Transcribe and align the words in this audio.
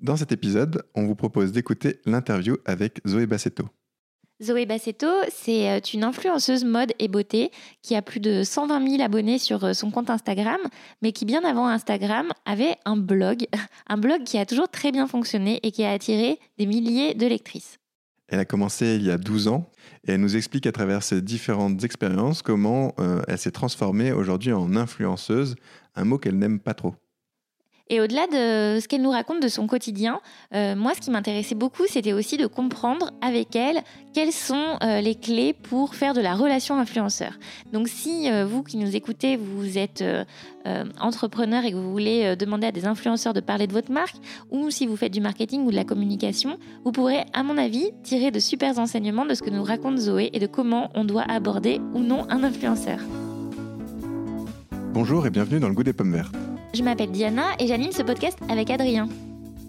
Dans 0.00 0.16
cet 0.16 0.32
épisode, 0.32 0.82
on 0.94 1.04
vous 1.04 1.14
propose 1.14 1.52
d'écouter 1.52 2.00
l'interview 2.06 2.56
avec 2.64 3.02
Zoé 3.06 3.26
Bassetto. 3.26 3.68
Zoé 4.42 4.64
Bassetto, 4.64 5.06
c'est 5.30 5.70
euh, 5.70 5.80
une 5.92 6.04
influenceuse 6.04 6.64
mode 6.64 6.94
et 6.98 7.08
beauté 7.08 7.50
qui 7.82 7.94
a 7.94 8.00
plus 8.00 8.20
de 8.20 8.42
120 8.42 8.88
000 8.92 9.02
abonnés 9.02 9.38
sur 9.38 9.62
euh, 9.62 9.74
son 9.74 9.90
compte 9.90 10.08
Instagram, 10.08 10.58
mais 11.02 11.12
qui 11.12 11.26
bien 11.26 11.44
avant 11.44 11.68
Instagram 11.68 12.28
avait 12.46 12.76
un 12.86 12.96
blog, 12.96 13.46
un 13.88 13.98
blog 13.98 14.24
qui 14.24 14.38
a 14.38 14.46
toujours 14.46 14.70
très 14.70 14.90
bien 14.90 15.06
fonctionné 15.06 15.60
et 15.62 15.70
qui 15.70 15.84
a 15.84 15.90
attiré 15.90 16.38
des 16.56 16.64
milliers 16.64 17.12
de 17.12 17.26
lectrices. 17.26 17.76
Elle 18.28 18.38
a 18.38 18.46
commencé 18.46 18.94
il 18.94 19.02
y 19.02 19.10
a 19.10 19.18
12 19.18 19.48
ans 19.48 19.70
et 20.06 20.12
elle 20.12 20.20
nous 20.20 20.34
explique 20.34 20.66
à 20.66 20.72
travers 20.72 21.02
ses 21.02 21.20
différentes 21.20 21.84
expériences 21.84 22.40
comment 22.40 22.94
euh, 23.00 23.20
elle 23.28 23.36
s'est 23.36 23.50
transformée 23.50 24.12
aujourd'hui 24.12 24.54
en 24.54 24.76
influenceuse, 24.76 25.56
un 25.94 26.04
mot 26.04 26.16
qu'elle 26.16 26.38
n'aime 26.38 26.58
pas 26.58 26.72
trop. 26.72 26.94
Et 27.92 28.00
au-delà 28.00 28.28
de 28.28 28.78
ce 28.78 28.86
qu'elle 28.86 29.02
nous 29.02 29.10
raconte 29.10 29.42
de 29.42 29.48
son 29.48 29.66
quotidien, 29.66 30.20
euh, 30.54 30.76
moi, 30.76 30.92
ce 30.94 31.00
qui 31.00 31.10
m'intéressait 31.10 31.56
beaucoup, 31.56 31.82
c'était 31.88 32.12
aussi 32.12 32.36
de 32.36 32.46
comprendre 32.46 33.10
avec 33.20 33.56
elle 33.56 33.82
quelles 34.14 34.30
sont 34.30 34.78
euh, 34.84 35.00
les 35.00 35.16
clés 35.16 35.52
pour 35.52 35.96
faire 35.96 36.14
de 36.14 36.20
la 36.20 36.34
relation 36.34 36.78
influenceur. 36.78 37.32
Donc, 37.72 37.88
si 37.88 38.30
euh, 38.30 38.46
vous 38.46 38.62
qui 38.62 38.76
nous 38.76 38.94
écoutez, 38.94 39.36
vous 39.36 39.76
êtes 39.76 40.04
entrepreneur 41.00 41.64
et 41.64 41.72
que 41.72 41.76
vous 41.76 41.90
voulez 41.90 42.36
demander 42.36 42.66
à 42.66 42.72
des 42.72 42.86
influenceurs 42.86 43.32
de 43.32 43.40
parler 43.40 43.66
de 43.66 43.72
votre 43.72 43.90
marque, 43.90 44.16
ou 44.50 44.70
si 44.70 44.86
vous 44.86 44.94
faites 44.94 45.12
du 45.12 45.20
marketing 45.20 45.64
ou 45.64 45.70
de 45.70 45.76
la 45.76 45.84
communication, 45.84 46.58
vous 46.84 46.92
pourrez, 46.92 47.24
à 47.32 47.42
mon 47.42 47.56
avis, 47.56 47.90
tirer 48.02 48.30
de 48.30 48.38
super 48.38 48.78
enseignements 48.78 49.24
de 49.24 49.34
ce 49.34 49.42
que 49.42 49.50
nous 49.50 49.64
raconte 49.64 49.98
Zoé 49.98 50.30
et 50.32 50.38
de 50.38 50.46
comment 50.46 50.90
on 50.94 51.04
doit 51.04 51.24
aborder 51.28 51.80
ou 51.94 52.00
non 52.00 52.26
un 52.28 52.44
influenceur. 52.44 53.00
Bonjour 54.92 55.26
et 55.26 55.30
bienvenue 55.30 55.60
dans 55.60 55.68
le 55.68 55.74
goût 55.74 55.82
des 55.82 55.94
pommes 55.94 56.12
vertes. 56.12 56.36
Je 56.72 56.82
m'appelle 56.82 57.10
Diana 57.10 57.46
et 57.58 57.66
j'anime 57.66 57.92
ce 57.92 58.02
podcast 58.02 58.38
avec 58.48 58.70
Adrien. 58.70 59.08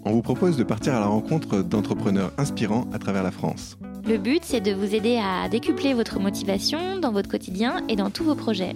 On 0.04 0.12
vous 0.12 0.22
propose 0.22 0.56
de 0.56 0.64
partir 0.64 0.94
à 0.94 1.00
la 1.00 1.06
rencontre 1.06 1.62
d'entrepreneurs 1.62 2.32
inspirants 2.38 2.86
à 2.92 2.98
travers 2.98 3.22
la 3.22 3.30
France. 3.30 3.76
Le 4.06 4.18
but, 4.18 4.40
c'est 4.44 4.60
de 4.60 4.72
vous 4.72 4.94
aider 4.94 5.20
à 5.22 5.48
décupler 5.48 5.94
votre 5.94 6.18
motivation 6.20 6.98
dans 6.98 7.12
votre 7.12 7.28
quotidien 7.28 7.84
et 7.88 7.96
dans 7.96 8.10
tous 8.10 8.24
vos 8.24 8.34
projets. 8.34 8.74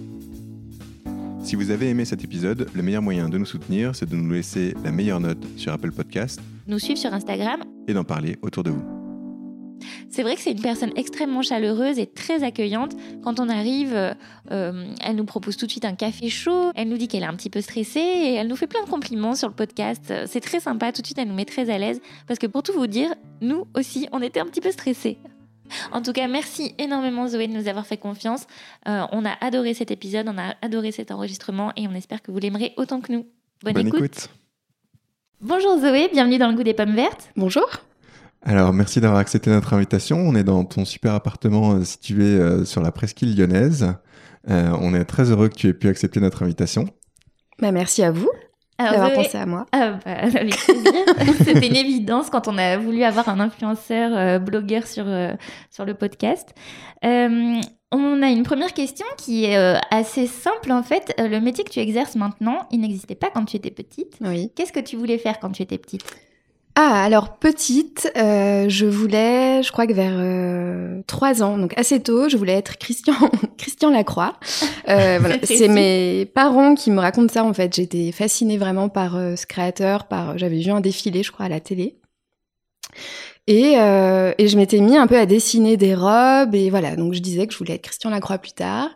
Si 1.43 1.55
vous 1.55 1.71
avez 1.71 1.89
aimé 1.89 2.03
cet 2.05 2.23
épisode, 2.23 2.67
le 2.73 2.83
meilleur 2.83 3.01
moyen 3.01 3.29
de 3.29 3.37
nous 3.37 3.45
soutenir, 3.45 3.95
c'est 3.95 4.09
de 4.09 4.15
nous 4.15 4.31
laisser 4.33 4.73
la 4.83 4.91
meilleure 4.91 5.21
note 5.21 5.45
sur 5.55 5.71
Apple 5.71 5.91
Podcast, 5.91 6.41
nous 6.67 6.79
suivre 6.79 6.99
sur 6.99 7.13
Instagram 7.13 7.61
et 7.87 7.93
d'en 7.93 8.03
parler 8.03 8.37
autour 8.41 8.63
de 8.63 8.71
vous. 8.71 8.96
C'est 10.09 10.23
vrai 10.23 10.35
que 10.35 10.41
c'est 10.41 10.51
une 10.51 10.61
personne 10.61 10.91
extrêmement 10.95 11.41
chaleureuse 11.41 11.99
et 11.99 12.07
très 12.07 12.43
accueillante. 12.43 12.95
Quand 13.23 13.39
on 13.39 13.49
arrive, 13.49 13.93
euh, 14.51 14.93
elle 15.03 15.15
nous 15.15 15.25
propose 15.25 15.57
tout 15.57 15.65
de 15.65 15.71
suite 15.71 15.85
un 15.85 15.95
café 15.95 16.29
chaud, 16.29 16.71
elle 16.75 16.89
nous 16.89 16.97
dit 16.97 17.07
qu'elle 17.07 17.23
est 17.23 17.27
un 17.27 17.35
petit 17.35 17.49
peu 17.49 17.61
stressée 17.61 17.99
et 17.99 18.33
elle 18.35 18.47
nous 18.47 18.55
fait 18.55 18.67
plein 18.67 18.83
de 18.83 18.89
compliments 18.89 19.35
sur 19.35 19.47
le 19.47 19.53
podcast. 19.53 20.13
C'est 20.25 20.41
très 20.41 20.59
sympa, 20.59 20.91
tout 20.91 21.01
de 21.01 21.07
suite 21.07 21.17
elle 21.17 21.27
nous 21.27 21.35
met 21.35 21.45
très 21.45 21.69
à 21.69 21.77
l'aise 21.77 22.01
parce 22.27 22.39
que 22.39 22.47
pour 22.47 22.63
tout 22.63 22.73
vous 22.73 22.87
dire, 22.87 23.13
nous 23.41 23.65
aussi, 23.75 24.07
on 24.11 24.21
était 24.21 24.39
un 24.39 24.45
petit 24.45 24.61
peu 24.61 24.71
stressés. 24.71 25.17
En 25.91 26.01
tout 26.01 26.13
cas, 26.13 26.27
merci 26.27 26.73
énormément 26.77 27.27
Zoé 27.27 27.47
de 27.47 27.53
nous 27.53 27.67
avoir 27.67 27.85
fait 27.85 27.97
confiance. 27.97 28.47
Euh, 28.87 29.05
on 29.11 29.25
a 29.25 29.33
adoré 29.41 29.73
cet 29.73 29.91
épisode, 29.91 30.27
on 30.29 30.37
a 30.37 30.55
adoré 30.61 30.91
cet 30.91 31.11
enregistrement 31.11 31.71
et 31.75 31.87
on 31.87 31.93
espère 31.93 32.21
que 32.21 32.31
vous 32.31 32.39
l'aimerez 32.39 32.73
autant 32.77 33.01
que 33.01 33.11
nous. 33.11 33.25
Bonne, 33.63 33.87
écoute. 33.87 34.29
Bonjour 35.41 35.77
Zoé, 35.79 36.09
bienvenue 36.11 36.37
dans 36.37 36.49
le 36.49 36.55
goût 36.55 36.63
des 36.63 36.73
pommes 36.73 36.95
vertes. 36.95 37.31
Bonjour. 37.35 37.67
Alors, 38.47 38.71
merci 38.71 39.01
d'avoir 39.01 39.19
accepté 39.19 39.49
notre 39.49 39.73
invitation. 39.73 40.19
On 40.19 40.33
est 40.33 40.45
dans 40.45 40.63
ton 40.63 40.85
super 40.85 41.13
appartement 41.13 41.73
euh, 41.73 41.83
situé 41.83 42.23
euh, 42.23 42.63
sur 42.63 42.81
la 42.81 42.93
presqu'île 42.93 43.35
lyonnaise. 43.35 43.93
Euh, 44.49 44.71
on 44.79 44.93
est 44.93 45.03
très 45.03 45.31
heureux 45.31 45.49
que 45.49 45.55
tu 45.55 45.67
aies 45.67 45.73
pu 45.73 45.89
accepter 45.89 46.21
notre 46.21 46.43
invitation. 46.43 46.87
Bah, 47.59 47.73
merci 47.73 48.03
à 48.03 48.11
vous 48.11 48.29
d'avoir 48.79 49.11
pensé 49.11 49.37
à 49.37 49.45
moi. 49.45 49.65
Ah, 49.73 49.99
bah, 50.05 50.11
avec 50.39 50.53
C'était 51.39 51.67
une 51.67 51.75
évidence 51.75 52.29
quand 52.29 52.47
on 52.47 52.57
a 52.57 52.77
voulu 52.77 53.03
avoir 53.03 53.27
un 53.27 53.41
influenceur 53.41 54.39
blogueur 54.39 54.87
sur, 54.87 55.05
sur 55.69 55.83
le 55.83 55.93
podcast. 55.95 56.53
on 57.03 58.21
a 58.21 58.29
une 58.29 58.43
première 58.43 58.73
question 58.73 59.07
qui 59.17 59.43
est 59.43 59.57
assez 59.91 60.27
simple 60.27 60.71
en 60.71 60.83
fait. 60.83 61.13
le 61.17 61.39
métier 61.39 61.65
que 61.65 61.71
tu 61.71 61.79
exerces 61.79 62.15
maintenant, 62.15 62.67
il 62.71 62.79
n'existait 62.79 63.15
pas 63.15 63.29
quand 63.33 63.43
tu 63.43 63.57
étais 63.57 63.71
petite. 63.71 64.19
Oui. 64.21 64.51
Qu'est-ce 64.55 64.71
que 64.71 64.79
tu 64.79 64.95
voulais 64.95 65.17
faire 65.17 65.39
quand 65.39 65.49
tu 65.49 65.63
étais 65.63 65.79
petite? 65.79 66.05
Ah, 66.79 67.03
alors 67.03 67.39
petite, 67.39 68.07
euh, 68.17 68.69
je 68.69 68.85
voulais, 68.85 69.63
je 69.63 69.71
crois 69.71 69.87
que 69.87 69.93
vers 69.93 70.13
euh, 70.15 71.01
trois 71.07 71.41
ans, 71.41 71.57
donc 71.57 71.75
assez 71.75 71.99
tôt, 71.99 72.29
je 72.29 72.37
voulais 72.37 72.53
être 72.53 72.77
Christian, 72.77 73.15
Christian 73.57 73.89
Lacroix. 73.89 74.35
Euh, 74.87 75.17
voilà, 75.19 75.37
c'est 75.41 75.69
mes 75.69 76.27
parents 76.27 76.75
qui 76.75 76.91
me 76.91 76.99
racontent 76.99 77.33
ça 77.33 77.43
en 77.43 77.51
fait. 77.51 77.75
J'étais 77.75 78.11
fascinée 78.11 78.59
vraiment 78.59 78.89
par 78.89 79.13
ce 79.13 79.47
créateur, 79.47 80.05
par, 80.05 80.37
j'avais 80.37 80.59
vu 80.59 80.69
un 80.69 80.79
défilé, 80.79 81.23
je 81.23 81.31
crois, 81.31 81.47
à 81.47 81.49
la 81.49 81.59
télé. 81.59 81.97
Et, 83.47 83.71
et 83.71 84.47
je 84.47 84.57
m'étais 84.57 84.79
mis 84.79 84.97
un 84.97 85.07
peu 85.07 85.17
à 85.17 85.25
dessiner 85.25 85.77
des 85.77 85.95
robes 85.95 86.53
et 86.53 86.69
voilà, 86.69 86.95
donc 86.95 87.15
je 87.15 87.21
disais 87.21 87.47
que 87.47 87.53
je 87.53 87.57
voulais 87.57 87.73
être 87.73 87.81
Christian 87.81 88.11
Lacroix 88.11 88.37
plus 88.37 88.51
tard. 88.51 88.89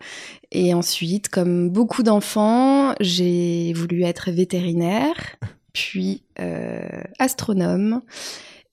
Et 0.52 0.76
ensuite, 0.76 1.30
comme 1.30 1.72
beaucoup 1.72 2.04
d'enfants, 2.04 2.94
j'ai 3.00 3.74
voulu 3.74 4.04
être 4.04 4.30
vétérinaire 4.30 5.16
puis 5.74 6.24
euh, 6.40 7.04
astronome 7.20 8.02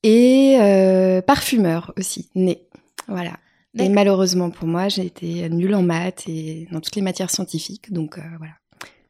et 0.03 0.57
euh, 0.61 1.23
parfumeur 1.23 1.93
aussi, 1.97 2.31
né. 2.35 2.63
Voilà. 3.09 3.33
Et 3.79 3.89
malheureusement 3.89 4.51
pour 4.51 4.67
moi, 4.67 4.89
j'ai 4.89 5.07
été 5.07 5.49
nulle 5.49 5.75
en 5.75 5.83
maths 5.83 6.25
et 6.27 6.67
dans 6.73 6.81
toutes 6.81 6.97
les 6.97 7.03
matières 7.03 7.31
scientifiques, 7.31 7.93
donc 7.93 8.19
euh, 8.19 8.23
voilà. 8.39 8.55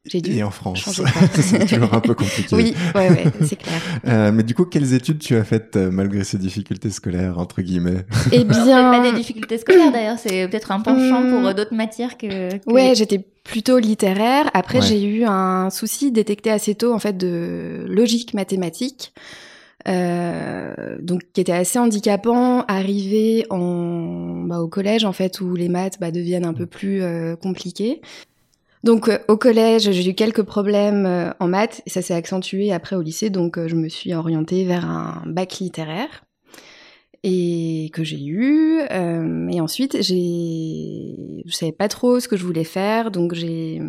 J'ai 0.08 0.20
dû 0.20 0.32
et 0.32 0.42
en 0.42 0.50
France, 0.50 1.00
c'est 1.34 1.66
toujours 1.66 1.92
un 1.94 2.00
peu 2.00 2.14
compliqué. 2.14 2.54
Oui, 2.54 2.74
ouais, 2.94 3.10
ouais, 3.10 3.24
c'est 3.44 3.56
clair. 3.56 3.80
Euh, 4.06 4.30
mais 4.32 4.42
du 4.42 4.54
coup, 4.54 4.64
quelles 4.64 4.94
études 4.94 5.18
tu 5.18 5.34
as 5.34 5.44
faites 5.44 5.76
euh, 5.76 5.90
malgré 5.90 6.22
ces 6.24 6.38
difficultés 6.38 6.90
scolaires 6.90 7.38
entre 7.38 7.62
guillemets 7.62 8.06
Eh 8.32 8.44
bien, 8.44 8.90
pas 8.90 9.00
des 9.02 9.12
difficultés 9.12 9.58
scolaires 9.58 9.92
d'ailleurs, 9.92 10.18
c'est 10.18 10.48
peut-être 10.48 10.70
un 10.70 10.80
penchant 10.80 11.28
pour 11.28 11.40
hmm. 11.40 11.54
d'autres 11.54 11.74
matières 11.74 12.16
que. 12.16 12.56
que... 12.56 12.72
Ouais, 12.72 12.94
j'étais 12.94 13.24
plutôt 13.44 13.78
littéraire. 13.78 14.50
Après, 14.54 14.80
j'ai 14.80 15.02
eu 15.04 15.24
un 15.24 15.70
souci 15.70 16.12
détecté 16.12 16.50
assez 16.50 16.74
tôt 16.74 16.92
en 16.92 16.98
fait 16.98 17.16
de 17.16 17.84
logique 17.88 18.34
mathématique. 18.34 19.12
Euh, 19.86 20.98
donc 21.00 21.22
qui 21.32 21.40
était 21.40 21.52
assez 21.52 21.78
handicapant, 21.78 22.62
arrivé 22.66 23.46
en 23.48 24.44
bah, 24.46 24.60
au 24.60 24.68
collège 24.68 25.04
en 25.04 25.12
fait 25.12 25.40
où 25.40 25.54
les 25.54 25.68
maths 25.68 25.98
bah, 26.00 26.10
deviennent 26.10 26.44
un 26.44 26.52
peu 26.52 26.66
plus 26.66 27.02
euh, 27.02 27.36
compliquées. 27.36 28.02
Donc 28.84 29.08
euh, 29.08 29.18
au 29.28 29.36
collège, 29.36 29.90
j'ai 29.90 30.10
eu 30.10 30.14
quelques 30.14 30.42
problèmes 30.42 31.06
euh, 31.06 31.30
en 31.40 31.48
maths 31.48 31.82
et 31.86 31.90
ça 31.90 32.02
s'est 32.02 32.14
accentué 32.14 32.72
après 32.72 32.96
au 32.96 33.02
lycée. 33.02 33.30
Donc 33.30 33.58
euh, 33.58 33.68
je 33.68 33.74
me 33.74 33.88
suis 33.88 34.14
orientée 34.14 34.64
vers 34.64 34.88
un 34.88 35.22
bac 35.26 35.58
littéraire 35.58 36.24
et 37.24 37.90
que 37.92 38.04
j'ai 38.04 38.24
eu. 38.24 38.80
et 38.80 39.60
ensuite, 39.60 40.00
j'ai, 40.02 41.42
je 41.44 41.52
savais 41.52 41.72
pas 41.72 41.88
trop 41.88 42.20
ce 42.20 42.28
que 42.28 42.36
je 42.36 42.44
voulais 42.44 42.62
faire, 42.62 43.10
donc 43.10 43.34
j'ai 43.34 43.82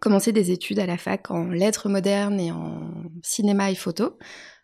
commencé 0.00 0.30
des 0.30 0.52
études 0.52 0.78
à 0.78 0.86
la 0.86 0.96
fac 0.96 1.28
en 1.32 1.48
lettres 1.48 1.88
modernes 1.88 2.38
et 2.38 2.52
en 2.52 2.92
cinéma 3.24 3.72
et 3.72 3.74
photo, 3.74 4.16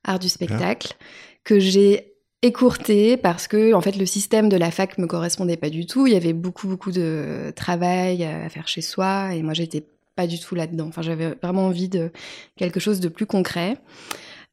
art 0.05 0.21
du 0.21 0.29
spectacle, 0.29 0.95
que 1.43 1.59
j'ai 1.59 2.16
écourté 2.47 3.17
parce 3.17 3.49
que 3.49 3.75
en 3.75 3.81
fait 3.81 3.97
le 3.97 4.07
système 4.07 4.49
de 4.49 4.57
la 4.57 4.71
fac 4.71 4.99
me 4.99 5.07
correspondait 5.07 5.57
pas 5.57 5.71
du 5.71 5.87
tout. 5.87 6.07
Il 6.07 6.13
y 6.13 6.17
avait 6.17 6.33
beaucoup 6.33 6.69
beaucoup 6.69 6.93
de 6.93 7.53
travail 7.55 8.25
à 8.25 8.49
faire 8.49 8.69
chez 8.69 8.81
soi 8.81 9.35
et 9.35 9.43
moi 9.43 9.55
j'étais 9.55 9.85
pas 10.15 10.27
du 10.27 10.41
tout 10.41 10.55
là-dedans. 10.55 10.87
Enfin 10.89 11.03
j'avais 11.03 11.35
vraiment 11.43 11.67
envie 11.67 11.89
de 11.89 12.11
quelque 12.57 12.81
chose 12.81 13.01
de 13.01 13.09
plus 13.09 13.27
concret. 13.27 13.79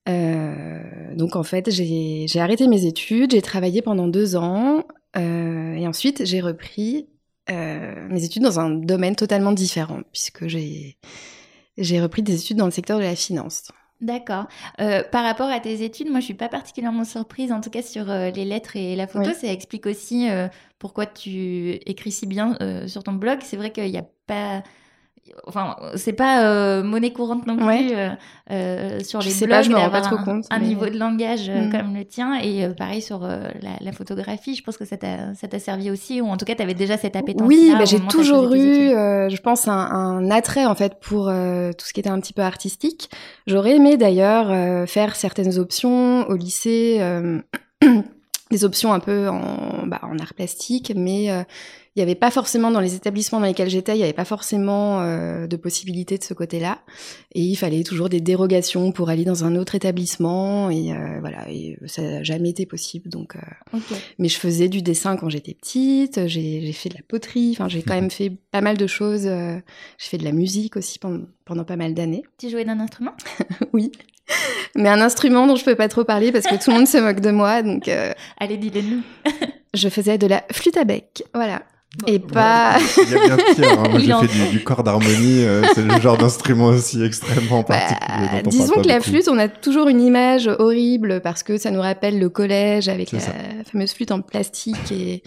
Euh, 0.09 1.15
donc 1.15 1.35
en 1.35 1.43
fait 1.43 1.71
j'ai 1.71 2.27
arrêté 2.39 2.67
mes 2.67 2.85
études, 2.85 3.31
j'ai 3.31 3.41
travaillé 3.41 3.81
pendant 3.81 4.07
deux 4.07 4.35
ans 4.35 4.83
euh, 5.15 5.73
et 5.75 5.87
ensuite 5.87 6.25
j'ai 6.25 6.41
repris 6.41 7.07
euh, 7.49 8.07
mes 8.09 8.25
études 8.25 8.43
dans 8.43 8.59
un 8.59 8.69
domaine 8.69 9.15
totalement 9.15 9.53
différent 9.53 10.01
puisque 10.11 10.47
j'ai 10.47 12.01
repris 12.01 12.21
des 12.21 12.35
études 12.35 12.57
dans 12.57 12.65
le 12.65 12.71
secteur 12.71 12.97
de 12.97 13.03
la 13.03 13.15
finance. 13.15 13.71
D'accord. 14.03 14.47
Euh, 14.81 15.01
par 15.01 15.23
rapport 15.23 15.47
à 15.47 15.61
tes 15.61 15.81
études, 15.81 16.09
moi 16.09 16.19
je 16.19 16.25
suis 16.25 16.33
pas 16.33 16.49
particulièrement 16.49 17.05
surprise, 17.05 17.53
en 17.53 17.61
tout 17.61 17.69
cas 17.69 17.81
sur 17.81 18.11
euh, 18.11 18.31
les 18.31 18.43
lettres 18.43 18.75
et 18.75 18.97
la 18.97 19.07
photo. 19.07 19.31
Ça 19.31 19.47
explique 19.47 19.85
aussi 19.85 20.29
euh, 20.29 20.49
pourquoi 20.77 21.05
tu 21.05 21.71
écris 21.85 22.11
si 22.11 22.27
bien 22.27 22.57
sur 22.87 23.03
ton 23.03 23.13
blog. 23.13 23.39
C'est 23.43 23.55
vrai 23.55 23.71
qu'il 23.71 23.89
n'y 23.89 23.97
a 23.97 24.05
pas 24.27 24.61
enfin 25.47 25.75
c'est 25.95 26.13
pas 26.13 26.45
euh, 26.45 26.83
monnaie 26.83 27.11
courante 27.13 27.47
non 27.47 27.55
plus 27.55 27.91
euh, 27.91 28.09
euh, 28.51 28.99
sur 29.01 29.19
les 29.19 29.33
blogs 29.33 29.49
pas, 29.49 29.61
je 29.61 29.71
pas 29.71 30.01
trop 30.01 30.17
un, 30.17 30.23
compte, 30.23 30.45
un 30.49 30.59
niveau 30.59 30.85
de 30.85 30.97
langage 30.97 31.49
mm. 31.49 31.71
comme 31.71 31.95
le 31.95 32.05
tien. 32.05 32.35
Et 32.41 32.67
pareil 32.77 33.01
sur 33.01 33.21
la, 33.21 33.91
photographie 33.91 34.55
je 34.55 34.63
pense 34.63 34.77
que 34.77 34.85
ça 34.85 34.97
t'a 34.97 35.59
servi 35.59 35.91
aussi 35.91 36.21
ou 36.21 36.27
en 36.27 36.37
tout 36.37 36.45
cas 36.45 36.55
tu 36.55 36.63
avais 36.63 36.73
déjà 36.73 36.97
cette 36.97 37.15
appétence 37.15 37.47
oui 37.47 37.73
bah, 37.77 37.85
j'ai 37.85 37.99
toujours 37.99 38.53
eu 38.53 38.89
je 38.89 39.41
pense 39.41 39.67
un, 39.67 39.73
un, 39.73 40.31
attrait 40.31 40.65
en 40.65 40.75
fait 40.75 40.99
pour 40.99 41.25
tout 41.25 41.85
ce 41.85 41.93
qui 41.93 41.99
était 41.99 42.09
un 42.09 42.19
petit 42.19 42.33
peu 42.33 42.41
artistique. 42.41 43.09
J'aurais 43.47 43.75
aimé 43.75 43.97
d'ailleurs 43.97 44.87
faire 44.87 45.15
certaines 45.15 45.57
options 45.57 46.27
au 46.27 46.35
lycée 46.35 46.99
des 48.51 48.65
options 48.65 48.93
un 48.93 48.99
peu 48.99 49.29
en, 49.29 49.87
bah, 49.87 49.99
en 50.03 50.17
art 50.19 50.33
plastique 50.33 50.93
mais 50.95 51.29
il 51.95 51.99
n'y 51.99 52.03
avait 52.03 52.15
pas 52.15 52.31
forcément 52.31 52.71
dans 52.71 52.79
les 52.79 52.95
établissements 52.95 53.39
dans 53.39 53.45
lesquels 53.45 53.69
j'étais, 53.69 53.93
il 53.93 53.97
n'y 53.97 54.03
avait 54.03 54.13
pas 54.13 54.25
forcément 54.25 55.01
euh, 55.01 55.45
de 55.45 55.55
possibilité 55.55 56.17
de 56.17 56.23
ce 56.23 56.33
côté-là. 56.33 56.79
Et 57.33 57.41
il 57.41 57.55
fallait 57.55 57.83
toujours 57.83 58.09
des 58.09 58.19
dérogations 58.19 58.91
pour 58.91 59.09
aller 59.09 59.25
dans 59.25 59.43
un 59.43 59.55
autre 59.55 59.75
établissement. 59.75 60.71
Et 60.71 60.91
euh, 60.91 61.19
voilà, 61.19 61.47
et 61.51 61.77
ça 61.85 62.01
n'a 62.01 62.23
jamais 62.23 62.49
été 62.49 62.65
possible. 62.65 63.09
Donc, 63.09 63.35
euh, 63.35 63.79
Mais 64.17 64.27
je 64.27 64.39
faisais 64.39 64.69
du 64.69 64.81
dessin 64.81 65.17
quand 65.17 65.29
j'étais 65.29 65.53
petite, 65.53 66.25
j'ai 66.25 66.73
fait 66.73 66.89
de 66.89 66.95
la 66.95 67.03
poterie, 67.07 67.51
enfin, 67.51 67.67
j'ai 67.69 67.83
quand 67.83 67.93
même 67.93 68.09
fait 68.09 68.31
pas 68.49 68.61
mal 68.61 68.75
de 68.75 68.87
choses. 68.87 69.23
j'ai 69.23 69.61
fait 69.97 70.17
de 70.17 70.23
la 70.23 70.31
musique 70.31 70.75
aussi 70.75 70.97
pendant, 70.97 71.25
pendant 71.45 71.63
pas 71.63 71.75
mal 71.75 71.93
d'années. 71.93 72.23
Tu 72.39 72.49
jouais 72.49 72.65
d'un 72.65 72.79
instrument? 72.79 73.13
Oui. 73.71 73.91
Mais 74.75 74.89
un 74.89 75.01
instrument 75.01 75.47
dont 75.47 75.55
je 75.55 75.65
peux 75.65 75.75
pas 75.75 75.89
trop 75.89 76.03
parler 76.03 76.31
parce 76.31 76.45
que 76.45 76.55
tout 76.55 76.71
le 76.71 76.77
monde 76.77 76.87
se 76.87 76.97
moque 76.97 77.19
de 77.19 77.31
moi. 77.31 77.61
Donc, 77.61 77.89
Allez, 78.39 78.57
dis-le-nous. 78.57 79.01
je 79.73 79.89
faisais 79.89 80.17
de 80.17 80.27
la 80.27 80.43
flûte 80.51 80.77
à 80.77 80.85
bec. 80.85 81.23
Voilà 81.33 81.63
et 82.07 82.19
pas. 82.19 82.77
Il 82.97 83.11
y 83.11 83.15
a 83.15 83.25
bien 83.25 83.37
pire. 83.37 83.79
Hein. 83.79 83.89
Moi, 83.89 83.99
j'ai 84.21 84.27
fait 84.27 84.51
du, 84.51 84.63
corps 84.63 84.83
d'harmonie. 84.83 85.43
Euh, 85.43 85.63
c'est 85.73 85.83
le 85.83 85.99
genre 86.01 86.17
d'instrument 86.17 86.67
aussi 86.67 87.03
extrêmement 87.03 87.63
bah, 87.67 87.75
particulier. 87.77 88.41
disons 88.47 88.81
que 88.81 88.87
la 88.87 88.99
flûte, 88.99 89.27
on 89.29 89.37
a 89.37 89.47
toujours 89.47 89.87
une 89.89 90.01
image 90.01 90.47
horrible 90.47 91.21
parce 91.21 91.43
que 91.43 91.57
ça 91.57 91.71
nous 91.71 91.81
rappelle 91.81 92.19
le 92.19 92.29
collège 92.29 92.89
avec 92.89 93.11
la 93.11 93.19
fameuse 93.71 93.93
flûte 93.93 94.11
en 94.11 94.21
plastique 94.21 94.91
et 94.91 95.23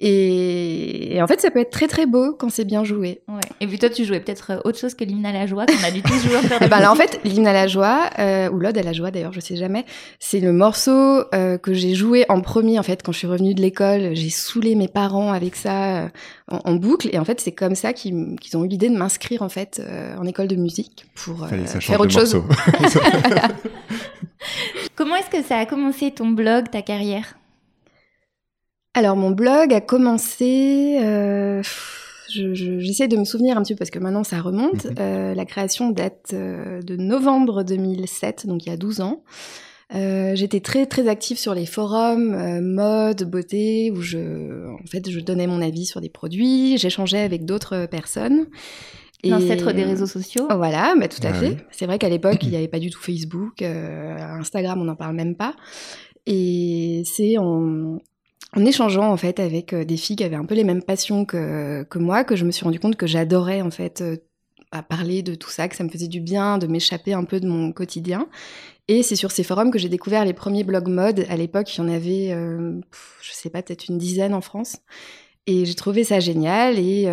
et, 0.00 1.18
en 1.22 1.26
fait, 1.28 1.40
ça 1.40 1.52
peut 1.52 1.60
être 1.60 1.70
très 1.70 1.86
très 1.86 2.06
beau 2.06 2.34
quand 2.36 2.50
c'est 2.50 2.64
bien 2.64 2.82
joué. 2.82 3.22
Et 3.60 3.68
puis 3.68 3.78
toi, 3.78 3.88
tu 3.88 4.04
jouais 4.04 4.18
peut-être 4.18 4.50
euh, 4.50 4.58
autre 4.64 4.76
chose 4.78 4.94
que 4.94 5.04
l'hymne 5.04 5.24
à 5.24 5.32
la 5.32 5.46
joie 5.46 5.66
qu'on 5.66 5.84
a 5.84 5.92
du 5.92 6.02
tout 6.02 6.14
joué 6.14 6.36
en 6.60 6.66
ben 6.66 6.80
là, 6.80 6.90
en 6.90 6.96
fait, 6.96 7.20
l'hymne 7.24 7.46
à 7.46 7.52
la 7.52 7.68
joie, 7.68 8.10
euh, 8.18 8.50
ou 8.50 8.58
l'ode 8.58 8.76
à 8.76 8.82
la 8.82 8.92
joie 8.92 9.12
d'ailleurs, 9.12 9.32
je 9.32 9.38
sais 9.38 9.54
jamais, 9.54 9.84
c'est 10.18 10.40
le 10.40 10.52
morceau 10.52 11.22
euh, 11.32 11.58
que 11.58 11.72
j'ai 11.72 11.94
joué 11.94 12.24
en 12.28 12.40
premier 12.40 12.78
en 12.78 12.82
fait 12.82 13.04
quand 13.04 13.12
je 13.12 13.18
suis 13.18 13.28
revenue 13.28 13.54
de 13.54 13.60
l'école. 13.60 14.14
J'ai 14.14 14.30
saoulé 14.30 14.74
mes 14.74 14.88
parents 14.88 15.32
avec 15.32 15.54
ça 15.54 16.10
en, 16.50 16.74
boucle 16.74 17.08
et 17.12 17.18
en 17.18 17.24
fait, 17.24 17.40
c'est 17.40 17.52
comme 17.52 17.76
ça 17.76 17.92
qu'ils 17.92 18.36
ont 18.54 18.64
eu 18.64 18.68
l'idée 18.68 18.88
de 18.88 18.96
m'inscrire 18.96 19.42
en 19.42 19.48
fait 19.48 19.80
en 20.18 20.26
école 20.26 20.48
de 20.48 20.56
musique 20.56 21.06
pour 21.14 21.46
faire 21.80 22.00
autre 22.00 22.10
chose. 22.10 22.36
Comment 24.96 25.16
est-ce 25.16 25.30
que 25.30 25.42
ça 25.42 25.58
a 25.58 25.66
commencé 25.66 26.10
ton 26.10 26.28
blog, 26.30 26.70
ta 26.70 26.82
carrière? 26.82 27.36
Alors 28.94 29.16
mon 29.16 29.32
blog 29.32 29.74
a 29.74 29.80
commencé, 29.80 30.98
euh, 31.02 31.62
j'essaie 32.28 33.08
de 33.08 33.16
me 33.16 33.24
souvenir 33.24 33.58
un 33.58 33.62
petit 33.62 33.74
peu 33.74 33.78
parce 33.78 33.90
que 33.90 33.98
maintenant 33.98 34.22
ça 34.22 34.40
remonte. 34.40 34.84
Mhm. 34.84 34.94
Euh, 35.00 35.34
la 35.34 35.44
création 35.44 35.90
date 35.90 36.30
euh, 36.32 36.80
de 36.80 36.96
novembre 36.96 37.64
2007, 37.64 38.46
donc 38.46 38.64
il 38.64 38.70
y 38.70 38.72
a 38.72 38.76
12 38.76 39.00
ans. 39.00 39.24
J'étais 39.92 40.58
très 40.58 40.86
très 40.86 41.06
active 41.06 41.38
sur 41.38 41.54
les 41.54 41.66
forums 41.66 42.60
mode, 42.60 43.22
beauté, 43.30 43.92
où 43.92 44.00
je, 44.00 44.72
en 44.72 44.86
fait, 44.88 45.08
je 45.08 45.20
donnais 45.20 45.46
mon 45.46 45.62
avis 45.62 45.86
sur 45.86 46.00
des 46.00 46.08
produits, 46.08 46.78
j'échangeais 46.78 47.20
avec 47.20 47.44
d'autres 47.44 47.86
personnes. 47.86 48.46
L'ancêtre 49.22 49.72
des 49.72 49.84
réseaux 49.84 50.06
sociaux. 50.06 50.48
Voilà, 50.50 50.94
mais 50.98 51.08
tout 51.08 51.24
à 51.24 51.28
ah 51.28 51.34
fait. 51.34 51.58
C'est 51.70 51.86
vrai 51.86 52.00
qu'à 52.00 52.08
l'époque, 52.08 52.38
il 52.42 52.50
n'y 52.50 52.56
avait 52.56 52.66
pas 52.66 52.80
du 52.80 52.90
tout 52.90 52.98
Facebook, 53.00 53.62
Instagram, 53.62 54.80
on 54.80 54.84
n'en 54.84 54.96
parle 54.96 55.14
même 55.14 55.36
pas. 55.36 55.54
Et 56.26 57.02
c'est 57.04 57.38
en, 57.38 58.00
en 58.56 58.64
échangeant 58.64 59.10
en 59.10 59.16
fait 59.16 59.40
avec 59.40 59.72
euh, 59.72 59.84
des 59.84 59.96
filles 59.96 60.16
qui 60.16 60.24
avaient 60.24 60.36
un 60.36 60.44
peu 60.44 60.54
les 60.54 60.64
mêmes 60.64 60.82
passions 60.82 61.24
que, 61.24 61.82
que 61.84 61.98
moi, 61.98 62.24
que 62.24 62.36
je 62.36 62.44
me 62.44 62.50
suis 62.50 62.64
rendu 62.64 62.80
compte 62.80 62.96
que 62.96 63.06
j'adorais 63.06 63.62
en 63.62 63.70
fait 63.70 64.00
euh, 64.00 64.16
à 64.70 64.82
parler 64.82 65.22
de 65.22 65.34
tout 65.34 65.50
ça, 65.50 65.68
que 65.68 65.76
ça 65.76 65.84
me 65.84 65.88
faisait 65.88 66.08
du 66.08 66.20
bien 66.20 66.58
de 66.58 66.66
m'échapper 66.66 67.12
un 67.12 67.24
peu 67.24 67.40
de 67.40 67.46
mon 67.46 67.72
quotidien. 67.72 68.28
Et 68.88 69.02
c'est 69.02 69.16
sur 69.16 69.30
ces 69.30 69.44
forums 69.44 69.70
que 69.70 69.78
j'ai 69.78 69.88
découvert 69.88 70.24
les 70.24 70.32
premiers 70.32 70.64
blogs 70.64 70.88
mode. 70.88 71.24
À 71.28 71.36
l'époque, 71.36 71.74
il 71.74 71.78
y 71.78 71.80
en 71.80 71.88
avait, 71.88 72.32
euh, 72.32 72.80
je 73.22 73.32
sais 73.32 73.50
pas, 73.50 73.62
peut-être 73.62 73.88
une 73.88 73.98
dizaine 73.98 74.34
en 74.34 74.40
France. 74.40 74.76
Et 75.46 75.64
j'ai 75.64 75.74
trouvé 75.74 76.04
ça 76.04 76.20
génial. 76.20 76.78
Et 76.78 77.06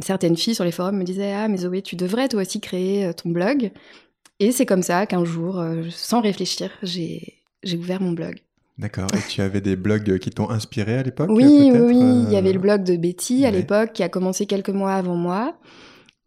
certaines 0.00 0.36
filles 0.36 0.54
sur 0.54 0.64
les 0.64 0.72
forums 0.72 0.96
me 0.96 1.04
disaient 1.04 1.32
Ah, 1.32 1.48
mais 1.48 1.58
Zoé, 1.58 1.82
tu 1.82 1.96
devrais 1.96 2.28
toi 2.28 2.42
aussi 2.42 2.60
créer 2.60 3.12
ton 3.14 3.30
blog. 3.30 3.72
Et 4.40 4.52
c'est 4.52 4.66
comme 4.66 4.82
ça 4.82 5.06
qu'un 5.06 5.24
jour, 5.24 5.62
sans 5.90 6.20
réfléchir, 6.20 6.70
j'ai 6.82 7.42
ouvert 7.76 8.00
mon 8.00 8.12
blog. 8.12 8.45
D'accord. 8.78 9.06
Et 9.14 9.28
tu 9.28 9.40
avais 9.40 9.62
des 9.62 9.74
blogs 9.74 10.18
qui 10.18 10.30
t'ont 10.30 10.50
inspiré 10.50 10.98
à 10.98 11.02
l'époque 11.02 11.30
Oui, 11.30 11.70
oui, 11.72 11.98
il 11.98 12.30
y 12.30 12.36
avait 12.36 12.52
le 12.52 12.58
euh, 12.58 12.62
blog 12.62 12.84
de 12.84 12.96
Betty 12.96 13.46
à 13.46 13.50
l'époque 13.50 13.92
qui 13.94 14.02
a 14.02 14.10
commencé 14.10 14.44
quelques 14.44 14.70
mois 14.70 14.94
avant 14.94 15.16
moi. 15.16 15.56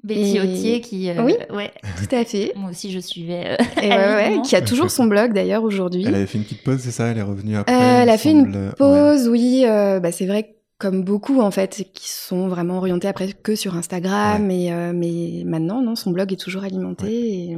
Betty 0.03 0.39
Autier 0.39 0.81
qui. 0.81 1.09
Euh, 1.09 1.21
oui, 1.23 1.35
ouais, 1.51 1.71
tout 1.83 2.15
à 2.15 2.23
fait. 2.25 2.53
Moi 2.55 2.71
aussi, 2.71 2.91
je 2.91 2.99
suivais. 2.99 3.57
Euh, 3.83 4.41
qui 4.41 4.55
a 4.55 4.61
toujours 4.61 4.89
son 4.89 5.05
blog 5.05 5.33
d'ailleurs 5.33 5.63
aujourd'hui. 5.63 6.05
Elle 6.07 6.15
avait 6.15 6.25
fait 6.25 6.37
une 6.37 6.43
petite 6.43 6.63
pause, 6.63 6.79
c'est 6.79 6.91
ça? 6.91 7.07
Elle 7.07 7.17
est 7.17 7.23
revenue 7.23 7.55
après 7.55 7.73
Elle 7.73 8.09
a 8.09 8.17
fait 8.17 8.31
une 8.31 8.73
pause, 8.77 9.27
oui. 9.27 9.63
bah, 9.65 10.11
c'est 10.11 10.25
vrai 10.25 10.55
comme 10.79 11.03
beaucoup 11.03 11.41
en 11.41 11.51
fait, 11.51 11.85
qui 11.93 12.09
sont 12.09 12.47
vraiment 12.47 12.77
orientés 12.77 13.09
après 13.09 13.33
que 13.33 13.53
sur 13.55 13.75
Instagram. 13.75 14.43
mais 14.47 15.43
maintenant, 15.45 15.81
non, 15.81 15.95
son 15.95 16.11
blog 16.11 16.33
est 16.33 16.37
toujours 16.37 16.63
alimenté 16.63 17.51
et, 17.51 17.57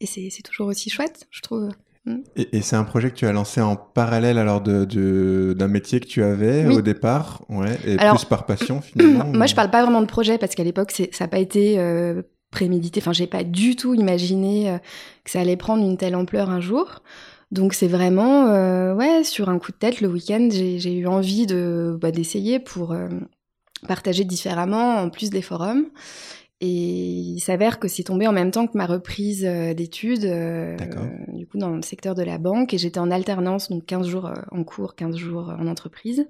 et 0.00 0.06
c'est 0.06 0.42
toujours 0.42 0.66
aussi 0.66 0.90
chouette, 0.90 1.26
je 1.30 1.40
trouve. 1.40 1.70
Mm. 2.08 2.22
Et, 2.52 2.62
c'est 2.62 2.76
un 2.76 2.84
projet 2.84 3.10
que 3.10 3.14
tu 3.16 3.26
as 3.26 3.32
lancé 3.32 3.60
en 3.60 3.76
parallèle 3.76 4.38
alors 4.38 4.60
d'un 4.60 4.84
de, 4.84 5.54
d'un 5.56 5.68
métier 5.68 6.00
que 6.00 6.06
tu 6.06 6.22
avais 6.22 6.66
au 6.66 6.80
départ, 6.80 7.42
ouais, 7.48 7.78
et 7.86 7.96
plus 7.96 8.24
par 8.24 8.46
passion 8.46 8.80
finalement. 8.80 9.26
Moi, 9.32 9.46
je 9.46 9.54
parle 9.54 9.70
pas 9.70 9.82
vraiment 9.82 10.00
de 10.00 10.06
projet 10.06 10.38
parce 10.38 10.54
qu'à 10.54 10.64
l'époque, 10.64 10.92
ça 10.92 11.06
n'a 11.20 11.28
pas 11.28 11.38
été 11.38 11.78
euh, 11.78 12.22
prémédité. 12.50 13.00
Enfin, 13.00 13.12
j'ai 13.12 13.26
pas 13.26 13.44
du 13.44 13.76
tout 13.76 13.94
imaginé 13.94 14.70
euh, 14.70 14.78
que 15.24 15.30
ça 15.30 15.40
allait 15.40 15.56
prendre 15.56 15.84
une 15.84 15.96
telle 15.96 16.16
ampleur 16.16 16.50
un 16.50 16.60
jour. 16.60 17.02
Donc 17.50 17.74
c'est 17.74 17.88
vraiment, 17.88 18.46
euh, 18.48 18.94
ouais, 18.94 19.24
sur 19.24 19.48
un 19.48 19.58
coup 19.58 19.72
de 19.72 19.76
tête, 19.76 20.00
le 20.00 20.08
week-end, 20.08 20.48
j'ai 20.50 20.92
eu 20.92 21.06
envie 21.06 21.46
de 21.46 21.98
bah, 22.00 22.10
d'essayer 22.10 22.58
pour 22.58 22.94
partager 23.86 24.24
différemment 24.24 24.96
en 24.96 25.08
plus 25.08 25.30
des 25.30 25.42
forums. 25.42 25.86
Et 26.60 26.66
il 26.66 27.40
s'avère 27.40 27.78
que 27.78 27.86
c'est 27.86 28.02
tombé 28.02 28.26
en 28.26 28.32
même 28.32 28.50
temps 28.50 28.66
que 28.66 28.76
ma 28.76 28.86
reprise 28.86 29.44
euh, 29.44 29.74
d'études, 29.74 30.24
euh, 30.24 30.76
du 31.28 31.46
coup 31.46 31.56
dans 31.56 31.70
le 31.70 31.82
secteur 31.82 32.16
de 32.16 32.22
la 32.24 32.38
banque, 32.38 32.74
et 32.74 32.78
j'étais 32.78 32.98
en 32.98 33.12
alternance, 33.12 33.68
donc 33.70 33.86
15 33.86 34.08
jours 34.08 34.26
euh, 34.26 34.34
en 34.50 34.64
cours, 34.64 34.96
15 34.96 35.16
jours 35.16 35.54
en 35.56 35.68
entreprise. 35.68 36.26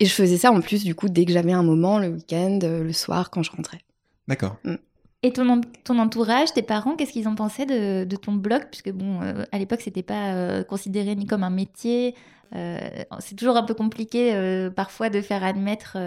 Et 0.00 0.06
je 0.06 0.12
faisais 0.12 0.38
ça 0.38 0.52
en 0.52 0.62
plus, 0.62 0.84
du 0.84 0.94
coup, 0.94 1.08
dès 1.10 1.26
que 1.26 1.32
j'avais 1.32 1.52
un 1.52 1.62
moment, 1.62 1.98
le 1.98 2.08
week-end, 2.08 2.60
le 2.62 2.92
soir, 2.92 3.30
quand 3.30 3.42
je 3.42 3.50
rentrais. 3.50 3.80
D'accord. 4.26 4.56
Mm. 4.64 4.76
Et 5.24 5.32
ton, 5.32 5.60
ton, 5.84 5.98
entourage, 5.98 6.52
tes 6.54 6.62
parents, 6.62 6.94
qu'est-ce 6.94 7.12
qu'ils 7.12 7.28
ont 7.28 7.34
pensé 7.34 7.66
de, 7.66 8.04
de, 8.04 8.16
ton 8.16 8.32
blog? 8.32 8.62
Puisque, 8.70 8.92
bon, 8.92 9.18
à 9.50 9.58
l'époque, 9.58 9.80
c'était 9.80 10.04
pas 10.04 10.62
considéré 10.62 11.16
ni 11.16 11.26
comme 11.26 11.42
un 11.42 11.50
métier. 11.50 12.14
c'est 12.52 13.34
toujours 13.36 13.56
un 13.56 13.64
peu 13.64 13.74
compliqué, 13.74 14.70
parfois, 14.76 15.10
de 15.10 15.20
faire 15.20 15.42
admettre 15.42 15.98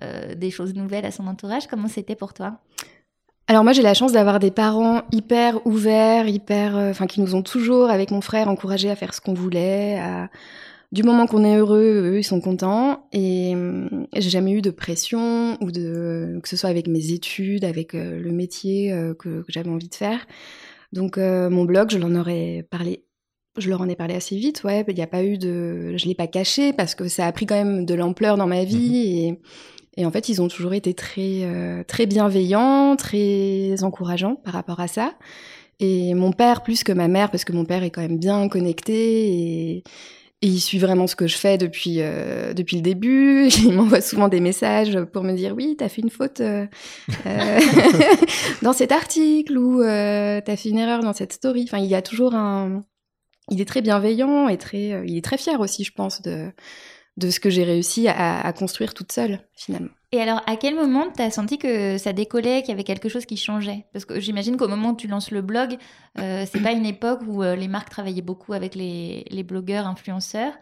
des 0.00 0.52
choses 0.52 0.72
nouvelles 0.74 1.04
à 1.04 1.10
son 1.10 1.26
entourage. 1.26 1.66
Comment 1.66 1.88
c'était 1.88 2.14
pour 2.14 2.32
toi? 2.32 2.60
Alors 3.46 3.62
moi 3.62 3.72
j'ai 3.74 3.82
la 3.82 3.92
chance 3.94 4.12
d'avoir 4.12 4.38
des 4.38 4.50
parents 4.50 5.02
hyper 5.12 5.66
ouverts, 5.66 6.28
hyper, 6.28 6.76
euh, 6.76 6.90
enfin 6.90 7.06
qui 7.06 7.20
nous 7.20 7.34
ont 7.34 7.42
toujours 7.42 7.90
avec 7.90 8.10
mon 8.10 8.22
frère 8.22 8.48
encouragés 8.48 8.90
à 8.90 8.96
faire 8.96 9.12
ce 9.12 9.20
qu'on 9.20 9.34
voulait. 9.34 10.00
Du 10.92 11.02
moment 11.02 11.26
qu'on 11.26 11.44
est 11.44 11.56
heureux, 11.56 12.12
eux 12.12 12.18
ils 12.18 12.24
sont 12.24 12.40
contents 12.40 13.08
et 13.12 13.54
euh, 13.54 13.88
j'ai 14.14 14.30
jamais 14.30 14.52
eu 14.52 14.62
de 14.62 14.70
pression 14.70 15.58
ou 15.60 15.72
de 15.72 16.38
que 16.42 16.48
ce 16.48 16.56
soit 16.56 16.70
avec 16.70 16.86
mes 16.86 17.12
études, 17.12 17.64
avec 17.64 17.94
euh, 17.94 18.20
le 18.20 18.32
métier 18.32 18.90
que, 19.18 19.42
que 19.42 19.52
j'avais 19.52 19.70
envie 19.70 19.88
de 19.88 19.94
faire. 19.94 20.26
Donc 20.92 21.18
mon 21.18 21.64
blog, 21.64 21.90
je 21.90 21.98
l'en 21.98 22.14
aurais 22.14 22.66
parlé 22.70 23.04
je 23.56 23.68
leur 23.68 23.80
en 23.80 23.88
ai 23.88 23.94
parlé 23.94 24.14
assez 24.14 24.36
vite, 24.36 24.64
ouais. 24.64 24.84
Il 24.88 24.94
n'y 24.94 25.02
a 25.02 25.06
pas 25.06 25.22
eu 25.22 25.38
de, 25.38 25.96
je 25.96 26.06
l'ai 26.06 26.14
pas 26.14 26.26
caché 26.26 26.72
parce 26.72 26.94
que 26.94 27.06
ça 27.06 27.26
a 27.26 27.32
pris 27.32 27.46
quand 27.46 27.54
même 27.54 27.84
de 27.84 27.94
l'ampleur 27.94 28.36
dans 28.36 28.46
ma 28.46 28.64
vie 28.64 28.90
mmh 28.90 28.94
et 28.94 29.40
et 29.96 30.06
en 30.06 30.10
fait, 30.10 30.28
ils 30.28 30.42
ont 30.42 30.48
toujours 30.48 30.74
été 30.74 30.94
très, 30.94 31.42
euh, 31.42 31.84
très 31.84 32.06
bienveillants, 32.06 32.96
très 32.96 33.82
encourageants 33.82 34.36
par 34.36 34.54
rapport 34.54 34.80
à 34.80 34.88
ça. 34.88 35.14
Et 35.80 36.14
mon 36.14 36.32
père, 36.32 36.62
plus 36.62 36.82
que 36.84 36.92
ma 36.92 37.08
mère, 37.08 37.30
parce 37.30 37.44
que 37.44 37.52
mon 37.52 37.64
père 37.64 37.82
est 37.82 37.90
quand 37.90 38.00
même 38.00 38.18
bien 38.18 38.48
connecté 38.48 39.28
et, 39.28 39.84
il 40.42 40.60
suit 40.60 40.78
vraiment 40.78 41.06
ce 41.06 41.16
que 41.16 41.26
je 41.26 41.38
fais 41.38 41.56
depuis, 41.56 42.02
euh, 42.02 42.52
depuis 42.52 42.76
le 42.76 42.82
début. 42.82 43.48
Il 43.64 43.72
m'envoie 43.72 44.02
souvent 44.02 44.28
des 44.28 44.40
messages 44.40 45.00
pour 45.10 45.22
me 45.22 45.32
dire 45.32 45.54
oui, 45.56 45.74
t'as 45.78 45.88
fait 45.88 46.02
une 46.02 46.10
faute 46.10 46.40
euh, 46.40 46.66
dans 48.62 48.74
cet 48.74 48.92
article 48.92 49.56
ou 49.56 49.80
t'as 49.80 50.56
fait 50.56 50.68
une 50.68 50.76
erreur 50.76 51.00
dans 51.00 51.14
cette 51.14 51.32
story. 51.32 51.64
Enfin, 51.66 51.78
il 51.78 51.86
y 51.86 51.94
a 51.94 52.02
toujours 52.02 52.34
un. 52.34 52.84
Il 53.50 53.58
est 53.62 53.64
très 53.64 53.80
bienveillant 53.80 54.48
et 54.48 54.58
très. 54.58 55.02
il 55.06 55.16
est 55.16 55.24
très 55.24 55.38
fier 55.38 55.58
aussi, 55.60 55.82
je 55.82 55.92
pense, 55.92 56.20
de 56.20 56.50
de 57.16 57.30
ce 57.30 57.38
que 57.38 57.48
j'ai 57.48 57.64
réussi 57.64 58.08
à, 58.08 58.52
construire 58.52 58.92
toute 58.92 59.12
seule, 59.12 59.40
finalement. 59.54 59.90
Et 60.10 60.20
alors, 60.20 60.42
à 60.46 60.56
quel 60.56 60.74
moment 60.74 61.06
tu 61.14 61.22
as 61.22 61.30
senti 61.30 61.58
que 61.58 61.98
ça 61.98 62.12
décollait, 62.12 62.60
qu'il 62.62 62.70
y 62.70 62.72
avait 62.72 62.84
quelque 62.84 63.08
chose 63.08 63.26
qui 63.26 63.36
changeait? 63.36 63.84
Parce 63.92 64.04
que 64.04 64.20
j'imagine 64.20 64.56
qu'au 64.56 64.68
moment 64.68 64.90
où 64.90 64.96
tu 64.96 65.06
lances 65.06 65.30
le 65.30 65.42
blog, 65.42 65.76
euh, 66.18 66.44
c'est 66.50 66.60
pas 66.60 66.72
une 66.72 66.86
époque 66.86 67.20
où 67.26 67.42
euh, 67.42 67.56
les 67.56 67.68
marques 67.68 67.90
travaillaient 67.90 68.22
beaucoup 68.22 68.52
avec 68.52 68.74
les, 68.74 69.44
blogueurs, 69.46 69.86
influenceurs. 69.86 70.52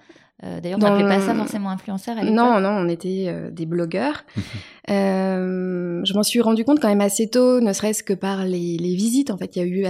Euh, 0.44 0.60
d'ailleurs, 0.60 0.78
on 0.82 0.82
n'appelait 0.82 1.08
pas 1.08 1.20
ça 1.20 1.34
forcément 1.34 1.70
influenceurs 1.70 2.18
à 2.18 2.22
l'époque. 2.22 2.36
Non, 2.36 2.60
non, 2.60 2.70
on 2.70 2.88
était 2.88 3.50
des 3.50 3.66
blogueurs. 3.66 4.24
je 4.88 6.14
m'en 6.14 6.22
suis 6.22 6.40
rendu 6.40 6.64
compte 6.64 6.80
quand 6.80 6.88
même 6.88 7.00
assez 7.00 7.28
tôt, 7.28 7.60
ne 7.60 7.72
serait-ce 7.72 8.02
que 8.02 8.14
par 8.14 8.44
les, 8.44 8.76
visites. 8.78 9.30
En 9.30 9.38
fait, 9.38 9.56
il 9.56 9.58
y 9.58 9.62
a 9.62 9.66
eu 9.66 9.86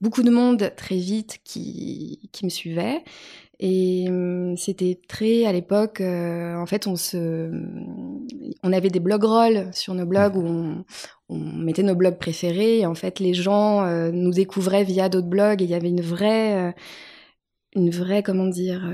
beaucoup 0.00 0.22
de 0.22 0.30
monde 0.30 0.70
très 0.76 0.96
vite 0.96 1.38
qui, 1.44 2.30
qui 2.32 2.44
me 2.44 2.50
suivait. 2.50 3.02
Et 3.60 4.06
hum, 4.08 4.56
c'était 4.56 5.00
très 5.08 5.44
à 5.44 5.52
l'époque, 5.52 6.00
euh, 6.00 6.54
en 6.56 6.66
fait, 6.66 6.86
on 6.86 6.96
se, 6.96 7.50
on 8.62 8.72
avait 8.72 8.90
des 8.90 9.00
blog 9.00 9.24
rolls 9.24 9.68
sur 9.72 9.94
nos 9.94 10.06
blogs 10.06 10.36
où 10.36 10.44
on, 11.28 11.38
mettait 11.38 11.82
nos 11.82 11.94
blogs 11.94 12.18
préférés. 12.18 12.80
Et 12.80 12.86
en 12.86 12.94
fait, 12.94 13.20
les 13.20 13.34
gens 13.34 13.86
nous 14.12 14.32
découvraient 14.32 14.84
via 14.84 15.08
d'autres 15.08 15.28
blogs 15.28 15.60
et 15.60 15.64
il 15.64 15.70
y 15.70 15.74
avait 15.74 15.90
une 15.90 16.00
vraie, 16.00 16.74
une 17.74 17.90
vraie, 17.90 18.22
comment 18.22 18.46
dire, 18.46 18.88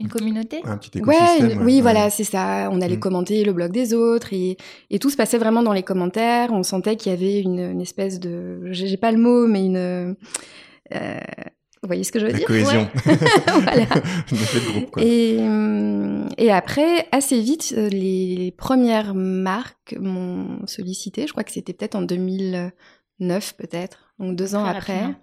une 0.00 0.08
communauté? 0.08 0.60
Un 0.64 0.76
petit 0.76 0.98
écosystème. 0.98 1.62
oui, 1.62 1.80
voilà, 1.80 2.08
c'est 2.10 2.24
ça. 2.24 2.68
On 2.70 2.80
allait 2.80 2.96
mm. 2.96 3.00
commenter 3.00 3.44
le 3.44 3.52
blog 3.52 3.72
des 3.72 3.94
autres 3.94 4.32
et, 4.32 4.56
et, 4.90 4.98
tout 4.98 5.10
se 5.10 5.16
passait 5.16 5.38
vraiment 5.38 5.62
dans 5.62 5.72
les 5.72 5.82
commentaires. 5.82 6.52
On 6.52 6.62
sentait 6.62 6.96
qu'il 6.96 7.10
y 7.10 7.14
avait 7.14 7.40
une, 7.40 7.58
une 7.58 7.80
espèce 7.80 8.20
de. 8.20 8.60
J'ai 8.70 8.96
pas 8.96 9.10
le 9.10 9.18
mot, 9.18 9.46
mais 9.46 9.64
une. 9.64 10.16
Euh, 10.94 11.20
vous 11.82 11.86
voyez 11.86 12.04
ce 12.04 12.12
que 12.12 12.18
je 12.18 12.26
veux 12.26 12.32
La 12.32 12.38
dire 12.38 12.46
cohésion. 12.46 12.88
voilà. 13.46 13.86
groupe, 14.72 14.90
quoi. 14.90 15.02
Et, 15.02 15.38
et, 16.38 16.50
après, 16.50 17.06
assez 17.12 17.40
vite, 17.40 17.74
euh, 17.76 17.88
les 17.88 18.52
premières 18.56 19.14
marques 19.14 19.96
m'ont 20.00 20.66
sollicité. 20.66 21.26
Je 21.26 21.32
crois 21.32 21.44
que 21.44 21.52
c'était 21.52 21.72
peut-être 21.72 21.94
en 21.94 22.02
2009, 22.02 23.56
peut-être, 23.56 24.12
donc 24.18 24.36
deux 24.36 24.54
ans 24.54 24.64
après. 24.64 25.14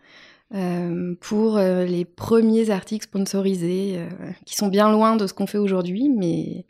Euh, 0.53 1.15
pour 1.21 1.57
euh, 1.57 1.85
les 1.85 2.05
premiers 2.05 2.69
articles 2.69 3.05
sponsorisés, 3.05 3.95
euh, 3.97 4.09
qui 4.45 4.55
sont 4.55 4.67
bien 4.67 4.91
loin 4.91 5.15
de 5.15 5.25
ce 5.25 5.33
qu'on 5.33 5.47
fait 5.47 5.57
aujourd'hui, 5.57 6.07
mais 6.09 6.65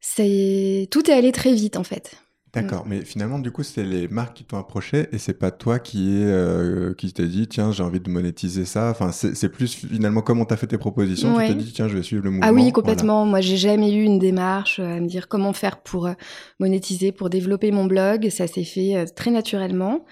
c'est 0.00 0.88
tout 0.90 1.10
est 1.10 1.14
allé 1.14 1.30
très 1.30 1.52
vite 1.52 1.76
en 1.76 1.84
fait. 1.84 2.16
D'accord, 2.54 2.84
mais 2.86 3.02
finalement, 3.02 3.38
du 3.38 3.50
coup, 3.50 3.62
c'est 3.62 3.82
les 3.82 4.08
marques 4.08 4.36
qui 4.36 4.44
t'ont 4.44 4.58
approché 4.58 5.08
et 5.12 5.18
c'est 5.18 5.38
pas 5.38 5.50
toi 5.50 5.78
qui 5.78 6.16
est 6.16 6.96
qui 6.96 7.12
t'es 7.12 7.26
dit 7.26 7.48
tiens 7.48 7.72
j'ai 7.72 7.82
envie 7.82 8.00
de 8.00 8.10
monétiser 8.10 8.64
ça. 8.64 8.90
Enfin, 8.90 9.10
c'est 9.12 9.48
plus 9.48 9.74
finalement 9.74 10.20
comment 10.20 10.44
t'as 10.44 10.56
fait 10.56 10.66
tes 10.66 10.78
propositions. 10.78 11.38
Tu 11.38 11.46
t'es 11.46 11.54
dit 11.54 11.72
tiens 11.72 11.88
je 11.88 11.96
vais 11.96 12.02
suivre 12.02 12.24
le 12.24 12.30
mouvement. 12.30 12.46
Ah 12.46 12.52
oui, 12.52 12.70
complètement. 12.72 13.24
Moi, 13.24 13.40
j'ai 13.40 13.56
jamais 13.56 13.92
eu 13.92 14.02
une 14.02 14.18
démarche 14.18 14.80
à 14.80 15.00
me 15.00 15.06
dire 15.06 15.28
comment 15.28 15.52
faire 15.52 15.78
pour 15.78 16.10
monétiser, 16.60 17.12
pour 17.12 17.30
développer 17.30 17.70
mon 17.70 17.86
blog. 17.86 18.28
Ça 18.28 18.46
s'est 18.46 18.64
fait 18.64 19.06
très 19.14 19.30
naturellement. 19.30 20.04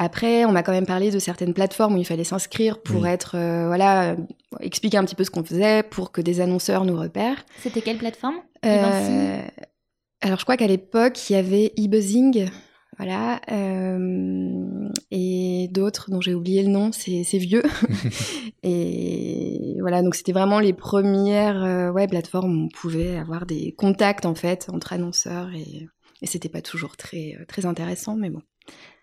Après, 0.00 0.44
on 0.44 0.52
m'a 0.52 0.62
quand 0.62 0.70
même 0.72 0.86
parlé 0.86 1.10
de 1.10 1.18
certaines 1.18 1.52
plateformes 1.52 1.96
où 1.96 1.98
il 1.98 2.04
fallait 2.04 2.22
s'inscrire 2.22 2.80
pour 2.80 3.08
être, 3.08 3.32
euh, 3.34 3.66
voilà, 3.66 4.14
expliquer 4.60 4.96
un 4.96 5.04
petit 5.04 5.16
peu 5.16 5.24
ce 5.24 5.30
qu'on 5.30 5.42
faisait 5.42 5.82
pour 5.82 6.12
que 6.12 6.20
des 6.20 6.40
annonceurs 6.40 6.84
nous 6.84 6.96
repèrent. 6.96 7.44
C'était 7.60 7.82
quelle 7.82 7.98
plateforme? 7.98 8.36
Euh, 8.64 9.40
Alors, 10.20 10.38
je 10.38 10.44
crois 10.44 10.56
qu'à 10.56 10.66
l'époque, 10.66 11.30
il 11.30 11.34
y 11.34 11.36
avait 11.36 11.72
eBuzzing, 11.76 12.50
voilà, 12.98 13.40
euh, 13.50 14.88
et 15.10 15.68
d'autres 15.70 16.10
dont 16.10 16.20
j'ai 16.20 16.34
oublié 16.34 16.62
le 16.62 16.68
nom, 16.68 16.90
c'est 16.92 17.22
vieux. 17.38 17.62
et 18.62 19.76
voilà, 19.80 20.02
donc 20.02 20.16
c'était 20.16 20.32
vraiment 20.32 20.58
les 20.58 20.72
premières 20.72 21.92
ouais, 21.94 22.08
plateformes 22.08 22.62
où 22.62 22.64
on 22.64 22.68
pouvait 22.68 23.16
avoir 23.16 23.46
des 23.46 23.74
contacts 23.78 24.26
en 24.26 24.34
fait 24.34 24.68
entre 24.72 24.92
annonceurs 24.92 25.50
et, 25.54 25.86
et 26.22 26.26
c'était 26.26 26.48
pas 26.48 26.62
toujours 26.62 26.96
très, 26.96 27.38
très 27.46 27.66
intéressant, 27.66 28.16
mais 28.16 28.30
bon. 28.30 28.42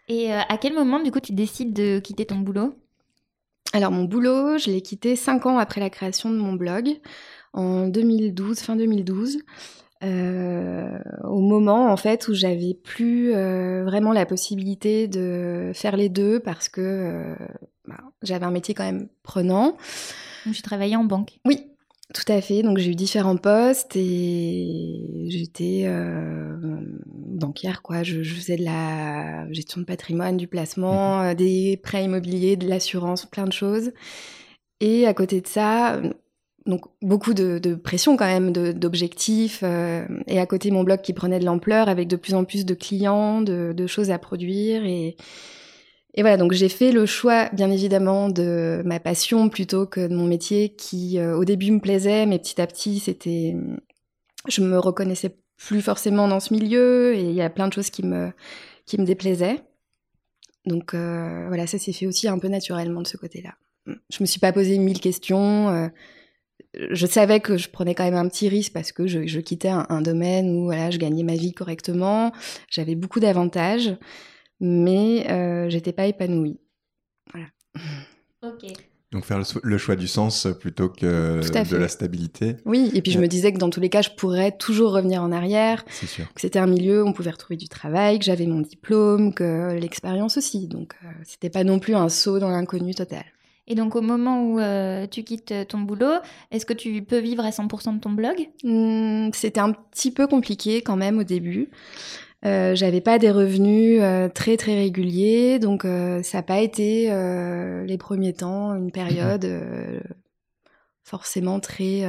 Et 0.07 0.33
euh, 0.33 0.39
à 0.47 0.57
quel 0.57 0.73
moment, 0.73 0.99
du 0.99 1.11
coup, 1.11 1.19
tu 1.19 1.33
décides 1.33 1.73
de 1.73 1.99
quitter 1.99 2.25
ton 2.25 2.37
boulot? 2.37 2.75
Alors, 3.73 3.91
mon 3.91 4.03
boulot, 4.03 4.57
je 4.57 4.69
l'ai 4.69 4.81
quitté 4.81 5.15
cinq 5.15 5.45
ans 5.45 5.57
après 5.57 5.81
la 5.81 5.89
création 5.89 6.29
de 6.29 6.37
mon 6.37 6.53
blog, 6.53 6.99
en 7.53 7.87
2012, 7.87 8.59
fin 8.59 8.75
2012. 8.75 9.39
Euh, 10.05 10.99
au 11.23 11.39
moment 11.39 11.91
en 11.91 11.97
fait 11.97 12.27
où 12.27 12.33
j'avais 12.33 12.75
plus 12.75 13.33
euh, 13.33 13.83
vraiment 13.85 14.13
la 14.13 14.25
possibilité 14.25 15.07
de 15.07 15.71
faire 15.73 15.97
les 15.97 16.09
deux 16.09 16.39
parce 16.39 16.69
que 16.69 17.35
bah, 17.87 17.97
j'avais 18.21 18.45
un 18.45 18.51
métier 18.51 18.73
quand 18.73 18.83
même 18.83 19.07
prenant. 19.23 19.77
Tu 20.53 20.61
travaillais 20.61 20.95
en 20.95 21.05
banque 21.05 21.39
Oui, 21.45 21.67
tout 22.13 22.31
à 22.31 22.39
fait. 22.39 22.61
Donc 22.61 22.77
j'ai 22.77 22.91
eu 22.91 22.95
différents 22.95 23.37
postes 23.37 23.95
et 23.95 25.25
j'étais 25.27 25.83
euh, 25.85 26.55
banquière 27.07 27.81
quoi. 27.81 28.03
Je, 28.03 28.21
faisais 28.23 28.57
de 28.57 28.63
la 28.63 29.51
gestion 29.51 29.81
de 29.81 29.85
patrimoine, 29.85 30.37
du 30.37 30.47
placement, 30.47 31.19
mmh 31.19 31.25
euh, 31.25 31.33
des 31.33 31.79
prêts 31.81 32.05
immobiliers, 32.05 32.57
de 32.57 32.67
l'assurance, 32.67 33.25
plein 33.25 33.45
de 33.45 33.53
choses. 33.53 33.91
Et 34.81 35.07
à 35.07 35.13
côté 35.13 35.41
de 35.41 35.47
ça, 35.47 36.01
donc 36.65 36.85
beaucoup 37.01 37.33
de, 37.33 37.75
pression 37.75 38.17
quand 38.17 38.25
même, 38.25 38.51
d'objectifs. 38.51 39.61
Euh, 39.63 40.05
et 40.27 40.39
à 40.39 40.45
côté 40.45 40.71
mon 40.71 40.83
blog 40.83 41.01
qui 41.01 41.13
prenait 41.13 41.39
de 41.39 41.45
l'ampleur 41.45 41.89
avec 41.89 42.07
de 42.07 42.15
plus 42.15 42.33
en 42.33 42.43
plus 42.43 42.65
de 42.65 42.73
clients, 42.73 43.41
de, 43.41 43.73
de 43.75 43.87
choses 43.87 44.11
à 44.11 44.17
produire 44.17 44.85
et 44.85 45.15
et 46.17 46.21
voilà, 46.21 46.37
donc 46.37 46.53
j'ai 46.53 46.69
fait 46.69 46.93
le 46.93 47.05
choix, 47.05 47.49
bien 47.49 47.69
évidemment, 47.69 48.29
de 48.29 48.81
ma 48.85 49.01
passion 49.01 49.49
plutôt 49.49 49.85
que 49.85 50.07
de 50.07 50.15
mon 50.15 50.25
métier 50.25 50.69
qui, 50.69 51.19
euh, 51.19 51.35
au 51.35 51.43
début, 51.43 51.71
me 51.71 51.81
plaisait, 51.81 52.25
mais 52.25 52.39
petit 52.39 52.61
à 52.61 52.67
petit, 52.67 52.99
c'était, 52.99 53.53
je 54.47 54.61
me 54.61 54.79
reconnaissais 54.79 55.35
plus 55.57 55.81
forcément 55.81 56.29
dans 56.29 56.39
ce 56.39 56.53
milieu 56.53 57.13
et 57.15 57.23
il 57.23 57.33
y 57.33 57.41
a 57.41 57.49
plein 57.49 57.67
de 57.67 57.73
choses 57.73 57.89
qui 57.89 58.03
me, 58.03 58.31
qui 58.85 58.97
me 58.97 59.05
déplaisaient. 59.05 59.61
Donc 60.65 60.93
euh, 60.93 61.47
voilà, 61.49 61.67
ça 61.67 61.77
s'est 61.77 61.91
fait 61.91 62.07
aussi 62.07 62.29
un 62.29 62.39
peu 62.39 62.47
naturellement 62.47 63.01
de 63.01 63.07
ce 63.07 63.17
côté-là. 63.17 63.53
Je 63.85 64.17
me 64.21 64.25
suis 64.25 64.39
pas 64.39 64.53
posé 64.53 64.77
mille 64.79 65.01
questions. 65.01 65.91
Euh, 66.79 66.87
je 66.91 67.05
savais 67.05 67.39
que 67.39 67.57
je 67.57 67.69
prenais 67.69 67.95
quand 67.95 68.03
même 68.03 68.15
un 68.15 68.27
petit 68.27 68.49
risque 68.49 68.73
parce 68.73 68.91
que 68.91 69.07
je, 69.07 69.27
je 69.27 69.39
quittais 69.39 69.69
un, 69.69 69.85
un, 69.89 70.01
domaine 70.01 70.49
où 70.49 70.65
voilà, 70.65 70.91
je 70.91 70.97
gagnais 70.97 71.23
ma 71.23 71.35
vie 71.35 71.53
correctement. 71.53 72.31
J'avais 72.69 72.95
beaucoup 72.95 73.19
d'avantages 73.19 73.95
mais 74.59 75.29
euh, 75.29 75.69
j'étais 75.69 75.91
pas 75.93 76.05
épanouie. 76.05 76.59
Voilà. 77.31 77.47
Ok. 78.43 78.71
Donc 79.11 79.23
faire 79.23 79.41
le, 79.63 79.77
choix 79.77 79.95
du 79.95 80.07
sens 80.07 80.47
plutôt 80.59 80.89
que 80.89 81.39
de 81.39 81.77
la 81.77 81.87
stabilité. 81.87 82.57
Oui, 82.65 82.91
et 82.93 83.01
puis 83.01 83.13
je 83.13 83.19
me 83.19 83.27
disais 83.27 83.53
que 83.53 83.57
dans 83.57 83.69
tous 83.69 83.79
les 83.79 83.87
cas, 83.87 84.01
je 84.01 84.09
pourrais 84.09 84.51
toujours 84.51 84.91
revenir 84.91 85.21
en 85.21 85.31
arrière. 85.31 85.85
C'est 85.89 86.07
sûr. 86.07 86.25
Que 86.33 86.41
c'était 86.41 86.59
un 86.59 86.67
milieu 86.67 87.01
où 87.01 87.07
on 87.07 87.13
pouvait 87.13 87.31
retrouver 87.31 87.55
du 87.55 87.69
travail, 87.69 88.19
que 88.19 88.25
j'avais 88.25 88.45
mon 88.45 88.59
diplôme, 88.59 89.33
que 89.33 89.73
l'expérience 89.79 90.37
aussi. 90.37 90.67
Donc 90.67 90.95
euh, 91.03 91.07
c'était 91.23 91.49
pas 91.49 91.63
non 91.63 91.79
plus 91.79 91.95
un 91.95 92.09
saut 92.09 92.39
dans 92.39 92.49
l'inconnu 92.49 92.93
total. 92.93 93.23
Et 93.67 93.75
donc 93.75 93.95
au 93.95 94.01
moment 94.01 94.43
où 94.43 94.59
euh, 94.59 95.07
tu 95.07 95.23
quittes 95.23 95.53
ton 95.67 95.79
boulot, 95.79 96.19
est-ce 96.51 96.65
que 96.65 96.73
tu 96.73 97.01
peux 97.01 97.17
vivre 97.17 97.43
à 97.43 97.49
100% 97.49 97.95
de 97.95 97.99
ton 97.99 98.11
blog? 98.11 98.49
Mmh, 98.63 99.29
C'était 99.33 99.59
un 99.59 99.71
petit 99.71 100.11
peu 100.11 100.27
compliqué 100.27 100.81
quand 100.81 100.97
même 100.97 101.17
au 101.17 101.23
début. 101.23 101.69
Euh, 102.45 102.75
j'avais 102.75 103.01
pas 103.01 103.17
des 103.17 103.31
revenus 103.31 103.99
euh, 104.01 104.29
très 104.29 104.55
très 104.55 104.75
réguliers, 104.75 105.57
donc 105.57 105.83
euh, 105.83 106.21
ça 106.21 106.39
n'a 106.39 106.43
pas 106.43 106.59
été 106.59 107.09
les 107.85 107.97
premiers 107.97 108.33
temps 108.33 108.75
une 108.75 108.91
période 108.91 109.47
forcément 111.03 111.59
très 111.59 112.03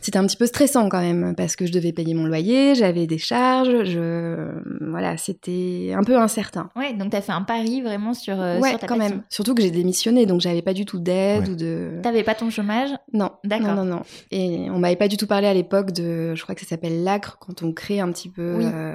c'était 0.00 0.18
un 0.18 0.26
petit 0.26 0.36
peu 0.36 0.46
stressant 0.46 0.88
quand 0.88 1.00
même 1.00 1.34
parce 1.36 1.56
que 1.56 1.66
je 1.66 1.72
devais 1.72 1.92
payer 1.92 2.14
mon 2.14 2.26
loyer, 2.26 2.74
j'avais 2.74 3.06
des 3.06 3.18
charges, 3.18 3.84
je 3.84 4.50
voilà, 4.80 5.16
c'était 5.16 5.92
un 5.94 6.02
peu 6.02 6.16
incertain. 6.16 6.70
Ouais, 6.76 6.92
donc 6.92 7.10
tu 7.10 7.16
as 7.16 7.22
fait 7.22 7.32
un 7.32 7.42
pari 7.42 7.82
vraiment 7.82 8.14
sur, 8.14 8.40
euh, 8.40 8.58
ouais, 8.60 8.76
ta 8.78 8.86
quand 8.86 8.96
même. 8.96 9.22
Surtout 9.28 9.54
que 9.54 9.62
j'ai 9.62 9.70
démissionné, 9.70 10.26
donc 10.26 10.40
j'avais 10.40 10.62
pas 10.62 10.72
du 10.72 10.84
tout 10.84 10.98
d'aide 10.98 11.48
ou 11.48 11.54
de. 11.54 12.00
T'avais 12.02 12.22
pas 12.22 12.34
ton 12.34 12.50
chômage? 12.50 12.90
Non, 13.12 13.30
d'accord. 13.44 13.74
Non, 13.74 13.84
non, 13.84 13.96
non. 13.96 14.02
Et 14.30 14.68
on 14.70 14.78
m'avait 14.78 14.96
pas 14.96 15.08
du 15.08 15.16
tout 15.16 15.26
parlé 15.26 15.46
à 15.46 15.54
l'époque 15.54 15.92
de, 15.92 16.34
je 16.34 16.42
crois 16.42 16.54
que 16.54 16.60
ça 16.60 16.68
s'appelle 16.68 17.02
l'ACRE 17.04 17.38
quand 17.38 17.62
on 17.62 17.72
crée 17.72 18.00
un 18.00 18.10
petit 18.10 18.28
peu. 18.28 18.56
Oui. 18.58 18.66
Euh, 18.66 18.94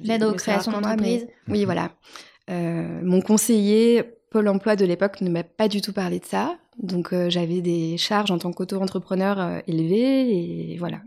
L'aide 0.00 0.24
aux 0.24 0.34
créations 0.34 0.72
d'entreprise. 0.72 1.26
Oui, 1.48 1.64
voilà. 1.64 1.90
Euh, 2.50 3.00
mon 3.02 3.20
conseiller 3.20 4.04
Pôle 4.34 4.48
emploi 4.48 4.74
de 4.74 4.84
l'époque 4.84 5.20
ne 5.20 5.30
m'a 5.30 5.44
pas 5.44 5.68
du 5.68 5.80
tout 5.80 5.92
parlé 5.92 6.18
de 6.18 6.24
ça. 6.24 6.56
Donc 6.82 7.12
euh, 7.12 7.30
j'avais 7.30 7.60
des 7.60 7.96
charges 7.98 8.32
en 8.32 8.38
tant 8.38 8.52
qu'auto-entrepreneur 8.52 9.38
euh, 9.38 9.60
élevées 9.68 10.72
et 10.72 10.76
voilà. 10.76 10.98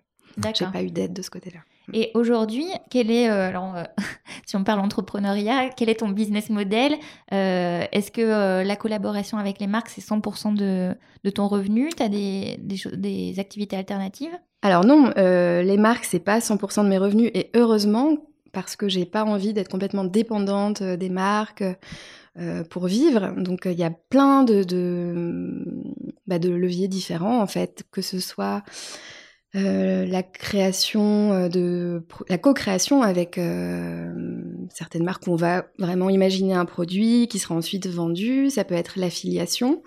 J'ai 0.57 0.65
pas 0.67 0.81
eu 0.81 0.91
d'aide 0.91 1.11
de 1.11 1.21
ce 1.21 1.29
côté-là. 1.29 1.59
Et 1.93 2.11
aujourd'hui, 2.13 2.67
quel 2.89 3.11
est, 3.11 3.29
euh, 3.29 3.49
alors, 3.49 3.73
si 4.45 4.55
on 4.55 4.63
parle 4.63 4.79
entrepreneuriat, 4.79 5.71
quel 5.75 5.89
est 5.89 5.95
ton 5.95 6.07
business 6.07 6.49
model? 6.49 6.93
Est-ce 7.29 8.11
que 8.11 8.63
la 8.63 8.75
collaboration 8.77 9.37
avec 9.39 9.59
les 9.59 9.67
marques, 9.67 9.89
c'est 9.89 9.99
100% 9.99 10.55
de, 10.55 10.95
de, 11.25 11.29
ton 11.29 11.49
revenu? 11.49 11.89
Tu 11.89 12.03
as 12.03 12.07
des, 12.07 12.57
des, 12.61 12.79
des, 12.93 13.39
activités 13.41 13.75
alternatives? 13.75 14.39
Alors 14.61 14.85
non, 14.85 15.11
les 15.17 15.77
marques, 15.77 16.05
c'est 16.05 16.23
pas 16.23 16.39
100% 16.39 16.85
de 16.85 16.87
mes 16.87 16.97
revenus 16.97 17.29
et 17.33 17.49
heureusement 17.55 18.15
parce 18.51 18.75
que 18.75 18.87
j'ai 18.87 19.05
pas 19.05 19.23
envie 19.23 19.53
d'être 19.53 19.69
complètement 19.69 20.03
dépendante 20.03 20.83
des 20.83 21.09
marques. 21.09 21.63
Euh, 22.39 22.63
pour 22.63 22.85
vivre. 22.85 23.33
Donc 23.35 23.61
il 23.65 23.79
y 23.79 23.83
a 23.83 23.89
plein 23.89 24.43
bah, 24.43 26.37
de, 26.37 26.49
leviers 26.49 26.87
différents 26.87 27.41
en 27.41 27.47
fait, 27.47 27.83
que 27.91 28.03
ce 28.03 28.19
soit 28.19 28.61
euh, 29.55 30.05
la 30.05 30.21
création 30.21 31.33
euh, 31.33 31.49
de 31.49 32.05
la 32.29 32.37
co-création 32.37 33.01
avec 33.01 33.39
certaines 34.69 35.03
marques 35.03 35.25
où 35.25 35.31
on 35.31 35.35
va 35.35 35.65
vraiment 35.79 36.11
imaginer 36.11 36.53
un 36.53 36.65
produit 36.65 37.27
qui 37.27 37.39
sera 37.39 37.55
ensuite 37.55 37.87
vendu. 37.87 38.51
Ça 38.51 38.63
peut 38.63 38.75
être 38.75 38.99
l'affiliation. 38.99 39.81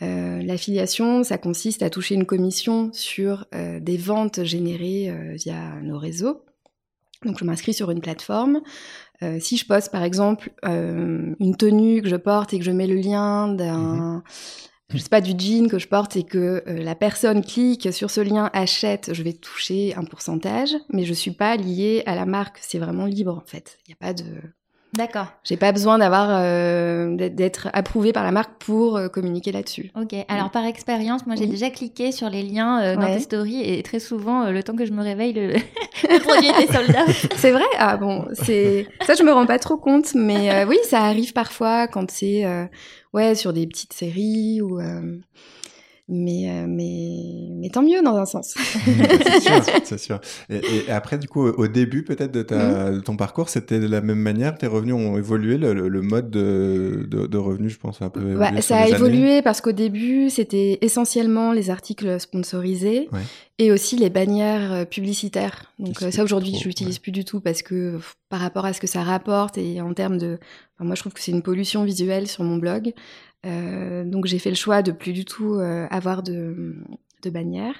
L'affiliation, 0.00 1.24
ça 1.24 1.36
consiste 1.38 1.82
à 1.82 1.90
toucher 1.90 2.14
une 2.14 2.24
commission 2.24 2.90
sur 2.92 3.46
des 3.52 3.96
ventes 3.96 4.44
générées 4.44 5.12
via 5.34 5.80
nos 5.82 5.98
réseaux. 5.98 6.44
Donc 7.24 7.38
je 7.38 7.44
m'inscris 7.44 7.74
sur 7.74 7.90
une 7.90 8.00
plateforme. 8.00 8.60
Euh, 9.22 9.38
si 9.40 9.56
je 9.56 9.66
poste 9.66 9.92
par 9.92 10.02
exemple 10.02 10.50
euh, 10.64 11.34
une 11.38 11.56
tenue 11.56 12.00
que 12.00 12.08
je 12.08 12.16
porte 12.16 12.54
et 12.54 12.58
que 12.58 12.64
je 12.64 12.70
mets 12.70 12.86
le 12.86 12.94
lien 12.94 13.48
d'un 13.48 14.22
je 14.92 14.98
sais 14.98 15.08
pas, 15.08 15.20
du 15.20 15.32
jean 15.38 15.68
que 15.68 15.78
je 15.78 15.88
porte 15.88 16.16
et 16.16 16.24
que 16.24 16.64
euh, 16.66 16.82
la 16.82 16.94
personne 16.94 17.44
clique 17.44 17.92
sur 17.92 18.10
ce 18.10 18.20
lien, 18.20 18.50
achète, 18.52 19.14
je 19.14 19.22
vais 19.22 19.32
toucher 19.32 19.94
un 19.94 20.04
pourcentage, 20.04 20.74
mais 20.92 21.04
je 21.04 21.14
suis 21.14 21.30
pas 21.30 21.56
liée 21.56 22.02
à 22.06 22.16
la 22.16 22.26
marque. 22.26 22.58
C'est 22.60 22.78
vraiment 22.78 23.06
libre, 23.06 23.36
en 23.36 23.46
fait. 23.46 23.78
Il 23.86 23.90
n'y 23.90 23.94
a 23.94 23.96
pas 23.96 24.14
de... 24.14 24.24
D'accord. 24.94 25.26
J'ai 25.44 25.56
pas 25.56 25.70
besoin 25.70 25.98
d'avoir 25.98 26.28
euh, 26.30 27.14
d'être 27.16 27.68
approuvé 27.72 28.12
par 28.12 28.24
la 28.24 28.32
marque 28.32 28.52
pour 28.58 28.96
euh, 28.96 29.08
communiquer 29.08 29.52
là-dessus. 29.52 29.92
Ok. 29.94 30.14
Alors 30.28 30.50
par 30.50 30.64
expérience, 30.64 31.26
moi 31.26 31.36
j'ai 31.36 31.46
déjà 31.46 31.70
cliqué 31.70 32.10
sur 32.10 32.28
les 32.28 32.42
liens 32.42 32.82
euh, 32.82 32.96
dans 32.96 33.06
tes 33.06 33.20
stories 33.20 33.62
et 33.62 33.82
très 33.82 34.00
souvent, 34.00 34.50
le 34.50 34.62
temps 34.62 34.74
que 34.74 34.84
je 34.84 34.92
me 34.92 35.02
réveille, 35.02 35.32
le, 35.32 35.52
produit 36.20 36.48
était 36.48 36.72
soldat. 36.72 37.04
c'est 37.36 37.52
vrai? 37.52 37.64
Ah 37.78 37.96
bon, 37.96 38.26
c'est 38.32 38.88
ça, 39.06 39.14
je 39.14 39.22
me 39.22 39.32
rends 39.32 39.46
pas 39.46 39.58
trop 39.58 39.76
compte, 39.76 40.14
mais 40.14 40.64
oui, 40.64 40.78
ça 40.84 41.02
arrive 41.02 41.32
parfois 41.32 41.86
quand 41.86 42.10
c'est 42.10 42.44
ouais 43.12 43.34
sur 43.34 43.52
des 43.52 43.66
petites 43.66 43.92
séries 43.92 44.60
ou 44.60 44.80
mais, 46.10 46.50
euh, 46.50 46.66
mais, 46.68 47.48
mais 47.52 47.68
tant 47.70 47.82
mieux 47.82 48.02
dans 48.02 48.16
un 48.16 48.26
sens. 48.26 48.54
c'est 48.84 49.40
sûr, 49.40 49.62
c'est 49.84 49.98
sûr. 49.98 50.20
Et, 50.50 50.90
après, 50.90 51.18
du 51.18 51.28
coup, 51.28 51.46
au 51.46 51.68
début 51.68 52.02
peut-être 52.02 52.32
de, 52.32 52.42
ta, 52.42 52.90
mhm. 52.90 53.02
ton 53.02 53.16
parcours, 53.16 53.48
c'était 53.48 53.78
de 53.78 53.86
la 53.86 54.00
même 54.00 54.18
manière? 54.18 54.58
Tes 54.58 54.66
revenus 54.66 54.94
ont 54.94 55.16
évolué 55.16 55.56
Le, 55.56 56.02
mode 56.02 56.30
de, 56.30 57.06
de, 57.08 57.38
revenus, 57.38 57.72
je 57.72 57.78
pense, 57.78 58.02
un 58.02 58.10
peu 58.10 58.20
bah, 58.34 58.60
Ça 58.60 58.78
a 58.78 58.88
évolué 58.88 59.40
parce 59.42 59.60
qu'au 59.60 59.72
début, 59.72 60.30
c'était 60.30 60.78
essentiellement 60.82 61.52
les 61.52 61.70
articles 61.70 62.18
sponsorisés 62.18 63.08
et 63.60 63.70
aussi 63.70 63.96
les 63.96 64.08
bannières 64.08 64.72
euh, 64.72 64.84
publicitaires. 64.86 65.70
Donc 65.78 66.02
euh, 66.02 66.10
ça, 66.10 66.24
aujourd'hui, 66.24 66.56
je 66.58 66.64
l'utilise 66.64 66.98
plus 66.98 67.12
du 67.12 67.26
tout 67.26 67.40
parce 67.40 67.60
que 67.60 68.00
par 68.30 68.40
rapport 68.40 68.64
à 68.64 68.72
ce 68.72 68.80
que 68.80 68.86
ça 68.86 69.02
rapporte 69.02 69.58
et 69.58 69.82
en 69.82 69.92
termes 69.92 70.16
de... 70.16 70.38
moi, 70.78 70.94
je 70.94 71.02
trouve 71.02 71.12
que 71.12 71.20
c'est 71.20 71.30
une 71.30 71.42
pollution 71.42 71.84
visuelle 71.84 72.26
sur 72.26 72.42
mon 72.42 72.56
blog. 72.56 72.94
Euh, 73.46 74.04
donc 74.04 74.26
j'ai 74.26 74.38
fait 74.38 74.50
le 74.50 74.56
choix 74.56 74.82
de 74.82 74.92
plus 74.92 75.12
du 75.12 75.24
tout 75.24 75.54
euh, 75.54 75.86
avoir 75.90 76.22
de, 76.22 76.76
de 77.22 77.30
bannière. 77.30 77.74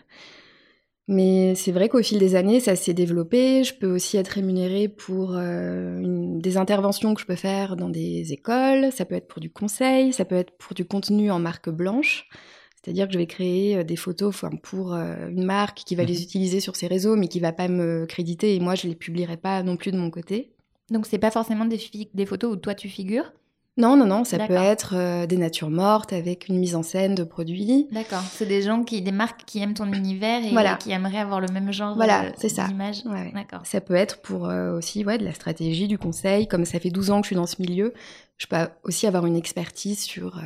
Mais 1.09 1.57
c'est 1.57 1.73
vrai 1.73 1.89
qu'au 1.89 2.03
fil 2.03 2.21
des 2.21 2.37
années, 2.37 2.61
ça 2.61 2.77
s'est 2.77 2.95
développé. 2.95 3.65
Je 3.65 3.75
peux 3.75 3.93
aussi 3.93 4.17
être 4.17 4.29
rémunérée 4.29 4.89
pour 4.89 5.35
euh, 5.35 6.01
des 6.39 6.57
interventions 6.57 7.15
que 7.15 7.21
je 7.21 7.27
peux 7.27 7.37
faire 7.37 7.77
dans 7.77 7.89
des 7.89 8.33
écoles. 8.33 8.93
Ça 8.93 9.05
peut 9.05 9.17
être 9.17 9.27
pour 9.27 9.41
du 9.41 9.51
conseil, 9.51 10.13
ça 10.13 10.25
peut 10.25 10.37
être 10.37 10.57
pour 10.57 10.75
du 10.75 10.85
contenu 10.85 11.33
en 11.33 11.41
marque 11.41 11.69
blanche. 11.69 12.29
C'est-à-dire 12.77 13.09
que 13.09 13.13
je 13.13 13.19
vais 13.19 13.27
créer 13.27 13.83
des 13.85 13.97
photos 13.97 14.45
pour 14.63 14.95
une 14.95 15.45
marque 15.45 15.79
qui 15.79 15.97
va 15.97 16.05
les 16.05 16.15
mhm. 16.15 16.23
utiliser 16.23 16.61
sur 16.61 16.77
ses 16.77 16.87
réseaux, 16.87 17.17
mais 17.17 17.29
qui 17.29 17.41
va 17.41 17.53
pas 17.53 17.69
me 17.69 18.07
créditer 18.07 18.55
et 18.55 18.61
moi 18.61 18.75
je 18.75 18.87
les 18.87 18.95
publierai 18.95 19.37
pas 19.37 19.63
non 19.63 19.77
plus 19.77 19.91
de 19.91 19.99
mon 19.99 20.11
côté. 20.11 20.55
Donc 20.91 21.07
c'est 21.07 21.19
pas 21.19 21.31
forcément 21.31 21.67
des, 21.67 21.79
des 22.15 22.27
photos 22.27 22.55
où 22.55 22.57
toi 22.57 22.75
tu 22.75 22.89
figures? 22.89 23.33
Non, 23.81 23.97
non, 23.97 24.07
non, 24.07 24.25
ça 24.25 24.39
peut 24.47 24.53
être 24.53 24.95
euh, 24.95 25.27
des 25.27 25.39
natures 25.39 25.71
mortes 25.71 26.13
avec 26.13 26.49
une 26.49 26.59
mise 26.59 26.77
en 26.77 26.83
scène 26.83 27.15
de 27.15 27.25
produits. 27.25 27.89
D'accord, 27.91 28.23
c'est 28.31 28.47
des 28.47 28.63
gens 28.63 28.85
qui, 28.85 29.01
des 29.01 29.13
marques 29.13 29.45
qui 29.47 29.61
aiment 29.61 29.75
ton 29.75 29.91
univers 29.93 30.45
et 30.45 30.79
qui 30.79 30.93
aimeraient 30.93 31.19
avoir 31.19 31.41
le 31.41 31.49
même 31.49 31.73
genre 31.73 31.95
voilà, 31.95 32.25
euh, 32.25 32.31
c'est 32.37 32.51
ça. 32.51 32.67
d'image. 32.69 33.03
D'accord. 33.35 33.61
Ça 33.65 33.81
peut 33.81 33.95
être 33.95 34.21
pour 34.21 34.47
euh, 34.47 34.77
aussi 34.77 35.05
ouais, 35.05 35.19
de 35.19 35.25
la 35.25 35.33
stratégie, 35.33 35.89
du 35.89 35.99
conseil. 35.99 36.47
Comme 36.47 36.65
ça 36.65 36.79
fait 36.79 36.91
12 36.91 37.11
ans 37.11 37.21
que 37.21 37.25
je 37.25 37.29
suis 37.29 37.37
dans 37.37 37.47
ce 37.47 37.61
milieu, 37.61 37.95
je 38.37 38.47
peux 38.47 38.57
aussi 38.85 39.07
avoir 39.07 39.25
une 39.27 39.37
expertise 39.37 40.01
sur 40.01 40.41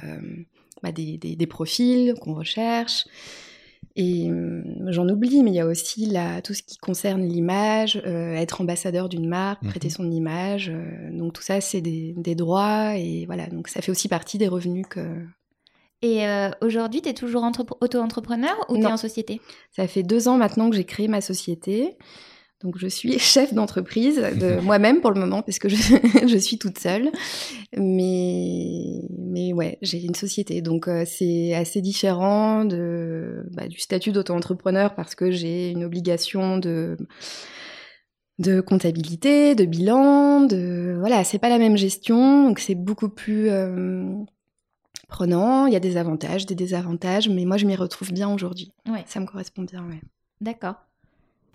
bah, 0.83 0.93
des, 0.93 1.19
des, 1.19 1.47
profils 1.47 2.15
qu'on 2.21 2.35
recherche. 2.35 3.05
Et 3.97 4.29
hum, 4.29 4.87
j'en 4.89 5.09
oublie, 5.09 5.43
mais 5.43 5.51
il 5.51 5.55
y 5.55 5.61
a 5.61 5.67
aussi 5.67 6.07
la, 6.07 6.43
tout 6.43 6.53
ce 6.53 6.63
qui 6.63 6.79
concerne 6.79 7.23
l'image, 7.23 8.01
euh, 8.05 8.35
être 8.35 8.61
ambassadeur 8.61 9.09
d'une 9.09 9.29
marque, 9.29 9.63
mhm. 9.63 9.71
prêter 9.71 9.91
son 9.91 10.11
image. 10.11 10.71
Euh, 10.71 11.17
donc 11.17 11.33
tout 11.35 11.43
ça, 11.43 11.61
c'est 11.61 11.81
des, 11.81 12.15
des, 12.17 12.35
droits 12.35 12.97
et 12.97 13.25
voilà. 13.27 13.47
Donc 13.47 13.69
ça 13.69 13.81
fait 13.83 13.93
aussi 13.93 14.09
partie 14.09 14.39
des 14.39 14.49
revenus 14.49 14.87
que. 14.89 15.25
Et 16.03 16.27
euh, 16.27 16.51
aujourd'hui, 16.61 17.03
tu 17.03 17.09
es 17.09 17.15
toujours 17.15 17.45
auto-entrepreneur 17.81 18.55
ou 18.69 18.77
tu 18.77 18.83
es 18.83 18.87
en 18.87 18.97
société? 18.97 19.41
Ça 19.71 19.87
fait 19.87 20.03
deux 20.03 20.29
ans 20.29 20.37
maintenant 20.37 20.69
que 20.69 20.77
j'ai 20.77 20.85
créé 20.85 21.09
ma 21.09 21.21
société. 21.21 21.97
Donc 22.65 22.79
je 22.79 22.89
suis 22.89 23.19
chef 23.19 23.55
d'entreprise 23.55 24.17
de 24.17 24.61
moi-même 24.63 25.01
pour 25.01 25.13
le 25.13 25.21
moment 25.21 25.43
parce 25.43 25.59
que 25.59 25.69
je, 25.69 25.77
je, 26.27 26.39
suis 26.39 26.59
toute 26.59 26.79
seule. 26.79 27.13
Mais 27.77 29.03
mais 29.11 29.53
ouais, 29.53 29.79
j'ai 29.83 30.03
une 30.03 30.15
société 30.15 30.63
donc 30.63 30.89
euh, 30.89 31.05
c'est 31.07 31.55
assez 31.55 31.81
différent 31.81 32.65
de 32.65 33.47
bah, 33.53 33.69
du 33.69 33.79
statut 33.79 34.11
d'auto-entrepreneur 34.11 34.95
parce 34.95 35.15
que 35.15 35.31
j'ai 35.31 35.71
une 35.71 35.85
obligation 35.85 36.59
de 36.59 36.97
de 38.41 38.61
comptabilité, 38.61 39.55
de 39.55 39.65
bilan, 39.65 40.41
de 40.41 40.97
voilà, 40.99 41.23
c'est 41.23 41.39
pas 41.39 41.49
la 41.49 41.59
même 41.59 41.77
gestion, 41.77 42.49
donc 42.49 42.59
c'est 42.59 42.75
beaucoup 42.75 43.09
plus 43.09 43.49
euh, 43.49 44.13
prenant. 45.09 45.67
Il 45.67 45.73
y 45.73 45.77
a 45.77 45.81
des 45.81 45.97
avantages, 45.97 46.47
des 46.47 46.57
désavantages, 46.57 47.29
mais 47.29 47.45
moi 47.45 47.59
je 47.59 47.67
m'y 47.67 47.77
retrouve 47.77 48.13
bien 48.13 48.29
aujourd'hui. 48.33 48.73
Ouais. 48.89 49.05
Ça 49.07 49.21
me 49.21 49.27
correspond 49.27 49.63
bien, 49.63 49.87
ouais. 49.87 50.01
D'accord. 50.41 50.75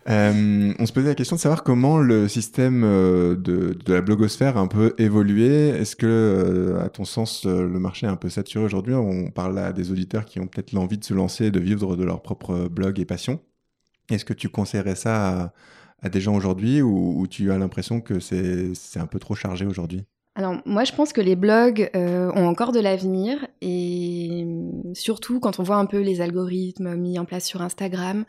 Euh, 0.10 0.74
on 0.80 0.86
se 0.88 0.92
posait 0.92 1.10
la 1.10 1.16
question 1.16 1.36
de 1.36 1.42
savoir 1.42 1.64
comment 1.64 2.00
le 2.00 2.28
système 2.28 2.84
euh, 2.84 3.36
de, 3.36 3.78
la 3.88 4.02
blogosphère 4.02 4.58
a 4.58 4.60
un 4.60 4.68
peu 4.68 4.96
évolué. 4.98 5.70
Est-ce 5.70 5.96
que, 5.96 6.08
euh, 6.08 6.84
à 6.84 6.90
ton 6.90 7.06
sens, 7.06 7.46
le 7.46 7.80
marché 7.80 8.08
est 8.08 8.10
un 8.10 8.16
peu 8.16 8.30
saturé 8.30 8.66
aujourd'hui? 8.66 8.96
On 8.96 9.30
parle 9.30 9.60
à 9.60 9.72
des 9.72 9.92
auditeurs 9.92 10.26
qui 10.26 10.40
ont 10.40 10.48
peut-être 10.48 10.72
l'envie 10.72 10.98
de 10.98 11.04
se 11.04 11.14
lancer 11.14 11.52
de 11.52 11.60
vivre 11.60 11.96
de 11.96 12.04
leur 12.04 12.24
propre 12.24 12.68
blog 12.70 13.00
et 13.00 13.06
passion. 13.06 13.40
Est-ce 14.10 14.26
que 14.26 14.34
tu 14.34 14.50
conseillerais 14.50 14.96
ça 14.96 15.54
à, 16.02 16.10
des 16.10 16.22
gens 16.22 16.36
aujourd'hui 16.36 16.82
ou, 16.82 17.28
tu 17.30 17.52
as 17.52 17.58
l'impression 17.60 18.02
que 18.02 18.20
c'est 18.20 19.00
un 19.00 19.06
peu 19.06 19.20
trop 19.20 19.36
chargé 19.36 19.66
aujourd'hui? 19.66 20.06
Alors 20.40 20.56
moi 20.66 20.86
je 20.86 20.94
pense 20.94 21.12
que 21.12 21.20
les 21.20 21.36
blogs 21.36 21.90
euh, 21.98 22.32
ont 22.34 22.48
encore 22.48 22.72
de 22.72 22.80
l'avenir 22.80 23.46
et 23.62 24.48
surtout 24.94 25.42
quand 25.42 25.60
on 25.60 25.64
voit 25.64 25.76
un 25.76 25.86
peu 25.86 26.00
les 26.00 26.22
algorithmes 26.22 26.96
mis 26.96 27.20
en 27.20 27.26
place 27.26 27.46
sur 27.46 27.62
Instagram, 27.62 28.24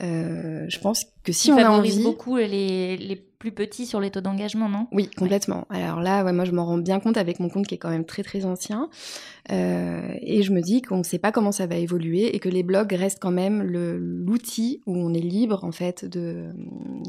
euh, 0.00 0.64
je 0.68 0.78
pense 0.78 1.06
que 1.24 1.32
si 1.32 1.50
on 1.50 1.58
a 1.58 1.68
envie... 1.68 2.04
beaucoup 2.04 2.36
les, 2.36 2.96
les 2.96 3.16
plus 3.38 3.52
petit 3.52 3.86
sur 3.86 4.00
les 4.00 4.10
taux 4.10 4.20
d'engagement, 4.20 4.68
non? 4.68 4.86
Oui, 4.92 5.08
complètement. 5.16 5.66
Alors 5.70 6.00
là, 6.00 6.24
ouais, 6.24 6.32
moi, 6.32 6.44
je 6.44 6.52
m'en 6.52 6.64
rends 6.64 6.78
bien 6.78 7.00
compte 7.00 7.16
avec 7.16 7.40
mon 7.40 7.48
compte 7.48 7.66
qui 7.66 7.74
est 7.74 7.78
quand 7.78 7.90
même 7.90 8.04
très 8.04 8.22
très 8.22 8.44
ancien. 8.44 8.88
Euh, 9.50 10.08
et 10.20 10.42
je 10.42 10.52
me 10.52 10.60
dis 10.60 10.82
qu'on 10.82 10.98
ne 10.98 11.02
sait 11.02 11.18
pas 11.18 11.32
comment 11.32 11.52
ça 11.52 11.66
va 11.66 11.76
évoluer 11.76 12.34
et 12.34 12.38
que 12.38 12.48
les 12.48 12.62
blogs 12.62 12.92
restent 12.92 13.20
quand 13.20 13.30
même 13.30 13.62
l'outil 13.62 14.82
où 14.86 14.96
on 14.96 15.14
est 15.14 15.20
libre 15.20 15.64
en 15.64 15.72
fait 15.72 16.04
de, 16.04 16.50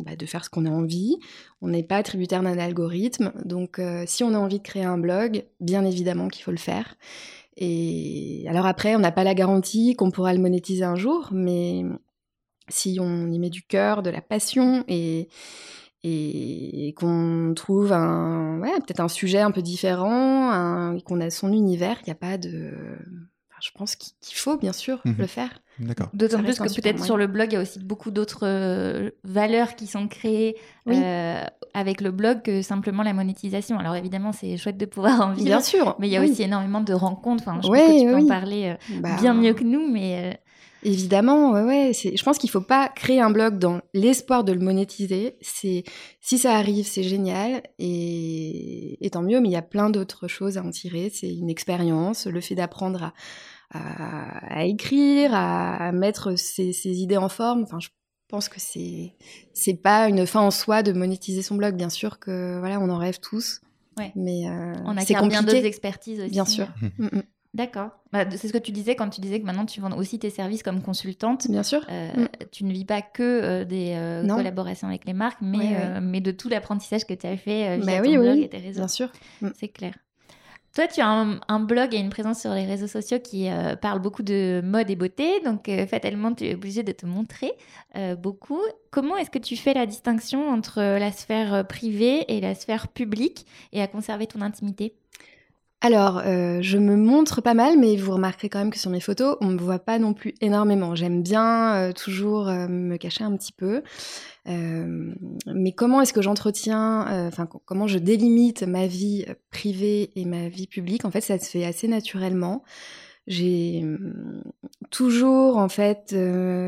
bah, 0.05 0.15
de 0.15 0.25
faire 0.25 0.45
ce 0.45 0.49
qu'on 0.49 0.65
a 0.65 0.69
envie. 0.69 1.17
On 1.61 1.69
n'est 1.69 1.83
pas 1.83 2.03
tributaire 2.03 2.43
d'un 2.43 2.57
algorithme. 2.57 3.31
Donc 3.43 3.79
euh, 3.79 4.03
si 4.05 4.23
on 4.23 4.33
a 4.33 4.37
envie 4.37 4.59
de 4.59 4.63
créer 4.63 4.83
un 4.83 4.97
blog, 4.97 5.43
bien 5.59 5.83
évidemment 5.85 6.27
qu'il 6.27 6.43
faut 6.43 6.51
le 6.51 6.57
faire. 6.57 6.95
Et 7.57 8.45
alors 8.47 8.67
après, 8.67 8.95
on 8.95 8.99
n'a 8.99 9.11
pas 9.11 9.23
la 9.23 9.33
garantie 9.33 9.95
qu'on 9.95 10.11
pourra 10.11 10.33
le 10.33 10.39
monétiser 10.39 10.83
un 10.83 10.95
jour, 10.95 11.29
mais 11.31 11.83
si 12.69 12.99
on 13.01 13.31
y 13.31 13.39
met 13.39 13.49
du 13.49 13.63
cœur, 13.63 14.03
de 14.03 14.09
la 14.09 14.21
passion 14.21 14.83
et, 14.87 15.29
et 16.03 16.93
qu'on 16.95 17.53
trouve 17.55 17.91
un, 17.91 18.59
ouais, 18.59 18.71
peut-être 18.77 18.99
un 18.99 19.07
sujet 19.07 19.39
un 19.39 19.51
peu 19.51 19.61
différent, 19.61 20.51
un, 20.51 20.99
qu'on 20.99 21.19
a 21.21 21.29
son 21.29 21.51
univers, 21.51 21.97
il 22.01 22.05
n'y 22.05 22.11
a 22.11 22.15
pas 22.15 22.37
de. 22.37 22.73
je 23.61 23.69
pense 23.75 23.95
qu'il 23.95 24.37
faut 24.37 24.57
bien 24.57 24.73
sûr 24.73 25.01
mmh 25.05 25.13
le 25.17 25.27
faire. 25.27 25.49
D'accord. 25.79 26.09
D'autant 26.13 26.41
plus 26.41 26.57
que 26.57 26.73
peut-être 26.73 27.03
sur 27.03 27.17
le 27.17 27.27
blog, 27.27 27.49
il 27.51 27.55
y 27.55 27.57
a 27.57 27.61
aussi 27.61 27.79
beaucoup 27.79 28.09
d'autres 28.09 28.47
euh, 28.47 29.11
valeurs 29.23 29.75
qui 29.75 29.85
sont 29.85 30.07
créées 30.07 30.57
euh, 30.87 31.43
avec 31.75 32.01
le 32.01 32.09
blog 32.09 32.41
que 32.41 32.63
simplement 32.63 33.03
la 33.03 33.13
monétisation. 33.13 33.77
Alors 33.77 33.95
évidemment, 33.95 34.31
c'est 34.31 34.57
chouette 34.57 34.77
de 34.77 34.85
pouvoir 34.85 35.21
en 35.21 35.33
vivre. 35.33 35.45
Bien 35.45 35.61
sûr. 35.61 35.95
Mais 35.99 36.07
il 36.07 36.11
y 36.11 36.17
a 36.17 36.23
aussi 36.23 36.41
énormément 36.41 36.81
de 36.81 36.93
rencontres. 36.93 37.43
Enfin, 37.45 37.59
je 37.61 37.67
pense 37.67 37.77
que 37.77 37.99
tu 37.99 38.07
peux 38.07 38.23
en 38.23 38.27
parler 38.27 38.75
euh, 38.75 38.99
bah, 39.01 39.17
bien 39.19 39.35
mieux 39.35 39.53
que 39.53 39.63
nous, 39.63 39.87
mais 39.87 40.39
Évidemment, 40.83 41.51
ouais, 41.51 41.63
ouais. 41.63 41.91
Je 41.93 42.23
pense 42.23 42.37
qu'il 42.37 42.49
faut 42.49 42.61
pas 42.61 42.89
créer 42.89 43.19
un 43.19 43.29
blog 43.29 43.57
dans 43.57 43.81
l'espoir 43.93 44.43
de 44.43 44.53
le 44.53 44.59
monétiser. 44.59 45.37
C'est 45.41 45.83
si 46.21 46.37
ça 46.37 46.55
arrive, 46.55 46.85
c'est 46.85 47.03
génial 47.03 47.63
et... 47.79 48.97
tant 49.11 49.21
mieux. 49.21 49.39
Mais 49.39 49.49
il 49.49 49.53
y 49.53 49.57
a 49.57 49.61
plein 49.61 49.89
d'autres 49.89 50.27
choses 50.27 50.57
à 50.57 50.63
en 50.63 50.69
tirer. 50.69 51.11
C'est 51.13 51.33
une 51.33 51.49
expérience, 51.49 52.27
le 52.27 52.41
fait 52.41 52.55
d'apprendre 52.55 53.13
à, 53.71 54.65
écrire, 54.65 55.31
à, 55.33 55.91
mettre 55.91 56.37
ses, 56.37 56.71
idées 56.85 57.17
en 57.17 57.29
forme. 57.29 57.63
Enfin, 57.63 57.79
je 57.79 57.89
pense 58.27 58.49
que 58.49 58.59
c'est 58.59 59.13
c'est 59.53 59.81
pas 59.81 60.07
une 60.09 60.27
fin 60.27 60.41
en 60.41 60.51
soi 60.51 60.83
de 60.83 60.93
monétiser 60.93 61.41
son 61.41 61.55
blog. 61.55 61.75
Bien 61.75 61.89
sûr 61.89 62.19
que 62.19 62.59
voilà, 62.59 62.79
on 62.79 62.89
en 62.89 62.97
rêve 62.97 63.19
tous. 63.19 63.61
Ouais. 63.97 64.11
Mais 64.15 64.47
euh, 64.47 64.73
on 64.85 64.95
a 64.95 65.03
bien 65.27 65.41
d'autres 65.41 65.65
expertises 65.65 66.19
aussi. 66.19 66.29
Bien 66.29 66.45
sûr. 66.45 66.67
Mm, 66.81 67.05
mm. 67.05 67.23
D'accord. 67.57 67.89
Bah, 68.13 68.23
c'est 68.29 68.47
ce 68.47 68.53
que 68.53 68.59
tu 68.59 68.71
disais 68.71 68.95
quand 68.95 69.09
tu 69.09 69.19
disais 69.19 69.39
que 69.39 69.45
maintenant 69.45 69.65
tu 69.65 69.81
vends 69.81 69.91
aussi 69.97 70.19
tes 70.19 70.29
services 70.29 70.61
comme 70.61 70.83
consultante. 70.83 71.49
Bien 71.49 71.63
sûr. 71.63 71.83
Euh, 71.89 72.11
mm. 72.15 72.27
Tu 72.51 72.65
ne 72.65 72.71
vis 72.71 72.85
pas 72.85 73.01
que 73.01 73.23
euh, 73.23 73.65
des 73.65 73.93
euh, 73.95 74.27
collaborations 74.27 74.87
avec 74.87 75.05
les 75.05 75.13
marques, 75.13 75.39
mais, 75.41 75.99
mais 75.99 76.21
de 76.21 76.29
tout 76.29 76.49
l'apprentissage 76.49 77.05
que 77.05 77.15
tu 77.15 77.25
as 77.25 77.35
fait 77.35 77.79
via 77.79 77.99
bah 77.99 78.05
ton 78.05 78.13
blog 78.13 78.37
et 78.37 78.47
tes 78.47 78.59
réseaux. 78.59 78.81
Bien 78.81 78.87
sûr. 78.87 79.11
Mm. 79.41 79.49
C'est 79.55 79.69
clair. 79.69 79.93
Toi, 80.75 80.85
tu 80.85 81.01
as 81.01 81.07
un, 81.07 81.59
blog 81.59 81.95
et 81.95 81.97
une 81.97 82.11
présence 82.11 82.41
sur 82.41 82.53
les 82.53 82.65
réseaux 82.65 82.85
sociaux 82.85 83.17
qui 83.17 83.49
parle 83.81 83.99
beaucoup 83.99 84.21
de 84.21 84.61
mode 84.63 84.91
et 84.91 84.95
beauté, 84.95 85.39
donc 85.43 85.67
fatalement, 85.89 86.31
tu 86.35 86.45
es 86.45 86.53
obligé 86.53 86.83
de 86.83 86.91
te 86.91 87.07
montrer 87.07 87.51
beaucoup. 88.19 88.61
Comment 88.91 89.17
est-ce 89.17 89.31
que 89.31 89.39
tu 89.39 89.57
fais 89.57 89.73
la 89.73 89.87
distinction 89.87 90.47
entre 90.49 90.79
la 90.79 91.11
sphère 91.11 91.65
privée 91.65 92.25
et 92.31 92.39
la 92.39 92.53
sphère 92.53 92.89
publique 92.89 93.47
et 93.73 93.81
à 93.81 93.87
conserver 93.87 94.27
ton 94.27 94.41
intimité? 94.41 94.93
Alors, 95.79 96.23
euh, 96.25 96.57
je 96.61 96.79
me 96.79 96.95
montre 96.95 97.39
pas 97.41 97.53
mal, 97.53 97.77
mais 97.77 97.95
vous 97.97 98.11
remarquerez 98.13 98.49
quand 98.49 98.57
même 98.57 98.71
que 98.71 98.79
sur 98.79 98.89
mes 98.89 98.99
photos, 98.99 99.37
on 99.41 99.47
me 99.47 99.59
voit 99.59 99.77
pas 99.77 99.99
non 99.99 100.13
plus 100.13 100.33
énormément. 100.41 100.95
J'aime 100.95 101.21
bien 101.21 101.75
euh, 101.75 101.93
toujours 101.93 102.47
euh, 102.47 102.67
me 102.67 102.97
cacher 102.97 103.23
un 103.23 103.37
petit 103.37 103.51
peu. 103.53 103.83
mais 104.47 105.71
comment 105.73 106.01
est-ce 106.01 106.13
que 106.13 106.21
j'entretiens, 106.21 107.27
enfin 107.27 107.45
comment 107.45 107.85
je 107.85 107.99
délimite 107.99 108.63
ma 108.63 108.87
vie 108.87 109.25
privée 109.51 110.11
et 110.15 110.25
ma 110.25 110.49
vie 110.49 110.67
publique? 110.67 111.05
En 111.05 111.11
fait, 111.11 111.21
ça 111.21 111.37
se 111.37 111.49
fait 111.49 111.65
assez 111.65 111.87
naturellement. 111.87 112.63
J'ai 113.27 113.81
hum, 113.83 114.41
toujours 114.89 115.57
en 115.57 115.69
fait 115.69 116.15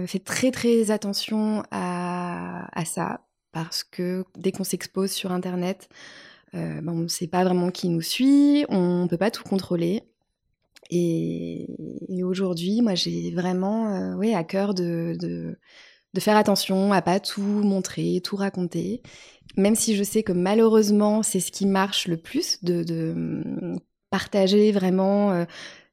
fait 0.07 0.19
très 0.19 0.51
très 0.51 0.91
attention 0.91 1.63
à, 1.71 2.67
ça 2.85 3.21
parce 3.53 3.83
que 3.83 4.23
dès 4.37 4.51
qu'on 4.51 4.63
s'expose 4.63 5.11
sur 5.11 5.31
Internet, 5.31 5.89
ben, 6.53 6.87
on 6.87 6.95
ne 6.99 7.07
sait 7.07 7.27
pas 7.27 7.43
vraiment 7.43 7.71
qui 7.71 7.89
nous 7.89 8.01
suit, 8.01 8.65
on 8.69 9.03
ne 9.03 9.07
peut 9.07 9.17
pas 9.17 9.31
tout 9.31 9.43
contrôler. 9.43 10.03
Et, 10.89 11.67
aujourd'hui, 12.23 12.81
moi, 12.81 12.95
j'ai 12.95 13.31
vraiment 13.31 13.93
euh, 13.93 14.15
ouais, 14.15 14.33
à 14.33 14.43
cœur 14.43 14.73
de, 14.73 15.15
de, 15.19 15.57
faire 16.19 16.35
attention 16.35 16.91
à 16.91 17.01
pas 17.01 17.19
tout 17.19 17.41
montrer, 17.41 18.21
tout 18.23 18.35
raconter. 18.35 19.01
Même 19.57 19.75
si 19.75 19.95
je 19.95 20.03
sais 20.03 20.23
que 20.23 20.33
malheureusement, 20.33 21.23
c'est 21.23 21.39
ce 21.39 21.51
qui 21.51 21.65
marche 21.65 22.07
le 22.07 22.17
plus, 22.17 22.63
de, 22.63 22.83
de 22.83 23.11
hum, 23.15 23.79
partager 24.09 24.71
vraiment 24.71 25.31
euh, 25.31 25.45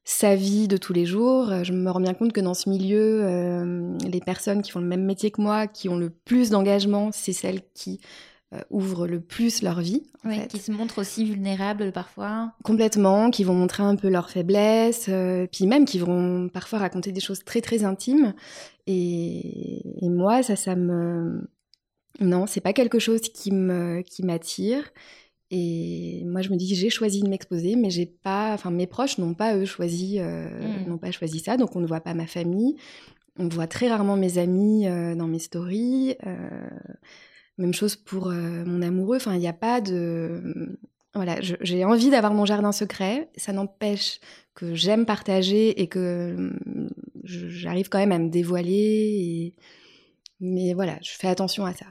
sa 0.03 0.35
vie 0.35 0.67
de 0.67 0.77
tous 0.77 0.93
les 0.93 1.05
jours. 1.05 1.63
Je 1.63 1.73
me 1.73 1.89
rends 1.89 2.01
bien 2.01 2.13
compte 2.13 2.33
que 2.33 2.41
dans 2.41 2.53
ce 2.53 2.69
milieu, 2.69 3.93
les 4.05 4.21
personnes 4.21 4.61
qui 4.61 4.71
font 4.71 4.79
le 4.79 4.87
même 4.87 5.05
métier 5.05 5.31
que 5.31 5.41
moi, 5.41 5.67
qui 5.67 5.89
ont 5.89 5.97
le 5.97 6.09
plus 6.09 6.49
d'engagement, 6.49 7.11
c'est 7.11 7.33
celles 7.33 7.61
qui 7.73 7.99
euh, 7.99 8.36
ouvrent 8.69 9.07
le 9.07 9.19
plus 9.19 9.61
leur 9.61 9.81
vie. 9.81 10.03
qui 10.49 10.59
se 10.59 10.71
montrent 10.71 10.99
aussi 10.99 11.25
vulnérables 11.25 11.91
parfois. 11.91 12.53
Complètement, 12.63 13.29
qui 13.29 13.43
vont 13.43 13.53
montrer 13.53 13.83
un 13.83 13.95
peu 13.95 14.09
leurs 14.09 14.29
faiblesses, 14.29 15.07
euh, 15.09 15.47
puis 15.51 15.67
même 15.67 15.85
qui 15.85 15.99
vont 15.99 16.49
parfois 16.49 16.79
raconter 16.79 17.11
des 17.11 17.19
choses 17.19 17.43
très 17.43 17.61
très 17.61 17.83
intimes. 17.83 18.33
Et, 18.85 19.81
moi, 20.03 20.43
ça, 20.43 20.55
ça 20.55 20.75
me... 20.75 21.49
Non, 22.19 22.47
c'est 22.47 22.61
pas 22.61 22.73
quelque 22.73 22.99
chose 22.99 23.21
qui 23.21 23.51
me 23.51 24.01
qui 24.01 24.23
m'attire. 24.23 24.91
Et 25.51 26.23
moi, 26.25 26.41
je 26.41 26.49
me 26.49 26.55
dis 26.55 26.73
j'ai 26.73 26.89
choisi 26.89 27.21
de 27.21 27.29
m'exposer, 27.29 27.75
mais 27.75 27.89
j'ai 27.89 28.05
pas, 28.05 28.53
enfin, 28.53 28.71
mes 28.71 28.87
proches 28.87 29.17
n'ont 29.17 29.33
pas 29.33 29.55
eux 29.55 29.65
choisi, 29.65 30.19
euh, 30.19 30.49
mmh. 30.49 30.89
n'ont 30.89 30.97
pas 30.97 31.11
choisi 31.11 31.39
ça, 31.39 31.57
donc 31.57 31.75
on 31.75 31.79
ne 31.79 31.85
voit 31.85 32.01
pas 32.01 32.15
ma 32.15 32.25
famille, 32.25 32.75
on 33.37 33.47
voit 33.47 33.67
très 33.67 33.87
rarement 33.87 34.17
mes 34.17 34.39
amis 34.39 34.85
dans 35.15 35.27
mes 35.27 35.39
stories. 35.39 36.15
Même 37.57 37.73
chose 37.73 37.95
pour 37.95 38.27
euh, 38.27 38.63
mon 38.65 38.81
amoureux. 38.81 39.17
Enfin, 39.17 39.33
il 39.33 39.39
n'y 39.39 39.47
a 39.47 39.53
pas 39.53 39.81
de. 39.81 40.77
Voilà, 41.15 41.37
j'ai 41.41 41.83
envie 41.83 42.11
d'avoir 42.11 42.33
mon 42.33 42.45
jardin 42.45 42.71
secret. 42.71 43.29
Ça 43.35 43.51
n'empêche 43.51 44.19
que 44.53 44.75
j'aime 44.75 45.05
partager 45.05 45.81
et 45.81 45.87
que 45.87 46.51
j'arrive 47.23 47.89
quand 47.89 47.97
même 47.97 48.11
à 48.11 48.19
me 48.19 48.29
dévoiler. 48.29 49.55
Mais 50.39 50.73
voilà, 50.73 50.99
je 51.01 51.11
fais 51.11 51.27
attention 51.27 51.65
à 51.65 51.73
ça. 51.73 51.87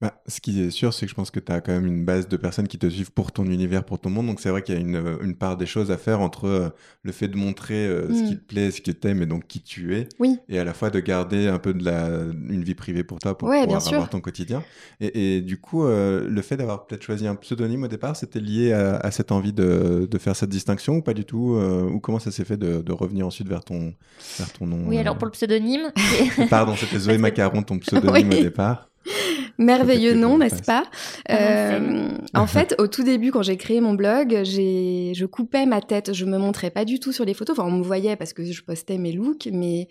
Bah, 0.00 0.14
ce 0.28 0.40
qui 0.40 0.62
est 0.62 0.70
sûr, 0.70 0.94
c'est 0.94 1.06
que 1.06 1.10
je 1.10 1.16
pense 1.16 1.32
que 1.32 1.40
tu 1.40 1.50
as 1.50 1.60
quand 1.60 1.72
même 1.72 1.86
une 1.86 2.04
base 2.04 2.28
de 2.28 2.36
personnes 2.36 2.68
qui 2.68 2.78
te 2.78 2.88
suivent 2.88 3.10
pour 3.10 3.32
ton 3.32 3.44
univers, 3.46 3.82
pour 3.82 3.98
ton 3.98 4.10
monde. 4.10 4.28
Donc 4.28 4.38
c'est 4.38 4.50
vrai 4.50 4.62
qu'il 4.62 4.76
y 4.76 4.78
a 4.78 4.80
une, 4.80 4.94
euh, 4.94 5.16
une, 5.22 5.34
part 5.34 5.56
des 5.56 5.66
choses 5.66 5.90
à 5.90 5.96
faire 5.96 6.20
entre 6.20 6.44
euh, 6.44 6.68
le 7.02 7.10
fait 7.10 7.26
de 7.26 7.36
montrer 7.36 7.84
euh, 7.88 8.06
ce 8.06 8.22
qui 8.22 8.34
mm. 8.34 8.38
te 8.38 8.44
plaît, 8.44 8.70
ce 8.70 8.80
que 8.80 8.92
tu 8.92 9.08
aimes 9.08 9.22
et 9.22 9.26
donc 9.26 9.48
qui 9.48 9.60
tu 9.60 9.96
es. 9.96 10.08
Oui. 10.20 10.38
Et 10.48 10.60
à 10.60 10.62
la 10.62 10.72
fois 10.72 10.90
de 10.90 11.00
garder 11.00 11.48
un 11.48 11.58
peu 11.58 11.74
de 11.74 11.84
la, 11.84 12.06
une 12.06 12.62
vie 12.62 12.76
privée 12.76 13.02
pour 13.02 13.18
toi 13.18 13.36
pour 13.36 13.48
pouvoir 13.48 13.86
avoir 13.88 14.08
ton 14.08 14.20
quotidien. 14.20 14.62
Et, 15.00 15.38
et 15.38 15.40
du 15.40 15.60
coup, 15.60 15.84
le 15.84 16.42
fait 16.42 16.56
d'avoir 16.56 16.86
peut-être 16.86 17.02
choisi 17.02 17.26
un 17.26 17.34
pseudonyme 17.34 17.82
au 17.82 17.88
départ, 17.88 18.14
c'était 18.14 18.40
lié 18.40 18.72
à, 18.72 19.10
cette 19.10 19.32
envie 19.32 19.52
de, 19.52 20.06
de, 20.08 20.18
faire 20.18 20.36
cette 20.36 20.50
distinction 20.50 20.96
ou 20.96 21.02
pas 21.02 21.14
du 21.14 21.24
tout 21.24 21.58
Ou 21.58 21.98
comment 21.98 22.18
ça 22.20 22.30
s'est 22.30 22.44
fait 22.44 22.56
de, 22.56 22.82
de, 22.82 22.92
revenir 22.92 23.26
ensuite 23.26 23.48
vers 23.48 23.64
ton, 23.64 23.94
vers 24.38 24.52
ton 24.52 24.66
nom 24.66 24.86
Oui, 24.86 24.98
alors 24.98 25.18
pour 25.18 25.26
le 25.26 25.32
pseudonyme. 25.32 25.90
Pardon, 26.50 26.76
c'était 26.76 26.98
Zoé 26.98 27.18
Macaron, 27.18 27.62
ton 27.62 27.78
pseudonyme 27.80 28.30
au 28.30 28.42
départ. 28.42 28.87
Merveilleux 29.58 30.14
nom, 30.14 30.38
n'est-ce 30.38 30.62
pas? 30.62 30.84
Euh, 31.30 32.08
En 32.34 32.46
fait, 32.46 32.74
au 32.78 32.86
tout 32.86 33.02
début, 33.02 33.30
quand 33.30 33.42
j'ai 33.42 33.56
créé 33.56 33.80
mon 33.80 33.94
blog, 33.94 34.40
j'ai, 34.44 35.12
je 35.14 35.26
coupais 35.26 35.66
ma 35.66 35.80
tête. 35.80 36.12
Je 36.12 36.24
me 36.24 36.38
montrais 36.38 36.70
pas 36.70 36.84
du 36.84 37.00
tout 37.00 37.12
sur 37.12 37.24
les 37.24 37.34
photos. 37.34 37.58
Enfin, 37.58 37.68
on 37.68 37.78
me 37.78 37.82
voyait 37.82 38.16
parce 38.16 38.32
que 38.32 38.44
je 38.44 38.62
postais 38.62 38.98
mes 38.98 39.12
looks, 39.12 39.48
mais 39.52 39.88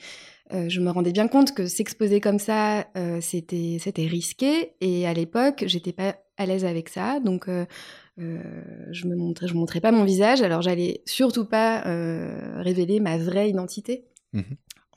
euh, 0.53 0.69
je 0.69 0.79
me 0.79 0.89
rendais 0.89 1.11
bien 1.11 1.27
compte 1.27 1.53
que 1.53 1.65
s'exposer 1.65 2.21
comme 2.21 2.39
ça, 2.39 2.87
euh, 2.95 3.19
c'était, 3.21 3.77
c'était 3.79 4.07
risqué. 4.07 4.73
Et 4.81 5.07
à 5.07 5.13
l'époque, 5.13 5.63
j'étais 5.67 5.93
pas 5.93 6.15
à 6.37 6.45
l'aise 6.45 6.65
avec 6.65 6.89
ça, 6.89 7.19
donc. 7.19 7.49
je 8.17 9.05
me 9.05 9.15
montrais, 9.15 9.47
je 9.47 9.53
montrais 9.53 9.79
pas 9.79 9.91
mon 9.91 10.03
visage, 10.03 10.41
alors 10.41 10.63
j'allais 10.63 11.01
surtout 11.05 11.45
pas 11.45 11.81
révéler 12.61 12.99
ma 12.99 13.17
vraie 13.17 13.49
identité. 13.49 14.05
Mmh 14.33 14.41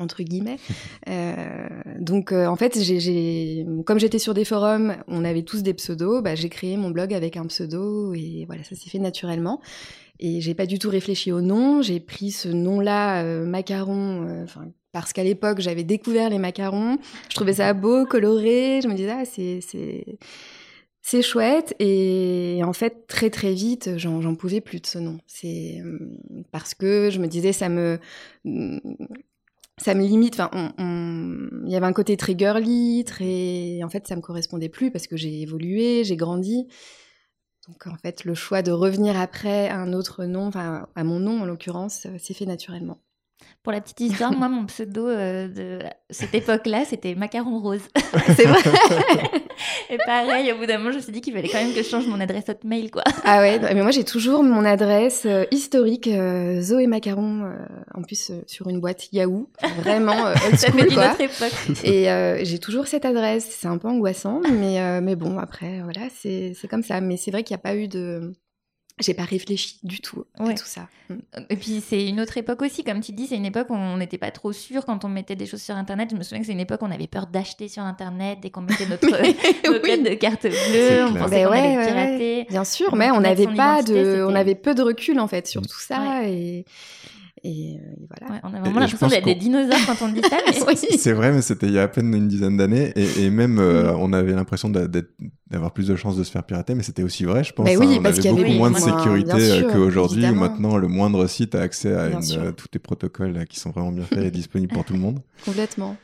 entre 0.01 0.23
guillemets. 0.23 0.59
Euh, 1.09 1.69
donc 1.99 2.31
euh, 2.31 2.47
en 2.47 2.57
fait, 2.57 2.79
j'ai, 2.81 3.67
comme 3.87 3.99
j'étais 3.99 4.19
sur 4.19 4.35
des 4.35 4.45
forums, 4.45 4.97
on 5.09 5.25
avait 5.25 5.43
tous 5.43 5.63
des 5.63 5.75
pseudos, 5.75 6.23
bah, 6.23 6.35
j'ai 6.35 6.49
créé 6.49 6.77
mon 6.77 6.91
blog 6.91 7.13
avec 7.13 7.37
un 7.37 7.47
pseudo 7.47 8.13
et 8.15 8.45
voilà, 8.47 8.63
ça 8.63 8.77
s'est 8.77 8.91
fait 8.91 8.99
naturellement. 8.99 9.61
Et 10.21 10.41
j'ai 10.41 10.55
pas 10.55 10.67
du 10.67 10.79
tout 10.79 10.91
réfléchi 10.91 11.33
au 11.33 11.41
nom, 11.41 11.83
j'ai 11.83 11.99
pris 11.99 12.31
ce 12.31 12.49
nom-là, 12.49 13.25
euh, 13.25 13.45
macaron, 13.45 14.47
parce 14.93 15.13
qu'à 15.13 15.25
l'époque 15.25 15.61
j'avais 15.61 15.85
découvert 15.85 16.31
les 16.31 16.39
macarons, 16.39 16.99
je 17.29 17.35
trouvais 17.35 17.55
ça 17.55 17.73
beau, 17.73 18.05
coloré, 18.05 18.81
je 18.83 18.89
me 18.89 18.95
disais 18.95 19.11
ah 19.11 19.25
c'est 19.25 19.61
c'est 19.61 20.05
c'est 21.03 21.23
chouette 21.23 21.75
et 21.81 22.61
en 22.63 22.73
fait 22.73 23.07
très 23.09 23.31
très 23.31 23.53
vite 23.53 23.97
j'en 23.97 24.35
pouvais 24.35 24.61
plus 24.61 24.81
de 24.81 24.87
ce 24.87 24.99
nom. 24.99 25.19
C'est 25.27 25.83
parce 26.53 26.75
que 26.75 27.11
je 27.11 27.19
me 27.19 27.27
disais 27.27 27.53
ça 27.53 27.69
me 27.69 27.99
ça 29.81 29.95
me 29.95 30.03
limite. 30.03 30.39
Enfin, 30.39 30.51
il 30.79 31.71
y 31.71 31.77
avait 31.77 31.87
un 31.87 31.93
côté 31.93 32.17
très 32.17 32.37
girly, 32.37 33.05
très. 33.05 33.81
En 33.83 33.89
fait, 33.89 34.07
ça 34.07 34.17
me 34.17 34.21
correspondait 34.21 34.69
plus 34.69 34.91
parce 34.91 35.07
que 35.07 35.17
j'ai 35.17 35.41
évolué, 35.41 36.05
j'ai 36.05 36.17
grandi. 36.17 36.69
Donc, 37.69 37.87
en 37.87 37.97
fait, 37.97 38.25
le 38.25 38.35
choix 38.35 38.63
de 38.63 38.73
revenir 38.73 39.19
après 39.19 39.69
à 39.69 39.79
un 39.79 39.93
autre 39.93 40.25
nom, 40.25 40.47
enfin, 40.47 40.89
à 40.95 41.05
mon 41.05 41.21
nom 41.21 41.41
en 41.43 41.45
l'occurrence, 41.45 42.07
euh, 42.07 42.19
s'est 42.19 42.35
fait 42.35 42.47
naturellement. 42.47 43.01
Pour 43.63 43.73
la 43.73 43.83
petite 43.83 44.01
histoire, 44.01 44.33
moi, 44.33 44.49
mon 44.49 44.65
pseudo 44.65 45.07
euh, 45.07 45.47
de 45.47 45.81
cette 46.09 46.35
époque-là, 46.35 46.85
c'était 46.87 47.15
Macaron 47.15 47.61
Rose. 47.61 47.83
C'est 48.35 48.47
vrai 48.47 48.61
Et 49.91 49.99
pareil, 50.07 50.51
au 50.53 50.57
bout 50.57 50.65
d'un 50.65 50.79
moment, 50.79 50.93
je 50.93 50.97
me 50.97 51.03
suis 51.03 51.13
dit 51.13 51.21
qu'il 51.21 51.35
fallait 51.35 51.49
quand 51.49 51.63
même 51.63 51.75
que 51.75 51.83
je 51.83 51.89
change 51.89 52.07
mon 52.07 52.21
adresse 52.21 52.49
hotmail, 52.49 52.91
quoi. 52.91 53.05
Ah 53.23 53.41
ouais, 53.41 53.59
mais 53.59 53.83
moi, 53.83 53.91
j'ai 53.91 54.05
toujours 54.05 54.43
mon 54.43 54.65
adresse 54.65 55.25
euh, 55.27 55.45
historique, 55.51 56.09
euh, 56.09 56.63
Zoé 56.63 56.87
Macaron, 56.87 57.53
en 57.93 58.01
plus 58.01 58.33
sur 58.47 58.69
une 58.69 58.81
boîte 58.81 59.13
Yahoo. 59.13 59.51
Vraiment 59.77 60.17
old 60.25 60.57
Ça 60.57 60.73
fait 60.73 60.87
quoi. 60.87 61.13
Autre 61.13 61.21
époque. 61.21 61.85
Et 61.85 62.45
j'ai 62.47 62.59
toujours 62.59 62.87
cette 62.87 63.05
adresse. 63.05 63.47
C'est 63.61 63.69
un 63.69 63.77
peu 63.77 63.89
angoissant, 63.89 64.41
mais, 64.51 65.01
mais 65.03 65.17
bon, 65.17 65.39
après, 65.39 65.83
voilà, 65.83 66.09
c'est 66.19 66.55
comme 66.71 66.83
ça. 66.83 67.03
Mais 67.03 67.19
c'est 67.19 67.31
vrai 67.31 67.43
qu'il 67.43 67.55
n'y 67.55 67.61
a 67.61 67.63
pas 67.63 67.77
eu 67.77 67.89
de 67.89 68.33
j'ai 69.01 69.15
pas 69.15 69.25
réfléchi 69.25 69.79
du 69.83 70.01
tout 70.01 70.25
à 70.39 70.53
tout 70.55 70.65
ça. 70.65 70.89
Mm. 71.09 71.15
Et 71.49 71.57
puis 71.57 71.83
c'est 71.87 72.07
une 72.07 72.21
autre 72.21 72.37
époque 72.37 72.63
aussi, 72.63 72.85
comme 72.85 73.01
tu 73.01 73.13
dis, 73.13 73.27
c'est 73.27 73.37
une 73.37 73.47
époque 73.47 73.71
où 73.71 73.75
on 73.75 73.97
n'était 73.97 74.19
pas 74.19 74.31
trop 74.31 74.53
sûr 74.53 74.85
quand 74.85 75.05
on 75.05 75.09
mettait 75.09 75.37
des 75.37 75.47
choses 75.47 75.63
sur 75.63 75.77
Internet. 75.77 76.11
Je 76.11 76.17
me 76.17 76.23
souviens 76.23 76.41
que 76.41 76.47
c'est 76.47 76.53
une 76.53 76.61
époque 76.61 76.83
où 76.83 76.87
on 76.87 76.91
avait 76.91 77.07
peur 77.07 77.27
d'acheter 77.27 77.69
sur 77.69 77.83
Internet 77.83 78.39
dès 78.43 78.51
qu'on 78.51 78.63
mettait 78.63 78.87
notre, 78.87 79.07
de 79.07 80.15
carte 80.15 80.43
bleue, 80.43 81.05
on 81.05 81.15
pensait 81.15 81.45
ben 81.45 81.47
qu'on 81.47 81.53
allait 81.53 81.87
pirater. 81.87 82.47
Bien 82.51 82.65
sûr, 82.65 82.95
mais 82.95 83.11
on 83.11 83.21
n'avait 83.21 83.47
pas 83.47 83.83
de, 83.83 84.25
on 84.29 84.35
avait 84.35 84.55
peu 84.55 84.75
de 84.75 84.83
recul 84.83 85.19
en 85.21 85.29
fait 85.29 85.47
sur 85.47 85.63
tout 85.63 85.81
ça 85.81 86.25
et 86.25 86.65
et, 87.43 87.77
euh, 87.77 88.07
voilà. 88.09 88.41
on 88.45 88.55
a 88.55 88.61
vraiment 88.61 88.81
l'impression 88.81 89.09
d'être 89.09 89.25
des 89.25 89.35
dinosaures 89.35 89.79
quand 89.87 90.07
on 90.07 90.09
dit 90.13 90.21
ça. 90.21 90.39
C'est 90.99 91.13
vrai, 91.13 91.33
mais 91.33 91.41
c'était 91.41 91.67
il 91.67 91.73
y 91.73 91.79
a 91.79 91.85
à 91.85 91.89
peine 91.89 92.13
une 92.15 92.29
dizaine 92.29 92.57
d'années. 92.57 92.93
Et, 92.97 93.31
même, 93.31 93.59
euh, 93.59 93.93
mm. 93.93 93.97
on 93.99 94.13
avait 94.13 94.33
l'impression 94.33 94.69
d'avoir 94.69 95.73
plus 95.73 95.87
de 95.87 95.97
chances 95.97 96.17
de 96.17 96.25
se 96.25 96.31
faire 96.31 96.45
pirater, 96.45 96.75
mais 96.75 96.83
c'était 96.83 97.03
aussi 97.03 97.25
vrai, 97.25 97.43
je 97.43 97.53
pense. 97.53 97.65
Mais 97.65 97.77
oui, 97.77 97.97
hein. 97.97 98.01
parce 98.03 98.19
on 98.19 98.31
avait 98.31 98.45
beaucoup 98.45 98.59
moins 98.59 98.71
de 98.71 98.77
sécurité 98.77 99.33
euh, 99.33 99.73
qu'aujourd'hui, 99.73 100.29
où 100.29 100.35
maintenant 100.35 100.77
le 100.77 100.89
moindre 100.89 101.27
site 101.27 101.55
a 101.55 101.63
accès 101.63 101.95
à 101.95 102.11
tous 102.53 102.69
les 102.73 102.81
protocoles 102.81 103.47
qui 103.47 103.59
sont 103.59 103.71
vraiment 103.71 103.93
bien 103.93 104.05
faits 104.05 104.25
et 104.25 104.31
disponibles 104.31 104.73
pour 104.73 104.85
tout 104.85 104.95
le 104.95 105.01
monde. 105.01 105.21
Complètement. 105.45 105.97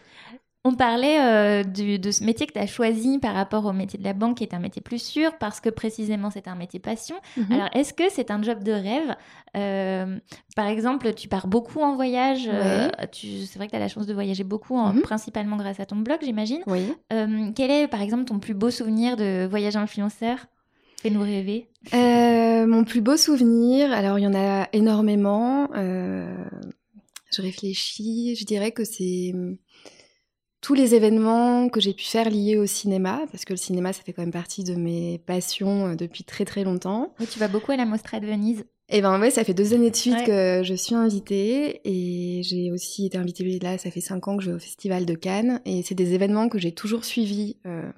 On 0.68 0.74
parlait 0.74 1.20
euh, 1.20 1.62
de 1.62 2.10
ce 2.10 2.24
métier 2.24 2.44
que 2.44 2.52
tu 2.52 2.58
as 2.58 2.66
choisi 2.66 3.20
par 3.20 3.34
rapport 3.34 3.64
au 3.66 3.72
métier 3.72 4.00
de 4.00 4.04
la 4.04 4.14
banque, 4.14 4.38
qui 4.38 4.42
est 4.42 4.52
un 4.52 4.58
métier 4.58 4.82
plus 4.82 5.00
sûr, 5.00 5.38
parce 5.38 5.60
que 5.60 5.68
précisément 5.68 6.28
c'est 6.28 6.48
un 6.48 6.56
métier 6.56 6.80
passion. 6.80 7.14
Mhm. 7.36 7.52
Alors, 7.52 7.68
est-ce 7.72 7.94
que 7.94 8.02
c'est 8.10 8.32
un 8.32 8.42
job 8.42 8.64
de 8.64 8.72
rêve 8.72 9.14
euh, 9.56 10.18
Par 10.56 10.66
exemple, 10.66 11.14
tu 11.14 11.28
pars 11.28 11.46
beaucoup 11.46 11.82
en 11.82 11.94
voyage. 11.94 12.50
Euh, 12.52 12.88
c'est 13.12 13.54
vrai 13.54 13.66
que 13.66 13.70
tu 13.70 13.76
as 13.76 13.78
la 13.78 13.86
chance 13.86 14.06
de 14.06 14.12
voyager 14.12 14.42
beaucoup, 14.42 14.76
mhm. 14.76 15.02
principalement 15.02 15.56
grâce 15.56 15.78
à 15.78 15.86
ton 15.86 15.94
blog, 15.94 16.18
j'imagine. 16.20 16.62
Oui. 16.66 16.92
quel 17.54 17.70
est, 17.70 17.86
par 17.86 18.02
exemple, 18.02 18.24
ton 18.24 18.40
plus 18.40 18.54
beau 18.54 18.72
souvenir 18.72 19.16
de 19.16 19.46
voyage 19.48 19.76
influenceur? 19.76 20.46
Fais-nous 21.00 21.22
rêver. 21.22 21.68
mon 21.92 22.82
plus 22.82 23.02
beau 23.02 23.16
souvenir, 23.16 23.92
alors 23.92 24.18
il 24.18 24.22
y 24.22 24.26
en 24.26 24.34
a 24.34 24.66
énormément. 24.72 25.68
je 25.76 27.40
réfléchis, 27.40 28.34
je 28.34 28.44
dirais 28.44 28.72
que 28.72 28.82
c'est 28.82 29.32
tous 30.66 30.74
les 30.74 30.96
événements 30.96 31.68
que 31.68 31.80
j'ai 31.80 31.94
pu 31.94 32.02
faire 32.02 32.28
liés 32.28 32.56
au 32.56 32.66
cinéma, 32.66 33.20
parce 33.30 33.44
que 33.44 33.52
le 33.52 33.56
cinéma, 33.56 33.92
ça 33.92 34.02
fait 34.02 34.12
quand 34.12 34.22
même 34.22 34.32
partie 34.32 34.64
de 34.64 34.74
mes 34.74 35.18
passions 35.24 35.86
euh, 35.86 35.94
depuis 35.94 36.24
très 36.24 36.44
très 36.44 36.64
longtemps. 36.64 37.14
Oui, 37.20 37.28
tu 37.30 37.38
vas 37.38 37.46
beaucoup 37.46 37.70
à 37.70 37.76
la 37.76 37.86
Mostra 37.86 38.18
de 38.18 38.26
Venise. 38.26 38.64
Eh 38.88 39.00
ben 39.00 39.20
ouais, 39.20 39.30
ça 39.30 39.44
fait 39.44 39.54
deux 39.54 39.74
années 39.74 39.92
de 39.92 39.96
suite 39.96 40.24
que 40.26 40.62
je 40.64 40.74
suis 40.74 40.96
invitée 40.96 41.82
et 41.84 42.42
j'ai 42.42 42.72
aussi 42.72 43.06
été 43.06 43.16
invitée 43.16 43.60
là, 43.60 43.78
ça 43.78 43.92
fait 43.92 44.00
cinq 44.00 44.26
ans 44.26 44.36
que 44.36 44.42
je 44.42 44.50
vais 44.50 44.56
au 44.56 44.58
Festival 44.58 45.06
de 45.06 45.14
Cannes 45.14 45.60
et 45.66 45.84
c'est 45.84 45.94
des 45.94 46.14
événements 46.14 46.48
que 46.48 46.58
j'ai 46.58 46.72
toujours 46.72 47.04
suivis. 47.04 47.58
Euh, 47.64 47.88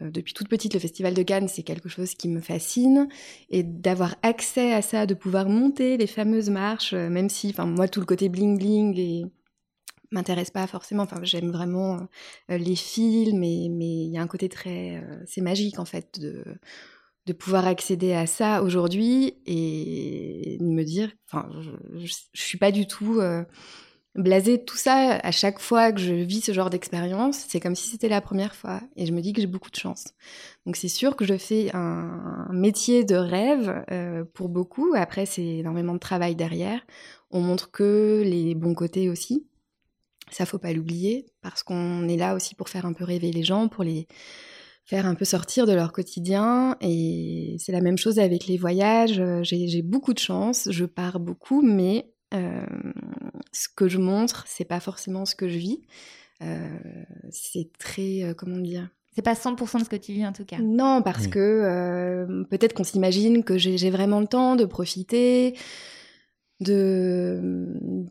euh, 0.00 0.10
depuis 0.10 0.32
toute 0.32 0.48
petite, 0.48 0.72
le 0.72 0.80
Festival 0.80 1.12
de 1.12 1.22
Cannes, 1.22 1.48
c'est 1.48 1.64
quelque 1.64 1.90
chose 1.90 2.14
qui 2.14 2.28
me 2.28 2.40
fascine 2.40 3.08
et 3.50 3.62
d'avoir 3.62 4.16
accès 4.22 4.72
à 4.72 4.80
ça, 4.80 5.04
de 5.04 5.12
pouvoir 5.12 5.50
monter 5.50 5.98
les 5.98 6.06
fameuses 6.06 6.48
marches, 6.48 6.94
même 6.94 7.28
si, 7.28 7.50
enfin 7.50 7.66
moi, 7.66 7.88
tout 7.88 8.00
le 8.00 8.06
côté 8.06 8.30
bling 8.30 8.56
bling 8.56 8.98
et 8.98 9.26
m'intéresse 10.10 10.50
pas 10.50 10.66
forcément. 10.66 11.02
Enfin, 11.04 11.20
j'aime 11.22 11.50
vraiment 11.50 12.00
les 12.48 12.76
films, 12.76 13.38
mais 13.38 13.66
il 13.66 14.10
y 14.10 14.18
a 14.18 14.22
un 14.22 14.26
côté 14.26 14.48
très, 14.48 15.02
c'est 15.26 15.40
magique 15.40 15.78
en 15.78 15.84
fait 15.84 16.20
de 16.20 16.44
de 17.26 17.32
pouvoir 17.32 17.66
accéder 17.66 18.12
à 18.12 18.26
ça 18.26 18.62
aujourd'hui 18.62 19.34
et 19.46 20.56
de 20.58 20.64
me 20.64 20.82
dire, 20.82 21.12
enfin, 21.30 21.48
je, 21.60 22.06
je, 22.06 22.14
suis 22.34 22.58
pas 22.58 22.72
du 22.72 22.86
tout 22.86 23.20
euh, 23.20 23.44
blasée 24.14 24.64
tout 24.64 24.76
ça. 24.76 25.18
À 25.22 25.30
chaque 25.30 25.60
fois 25.60 25.92
que 25.92 26.00
je 26.00 26.14
vis 26.14 26.40
ce 26.40 26.52
genre 26.52 26.70
d'expérience, 26.70 27.44
c'est 27.48 27.60
comme 27.60 27.76
si 27.76 27.88
c'était 27.88 28.08
la 28.08 28.20
première 28.20 28.54
fois 28.54 28.80
et 28.96 29.06
je 29.06 29.12
me 29.12 29.20
dis 29.20 29.32
que 29.32 29.40
j'ai 29.40 29.46
beaucoup 29.46 29.70
de 29.70 29.76
chance. 29.76 30.14
Donc 30.66 30.76
c'est 30.76 30.88
sûr 30.88 31.14
que 31.14 31.24
je 31.24 31.36
fais 31.36 31.70
un, 31.74 32.48
métier 32.52 33.04
de 33.04 33.16
rêve 33.16 33.84
euh, 33.90 34.24
pour 34.34 34.48
beaucoup. 34.48 34.92
Après, 34.96 35.26
c'est 35.26 35.58
énormément 35.58 35.94
de 35.94 35.98
travail 35.98 36.34
derrière. 36.34 36.80
On 37.30 37.40
montre 37.40 37.70
que 37.70 38.22
les 38.24 38.54
bons 38.54 38.74
côtés 38.74 39.08
aussi. 39.08 39.46
Ça 40.30 40.46
faut 40.46 40.58
pas 40.58 40.72
l'oublier 40.72 41.26
parce 41.42 41.62
qu'on 41.62 42.08
est 42.08 42.16
là 42.16 42.34
aussi 42.34 42.54
pour 42.54 42.68
faire 42.68 42.86
un 42.86 42.92
peu 42.92 43.04
rêver 43.04 43.32
les 43.32 43.42
gens, 43.42 43.68
pour 43.68 43.84
les 43.84 44.06
faire 44.90 45.06
un 45.06 45.14
peu 45.14 45.24
sortir 45.24 45.66
de 45.66 45.72
leur 45.72 45.92
quotidien. 45.92 46.76
Et 46.80 47.56
c'est 47.58 47.70
la 47.70 47.80
même 47.80 47.96
chose 47.96 48.18
avec 48.18 48.46
les 48.46 48.58
voyages. 48.58 49.20
Euh, 49.20 49.40
j'ai 49.44 49.82
beaucoup 49.82 50.12
de 50.12 50.18
chance, 50.18 50.68
je 50.70 50.84
pars 50.84 51.20
beaucoup, 51.20 51.62
mais 51.62 52.12
euh, 52.34 52.66
ce 53.52 53.68
que 53.68 53.88
je 53.88 53.98
montre, 53.98 54.44
c'est 54.48 54.64
pas 54.64 54.80
forcément 54.80 55.24
ce 55.24 55.36
que 55.36 55.48
je 55.48 55.58
vis. 55.58 55.80
Euh, 56.42 56.68
c'est 57.30 57.70
très, 57.78 58.34
comment 58.36 58.58
dire? 58.58 58.88
C'est 59.14 59.22
pas 59.22 59.34
100% 59.34 59.78
de 59.78 59.84
ce 59.84 59.88
que 59.88 59.96
tu 59.96 60.12
vis 60.12 60.26
en 60.26 60.32
tout 60.32 60.44
cas? 60.44 60.58
Non, 60.58 61.02
parce 61.02 61.26
que 61.26 62.44
peut-être 62.48 62.72
qu'on 62.72 62.84
s'imagine 62.84 63.44
que 63.44 63.58
j'ai 63.58 63.90
vraiment 63.90 64.20
le 64.20 64.26
temps 64.26 64.56
de 64.56 64.64
profiter, 64.64 65.54
de 66.60 67.66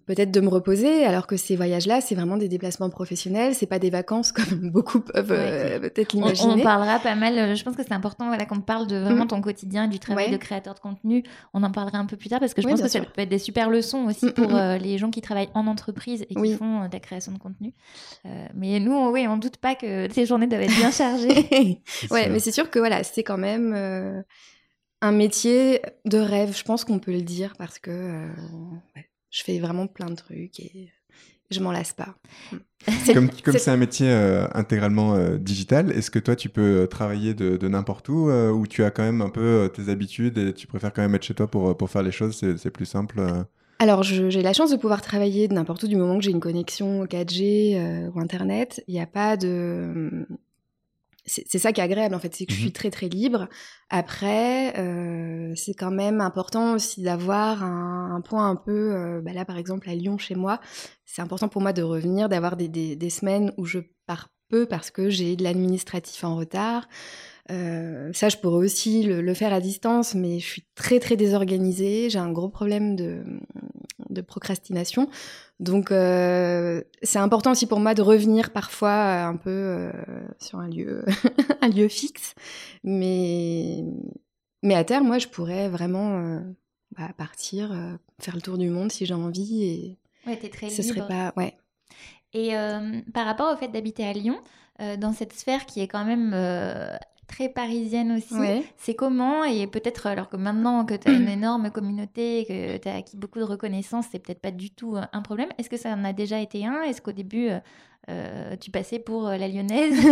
peut-être 0.07 0.31
de 0.31 0.41
me 0.41 0.49
reposer 0.49 1.05
alors 1.05 1.27
que 1.27 1.37
ces 1.37 1.55
voyages 1.55 1.85
là 1.85 2.01
c'est 2.01 2.15
vraiment 2.15 2.35
des 2.35 2.47
déplacements 2.47 2.89
professionnels 2.89 3.53
c'est 3.53 3.67
pas 3.67 3.77
des 3.77 3.91
vacances 3.91 4.31
comme 4.31 4.71
beaucoup 4.71 5.01
peuvent 5.01 5.31
euh, 5.31 5.79
peut-être 5.79 6.13
l'imaginer 6.13 6.53
on, 6.53 6.59
parlera 6.59 6.97
pas 6.97 7.13
mal 7.13 7.37
euh, 7.37 7.55
je 7.55 7.63
pense 7.63 7.75
que 7.75 7.83
c'est 7.83 7.93
important 7.93 8.27
voilà 8.27 8.45
qu'on 8.45 8.61
parle 8.61 8.87
de 8.87 8.97
vraiment 8.97 9.25
mm. 9.25 9.29
ton 9.29 9.41
quotidien 9.41 9.87
du 9.87 9.99
travail 9.99 10.31
de 10.31 10.37
créateur 10.37 10.73
de 10.73 10.79
contenu. 10.79 11.23
On 11.53 11.61
en 11.63 11.71
parlera 11.71 11.99
un 11.99 12.05
peu 12.05 12.17
plus 12.17 12.29
tard 12.29 12.39
parce 12.39 12.53
que 12.53 12.61
je 12.61 12.67
pense 12.67 12.81
que 12.81 12.87
ça 12.87 13.01
peut 13.01 13.21
être 13.21 13.29
des 13.29 13.39
super 13.39 13.69
leçons 13.69 14.05
aussi 14.05 14.27
mm, 14.27 14.31
pour 14.31 14.49
mm, 14.49 14.55
euh, 14.55 14.77
les 14.77 14.97
gens 14.97 15.11
qui 15.11 15.21
travaillent 15.21 15.49
en 15.53 15.67
entreprise 15.67 16.25
et 16.29 16.33
qui 16.33 16.53
font 16.55 16.87
de 16.87 16.91
la 16.91 16.99
création 16.99 17.31
de 17.31 17.37
contenu. 17.37 17.73
Mais 18.55 18.79
nous 18.79 19.09
oui 19.11 19.27
on 19.27 19.37
doute 19.37 19.57
pas 19.57 19.75
que 19.75 20.07
ces 20.13 20.25
journées 20.25 20.47
doivent 20.47 20.63
être 20.63 20.75
bien 20.75 20.91
chargées. 20.91 21.81
Ouais 22.11 22.29
mais 22.29 22.39
c'est 22.39 22.51
sûr 22.51 22.69
que 22.69 22.79
voilà 22.79 23.03
c'est 23.03 23.23
quand 23.23 23.37
même 23.37 24.23
un 25.01 25.11
métier 25.11 25.81
de 26.05 26.17
rêve, 26.17 26.55
je 26.55 26.63
pense 26.63 26.83
qu'on 26.83 26.99
peut 26.99 27.11
le 27.11 27.21
dire 27.21 27.53
parce 27.57 27.79
que 27.79 27.91
euh, 27.91 28.27
je 29.29 29.43
fais 29.43 29.59
vraiment 29.59 29.87
plein 29.87 30.09
de 30.09 30.15
trucs 30.15 30.59
et 30.59 30.91
je 31.49 31.59
m'en 31.61 31.71
lasse 31.71 31.93
pas. 31.93 32.15
Comme 33.13 33.29
c'est 33.57 33.71
un 33.71 33.77
métier 33.77 34.09
euh, 34.09 34.47
intégralement 34.53 35.15
euh, 35.15 35.37
digital, 35.37 35.91
est-ce 35.91 36.11
que 36.11 36.19
toi 36.19 36.35
tu 36.35 36.49
peux 36.49 36.87
travailler 36.89 37.33
de, 37.33 37.67
n'importe 37.67 38.09
où 38.09 38.29
ou 38.29 38.67
tu 38.67 38.83
as 38.83 38.91
quand 38.91 39.03
même 39.03 39.21
un 39.21 39.29
peu 39.29 39.71
tes 39.73 39.89
habitudes 39.89 40.37
et 40.37 40.53
tu 40.53 40.67
préfères 40.67 40.93
quand 40.93 41.01
même 41.01 41.15
être 41.15 41.23
chez 41.23 41.33
toi 41.33 41.47
pour, 41.47 41.75
pour 41.77 41.89
faire 41.89 42.03
les 42.03 42.11
choses, 42.11 42.37
c'est 42.57 42.71
plus 42.71 42.85
simple 42.85 43.21
alors, 43.81 44.03
j'ai 44.03 44.41
la 44.41 44.51
chance 44.51 44.71
de 44.71 44.75
pouvoir 44.75 45.01
travailler 45.01 45.47
de 45.47 45.53
n'importe 45.53 45.83
où 45.83 45.87
du 45.87 45.95
moment 45.95 46.17
que 46.17 46.23
j'ai 46.25 46.31
une 46.31 46.41
connexion 46.41 47.05
4G 47.05 48.09
ou 48.13 48.19
Internet. 48.19 48.83
Il 48.89 48.93
n'y 48.93 48.99
a 48.99 49.07
pas 49.07 49.37
de 49.37 50.27
c'est 51.29 51.59
ça 51.59 51.71
qui 51.71 51.81
est 51.81 51.83
agréable 51.83 52.15
en 52.15 52.19
fait, 52.19 52.33
c'est 52.35 52.45
que 52.45 52.53
je 52.53 52.59
suis 52.59 52.69
mmh 52.69 52.73
très 52.73 52.91
très 52.91 53.07
libre. 53.07 53.47
Après, 53.89 54.77
euh, 54.79 55.53
c'est 55.55 55.73
quand 55.73 55.91
même 55.91 56.21
important 56.21 56.73
aussi 56.73 57.01
d'avoir 57.01 57.63
un, 57.63 58.21
point 58.21 58.49
un 58.49 58.55
peu, 58.55 58.93
euh, 58.95 59.21
bah 59.21 59.33
là 59.33 59.45
par 59.45 59.57
exemple 59.57 59.89
à 59.89 59.95
Lyon 59.95 60.17
chez 60.17 60.35
moi, 60.35 60.59
c'est 61.05 61.21
important 61.21 61.47
pour 61.47 61.61
moi 61.61 61.73
de 61.73 61.81
revenir, 61.81 62.29
d'avoir 62.29 62.57
des, 62.57 62.67
des, 62.67 63.09
semaines 63.09 63.53
où 63.57 63.65
je 63.65 63.79
pars 64.05 64.29
peu 64.49 64.65
parce 64.65 64.91
que 64.91 65.09
j'ai 65.09 65.35
de 65.35 65.43
l'administratif 65.43 66.23
en 66.23 66.35
retard. 66.35 66.87
Euh, 67.51 68.11
ça, 68.13 68.29
je 68.29 68.37
pourrais 68.37 68.65
aussi 68.65 69.03
le, 69.03 69.33
faire 69.33 69.53
à 69.53 69.59
distance, 69.59 70.13
mais 70.13 70.39
je 70.39 70.45
suis 70.45 70.65
très 70.75 70.99
très 70.99 71.15
désorganisée. 71.15 72.09
J'ai 72.09 72.19
un 72.19 72.31
gros 72.31 72.49
problème 72.49 72.95
de, 72.95 73.23
de 74.09 74.21
procrastination. 74.21 75.09
Donc, 75.59 75.91
euh, 75.91 76.81
c'est 77.01 77.19
important 77.19 77.51
aussi 77.51 77.65
pour 77.65 77.79
moi 77.79 77.93
de 77.93 78.01
revenir 78.01 78.51
parfois 78.51 79.23
un 79.23 79.35
peu 79.35 79.49
euh, 79.49 79.91
sur 80.39 80.59
un 80.59 80.67
lieu, 80.67 81.03
un 81.61 81.69
lieu 81.69 81.87
fixe. 81.87 82.35
Mais, 82.83 83.83
mais 84.61 84.75
à 84.75 84.83
terme, 84.83 85.07
moi, 85.07 85.17
je 85.17 85.27
pourrais 85.27 85.69
vraiment 85.69 86.41
bah, 86.97 87.09
partir, 87.17 87.75
faire 88.19 88.35
le 88.35 88.41
tour 88.41 88.57
du 88.57 88.69
monde 88.69 88.91
si 88.91 89.05
j'ai 89.05 89.15
envie. 89.15 89.63
Et 89.63 89.97
ouais, 90.27 90.37
t'es 90.37 90.49
très 90.49 90.69
ce 90.69 90.83
serait 90.83 91.07
pas, 91.07 91.33
ouais. 91.35 91.57
Et 92.33 92.51
par 93.11 93.25
rapport 93.25 93.51
au 93.51 93.57
fait 93.57 93.69
d'habiter 93.69 94.05
à 94.05 94.13
Lyon, 94.13 94.39
dans 94.99 95.13
cette 95.13 95.33
sphère 95.33 95.65
qui 95.65 95.81
est 95.81 95.87
quand 95.87 96.05
même 96.05 96.33
très 97.29 97.47
parisienne 97.47 98.11
aussi. 98.11 98.35
C'est 98.77 98.95
comment 98.95 99.45
Et 99.45 99.67
peut-être, 99.67 100.07
alors 100.07 100.27
que 100.27 100.35
maintenant 100.35 100.83
que 100.83 100.95
tu 100.95 101.07
as 101.07 101.13
une 101.13 101.29
énorme 101.39 101.69
communauté, 101.71 102.45
que 102.47 102.77
tu 102.77 102.89
as 102.89 102.95
acquis 102.95 103.15
beaucoup 103.15 103.39
de 103.39 103.45
reconnaissance, 103.45 104.05
c'est 104.11 104.19
peut-être 104.19 104.41
pas 104.41 104.51
du 104.51 104.71
tout 104.71 104.97
euh, 104.97 105.03
un 105.13 105.21
problème. 105.21 105.49
Est-ce 105.57 105.69
que 105.69 105.77
ça 105.77 105.89
en 105.91 106.03
a 106.03 106.11
déjà 106.11 106.39
été 106.41 106.65
un? 106.65 106.81
Est-ce 106.81 107.01
qu'au 107.01 107.11
début, 107.11 107.49
euh, 107.49 107.59
euh, 108.09 108.55
tu 108.57 108.71
passais 108.71 108.99
pour 108.99 109.23
la 109.29 109.47
lyonnaise? 109.47 109.95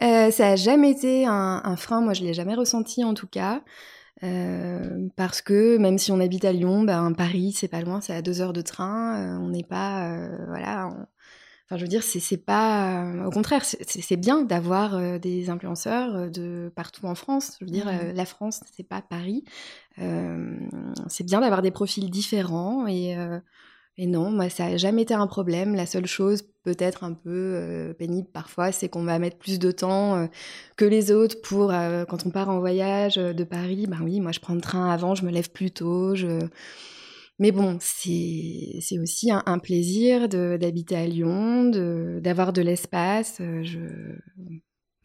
Ça 0.00 0.48
a 0.48 0.56
jamais 0.56 0.90
été 0.90 1.24
un, 1.26 1.76
frein. 1.76 2.00
Moi, 2.02 2.12
je 2.12 2.24
l'ai 2.24 2.34
jamais 2.34 2.54
ressenti 2.54 3.04
en 3.04 3.14
tout 3.14 3.28
cas. 3.28 3.62
parce 5.16 5.40
que 5.40 5.78
même 5.78 5.98
si 5.98 6.10
on 6.10 6.20
habite 6.20 6.44
à 6.44 6.52
Lyon, 6.52 6.82
ben, 6.82 7.12
Paris, 7.12 7.52
c'est 7.56 7.68
pas 7.68 7.80
loin, 7.80 8.00
c'est 8.00 8.12
à 8.12 8.20
deux 8.20 8.40
heures 8.40 8.52
de 8.52 8.60
train. 8.60 9.38
on 9.40 9.48
n'est 9.48 9.62
pas, 9.62 10.28
voilà, 10.48 10.90
Enfin, 11.66 11.78
je 11.78 11.82
veux 11.82 11.88
dire, 11.88 12.02
c'est 12.02 12.36
pas. 12.36 13.06
Au 13.26 13.30
contraire, 13.30 13.64
c'est 13.64 14.16
bien 14.16 14.42
d'avoir 14.42 14.96
euh, 14.96 15.18
des 15.18 15.48
influenceurs 15.48 16.14
euh, 16.14 16.28
de 16.28 16.70
partout 16.76 17.06
en 17.06 17.14
France. 17.14 17.56
Je 17.58 17.64
veux 17.64 17.70
dire, 17.70 17.88
euh, 17.88 18.12
mmh. 18.12 18.16
la 18.16 18.24
France, 18.26 18.60
c'est 18.76 18.86
pas 18.86 19.00
Paris. 19.00 19.44
c'est 19.96 21.24
bien 21.24 21.40
d'avoir 21.40 21.62
des 21.62 21.70
profils 21.70 22.10
différents 22.10 22.86
et. 22.86 23.16
Et 23.96 24.08
non, 24.08 24.28
moi, 24.28 24.50
ça 24.50 24.70
n'a 24.70 24.76
jamais 24.76 25.02
été 25.02 25.14
un 25.14 25.28
problème. 25.28 25.76
La 25.76 25.86
seule 25.86 26.06
chose, 26.06 26.42
peut-être 26.64 27.04
un 27.04 27.12
peu 27.12 27.94
pénible 27.96 28.26
parfois, 28.26 28.72
c'est 28.72 28.88
qu'on 28.88 29.04
va 29.04 29.20
mettre 29.20 29.38
plus 29.38 29.60
de 29.60 29.70
temps 29.70 30.28
que 30.76 30.84
les 30.84 31.12
autres 31.12 31.40
pour, 31.42 31.68
quand 31.68 32.26
on 32.26 32.30
part 32.30 32.48
en 32.48 32.58
voyage 32.58 33.14
de 33.14 33.44
Paris, 33.44 33.86
ben 33.86 34.00
oui, 34.02 34.18
moi, 34.18 34.32
je 34.32 34.40
prends 34.40 34.54
le 34.54 34.60
train 34.60 34.90
avant, 34.90 35.14
je 35.14 35.24
me 35.24 35.30
lève 35.30 35.48
plus 35.48 35.70
tôt, 35.70 36.16
je, 36.16 36.40
mais 37.38 37.50
bon, 37.50 37.78
c'est 37.80 38.98
aussi 39.00 39.30
un, 39.32 39.58
plaisir 39.58 40.28
d'habiter 40.28 40.96
à 40.96 41.06
Lyon, 41.06 41.70
d'avoir 42.20 42.52
de, 42.52 42.62
l'espace. 42.62 43.40
Euh, 43.40 43.64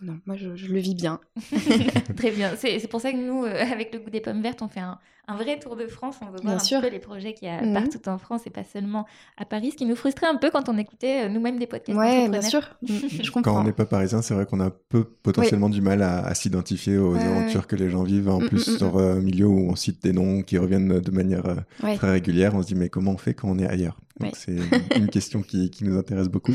non, 0.01 0.19
moi, 0.25 0.37
je, 0.37 0.47
le 0.47 0.79
vis 0.79 0.95
bien. 0.95 1.19
Très 2.17 2.31
bien. 2.31 2.55
C'est 2.57 2.87
pour 2.89 3.01
ça 3.01 3.11
que 3.11 3.17
nous, 3.17 3.43
euh, 3.43 3.61
avec 3.71 3.93
le 3.93 3.99
goût 3.99 4.09
des 4.09 4.21
pommes 4.21 4.41
vertes, 4.41 4.61
on 4.61 4.69
fait 4.69 4.79
un, 4.79 4.97
un 5.27 5.35
vrai 5.35 5.59
tour 5.59 5.75
de 5.75 5.87
France. 5.87 6.15
On 6.21 6.31
veut 6.31 6.39
voir 6.41 6.55
un 6.55 6.81
peu 6.81 6.89
les 6.89 6.99
projets 6.99 7.33
qu'il 7.33 7.47
y 7.47 7.51
a 7.51 7.61
mhm. 7.61 7.73
partout 7.73 8.09
en 8.09 8.17
France 8.17 8.41
et 8.47 8.49
pas 8.49 8.63
seulement 8.63 9.05
à 9.37 9.45
Paris, 9.45 9.71
ce 9.71 9.75
qui 9.75 9.85
nous 9.85 9.95
frustrait 9.95 10.27
un 10.27 10.37
peu 10.37 10.49
quand 10.51 10.69
on 10.69 10.77
écoutait 10.77 11.25
euh, 11.25 11.29
nous-mêmes 11.29 11.59
des 11.59 11.67
podcasts. 11.67 11.97
Oui, 11.97 12.29
bien 12.29 12.41
sûr. 12.41 12.61
Mm, 12.81 13.23
je 13.23 13.31
comprends. 13.31 13.53
Quand 13.53 13.61
on 13.61 13.63
n'est 13.65 13.73
pas 13.73 13.85
parisien, 13.85 14.21
c'est 14.21 14.33
vrai 14.33 14.45
qu'on 14.45 14.61
a 14.61 14.69
peu 14.69 15.03
potentiellement 15.03 15.69
du 15.69 15.81
mal 15.81 16.01
à, 16.01 16.33
s'identifier 16.33 16.97
aux 16.97 17.15
aventures 17.15 17.67
que 17.67 17.75
les 17.75 17.89
gens 17.89 18.03
vivent. 18.03 18.29
En 18.29 18.39
mm, 18.39 18.47
plus, 18.47 18.67
mm, 18.67 18.77
sur 18.77 18.97
un 18.97 19.15
milieu 19.15 19.47
où 19.47 19.69
on 19.69 19.75
cite 19.75 20.01
des 20.01 20.13
noms 20.13 20.41
qui 20.41 20.57
reviennent 20.57 20.99
de 20.99 21.11
manière 21.11 21.45
euh, 21.45 21.95
très 21.95 22.11
régulière, 22.11 22.55
on 22.55 22.61
se 22.61 22.67
dit 22.67 22.75
mais 22.75 22.89
comment 22.89 23.11
on 23.11 23.17
fait 23.17 23.33
quand 23.33 23.49
on 23.49 23.59
est 23.59 23.67
ailleurs? 23.67 23.99
Donc 24.19 24.35
c'est 24.35 24.57
une 24.95 25.09
question 25.09 25.41
qui, 25.41 25.69
qui 25.69 25.83
nous 25.83 25.97
intéresse 25.97 26.29
beaucoup. 26.29 26.53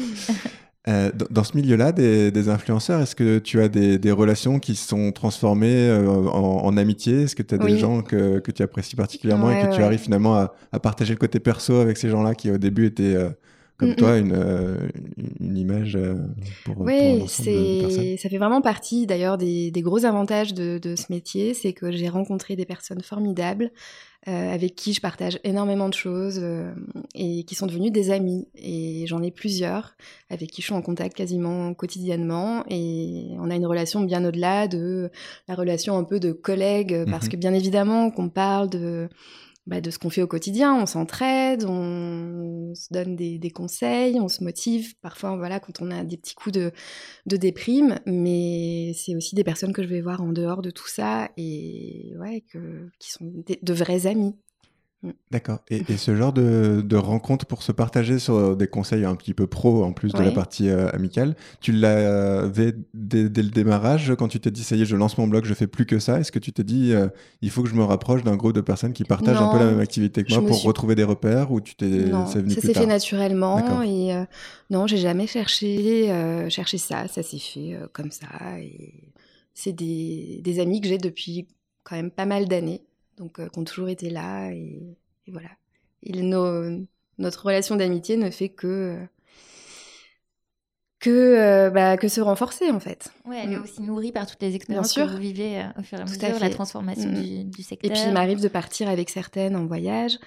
Euh, 0.86 1.10
dans 1.30 1.44
ce 1.44 1.56
milieu-là, 1.56 1.92
des, 1.92 2.48
influenceurs, 2.50 3.00
est-ce 3.00 3.16
que 3.16 3.38
tu 3.38 3.60
as 3.62 3.68
des, 3.68 4.12
relations 4.12 4.58
qui 4.58 4.74
se 4.74 4.86
sont 4.86 5.12
transformées 5.12 5.88
euh, 5.88 6.06
en, 6.06 6.76
amitié? 6.76 7.22
Est-ce 7.22 7.34
que 7.34 7.42
tu 7.42 7.54
as 7.54 7.58
des 7.58 7.78
gens 7.78 8.02
que, 8.02 8.38
tu 8.38 8.62
apprécies 8.62 8.96
particulièrement 8.96 9.50
et 9.50 9.66
que 9.66 9.74
tu 9.74 9.82
arrives 9.82 10.00
finalement 10.00 10.36
à, 10.72 10.80
partager 10.80 11.14
le 11.14 11.18
côté 11.18 11.40
perso 11.40 11.76
avec 11.76 11.96
ces 11.96 12.10
gens-là 12.10 12.34
qui 12.34 12.50
au 12.50 12.58
début 12.58 12.86
étaient 12.86 13.14
euh, 13.14 13.30
comme 13.76 13.90
mm, 13.90 13.96
toi, 13.96 14.18
une, 14.18 14.90
une 15.40 15.56
image 15.56 15.98
pour, 16.64 16.80
oui, 16.80 17.24
c'est 17.28 18.16
ça 18.18 18.28
fait 18.28 18.38
vraiment 18.38 18.60
partie 18.60 19.06
d'ailleurs 19.06 19.36
des, 19.36 19.70
des, 19.70 19.82
gros 19.82 20.04
avantages 20.04 20.54
de, 20.54 20.78
de 20.78 20.96
ce 20.96 21.06
métier, 21.10 21.54
c'est 21.54 21.72
que 21.72 21.90
j'ai 21.90 22.08
rencontré 22.08 22.56
des 22.56 22.66
personnes 22.66 23.02
formidables 23.02 23.70
euh, 24.26 24.54
avec 24.54 24.74
qui 24.74 24.94
je 24.94 25.02
partage 25.02 25.38
énormément 25.44 25.90
de 25.90 25.94
choses 25.94 26.38
euh, 26.40 26.72
et 27.14 27.44
qui 27.44 27.54
sont 27.54 27.66
devenus 27.66 27.92
des 27.92 28.10
amis. 28.10 28.48
Et 28.54 29.04
j'en 29.06 29.22
ai 29.22 29.30
plusieurs 29.30 29.96
avec 30.30 30.50
qui 30.50 30.62
je 30.62 30.68
suis 30.68 30.74
en 30.74 30.80
contact 30.80 31.14
quasiment 31.14 31.74
quotidiennement. 31.74 32.64
Et 32.70 33.26
on 33.38 33.50
a 33.50 33.54
une 33.54 33.66
relation 33.66 34.00
bien 34.00 34.24
au-delà 34.24 34.66
de 34.66 35.10
la 35.46 35.54
relation 35.54 35.98
un 35.98 36.04
peu 36.04 36.20
de 36.20 36.32
collègue, 36.32 37.04
parce 37.10 37.26
mmh 37.26 37.28
que 37.28 37.36
bien 37.36 37.52
évidemment 37.52 38.10
qu'on 38.10 38.30
parle 38.30 38.70
de 38.70 39.10
bah, 39.66 39.80
de 39.80 39.90
ce 39.90 39.98
qu'on 39.98 40.10
fait 40.10 40.22
au 40.22 40.26
quotidien. 40.26 40.74
On 40.74 40.86
s'entraide, 40.86 41.64
on, 41.64 42.74
se 42.74 42.92
donne 42.92 43.16
des, 43.16 43.50
conseils, 43.50 44.20
on 44.20 44.28
se 44.28 44.42
motive. 44.42 44.94
Parfois, 45.00 45.36
voilà, 45.36 45.60
quand 45.60 45.80
on 45.80 45.90
a 45.90 46.04
des 46.04 46.16
petits 46.16 46.34
coups 46.34 46.54
de, 46.54 46.72
de 47.26 47.36
déprime, 47.36 47.98
mais 48.06 48.92
c'est 48.94 49.16
aussi 49.16 49.34
des 49.34 49.44
personnes 49.44 49.72
que 49.72 49.82
je 49.82 49.88
vais 49.88 50.00
voir 50.00 50.22
en 50.22 50.32
dehors 50.32 50.62
de 50.62 50.70
tout 50.70 50.88
ça 50.88 51.30
et 51.36 52.12
ouais, 52.18 52.44
qui 52.98 53.10
sont 53.10 53.32
de 53.62 53.72
vrais 53.72 54.06
amis. 54.06 54.34
Mm. 55.04 55.10
D'accord. 55.30 55.58
Et, 55.68 55.96
ce 55.96 56.16
genre 56.16 56.32
de, 56.32 56.82
de 56.82 56.96
rencontre 56.96 57.44
pour 57.44 57.62
se 57.62 57.72
partager 57.72 58.18
sur 58.18 58.56
des 58.56 58.66
conseils 58.66 59.04
un 59.04 59.14
petit 59.14 59.34
peu 59.34 59.46
pro 59.46 59.84
en 59.84 59.92
plus 59.92 60.12
de 60.12 60.22
la 60.22 60.30
partie 60.30 60.68
euh, 60.70 60.88
amicale, 60.92 61.36
tu 61.60 61.72
l'avais 61.72 62.74
dès, 62.94 63.28
dès, 63.28 63.42
le 63.42 63.50
démarrage 63.50 64.14
quand 64.18 64.28
tu 64.28 64.40
t'es 64.40 64.50
dit 64.50 64.64
ça 64.64 64.76
y 64.76 64.82
est, 64.82 64.86
je 64.86 64.96
lance 64.96 65.18
mon 65.18 65.26
blog, 65.26 65.44
je 65.44 65.52
fais 65.52 65.66
plus 65.66 65.84
que 65.84 65.98
ça. 65.98 66.20
Est-ce 66.20 66.32
que 66.32 66.38
tu 66.38 66.52
t'es 66.52 66.64
dit 66.64 66.92
euh, 66.94 67.08
il 67.42 67.50
faut 67.50 67.62
que 67.62 67.68
je 67.68 67.74
me 67.74 67.84
rapproche 67.84 68.24
d'un 68.24 68.36
groupe 68.36 68.54
de 68.54 68.62
personnes 68.62 68.94
qui 68.94 69.04
partagent 69.04 69.40
un 69.40 69.52
peu 69.52 69.58
la 69.58 69.66
même 69.66 69.80
activité 69.80 70.24
que 70.24 70.32
moi 70.32 70.46
pour 70.46 70.62
retrouver 70.62 70.94
des 70.94 71.04
repères 71.04 71.52
ou 71.52 71.60
tu 71.60 71.74
t'es 71.74 72.10
ça 72.10 72.26
s'est 72.26 72.74
fait 72.74 72.86
naturellement 72.86 73.82
et 73.82 74.14
euh, 74.14 74.24
non, 74.70 74.86
j'ai 74.86 74.98
jamais 74.98 75.26
cherché 75.26 76.08
cherché 76.48 76.78
ça. 76.78 77.08
Ça 77.08 77.22
s'est 77.22 77.38
fait 77.38 77.78
comme 77.92 78.10
ça 78.10 78.26
et 78.58 79.12
c'est 79.52 79.72
des, 79.72 80.40
des 80.42 80.60
amis 80.60 80.80
que 80.80 80.88
j'ai 80.88 80.98
depuis 80.98 81.46
quand 81.84 81.96
même 81.96 82.10
pas 82.10 82.26
mal 82.26 82.48
d'années 82.48 82.82
donc 83.16 83.38
euh, 83.38 83.48
qui 83.48 83.58
ont 83.58 83.64
toujours 83.64 83.88
été 83.88 84.10
là 84.10 84.50
et, 84.50 84.96
voilà. 85.28 85.48
notre 87.18 87.46
relation 87.46 87.76
d'amitié 87.76 88.16
ne 88.16 88.30
fait 88.30 88.50
que 88.50 88.98
que, 91.00 91.10
euh, 91.10 91.68
bah, 91.68 91.98
que 91.98 92.08
se 92.08 92.22
renforcer 92.22 92.70
en 92.70 92.80
fait. 92.80 93.12
Ouais, 93.26 93.38
elle 93.42 93.52
est 93.52 93.58
mm. 93.58 93.62
aussi 93.62 93.82
nourrie 93.82 94.10
par 94.10 94.26
toutes 94.26 94.40
les 94.40 94.54
expériences 94.54 94.94
que 94.94 95.02
vous 95.02 95.18
vivez 95.18 95.60
euh, 95.60 95.64
au 95.78 95.82
fur 95.82 95.98
et 95.98 96.00
à 96.00 96.04
mesure, 96.06 96.40
la 96.40 96.48
transformation 96.48 97.10
mm. 97.10 97.50
du, 97.50 97.62
secteur. 97.62 97.90
Et 97.90 97.94
puis 97.94 98.02
il 98.06 98.12
m'arrive 98.14 98.40
de 98.40 98.48
partir 98.48 98.88
avec 98.88 99.10
certaines 99.10 99.54
en 99.54 99.66
voyage. 99.66 100.18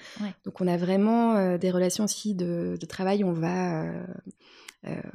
Donc 0.44 0.60
on 0.60 0.68
a 0.68 0.76
vraiment 0.76 1.56
des 1.56 1.70
relations 1.72 2.04
aussi 2.04 2.34
de, 2.34 2.76
de, 2.80 2.86
travail. 2.86 3.24
On 3.24 3.32
va, 3.32 3.86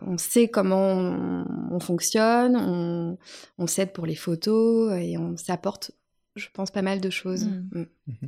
on 0.05 0.17
sait 0.17 0.49
comment 0.49 1.45
on, 1.71 1.79
fonctionne, 1.79 2.57
on, 2.57 3.17
on 3.57 3.67
s'aide 3.67 3.93
pour 3.93 4.05
les 4.05 4.15
photos 4.15 4.91
et 4.99 5.17
on 5.17 5.37
s'apporte 5.37 5.91
je 6.35 6.47
pense, 6.53 6.71
pas 6.71 6.81
mal 6.81 7.01
de 7.01 7.09
choses. 7.09 7.45
Mm. 7.45 7.85
Mm. 8.07 8.13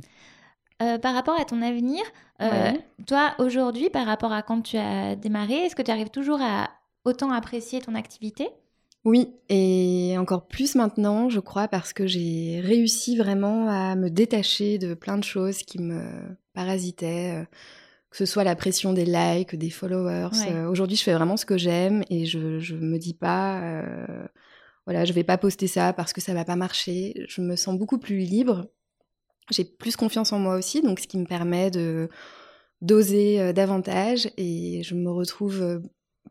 Euh, 0.82 0.98
par 0.98 1.14
rapport 1.14 1.40
à 1.40 1.46
ton 1.46 1.62
avenir, 1.62 2.02
euh, 2.42 2.72
toi 3.06 3.34
aujourd'hui, 3.38 3.88
par 3.88 4.04
rapport 4.04 4.32
à 4.32 4.42
quand 4.42 4.60
tu 4.60 4.76
as 4.76 5.16
démarré, 5.16 5.54
est-ce 5.54 5.74
que 5.74 5.80
tu 5.80 5.90
arrives 5.90 6.10
toujours 6.10 6.42
à 6.42 6.68
autant 7.06 7.32
apprécier 7.32 7.80
ton 7.80 7.94
activité? 7.94 8.50
Oui, 9.02 9.30
et 9.48 10.16
encore 10.18 10.46
plus 10.46 10.74
maintenant, 10.74 11.30
je 11.30 11.40
crois, 11.40 11.66
parce 11.66 11.94
que 11.94 12.06
j'ai 12.06 12.60
réussi 12.62 13.16
vraiment 13.16 13.70
à 13.70 13.94
me 13.94 14.10
détacher 14.10 14.76
de 14.76 14.92
plein 14.92 15.16
de 15.16 15.24
choses 15.24 15.60
qui 15.60 15.80
me 15.80 16.02
parasitaient, 16.52 17.40
euh, 17.40 17.44
que 18.10 18.18
ce 18.18 18.26
soit 18.26 18.44
la 18.44 18.54
pression 18.54 18.92
des 18.92 19.06
likes, 19.06 19.56
des 19.56 19.70
followers. 19.70 20.28
aujourd'hui, 20.68 20.98
je 20.98 21.04
fais 21.04 21.14
vraiment 21.14 21.38
ce 21.38 21.46
que 21.46 21.56
j'aime 21.56 22.04
et 22.10 22.26
je 22.26 22.38
ne 22.38 22.86
me 22.86 22.98
dis 22.98 23.14
pas 23.14 23.62
voilà, 24.86 25.04
je 25.04 25.12
vais 25.12 25.24
pas 25.24 25.36
poster 25.36 25.66
ça 25.66 25.92
parce 25.92 26.12
que 26.12 26.20
ça 26.20 26.32
va 26.32 26.44
pas 26.44 26.56
marcher. 26.56 27.26
Je 27.28 27.40
me 27.42 27.56
sens 27.56 27.76
beaucoup 27.76 27.98
plus 27.98 28.18
libre. 28.18 28.68
J'ai 29.50 29.64
plus 29.64 29.96
confiance 29.96 30.32
en 30.32 30.38
moi 30.38 30.56
aussi, 30.56 30.80
donc 30.80 31.00
ce 31.00 31.06
qui 31.06 31.18
me 31.18 31.26
permet 31.26 31.70
de 31.70 32.08
d'oser 32.82 33.40
euh, 33.40 33.52
davantage 33.52 34.28
et 34.36 34.82
je 34.82 34.94
me 34.94 35.10
retrouve 35.10 35.62
euh, 35.62 35.78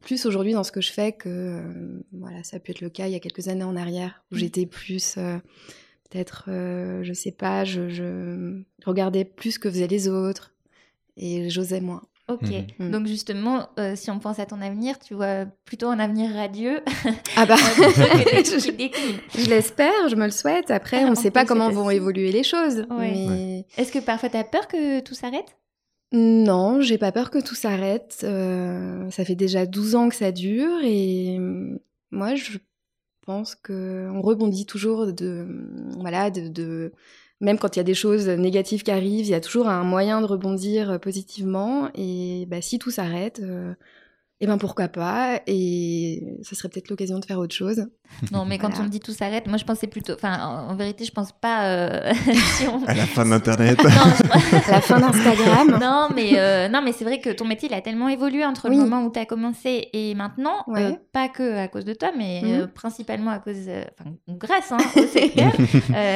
plus 0.01 0.27
aujourd'hui 0.27 0.53
dans 0.53 0.63
ce 0.63 0.71
que 0.71 0.81
je 0.81 0.91
fais 0.91 1.11
que 1.11 1.29
euh, 1.29 2.03
voilà, 2.11 2.43
ça 2.43 2.59
peut 2.59 2.71
être 2.71 2.81
le 2.81 2.89
cas 2.89 3.07
il 3.07 3.13
y 3.13 3.15
a 3.15 3.19
quelques 3.19 3.47
années 3.47 3.63
en 3.63 3.75
arrière 3.75 4.23
où 4.31 4.35
mmh. 4.35 4.37
j'étais 4.37 4.65
plus 4.67 5.15
peut-être 5.15 6.43
je 6.47 7.13
sais 7.13 7.31
pas, 7.31 7.65
je, 7.65 7.89
je 7.89 8.61
regardais 8.85 9.25
plus 9.25 9.53
ce 9.53 9.59
que 9.59 9.71
faisaient 9.71 9.87
les 9.87 10.07
autres 10.07 10.53
et 11.17 11.49
j'osais 11.49 11.81
moins. 11.81 12.03
Ok, 12.27 12.49
mhm. 12.49 12.87
mm. 12.87 12.91
donc 12.91 13.05
justement, 13.05 13.69
euh, 13.77 13.95
si 13.95 14.09
on 14.09 14.17
pense 14.17 14.39
à 14.39 14.47
ton 14.47 14.59
avenir, 14.59 14.97
tu 14.97 15.13
vois 15.13 15.45
plutôt 15.65 15.89
un 15.89 15.99
avenir 15.99 16.33
radieux. 16.33 16.81
Ah 17.37 17.45
bah, 17.45 17.55
je, 17.55 19.49
l'espère, 19.49 20.09
je 20.09 20.15
me 20.15 20.25
le 20.25 20.31
souhaite. 20.31 20.71
Après, 20.71 21.03
ah, 21.03 21.07
on 21.07 21.11
ne 21.11 21.15
sait 21.15 21.29
pas 21.29 21.45
comment 21.45 21.69
vont 21.69 21.91
évoluer 21.91 22.31
les 22.31 22.43
choses. 22.43 22.87
Est-ce 23.77 23.91
que 23.91 23.99
parfois 23.99 24.29
tu 24.29 24.37
as 24.37 24.43
peur 24.43 24.67
que 24.67 25.01
tout 25.01 25.13
s'arrête? 25.13 25.55
Non, 26.11 26.81
j'ai 26.81 26.97
pas 26.97 27.11
peur 27.11 27.29
que 27.29 27.39
tout 27.39 27.55
s'arrête. 27.55 28.21
Euh, 28.23 29.09
ça 29.11 29.23
fait 29.23 29.35
déjà 29.35 29.65
12 29.65 29.95
ans 29.95 30.09
que 30.09 30.15
ça 30.15 30.31
dure 30.31 30.83
et 30.83 31.37
mm, 31.37 31.77
moi, 32.09 32.33
je 32.33 32.57
pense 33.25 33.53
qu'on 33.55 34.21
rebondit 34.21 34.65
toujours 34.65 35.11
de, 35.13 35.45
voilà, 35.99 36.31
de 36.31 36.91
même 37.41 37.59
quand 37.59 37.75
il 37.75 37.79
y 37.79 37.81
a 37.81 37.83
des 37.83 37.93
choses 37.93 38.27
négatives 38.27 38.83
qui 38.83 38.91
arrivent, 38.91 39.25
il 39.25 39.31
y 39.31 39.33
a 39.35 39.41
toujours 39.41 39.67
un 39.67 39.83
moyen 39.83 40.21
de 40.21 40.25
rebondir 40.25 40.91
euh, 40.91 40.97
positivement. 40.97 41.89
Et 41.95 42.45
bah, 42.47 42.61
si 42.61 42.79
tout 42.79 42.91
s'arrête, 42.91 43.41
euh, 43.43 43.73
eh 44.41 44.47
ben 44.47 44.57
pourquoi 44.57 44.89
pas 44.89 45.39
Et 45.47 46.21
ce 46.43 46.55
serait 46.55 46.67
peut-être 46.67 46.89
l'occasion 46.89 47.19
de 47.19 47.25
faire 47.25 47.39
autre 47.39 47.55
chose. 47.55 47.87
Non, 48.31 48.45
mais 48.45 48.57
quand 48.57 48.79
on 48.79 48.83
me 48.83 48.87
dit 48.87 48.99
tout 48.99 49.13
s'arrête, 49.13 49.47
moi 49.47 49.57
je 49.57 49.65
pensais 49.65 49.87
plutôt. 49.87 50.13
Enfin, 50.13 50.39
en, 50.69 50.75
vérité, 50.75 51.05
je 51.05 51.11
pense 51.11 51.31
pas. 51.31 51.65
Euh, 51.65 52.13
à 52.87 52.93
la 52.93 53.05
fin 53.05 53.25
d'Internet. 53.25 53.79
à 53.83 54.71
la 54.71 54.81
fin 54.81 54.99
d'Instagram. 54.99 55.79
Non, 55.81 56.09
mais, 56.13 56.33
euh, 56.35 56.69
non, 56.69 56.81
mais 56.83 56.91
c'est 56.91 57.03
vrai 57.03 57.19
que 57.19 57.29
ton 57.31 57.45
métier 57.45 57.67
il 57.69 57.75
a 57.75 57.81
tellement 57.81 58.07
évolué 58.07 58.45
entre 58.45 58.69
le 58.69 58.77
moment 58.77 59.03
où 59.03 59.11
tu 59.11 59.19
as 59.19 59.25
commencé 59.25 59.89
et 59.93 60.13
maintenant. 60.15 60.63
Euh, 60.75 60.93
pas 61.11 61.29
que 61.29 61.57
à 61.57 61.67
cause 61.67 61.85
de 61.85 61.93
toi, 61.93 62.11
mais 62.17 62.41
mhm. 62.43 62.67
principalement 62.67 63.31
à 63.31 63.39
cause. 63.39 63.67
Enfin, 63.99 64.11
grâce 64.29 64.71
hein, 64.71 64.77
au. 64.95 65.51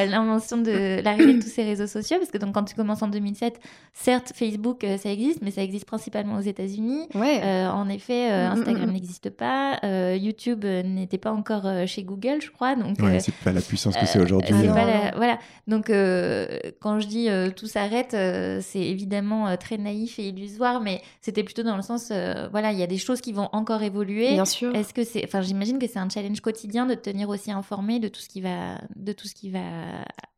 L'invention 0.09 0.57
de 0.57 1.01
l'arrivée 1.03 1.33
de 1.33 1.41
tous 1.41 1.49
ces 1.49 1.63
réseaux 1.63 1.87
sociaux. 1.87 2.17
Parce 2.17 2.31
que 2.31 2.37
donc, 2.37 2.53
quand 2.53 2.63
tu 2.63 2.75
commences 2.75 3.01
en 3.01 3.07
2007, 3.07 3.59
certes, 3.93 4.31
Facebook 4.35 4.85
ça 4.97 5.09
existe, 5.11 5.41
mais 5.41 5.51
ça 5.51 5.63
existe 5.63 5.85
principalement 5.85 6.37
aux 6.37 6.41
États-Unis. 6.41 7.07
en 7.15 7.89
effet, 7.89 8.08
mm, 8.09 8.31
mm, 8.31 8.51
Instagram 8.59 8.89
mm. 8.89 8.93
n'existe 8.93 9.29
pas. 9.29 9.79
YouTube 10.15 10.65
n'était 10.65 11.17
pas 11.17 11.31
encore 11.31 11.65
chez 11.87 12.03
Google, 12.03 12.41
je 12.41 12.51
crois. 12.51 12.75
Donc, 12.75 12.99
ouais, 12.99 13.15
euh, 13.15 13.19
c'est 13.19 13.35
pas 13.35 13.51
la 13.51 13.61
puissance 13.61 13.95
que 13.95 14.05
c'est 14.05 14.19
aujourd'hui. 14.19 14.53
Hein. 14.53 15.11
voilà. 15.15 15.39
Donc, 15.67 15.89
euh, 15.89 16.59
quand 16.79 16.99
je 16.99 17.07
dis 17.07 17.29
euh, 17.29 17.49
tout 17.51 17.67
s'arrête, 17.67 18.11
c'est 18.11 18.81
évidemment 18.81 19.55
très 19.57 19.77
naïf 19.77 20.19
et 20.19 20.29
illusoire, 20.29 20.81
mais 20.81 21.01
c'était 21.21 21.43
plutôt 21.43 21.63
dans 21.63 21.75
le 21.75 21.81
sens, 21.81 22.11
voilà, 22.51 22.71
il 22.71 22.79
y 22.79 22.83
a 22.83 22.87
des 22.87 22.97
choses 22.97 23.21
qui 23.21 23.33
vont 23.33 23.49
encore 23.51 23.83
évoluer. 23.83 24.33
Bien 24.33 24.45
sûr. 24.45 24.75
Est-ce 24.75 24.93
que 24.93 25.03
c'est, 25.03 25.23
enfin, 25.23 25.41
j'imagine 25.41 25.79
que 25.79 25.87
c'est 25.87 25.99
un 25.99 26.09
challenge 26.09 26.41
quotidien 26.41 26.85
de 26.85 26.93
te 26.93 27.09
tenir 27.09 27.29
aussi 27.29 27.51
informé 27.51 27.99
de 27.99 28.07
tout 28.07 28.21
ce 28.21 28.29
qui 28.29 28.41
va, 28.41 28.79
de 28.95 29.13
tout 29.13 29.27
ce 29.27 29.33
qui 29.33 29.49
va, 29.49 29.59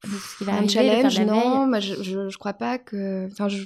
de 0.03 0.09
ce 0.09 0.37
qui 0.37 0.43
va 0.43 0.53
un 0.53 0.67
challenge, 0.67 1.19
non, 1.21 1.67
moi, 1.67 1.79
je, 1.79 2.01
je, 2.01 2.37
crois 2.37 2.53
pas 2.53 2.77
que, 2.77 3.27
enfin, 3.31 3.47
je 3.47 3.65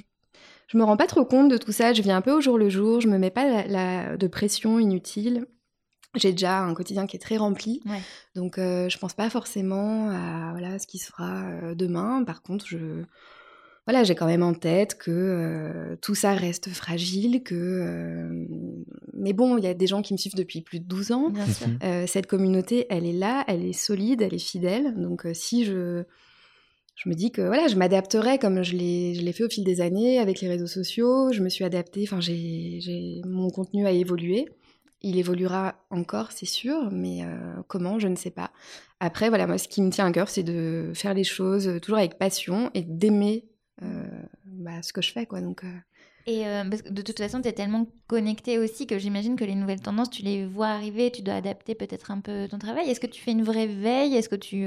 je 0.66 0.78
me 0.78 0.84
rends 0.84 0.96
pas 0.96 1.06
trop 1.06 1.24
compte 1.24 1.48
de 1.48 1.58
tout 1.58 1.72
ça. 1.72 1.92
Je 1.92 2.02
viens 2.02 2.16
un 2.16 2.22
peu 2.22 2.32
au 2.32 2.40
jour 2.40 2.58
le 2.58 2.68
jour. 2.68 3.00
Je 3.00 3.08
me 3.08 3.18
mets 3.18 3.30
pas 3.30 3.66
la 3.66 4.16
de 4.16 4.26
pression 4.26 4.78
inutile. 4.78 5.46
J'ai 6.16 6.32
déjà 6.32 6.60
un 6.60 6.74
quotidien 6.74 7.06
qui 7.06 7.16
est 7.16 7.20
très 7.20 7.36
rempli, 7.36 7.82
donc 8.34 8.58
euh, 8.58 8.88
je 8.88 8.98
pense 8.98 9.14
pas 9.14 9.28
forcément 9.28 10.08
à 10.10 10.52
voilà 10.52 10.78
ce 10.78 10.86
qui 10.86 10.98
se 10.98 11.06
fera 11.06 11.44
euh, 11.44 11.74
demain. 11.74 12.24
Par 12.24 12.42
contre, 12.42 12.66
je 12.66 13.04
voilà, 13.86 14.02
j'ai 14.02 14.16
quand 14.16 14.26
même 14.26 14.42
en 14.42 14.54
tête 14.54 14.98
que 14.98 15.10
euh, 15.10 15.96
tout 16.00 16.14
ça 16.14 16.32
reste 16.32 16.70
fragile, 16.70 17.42
que 17.44 18.46
mais 19.12 19.32
bon, 19.32 19.58
il 19.58 19.64
y 19.64 19.68
a 19.68 19.74
des 19.74 19.86
gens 19.86 20.02
qui 20.02 20.12
me 20.12 20.18
suivent 20.18 20.34
depuis 20.34 20.62
plus 20.62 20.80
de 20.80 20.86
12 20.86 21.12
ans. 21.12 21.32
cette 22.06 22.26
communauté, 22.26 22.86
elle 22.88 23.04
est 23.04 23.12
là, 23.12 23.44
elle 23.46 23.64
est 23.64 23.74
solide, 23.74 24.22
elle 24.22 24.34
est 24.34 24.38
fidèle. 24.38 24.94
Donc 24.96 25.26
si 25.34 25.64
je 25.64 26.04
je 26.96 27.10
me 27.10 27.14
dis 27.14 27.30
que 27.30 27.42
voilà, 27.42 27.68
je 27.68 27.76
m'adapterai 27.76 28.38
comme 28.38 28.62
je 28.62 28.74
l'ai, 28.74 29.32
fait 29.32 29.44
au 29.44 29.50
fil 29.50 29.64
des 29.64 29.82
années 29.82 30.18
avec 30.18 30.40
les 30.40 30.48
réseaux 30.48 30.66
sociaux. 30.66 31.30
Je 31.30 31.42
me 31.42 31.50
suis 31.50 31.62
adaptée, 31.62 32.04
enfin, 32.04 32.20
j'ai, 32.20 33.20
mon 33.26 33.50
contenu 33.50 33.86
a 33.86 33.92
évolué. 33.92 34.48
Il 35.02 35.18
évoluera 35.18 35.74
encore, 35.90 36.32
c'est 36.32 36.46
sûr, 36.46 36.90
mais 36.90 37.22
euh, 37.22 37.62
comment, 37.68 37.98
je 37.98 38.08
ne 38.08 38.16
sais 38.16 38.30
pas. 38.30 38.50
Après, 38.98 39.28
voilà, 39.28 39.46
moi, 39.46 39.58
ce 39.58 39.68
qui 39.68 39.82
me 39.82 39.90
tient 39.90 40.06
à 40.06 40.10
cœur, 40.10 40.30
c'est 40.30 40.42
de 40.42 40.90
faire 40.94 41.12
les 41.12 41.22
choses 41.22 41.70
toujours 41.82 41.98
avec 41.98 42.18
passion 42.18 42.70
et 42.72 42.82
d'aimer 42.82 43.44
euh, 43.82 44.06
bah, 44.46 44.80
ce 44.80 44.94
que 44.94 45.02
je 45.02 45.12
fais, 45.12 45.26
quoi. 45.26 45.42
Donc, 45.42 45.64
euh, 45.64 45.68
Et 46.28 46.42
parce 46.68 46.82
que 46.82 46.88
de 46.88 47.02
toute 47.02 47.18
façon, 47.18 47.40
tu 47.40 47.46
es 47.46 47.52
tellement 47.52 47.86
connecté 48.08 48.58
aussi 48.58 48.88
que 48.88 48.98
j'imagine 48.98 49.36
que 49.36 49.44
les 49.44 49.54
nouvelles 49.54 49.80
tendances, 49.80 50.10
tu 50.10 50.22
les 50.22 50.44
vois 50.44 50.66
arriver, 50.66 51.12
tu 51.12 51.22
dois 51.22 51.34
adapter 51.34 51.76
peut-être 51.76 52.10
un 52.10 52.18
peu 52.18 52.48
ton 52.48 52.58
travail. 52.58 52.90
Est-ce 52.90 52.98
que 52.98 53.06
tu 53.06 53.22
fais 53.22 53.30
une 53.30 53.44
vraie 53.44 53.68
veille? 53.68 54.16
Est-ce 54.16 54.28
que 54.28 54.34
tu 54.34 54.66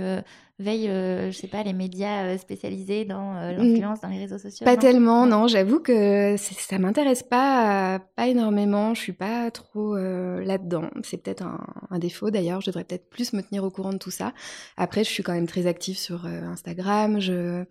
veilles, 0.57 0.87
je 0.87 1.35
sais 1.35 1.47
pas, 1.47 1.61
les 1.63 1.73
médias 1.73 2.37
spécialisés 2.37 3.03
dans 3.03 3.33
l'influence, 3.33 3.99
dans 3.99 4.07
les 4.07 4.19
réseaux 4.19 4.37
sociaux? 4.37 4.63
Pas 4.63 4.77
tellement, 4.77 5.25
non. 5.25 5.47
J'avoue 5.49 5.81
que 5.81 6.37
ça 6.37 6.79
m'intéresse 6.79 7.23
pas, 7.23 7.99
pas 8.15 8.27
énormément. 8.27 8.93
Je 8.93 9.01
suis 9.01 9.11
pas 9.13 9.51
trop 9.51 9.97
là-dedans. 9.97 10.89
C'est 11.03 11.17
peut-être 11.17 11.43
un, 11.43 11.59
un, 11.89 11.99
défaut 11.99 12.31
d'ailleurs. 12.31 12.61
Je 12.61 12.67
devrais 12.67 12.85
peut-être 12.85 13.09
plus 13.09 13.33
me 13.33 13.41
tenir 13.41 13.65
au 13.65 13.69
courant 13.69 13.91
de 13.91 13.97
tout 13.97 14.11
ça. 14.11 14.33
Après, 14.77 15.03
je 15.03 15.09
suis 15.09 15.23
quand 15.23 15.33
même 15.33 15.47
très 15.47 15.67
active 15.67 15.97
sur 15.97 16.25
Instagram. 16.25 17.19
Je 17.19 17.65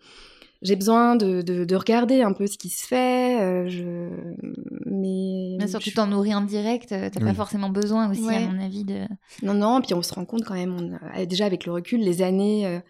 j'ai 0.63 0.75
besoin 0.75 1.15
de, 1.15 1.41
de, 1.43 1.65
de, 1.65 1.77
regarder 1.77 2.23
un 2.23 2.33
peu 2.33 2.47
ce 2.47 2.59
qui 2.59 2.69
se 2.69 2.87
fait. 2.87 3.41
Euh, 3.41 3.69
je... 3.69 4.09
Mais 4.87 5.57
bien 5.57 5.67
sûr, 5.69 5.79
tu 5.79 5.93
t'en 5.93 6.09
nourris 6.09 6.35
en 6.35 6.41
direct. 6.41 6.91
Euh, 6.93 7.11
t'as 7.13 7.21
pas 7.21 7.35
forcément 7.35 7.71
besoin 7.71 8.11
aussi, 8.11 8.29
à 8.29 8.41
mon 8.41 8.61
avis, 8.61 8.85
de. 8.85 9.03
Non, 9.43 9.55
non. 9.55 9.81
Puis 9.81 9.95
on 9.95 10.03
se 10.03 10.13
rend 10.13 10.25
compte 10.25 10.45
quand 10.45 10.55
même. 10.55 10.77
On 10.77 11.27
déjà 11.27 11.47
avec 11.47 11.65
le 11.65 11.73
recul, 11.73 12.01
les 12.01 12.23
années. 12.23 12.67
Euh, 12.67 12.81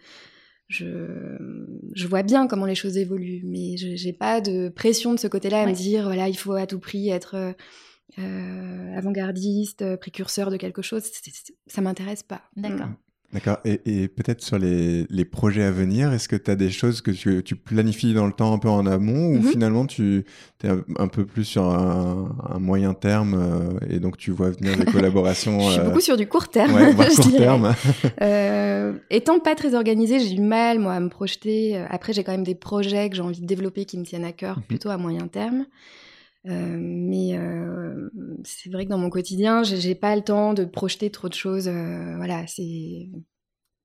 je, 0.67 0.85
je 1.95 2.07
vois 2.07 2.21
bien 2.21 2.47
comment 2.47 2.65
les 2.65 2.75
choses 2.75 2.97
évoluent, 2.97 3.41
mais 3.43 3.75
je 3.77 3.95
j'ai 3.95 4.13
pas 4.13 4.39
de 4.39 4.69
pression 4.69 5.13
de 5.13 5.19
ce 5.19 5.25
côté-là 5.27 5.63
à 5.63 5.65
me 5.65 5.73
dire 5.73 6.03
voilà 6.03 6.29
il 6.29 6.37
faut 6.37 6.53
à 6.53 6.67
tout 6.67 6.77
prix 6.77 7.09
être 7.09 7.55
euh, 8.19 8.95
avant-gardiste, 8.95 9.95
précurseur 9.95 10.51
de 10.51 10.57
quelque 10.57 10.83
chose. 10.83 11.03
ça 11.65 11.81
m'intéresse 11.81 12.21
pas. 12.21 12.43
D'accord. 12.55 12.89
D'accord. 13.31 13.57
Et, 13.63 13.79
et 13.85 14.07
peut-être 14.07 14.41
sur 14.41 14.57
les, 14.57 15.05
les, 15.09 15.25
projets 15.25 15.63
à 15.63 15.69
venir, 15.69 16.11
est-ce 16.11 16.27
que 16.27 16.35
tu 16.35 16.49
as 16.49 16.55
des 16.55 16.71
choses 16.71 17.01
que 17.01 17.11
tu, 17.11 17.43
tu, 17.43 17.55
planifies 17.55 18.15
dans 18.15 18.25
le 18.25 18.33
temps 18.33 18.53
un 18.53 18.57
peu 18.57 18.69
en 18.69 18.87
amont 18.87 19.27
ou 19.27 19.35
mhm. 19.35 19.43
finalement 19.43 19.85
tu 19.85 20.25
es 20.63 20.69
un 20.97 21.07
peu 21.07 21.25
plus 21.25 21.45
sur 21.45 21.65
un, 21.65 22.35
un 22.49 22.57
moyen 22.57 22.95
terme 22.95 23.35
euh, 23.35 23.87
et 23.87 23.99
donc 23.99 24.17
tu 24.17 24.31
vois 24.31 24.49
venir 24.49 24.75
des 24.77 24.85
collaborations 24.91 25.59
Je 25.59 25.73
suis 25.73 25.81
beaucoup 25.81 25.99
sur 25.99 26.17
du 26.17 26.27
court 26.27 26.49
terme. 26.49 26.73
Ouais, 26.73 26.95
court 27.15 27.31
terme. 27.31 27.75
euh, 28.21 28.93
étant 29.11 29.39
pas 29.39 29.53
très 29.53 29.75
organisée, 29.75 30.19
j'ai 30.19 30.33
du 30.33 30.41
mal 30.41 30.79
moi 30.79 30.93
à 30.93 30.99
me 30.99 31.09
projeter. 31.09 31.77
Après, 31.89 32.13
j'ai 32.13 32.23
quand 32.23 32.31
même 32.31 32.43
des 32.43 32.55
projets 32.55 33.09
que 33.11 33.15
j'ai 33.15 33.21
envie 33.21 33.41
de 33.41 33.45
développer 33.45 33.85
qui 33.85 33.99
me 33.99 34.05
tiennent 34.05 34.25
à 34.25 34.31
cœur 34.31 34.57
mhm. 34.57 34.63
plutôt 34.63 34.89
à 34.89 34.97
moyen 34.97 35.27
terme. 35.27 35.65
Euh, 36.47 36.77
mais 36.79 37.37
euh, 37.37 38.09
c'est 38.45 38.71
vrai 38.71 38.85
que 38.85 38.89
dans 38.89 38.97
mon 38.97 39.09
quotidien, 39.09 39.63
j'ai 39.63 39.95
pas 39.95 40.15
le 40.15 40.21
temps 40.21 40.53
de 40.53 40.65
projeter 40.65 41.09
trop 41.09 41.29
de 41.29 41.33
choses. 41.33 41.67
Euh, 41.67 42.15
voilà, 42.17 42.45
c'est 42.47 43.09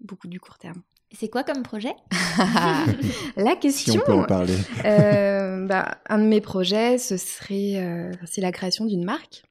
beaucoup 0.01 0.29
du 0.29 0.41
court 0.41 0.59
terme. 0.59 0.83
C'est 1.13 1.29
quoi 1.29 1.45
comme 1.45 1.63
projet? 1.63 1.95
La 3.37 3.57
question. 3.57 3.93
Si 3.93 3.99
on 3.99 4.03
peut 4.03 4.13
en 4.13 4.25
parler. 4.25 4.57
bah, 4.83 5.99
un 6.09 6.19
de 6.19 6.25
mes 6.25 6.41
projets, 6.41 6.99
ce 6.99 7.17
serait, 7.17 8.11
c'est 8.25 8.41
la 8.41 8.53
création 8.53 8.85
d'une 8.85 9.05
marque. 9.05 9.45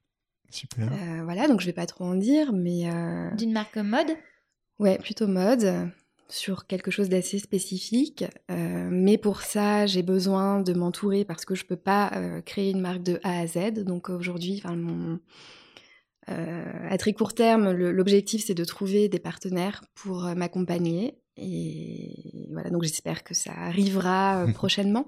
Super. 0.50 0.88
voilà, 1.24 1.48
donc 1.48 1.60
je 1.60 1.66
vais 1.66 1.72
pas 1.72 1.86
trop 1.86 2.04
en 2.04 2.14
dire, 2.14 2.52
mais. 2.52 2.84
D'une 3.36 3.52
marque 3.52 3.76
mode? 3.78 4.14
Ouais, 4.78 4.98
plutôt 4.98 5.26
mode 5.26 5.90
sur 6.34 6.66
quelque 6.66 6.90
chose 6.90 7.08
d'assez 7.08 7.38
spécifique. 7.38 8.24
Euh, 8.50 8.88
mais 8.90 9.18
pour 9.18 9.42
ça, 9.42 9.86
j'ai 9.86 10.02
besoin 10.02 10.60
de 10.60 10.72
m'entourer 10.72 11.24
parce 11.24 11.44
que 11.44 11.54
je 11.54 11.64
peux 11.64 11.76
pas 11.76 12.10
euh, 12.14 12.40
créer 12.40 12.70
une 12.70 12.80
marque 12.80 13.02
de 13.02 13.20
A 13.22 13.40
à 13.40 13.46
Z. 13.46 13.84
Donc 13.84 14.10
aujourd'hui, 14.10 14.60
mon, 14.66 15.20
euh, 16.28 16.88
à 16.90 16.98
très 16.98 17.12
court 17.12 17.34
terme, 17.34 17.70
l'objectif 17.70 18.44
c'est 18.44 18.54
de 18.54 18.64
trouver 18.64 19.08
des 19.08 19.20
partenaires 19.20 19.84
pour 19.94 20.22
m'accompagner. 20.34 21.18
Et 21.36 22.48
voilà, 22.52 22.70
donc 22.70 22.82
j'espère 22.82 23.22
que 23.22 23.34
ça 23.34 23.52
arrivera 23.52 24.46
prochainement. 24.54 25.06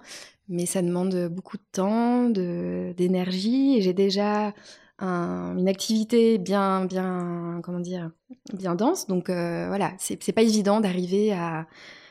Mais 0.48 0.64
ça 0.64 0.80
demande 0.80 1.28
beaucoup 1.28 1.56
de 1.56 1.66
temps, 1.72 2.30
d'énergie. 2.30 3.78
Et 3.78 3.82
j'ai 3.82 3.94
déjà 3.94 4.54
une 5.00 5.68
activité 5.68 6.38
bien, 6.38 6.84
bien, 6.86 7.60
comment 7.62 7.80
dire, 7.80 8.10
bien 8.54 8.74
dense. 8.74 9.06
Donc 9.06 9.30
euh, 9.30 9.66
voilà, 9.68 9.92
c'est 9.98 10.32
pas 10.32 10.42
évident 10.42 10.80
d'arriver 10.80 11.32
à, 11.32 11.66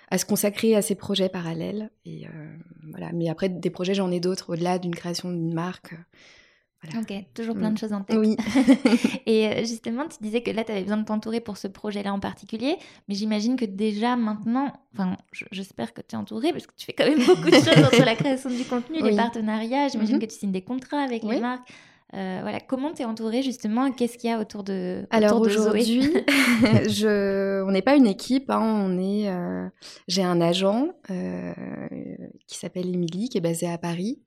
à, 0.09 0.17
se 0.17 0.25
consacrer 0.25 0.75
à 0.75 0.81
ces 0.81 0.95
projets 0.95 1.29
parallèles. 1.29 1.89
Et 2.05 2.27
euh, 2.27 2.29
voilà, 2.91 3.11
mais 3.13 3.29
après 3.29 3.49
des 3.49 3.69
projets, 3.69 3.93
j'en 3.93 4.11
ai 4.11 4.19
d'autres 4.19 4.53
au-delà 4.53 4.79
d'une 4.79 4.95
création 4.95 5.31
d'une 5.31 5.53
marque. 5.53 5.95
Voilà. 6.83 7.01
Ok, 7.01 7.25
toujours 7.33 7.55
plein 7.55 7.69
de 7.69 7.73
mm. 7.73 7.77
choses 7.77 7.93
en 7.93 8.01
tête. 8.01 8.17
Oui. 8.17 8.37
et 9.25 9.47
euh, 9.47 9.59
justement, 9.61 10.07
tu 10.07 10.17
disais 10.21 10.41
que 10.41 10.51
là, 10.51 10.63
tu 10.63 10.71
avais 10.71 10.83
besoin 10.83 10.97
de 10.97 11.05
t'entourer 11.05 11.39
pour 11.39 11.57
ce 11.57 11.67
projet-là 11.67 12.13
en 12.13 12.19
particulier, 12.19 12.77
mais 13.07 13.15
j'imagine 13.15 13.55
que 13.55 13.65
déjà 13.65 14.15
maintenant, 14.15 14.71
enfin, 14.93 15.17
j'espère 15.51 15.93
que 15.93 16.01
tu 16.01 16.15
es 16.15 16.17
entouré 16.17 16.51
parce 16.51 16.67
que 16.67 16.73
tu 16.77 16.85
fais 16.85 16.93
quand 16.93 17.07
même 17.07 17.25
beaucoup 17.25 17.49
de 17.49 17.55
choses 17.55 17.83
entre 17.83 18.05
la 18.05 18.15
création 18.15 18.51
du 18.51 18.63
contenu, 18.65 19.01
les 19.01 19.15
partenariats. 19.15 19.87
J'imagine 19.87 20.17
mm-hmm. 20.17 20.19
que 20.19 20.25
tu 20.25 20.35
signes 20.35 20.51
des 20.51 20.61
contrats 20.61 21.01
avec 21.01 21.23
les 21.23 21.39
marques. 21.39 21.67
Euh, 22.13 22.39
voilà, 22.41 22.59
comment 22.59 22.93
tu 22.93 23.01
es 23.01 23.05
entourée 23.05 23.41
justement? 23.41 23.91
Qu'est-ce 23.91 24.17
qu'il 24.17 24.29
y 24.29 24.33
a 24.33 24.39
autour 24.39 24.63
de 24.63 25.05
Alors 25.09 25.41
aujourd'hui, 25.41 26.01
je... 26.87 27.63
on 27.63 27.71
n'est 27.71 27.81
pas 27.81 27.95
une 27.95 28.07
équipe, 28.07 28.49
hein, 28.49 28.61
on 28.61 28.97
est. 28.99 29.29
Euh, 29.29 29.67
j'ai 30.07 30.23
un 30.23 30.39
agent 30.39 30.89
euh, 31.09 31.53
qui 32.47 32.57
s'appelle 32.57 32.87
Émilie, 32.87 33.29
qui 33.29 33.37
est 33.37 33.41
basé 33.41 33.67
à 33.67 33.77
Paris, 33.77 34.21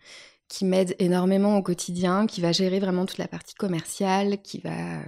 qui 0.48 0.64
m'aide 0.64 0.96
énormément 0.98 1.56
au 1.56 1.62
quotidien, 1.62 2.26
qui 2.26 2.40
va 2.40 2.52
gérer 2.52 2.80
vraiment 2.80 3.06
toute 3.06 3.18
la 3.18 3.28
partie 3.28 3.54
commerciale, 3.54 4.42
qui 4.42 4.58
va 4.58 5.00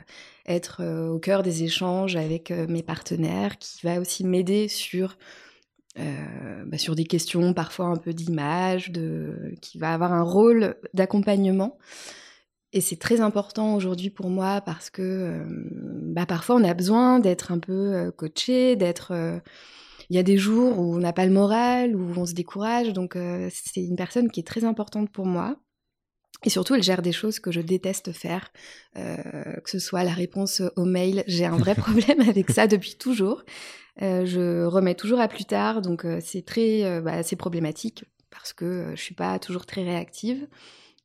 être 0.47 0.83
au 1.11 1.19
cœur 1.19 1.43
des 1.43 1.65
échanges 1.65 2.17
avec 2.17 2.51
mes 2.51 2.83
partenaires, 2.83 3.59
qui 3.59 3.85
va 3.85 4.01
aussi 4.01 4.25
m'aider 4.25 4.69
sur 4.69 5.19
bah, 5.97 6.79
sur 6.79 6.95
des 6.95 7.05
questions 7.05 7.53
parfois 7.53 7.87
un 7.87 7.97
peu 7.97 8.15
d'image, 8.15 8.91
de... 8.91 9.55
qui 9.61 9.77
va 9.77 9.93
avoir 9.93 10.13
un 10.15 10.23
rôle 10.23 10.77
d'accompagnement. 10.95 11.77
Et 12.73 12.81
c'est 12.81 12.97
très 12.97 13.21
important 13.21 13.75
aujourd'hui 13.75 14.11
pour 14.11 14.31
moi 14.31 14.61
parce 14.61 14.91
que 14.91 15.03
euh, 15.03 15.45
bah, 15.49 16.27
parfois 16.27 16.55
on 16.57 16.65
a 16.65 16.73
besoin 16.75 17.19
d'être 17.19 17.51
un 17.51 17.59
peu 17.59 17.73
euh, 17.73 18.11
coaché, 18.13 18.77
d'être. 18.77 19.13
Euh, 19.13 19.41
il 20.09 20.17
y 20.17 20.19
a 20.19 20.23
des 20.23 20.37
jours 20.37 20.79
où 20.79 20.95
on 20.95 20.99
n'a 20.99 21.13
pas 21.13 21.27
le 21.27 21.33
moral, 21.33 21.95
où 21.95 22.13
on 22.17 22.27
se 22.27 22.35
décourage. 22.35 22.93
Donc 22.93 23.17
c'est 23.53 23.81
une 23.81 23.95
personne 23.95 24.29
qui 24.29 24.41
est 24.41 24.47
très 24.47 24.65
importante 24.65 25.09
pour 25.09 25.25
moi. 25.25 25.55
Et 26.43 26.51
surtout, 26.51 26.75
elle 26.75 26.83
gère 26.83 27.01
des 27.01 27.13
choses 27.13 27.39
que 27.39 27.53
je 27.53 27.61
déteste 27.61 28.11
faire, 28.11 28.51
que 28.97 29.71
ce 29.71 29.79
soit 29.79 30.03
la 30.03 30.11
réponse 30.11 30.63
aux 30.75 30.85
mails. 30.85 31.23
J'ai 31.29 31.47
un 31.47 31.57
vrai 31.57 31.75
problème 31.77 32.23
avec 32.23 32.51
ça 32.51 32.67
depuis 32.67 32.97
toujours. 32.97 33.45
je 34.01 34.65
remets 34.65 34.97
toujours 34.97 35.21
à 35.21 35.29
plus 35.29 35.45
tard, 35.45 35.81
donc 35.81 36.05
c'est 36.19 36.45
très, 36.45 37.01
bah, 37.01 37.23
c'est 37.23 37.37
problématique 37.37 38.05
parce 38.33 38.53
que 38.53 38.91
je 38.97 39.01
suis 39.01 39.15
pas 39.15 39.39
toujours 39.39 39.65
très 39.65 39.85
réactive. 39.85 40.49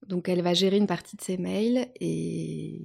Donc 0.08 0.30
elle 0.30 0.42
va 0.42 0.54
gérer 0.54 0.78
une 0.78 0.88
partie 0.88 1.16
de 1.16 1.22
ses 1.22 1.38
mails 1.38 1.88
et, 2.00 2.82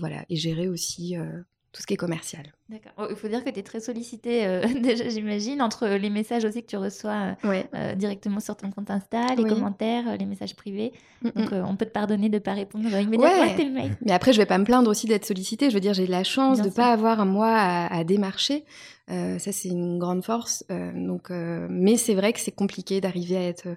voilà, 0.00 0.24
et 0.28 0.36
gérer 0.36 0.68
aussi 0.68 1.16
euh, 1.16 1.24
tout 1.72 1.82
ce 1.82 1.86
qui 1.86 1.94
est 1.94 1.98
commercial. 1.98 2.44
D'accord. 2.70 2.92
Oh, 2.98 3.06
il 3.10 3.16
faut 3.16 3.28
dire 3.28 3.44
que 3.44 3.50
tu 3.50 3.58
es 3.58 3.62
très 3.62 3.80
sollicité 3.80 4.46
euh, 4.46 4.62
déjà, 4.80 5.08
j'imagine, 5.08 5.60
entre 5.60 5.86
les 5.86 6.08
messages 6.08 6.44
aussi 6.44 6.62
que 6.62 6.68
tu 6.68 6.76
reçois 6.76 7.36
euh, 7.44 7.94
directement 7.94 8.40
sur 8.40 8.56
ton 8.56 8.70
compte 8.70 8.90
Insta, 8.90 9.34
les 9.36 9.44
commentaires, 9.44 10.16
les 10.16 10.24
messages 10.24 10.56
privés. 10.56 10.92
Mm, 11.22 11.28
Donc 11.34 11.52
on 11.52 11.76
peut 11.76 11.86
te 11.86 11.92
pardonner 11.92 12.28
de 12.28 12.36
ne 12.36 12.40
pas 12.40 12.54
répondre 12.54 12.86
immédiatement 12.88 13.42
à 13.42 13.50
tes 13.50 13.68
mails. 13.68 13.96
Mais 14.04 14.12
après, 14.12 14.32
je 14.32 14.38
vais 14.38 14.46
pas 14.46 14.58
me 14.58 14.64
plaindre 14.64 14.90
aussi 14.90 15.06
d'être 15.06 15.26
sollicité. 15.26 15.68
Je 15.68 15.74
veux 15.74 15.80
dire, 15.80 15.94
j'ai 15.94 16.06
la 16.06 16.24
chance 16.24 16.60
de 16.60 16.68
ne 16.68 16.72
pas 16.72 16.92
avoir 16.92 17.20
un 17.20 17.26
mois 17.26 17.56
à, 17.56 18.04
démarcher. 18.04 18.64
ça, 19.08 19.52
c'est 19.52 19.68
une 19.68 19.98
grande 19.98 20.24
force. 20.24 20.64
donc, 20.94 21.30
mais 21.30 21.96
c'est 21.98 22.14
vrai 22.14 22.32
que 22.32 22.40
c'est 22.40 22.52
compliqué 22.52 23.00
d'arriver 23.02 23.36
à 23.36 23.42
être 23.42 23.68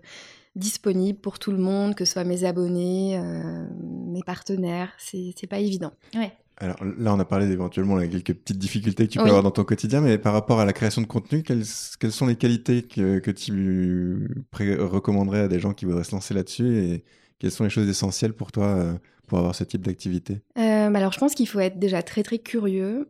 disponible 0.55 1.19
pour 1.19 1.39
tout 1.39 1.51
le 1.51 1.57
monde, 1.57 1.95
que 1.95 2.05
ce 2.05 2.13
soit 2.13 2.23
mes 2.23 2.43
abonnés, 2.43 3.17
euh, 3.17 3.65
mes 4.07 4.23
partenaires. 4.23 4.91
C'est 4.97 5.47
pas 5.49 5.59
évident. 5.59 5.91
Ouais. 6.15 6.31
Alors 6.57 6.83
là, 6.83 7.13
on 7.13 7.19
a 7.19 7.25
parlé 7.25 7.49
éventuellement 7.49 7.97
de 7.97 8.05
quelques 8.05 8.33
petites 8.33 8.57
difficultés 8.57 9.07
que 9.07 9.13
tu 9.13 9.17
peux 9.17 9.25
avoir 9.25 9.43
dans 9.43 9.51
ton 9.51 9.63
quotidien, 9.63 10.01
mais 10.01 10.17
par 10.17 10.33
rapport 10.33 10.59
à 10.59 10.65
la 10.65 10.73
création 10.73 11.01
de 11.01 11.07
contenu, 11.07 11.41
quelles, 11.41 11.63
quelles 11.99 12.11
sont 12.11 12.27
les 12.27 12.35
qualités 12.35 12.83
que, 12.83 13.19
que 13.19 13.31
tu 13.31 14.27
recommanderais 14.51 15.39
à 15.39 15.47
des 15.47 15.59
gens 15.59 15.73
qui 15.73 15.85
voudraient 15.85 16.03
se 16.03 16.11
lancer 16.11 16.33
là-dessus 16.33 16.77
et 16.79 17.05
quelles 17.39 17.51
sont 17.51 17.63
les 17.63 17.69
choses 17.69 17.87
essentielles 17.87 18.33
pour 18.33 18.51
toi 18.51 18.65
euh, 18.65 18.93
pour 19.25 19.37
avoir 19.37 19.55
ce 19.55 19.63
type 19.63 19.83
d'activité? 19.83 20.41
Euh, 20.57 20.89
bah 20.89 20.99
Alors, 20.99 21.13
je 21.13 21.19
pense 21.19 21.33
qu'il 21.33 21.47
faut 21.47 21.61
être 21.61 21.79
déjà 21.79 22.03
très 22.03 22.23
très 22.23 22.39
curieux. 22.39 23.07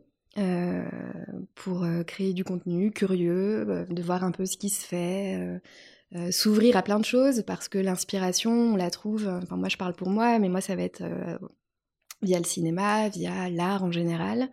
pour 1.56 1.84
créer 2.06 2.34
du 2.34 2.44
contenu, 2.44 2.92
curieux, 2.92 3.86
de 3.90 4.02
voir 4.02 4.22
un 4.22 4.30
peu 4.30 4.46
ce 4.46 4.56
qui 4.56 4.68
se 4.68 4.86
fait, 4.86 5.60
euh, 6.16 6.32
s'ouvrir 6.32 6.76
à 6.76 6.82
plein 6.82 6.98
de 6.98 7.04
choses 7.04 7.44
parce 7.46 7.68
que 7.68 7.78
l'inspiration, 7.78 8.50
on 8.50 8.74
la 8.74 8.90
trouve, 8.90 9.28
euh, 9.28 9.38
enfin 9.40 9.56
moi 9.56 9.68
je 9.68 9.76
parle 9.76 9.94
pour 9.94 10.10
moi, 10.10 10.40
mais 10.40 10.48
moi 10.48 10.60
ça 10.60 10.74
va 10.74 10.82
être 10.82 11.02
euh, 11.02 11.38
via 12.20 12.38
le 12.38 12.44
cinéma, 12.44 13.08
via 13.10 13.48
l'art 13.48 13.84
en 13.84 13.92
général. 13.92 14.48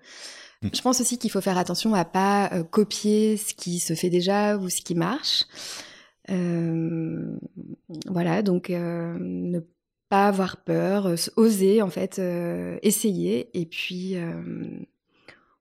Mm. 0.62 0.68
Je 0.72 0.82
pense 0.82 1.02
aussi 1.02 1.18
qu'il 1.18 1.32
faut 1.32 1.42
faire 1.42 1.58
attention 1.58 1.96
à 1.96 2.06
pas 2.06 2.52
copier 2.70 3.38
ce 3.38 3.56
qui 3.56 3.80
se 3.80 3.96
fait 3.96 4.12
déjà 4.12 4.56
ou 4.58 4.70
ce 4.70 4.82
qui 4.82 4.94
marche. 4.94 5.46
voilà, 6.28 6.38
donc 8.44 8.70
ne 8.70 9.60
pas 10.10 10.28
avoir 10.28 10.58
peur, 10.58 11.16
oser 11.38 11.82
en 11.82 11.90
fait, 11.90 12.22
essayer 12.84 13.50
et 13.60 13.66
puis 13.66 14.16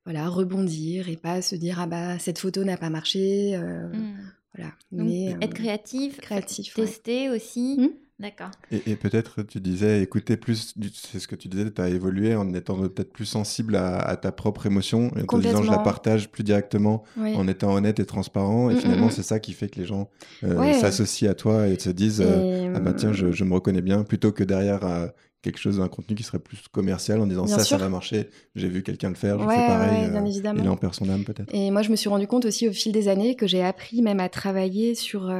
voilà 0.05 0.29
rebondir 0.29 1.09
et 1.09 1.17
pas 1.17 1.41
se 1.41 1.57
dire 1.57 1.81
ah 1.81 1.87
bah 1.87 2.19
cette 2.19 2.39
photo 2.39 2.65
n'a 2.65 2.77
pas 2.77 2.91
marché. 2.91 3.57
Mm. 3.57 4.36
Voilà. 4.57 4.73
Mais, 4.93 5.37
être 5.41 5.45
euh, 5.45 5.55
créatif, 5.55 6.21
créatif 6.21 6.75
tester 6.75 7.31
aussi. 7.31 7.77
Hmm 7.79 8.07
D'accord. 8.19 8.51
Et, 8.71 8.97
peut-être, 8.97 9.43
tu 9.43 9.61
disais, 9.61 10.01
écouter 10.01 10.39
plus, 10.39 10.75
c'est 10.95 11.19
ce 11.19 11.29
que 11.29 11.37
tu 11.37 11.49
disais, 11.49 11.71
tu 11.71 11.83
as 11.83 11.91
évolué 11.91 12.35
en 12.35 12.55
étant 12.55 12.77
peut-être 12.89 13.13
plus 13.13 13.27
sensible 13.27 13.77
à, 13.77 14.17
ta 14.17 14.33
propre 14.33 14.65
émotion, 14.65 15.11
et 15.19 15.23
en 15.23 15.27
te 15.27 15.37
disant, 15.37 15.63
je 15.63 15.71
la 15.71 15.79
partage 15.79 16.31
plus 16.31 16.43
directement, 16.43 17.05
en 17.19 17.47
étant 17.47 17.75
honnête 17.75 18.01
et 18.01 18.07
transparent. 18.07 18.71
Et 18.71 18.75
mm, 18.75 18.77
mm, 18.77 18.81
finalement, 18.81 19.07
mm. 19.09 19.11
c'est 19.11 19.23
ça 19.23 19.39
qui 19.39 19.53
fait 19.53 19.69
que 19.69 19.79
les 19.79 19.85
gens 19.85 20.09
euh, 20.45 20.73
s'associent 20.73 21.31
à 21.31 21.35
toi 21.35 21.69
et 21.69 21.77
te 21.77 21.91
disent, 21.91 22.23
euh, 22.25 22.73
ah 22.75 22.81
bah 22.81 22.95
tiens, 22.95 23.13
je, 23.13 23.33
je, 23.33 23.45
me 23.45 23.53
reconnais 23.53 23.83
bien, 23.83 24.03
plutôt 24.03 24.33
que 24.33 24.45
derrière 24.45 24.87
euh, 24.87 25.09
quelque 25.47 25.61
chose, 25.61 25.81
un 25.81 25.89
contenu 25.89 26.17
qui 26.17 26.23
serait 26.23 26.39
plus 26.39 26.59
commercial 26.71 27.21
en 27.21 27.27
disant 27.27 27.47
ça, 27.47 27.61
ça 27.61 27.77
va 27.77 27.89
marcher, 27.89 28.29
j'ai 28.55 28.69
vu 28.69 28.83
quelqu'un 28.83 29.11
le 29.11 29.15
faire, 29.15 29.39
je 29.39 29.49
fais 29.49 29.67
pareil. 29.67 30.11
bien 30.11 30.25
évidemment. 30.25 30.63
Il 30.63 30.69
en 30.69 30.77
perd 30.77 30.95
son 30.95 31.09
âme 31.09 31.25
peut-être. 31.25 31.55
Et 31.55 31.71
moi, 31.71 31.83
je 31.83 31.91
me 31.91 31.97
suis 31.97 32.09
rendu 32.09 32.27
compte 32.27 32.45
aussi 32.45 32.69
au 32.69 32.73
fil 32.73 32.93
des 32.93 33.09
années 33.09 33.37
que 33.37 33.47
j'ai 33.47 33.63
appris 33.63 34.03
même 34.03 34.21
à 34.21 34.29
travailler 34.29 34.95
sur 34.95 35.31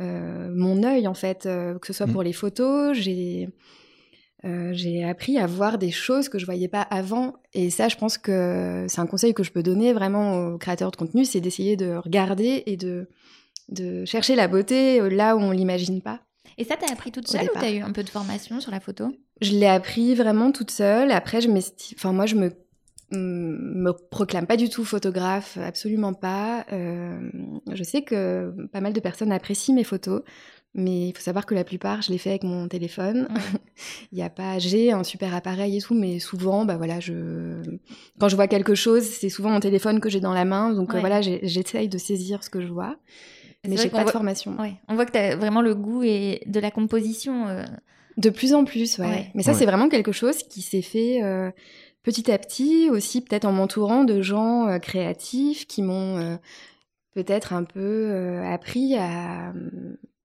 euh, 0.00 0.48
mon 0.54 0.84
œil 0.84 1.08
en 1.08 1.14
fait, 1.14 1.46
euh, 1.46 1.78
que 1.78 1.86
ce 1.88 1.92
soit 1.92 2.06
mmh. 2.06 2.12
pour 2.12 2.22
les 2.22 2.32
photos, 2.32 2.96
j'ai 2.96 3.48
euh, 4.44 4.70
j'ai 4.72 5.02
appris 5.02 5.36
à 5.36 5.46
voir 5.48 5.78
des 5.78 5.90
choses 5.90 6.28
que 6.28 6.38
je 6.38 6.46
voyais 6.46 6.68
pas 6.68 6.82
avant. 6.82 7.34
Et 7.52 7.70
ça, 7.70 7.88
je 7.88 7.96
pense 7.96 8.16
que 8.16 8.86
c'est 8.88 9.00
un 9.00 9.06
conseil 9.06 9.34
que 9.34 9.42
je 9.42 9.50
peux 9.50 9.64
donner 9.64 9.92
vraiment 9.92 10.50
aux 10.50 10.58
créateurs 10.58 10.92
de 10.92 10.96
contenu, 10.96 11.24
c'est 11.24 11.40
d'essayer 11.40 11.76
de 11.76 11.96
regarder 11.96 12.62
et 12.66 12.76
de, 12.76 13.08
de 13.68 14.04
chercher 14.04 14.36
la 14.36 14.46
beauté 14.46 15.00
là 15.10 15.34
où 15.36 15.40
on 15.40 15.50
l'imagine 15.50 16.00
pas. 16.00 16.20
Et 16.58 16.64
ça, 16.64 16.76
t'as 16.76 16.92
appris 16.92 17.12
toute 17.12 17.28
seule 17.28 17.44
ou 17.44 17.58
t'as 17.58 17.70
eu 17.70 17.80
un 17.80 17.92
peu 17.92 18.02
de 18.02 18.10
formation 18.10 18.60
sur 18.60 18.72
la 18.72 18.80
photo? 18.80 19.12
Je 19.40 19.52
l'ai 19.52 19.66
appris 19.66 20.14
vraiment 20.14 20.50
toute 20.50 20.72
seule. 20.72 21.12
Après, 21.12 21.40
je 21.40 21.48
enfin 21.94 22.12
moi, 22.12 22.26
je 22.26 22.34
me 22.34 22.50
me 23.10 23.92
proclame 23.92 24.46
pas 24.46 24.56
du 24.56 24.68
tout 24.68 24.84
photographe, 24.84 25.56
absolument 25.56 26.12
pas. 26.12 26.66
Euh, 26.72 27.30
je 27.72 27.82
sais 27.82 28.02
que 28.02 28.52
pas 28.72 28.80
mal 28.80 28.92
de 28.92 29.00
personnes 29.00 29.32
apprécient 29.32 29.74
mes 29.74 29.84
photos, 29.84 30.22
mais 30.74 31.08
il 31.08 31.14
faut 31.14 31.22
savoir 31.22 31.46
que 31.46 31.54
la 31.54 31.64
plupart, 31.64 32.02
je 32.02 32.12
les 32.12 32.18
fais 32.18 32.30
avec 32.30 32.44
mon 32.44 32.68
téléphone. 32.68 33.28
il 34.12 34.18
y 34.18 34.22
a 34.22 34.28
pas, 34.28 34.58
j'ai 34.58 34.92
un 34.92 35.04
super 35.04 35.34
appareil 35.34 35.78
et 35.78 35.80
tout, 35.80 35.94
mais 35.94 36.18
souvent, 36.18 36.66
bah 36.66 36.76
voilà, 36.76 37.00
je, 37.00 37.62
quand 38.20 38.28
je 38.28 38.36
vois 38.36 38.48
quelque 38.48 38.74
chose, 38.74 39.04
c'est 39.04 39.30
souvent 39.30 39.50
mon 39.50 39.60
téléphone 39.60 40.00
que 40.00 40.10
j'ai 40.10 40.20
dans 40.20 40.34
la 40.34 40.44
main, 40.44 40.74
donc 40.74 40.94
euh, 40.94 41.00
voilà, 41.00 41.22
j'essaye 41.22 41.88
de 41.88 41.98
saisir 41.98 42.44
ce 42.44 42.50
que 42.50 42.60
je 42.60 42.68
vois. 42.68 42.96
Mais 43.66 43.76
j'ai 43.76 43.90
pas 43.90 44.04
de 44.04 44.10
formation. 44.10 44.56
On 44.88 44.94
voit 44.94 45.06
que 45.06 45.12
tu 45.12 45.18
as 45.18 45.36
vraiment 45.36 45.62
le 45.62 45.74
goût 45.74 46.02
et 46.02 46.42
de 46.46 46.60
la 46.60 46.70
composition. 46.70 47.48
Euh. 47.48 47.64
De 48.16 48.30
plus 48.30 48.52
en 48.52 48.64
plus, 48.64 48.98
ouais. 48.98 49.30
Mais 49.34 49.42
ça, 49.42 49.54
c'est 49.54 49.66
vraiment 49.66 49.88
quelque 49.88 50.12
chose 50.12 50.42
qui 50.42 50.60
s'est 50.60 50.82
fait 50.82 51.20
petit 52.02 52.30
à 52.30 52.38
petit 52.38 52.88
aussi 52.90 53.20
peut-être 53.20 53.44
en 53.44 53.52
m'entourant 53.52 54.04
de 54.04 54.22
gens 54.22 54.66
euh, 54.66 54.78
créatifs 54.78 55.66
qui 55.66 55.82
m'ont 55.82 56.16
euh, 56.16 56.36
peut-être 57.14 57.52
un 57.52 57.64
peu 57.64 57.80
euh, 58.10 58.42
appris 58.44 58.96
à, 58.96 59.52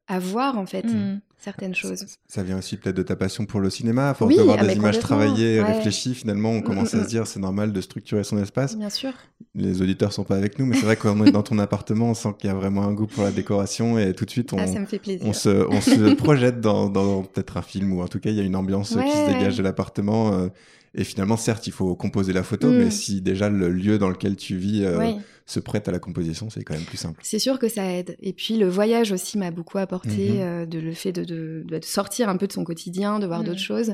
à, 0.08 0.20
voir 0.20 0.58
en 0.58 0.66
fait 0.66 0.86
mmh. 0.86 1.20
Certaines 1.44 1.76
choses. 1.76 2.06
Ça, 2.28 2.42
vient 2.44 2.58
aussi 2.58 2.78
peut-être 2.78 2.96
de 2.96 3.04
ta 3.04 3.16
passion 3.16 3.46
pour 3.46 3.60
le 3.60 3.70
cinéma, 3.70 4.10
à 4.10 4.14
force 4.14 4.36
de 4.36 4.42
voir 4.42 4.58
ah, 4.60 4.66
des 4.66 4.76
images 4.76 5.00
travaillées, 5.00 5.62
réfléchies, 5.62 6.16
finalement 6.16 6.52
on 6.52 6.60
mmh, 6.60 6.64
commence 6.64 6.94
à 6.94 6.98
mmh, 6.98 7.04
se 7.04 7.08
dire 7.08 7.28
c'est 7.28 7.40
normal 7.40 7.74
de 7.74 7.82
structurer 7.82 8.24
son 8.24 8.38
espace. 8.38 8.78
Bien 8.78 8.90
sûr. 8.90 9.12
Les 9.56 9.82
auditeurs 9.82 10.14
sont 10.14 10.24
pas 10.24 10.38
avec 10.38 10.58
nous, 10.58 10.66
mais 10.66 10.78
c'est 10.78 10.86
vrai 10.86 10.96
qu'on 10.96 11.26
est 11.26 11.32
dans 11.32 11.44
ton 11.44 11.60
appartement, 11.68 12.10
on 12.10 12.14
sent 12.14 12.30
qu'il 12.40 12.50
y 12.50 12.52
a 12.52 12.56
vraiment 12.56 12.84
un 12.84 12.94
goût 12.94 13.08
pour 13.08 13.24
la 13.24 13.32
décoration 13.32 14.00
et 14.00 14.14
tout 14.14 14.26
de 14.26 14.32
suite 14.32 14.54
on, 14.54 14.58
ah, 14.58 14.68
ça 14.68 14.80
me 14.80 14.86
fait 14.86 15.00
plaisir. 15.00 15.28
on, 15.28 15.34
se, 15.34 15.68
on 15.70 15.82
se 15.82 16.14
projette 16.16 16.62
dans, 16.62 16.90
dans 16.90 17.24
peut-être 17.24 17.58
un 17.58 17.62
film 17.62 17.94
ou 17.94 18.02
en 18.02 18.08
tout 18.08 18.20
cas 18.20 18.30
il 18.30 18.38
y 18.38 18.40
a 18.40 18.44
une 18.44 18.56
ambiance 18.56 18.90
qui 18.90 19.12
se 19.12 19.34
dégage 19.34 19.58
de 19.58 19.64
l'appartement. 19.64 20.50
Et 20.96 21.04
finalement, 21.04 21.38
certes, 21.38 21.66
il 21.66 21.74
faut 21.74 21.96
composer 21.96 22.34
la 22.34 22.44
photo, 22.44 22.70
mais 22.70 22.86
mm. 22.86 22.92
si 22.92 23.22
déjà 23.22 23.50
le 23.50 23.70
lieu 23.70 23.98
dans 23.98 24.10
lequel 24.10 24.36
tu 24.36 24.56
vis 24.56 24.84
euh, 24.84 25.14
se 25.46 25.60
prête 25.60 25.88
à 25.88 25.92
la 25.92 26.00
composition, 26.00 26.50
c'est 26.50 26.64
quand 26.64 26.76
même 26.76 26.84
plus 26.84 26.98
simple. 26.98 27.20
C'est 27.24 27.40
sûr 27.40 27.58
que 27.58 27.68
ça 27.68 27.92
aide. 27.92 28.16
Et 28.22 28.34
puis 28.34 28.58
le 28.58 28.68
voyage 28.68 29.12
aussi 29.12 29.38
m'a 29.38 29.50
beaucoup 29.50 29.80
apporté, 29.80 30.34
mhm. 30.34 30.40
euh, 30.40 30.66
de 30.68 30.80
le 30.80 30.94
fait 30.94 31.12
de, 31.12 31.24
de, 31.66 31.80
sortir 31.84 32.30
un 32.30 32.38
peu 32.38 32.46
de 32.46 32.54
son 32.54 32.64
quotidien, 32.64 33.20
de 33.20 33.26
voir 33.26 33.42
mm. 33.42 33.46
d'autres 33.46 33.60
choses. 33.60 33.90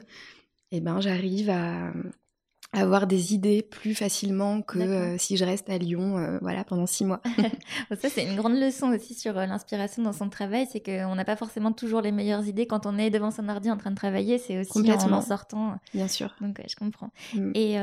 Et 0.72 0.78
eh 0.78 0.82
ben, 0.82 1.00
j'arrive 1.00 1.50
à, 1.50 1.91
avoir 2.72 3.07
des 3.07 3.34
idées 3.34 3.63
plus 3.63 3.95
facilement 3.95 4.61
que 4.61 4.80
euh, 4.80 5.17
si 5.17 5.38
je 5.38 5.45
reste 5.45 5.70
à 5.70 5.78
Lyon 5.78 6.17
euh, 6.17 6.38
voilà 6.41 6.63
pendant 6.63 6.86
six 6.86 7.03
mois. 7.03 7.22
ça 7.99 8.09
c'est 8.09 8.24
une 8.24 8.36
grande 8.36 8.59
leçon 8.59 8.89
aussi 8.89 9.15
sur 9.15 9.38
euh, 9.38 9.45
l'inspiration 9.45 10.03
dans 10.03 10.13
son 10.13 10.30
travail, 10.30 10.67
c'est 10.72 10.80
qu'on 10.80 11.15
n'a 11.15 11.26
pas 11.26 11.36
forcément 11.36 11.72
toujours 11.72 12.01
les 12.01 12.11
meilleures 12.11 12.45
idées 12.45 12.67
quand 12.67 12.86
on 12.86 12.97
est 12.97 13.09
devant 13.09 13.32
son 13.32 13.49
ordi 13.49 13.72
en 13.72 13.78
train 13.78 13.91
de 13.91 13.95
travailler, 13.95 14.38
c'est 14.38 14.59
aussi 14.59 14.91
en 14.91 15.11
en 15.11 15.22
sortant. 15.22 15.78
Bien 15.93 16.07
sûr. 16.07 16.36
Donc 16.41 16.61
je 16.67 16.76
comprends. 16.76 17.09
Mm. 17.34 17.51
Et 17.55 17.78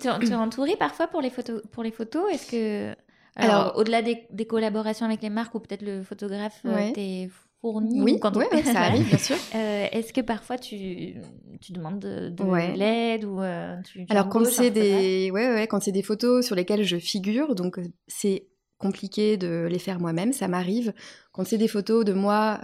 tu, 0.00 0.08
es 0.08 0.34
entourée 0.34 0.76
parfois 0.76 1.08
pour 1.08 1.20
les 1.20 1.30
photos 1.30 1.62
pour 1.72 1.82
les 1.82 1.92
photos, 1.92 2.32
est-ce 2.32 2.50
que 2.50 2.96
alors, 3.34 3.76
au-delà 3.76 4.02
des, 4.02 4.46
collaborations 4.46 5.06
avec 5.06 5.22
les 5.22 5.30
marques 5.30 5.54
ou 5.54 5.60
peut-être 5.60 5.82
le 5.82 6.02
photographe, 6.02 6.60
ouais 6.64 6.92
oui, 7.62 8.18
quand 8.20 8.34
ça 8.34 8.80
arrive, 8.80 9.08
bien 9.08 9.18
sûr. 9.18 9.36
Euh, 9.54 9.86
est-ce 9.92 10.12
que 10.12 10.20
parfois 10.20 10.58
tu, 10.58 11.14
tu 11.60 11.72
demandes 11.72 12.00
de, 12.00 12.76
l'aide 12.76 13.24
ou 13.24 13.40
euh, 13.40 13.76
Alors 14.08 14.28
quand 14.28 14.44
c'est 14.44 14.70
des, 14.70 15.30
ouais, 15.30 15.48
ouais, 15.54 15.66
quand 15.68 15.80
c'est 15.80 15.92
des 15.92 16.02
photos 16.02 16.44
sur 16.44 16.56
lesquelles 16.56 16.82
je 16.82 16.96
figure, 16.96 17.54
donc 17.54 17.78
euh, 17.78 17.84
c'est 18.08 18.46
compliqué 18.78 19.36
de 19.36 19.68
les 19.70 19.78
faire 19.78 20.00
moi-même, 20.00 20.32
ça 20.32 20.48
m'arrive. 20.48 20.92
Quand 21.30 21.46
c'est 21.46 21.58
des 21.58 21.68
photos 21.68 22.04
de 22.04 22.12
moi 22.12 22.60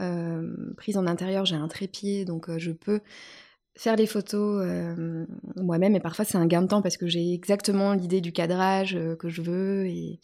prises 0.76 0.96
en 0.96 1.06
intérieur, 1.06 1.44
j'ai 1.44 1.54
un 1.54 1.68
trépied, 1.68 2.24
donc 2.24 2.50
je 2.58 2.72
peux 2.72 3.00
faire 3.76 3.94
les 3.94 4.08
photos 4.08 4.66
moi-même 5.54 5.94
et 5.94 6.00
parfois 6.00 6.24
c'est 6.24 6.36
un 6.36 6.46
gain 6.46 6.62
de 6.62 6.66
temps 6.66 6.82
parce 6.82 6.96
que 6.96 7.06
j'ai 7.06 7.32
exactement 7.32 7.92
l'idée 7.92 8.20
du 8.20 8.32
cadrage 8.32 8.98
que 9.20 9.28
je 9.28 9.42
veux 9.42 9.86
et 9.86 10.18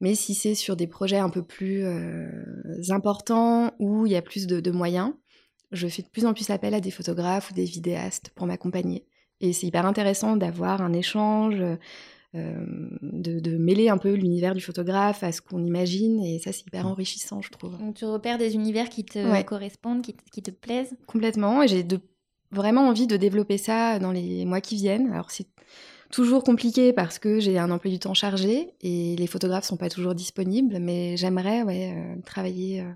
mais 0.00 0.14
si 0.14 0.34
c'est 0.34 0.54
sur 0.54 0.76
des 0.76 0.86
projets 0.86 1.18
un 1.18 1.28
peu 1.28 1.42
plus 1.42 1.84
euh, 1.84 2.26
importants 2.88 3.72
où 3.78 4.06
il 4.06 4.12
y 4.12 4.16
a 4.16 4.22
plus 4.22 4.46
de, 4.46 4.70
moyens, 4.70 5.12
je 5.72 5.86
fais 5.88 6.02
de 6.02 6.08
plus 6.08 6.26
en 6.26 6.32
plus 6.32 6.50
appel 6.50 6.74
à 6.74 6.80
des 6.80 6.90
photographes 6.90 7.50
ou 7.50 7.54
des 7.54 7.64
vidéastes 7.64 8.30
pour 8.34 8.46
m'accompagner. 8.46 9.06
Et 9.40 9.52
c'est 9.52 9.66
hyper 9.66 9.86
intéressant 9.86 10.36
d'avoir 10.36 10.82
un 10.82 10.92
échange, 10.92 11.62
euh, 12.34 12.66
de, 13.02 13.56
mêler 13.56 13.88
un 13.88 13.98
peu 13.98 14.12
l'univers 14.14 14.54
du 14.54 14.60
photographe 14.60 15.22
à 15.22 15.32
ce 15.32 15.42
qu'on 15.42 15.64
imagine. 15.64 16.22
Et 16.24 16.38
ça, 16.38 16.52
c'est 16.52 16.66
hyper 16.66 16.84
mmh. 16.84 16.90
enrichissant, 16.90 17.42
je 17.42 17.50
trouve. 17.50 17.78
Donc 17.78 17.96
tu 17.96 18.04
repères 18.06 18.38
des 18.38 18.54
univers 18.54 18.88
qui 18.88 19.04
te 19.04 19.42
correspondent, 19.42 20.02
qui, 20.02 20.16
qui, 20.32 20.42
te 20.42 20.50
plaisent? 20.50 20.96
Complètement. 21.06 21.62
Et 21.62 21.68
j'ai 21.68 21.84
vraiment 22.50 22.88
envie 22.88 23.06
de 23.06 23.16
développer 23.16 23.58
ça 23.58 23.98
dans 23.98 24.12
les 24.12 24.44
mois 24.44 24.60
qui 24.60 24.76
viennent. 24.76 25.10
Alors 25.12 25.30
c'est 25.30 25.46
toujours 26.10 26.44
compliqué 26.44 26.92
parce 26.92 27.18
que 27.18 27.40
j'ai 27.40 27.58
un 27.58 27.70
emploi 27.70 27.90
du 27.90 27.98
temps 27.98 28.14
chargé 28.14 28.74
et 28.80 29.16
les 29.16 29.26
photographes 29.26 29.64
sont 29.64 29.76
pas 29.76 29.88
toujours 29.88 30.14
disponibles, 30.14 30.78
mais 30.78 31.16
j'aimerais 31.16 31.62
euh, 31.62 32.16
travailler 32.24 32.80
euh, 32.80 32.92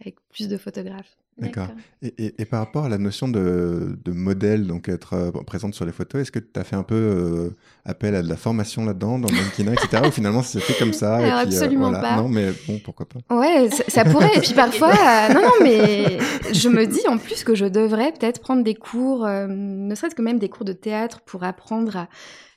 avec 0.00 0.16
plus 0.30 0.48
de 0.48 0.56
photographes. 0.56 1.16
D'accord. 1.38 1.68
Et, 2.02 2.34
et, 2.38 2.44
par 2.44 2.60
rapport 2.60 2.84
à 2.84 2.88
la 2.90 2.98
notion 2.98 3.26
de, 3.26 3.98
de 4.04 4.12
modèle, 4.12 4.66
donc 4.66 4.88
être 4.88 5.14
euh, 5.14 5.30
présente 5.46 5.74
sur 5.74 5.86
les 5.86 5.92
photos, 5.92 6.20
est-ce 6.20 6.32
que 6.32 6.38
tu 6.38 6.60
as 6.60 6.62
fait 6.64 6.76
un 6.76 6.82
peu 6.82 6.94
euh, 6.94 7.50
appel 7.86 8.14
à 8.14 8.22
de 8.22 8.28
la 8.28 8.36
formation 8.36 8.84
là-dedans, 8.84 9.18
dans 9.18 9.28
le 9.28 9.34
mannequinat, 9.34 9.72
etc. 9.72 10.02
ou 10.06 10.10
finalement 10.10 10.42
c'est 10.42 10.60
fait 10.60 10.78
comme 10.78 10.92
ça 10.92 11.20
et 11.20 11.22
puis, 11.22 11.30
euh, 11.30 11.38
Absolument 11.38 11.90
pas. 11.90 12.16
Non, 12.16 12.28
mais 12.28 12.50
bon, 12.68 12.78
pourquoi 12.84 13.06
pas. 13.06 13.20
Ouais, 13.34 13.70
ça, 13.88 14.04
pourrait. 14.04 14.36
et 14.36 14.40
puis 14.40 14.52
parfois, 14.52 14.92
non, 15.32 15.40
non, 15.40 15.52
mais 15.62 16.18
je 16.52 16.68
me 16.68 16.86
dis 16.86 17.06
en 17.08 17.16
plus 17.16 17.44
que 17.44 17.54
je 17.54 17.64
devrais 17.64 18.12
peut-être 18.12 18.40
prendre 18.40 18.62
des 18.62 18.74
cours, 18.74 19.26
ne 19.26 19.94
serait-ce 19.94 20.14
que 20.14 20.22
même 20.22 20.38
des 20.38 20.50
cours 20.50 20.66
de 20.66 20.74
théâtre 20.74 21.22
pour 21.22 21.44
apprendre 21.44 21.96
à, 21.96 22.08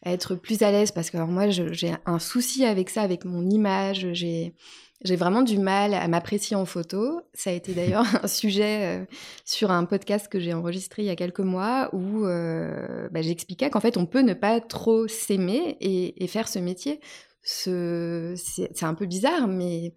à 0.03 0.11
être 0.11 0.35
plus 0.35 0.61
à 0.63 0.71
l'aise, 0.71 0.91
parce 0.91 1.09
que 1.09 1.17
alors, 1.17 1.29
moi 1.29 1.49
j'ai 1.49 1.95
un 2.05 2.19
souci 2.19 2.65
avec 2.65 2.89
ça, 2.89 3.01
avec 3.01 3.23
mon 3.23 3.49
image, 3.49 4.07
j'ai 4.11 4.53
j'ai 5.05 5.15
vraiment 5.15 5.43
du 5.43 5.57
mal 5.57 5.93
à 5.93 6.07
m'apprécier 6.07 6.55
en 6.55 6.65
photo. 6.65 7.21
Ça 7.33 7.51
a 7.51 7.53
été 7.53 7.73
d'ailleurs 7.75 8.05
un 8.23 8.27
sujet 8.27 8.99
euh, 9.01 9.05
sur 9.45 9.71
un 9.71 9.85
podcast 9.85 10.27
que 10.27 10.39
j'ai 10.39 10.53
enregistré 10.53 11.03
il 11.03 11.05
y 11.05 11.11
a 11.11 11.15
quelques 11.15 11.39
mois 11.39 11.89
où 11.93 12.25
euh, 12.25 13.07
bah, 13.11 13.21
j'expliquais 13.21 13.69
qu'en 13.69 13.79
fait 13.79 13.97
on 13.97 14.05
peut 14.05 14.21
ne 14.21 14.33
pas 14.33 14.59
trop 14.59 15.07
s'aimer 15.07 15.77
et, 15.79 16.27
faire 16.27 16.47
ce 16.47 16.59
métier. 16.59 16.99
C'est 17.41 18.83
un 18.83 18.95
peu 18.95 19.05
bizarre, 19.05 19.47
mais 19.47 19.93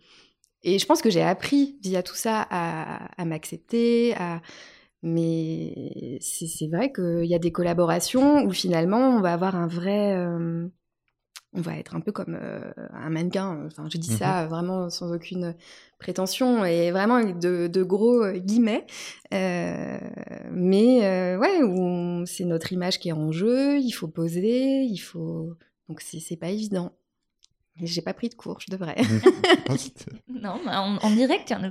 et 0.63 0.79
je 0.79 0.87
pense 0.87 1.01
que 1.01 1.09
j'ai 1.09 1.23
appris 1.23 1.79
via 1.83 2.03
tout 2.03 2.15
ça 2.15 2.47
à, 2.51 3.25
m'accepter, 3.25 4.15
à 4.17 4.43
mais 5.03 6.19
c'est 6.21 6.67
vrai 6.67 6.93
qu'il 6.93 7.25
y 7.25 7.35
a 7.35 7.39
des 7.39 7.53
collaborations 7.53 8.43
où 8.43 8.53
finalement 8.53 9.11
on 9.11 9.21
va 9.21 9.33
avoir 9.33 9.55
un 9.55 9.69
vrai 9.69 10.15
euh, 10.17 10.69
on 11.55 11.61
va 11.61 11.77
être 11.77 11.97
un 11.97 12.01
peu 12.01 12.13
comme 12.13 12.39
euh, 12.41 12.71
un 12.93 13.11
mannequin. 13.11 13.67
Enfin, 13.67 13.89
je 13.91 13.99
dis 13.99 14.13
ça 14.13 14.45
mmh 14.45 14.49
vraiment 14.49 14.91
sans 14.91 15.13
aucune 15.13 15.55
prétention 15.99 16.65
et 16.65 16.91
vraiment 16.91 17.15
avec 17.15 17.39
de, 17.39 17.83
gros 17.83 18.23
euh, 18.23 18.39
guillemets. 18.39 18.87
Euh, 19.33 19.99
mais 20.51 21.37
ouais, 21.37 21.61
c'est 22.27 22.45
notre 22.45 22.73
image 22.73 22.99
qui 22.99 23.09
est 23.09 23.13
en 23.13 23.33
jeu. 23.33 23.79
Il 23.79 23.93
faut 23.93 24.09
poser, 24.09 24.83
il 24.83 24.99
faut. 24.99 25.55
Donc 25.89 26.03
c'est 26.03 26.37
pas 26.37 26.51
évident. 26.51 26.93
J'ai 27.81 28.03
pas 28.03 28.13
pris 28.13 28.29
de 28.29 28.35
cours, 28.35 28.59
je 28.59 28.73
devrais. 28.73 28.97
non, 30.29 30.61
en, 30.67 31.11
direct, 31.13 31.49
il 31.49 31.53
y 31.53 31.57
en 31.57 31.63
a 31.63 31.71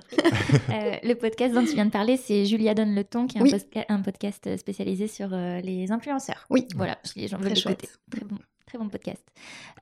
le 1.03 1.13
podcast 1.15 1.53
dont 1.53 1.65
tu 1.65 1.73
viens 1.73 1.86
de 1.86 1.91
parler, 1.91 2.15
c'est 2.15 2.45
Julia 2.45 2.73
Donne 2.73 2.95
le 2.95 3.03
ton, 3.03 3.28
qui 3.28 3.38
est 3.38 3.86
un, 3.89 4.01
podcast 4.01 4.55
spécialisé 4.55 5.07
sur 5.07 5.28
les 5.30 5.91
influenceurs. 5.91 6.45
Oui. 6.49 6.65
Voilà, 6.75 6.97
si 7.03 7.19
les 7.19 7.28
gens 7.28 7.38
veulent 7.38 7.51
l'écouter. 7.51 7.89
Très 8.09 8.23
bon. 8.23 8.38
Très 8.68 8.78
bon 8.78 8.89
podcast. 8.89 9.24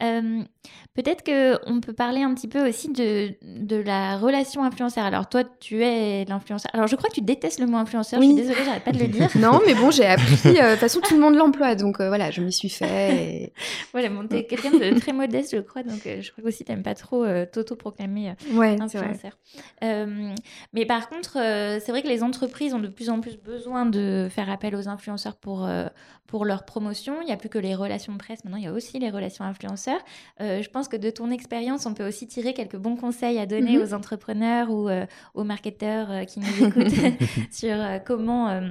Euh, 0.04 0.44
peut-être 0.94 1.24
qu'on 1.24 1.82
peut 1.82 1.94
parler 1.94 2.22
un 2.22 2.36
petit 2.36 2.48
peu 2.48 2.70
aussi 2.70 2.92
de, 2.92 3.34
de 3.42 3.78
la 3.78 4.16
relation 4.16 4.64
influenceur. 4.64 5.04
Alors, 5.04 5.28
toi, 5.28 5.44
tu 5.60 5.84
es 5.84 6.24
l'influenceur. 6.26 6.70
Alors, 6.72 6.86
je 6.86 6.96
crois 6.96 7.10
que 7.10 7.16
tu 7.16 7.22
détestes 7.22 7.60
le 7.60 7.66
mot 7.66 7.78
influenceur. 7.78 8.22
Je 8.22 8.28
suis 8.28 8.36
désolée, 8.36 8.64
j'arrête 8.64 8.84
pas 8.84 8.92
de 8.92 9.00
le 9.00 9.08
dire. 9.08 9.28
non, 9.40 9.60
mais 9.66 9.74
bon, 9.74 9.90
j'ai 9.90 10.06
appris. 10.06 10.50
Euh, 10.50 10.52
de 10.52 10.72
toute 10.72 10.82
façon, 10.82 11.00
tout 11.02 11.16
le 11.16 11.20
monde 11.20 11.34
l'emploie. 11.34 11.74
Donc, 11.74 12.00
euh, 12.00 12.10
voilà, 12.10 12.30
je 12.30 12.42
m'y 12.42 12.54
suis 12.54 12.70
fait. 12.70 13.54
voilà, 13.92 14.10
bon, 14.10 14.28
t'es 14.28 14.46
quelqu'un 14.46 14.70
de 14.70 15.00
très 15.00 15.14
modeste, 15.14 15.56
je 15.56 15.62
crois. 15.62 15.82
Donc, 15.82 16.02
je 16.06 16.32
crois 16.32 16.44
aussi 16.44 16.64
t'aimes 16.64 16.84
pas 16.84 16.94
trop 16.94 17.26
t'auto-proclamer 17.52 18.34
ouais, 18.54 18.80
influenceur. 18.80 19.32
mais 19.82 20.86
par 20.86 21.10
contre, 21.10 21.34
c'est 21.34 21.90
vrai 21.90 22.04
que 22.04 22.08
les 22.08 22.22
entreprises 22.22 22.76
ont 22.76 22.80
de 22.80 22.88
plus 22.88 23.10
en 23.10 23.20
plus 23.20 23.38
besoin 23.38 23.88
de 23.88 24.28
faire 24.30 24.50
appel 24.52 24.76
aux 24.76 24.88
influenceurs 24.88 25.38
pour, 25.38 25.68
pour 26.28 26.46
leur 26.46 26.66
promotion. 26.66 27.16
Il 27.22 27.26
n'y 27.26 27.32
a 27.32 27.38
plus 27.38 27.50
que 27.50 27.58
les 27.58 27.76
relations 27.76 28.14
de 28.14 28.18
presse. 28.18 28.44
Maintenant, 28.44 28.58
il 28.58 28.64
y 28.64 28.68
a 28.68 28.75
aussi 28.76 29.00
les 29.00 29.10
relations 29.10 29.46
influenceurs. 29.46 30.00
Euh, 30.42 30.62
je 30.62 30.70
pense 30.70 30.88
que 30.88 30.98
de 30.98 31.10
ton 31.10 31.32
expérience, 31.32 31.86
on 31.86 31.94
peut 31.94 32.08
aussi 32.08 32.28
tirer 32.28 32.54
quelques 32.54 32.78
bons 32.78 32.96
conseils 32.96 33.40
à 33.40 33.46
donner 33.46 33.78
mhm. 33.78 33.84
aux 33.84 33.94
entrepreneurs 33.94 34.70
ou 34.70 34.90
euh, 34.90 35.06
aux 35.34 35.44
marketeurs 35.44 36.12
euh, 36.12 36.24
qui 36.26 36.40
nous 36.40 36.66
écoutent 36.66 36.94
sur 37.52 37.76
comment 38.06 38.62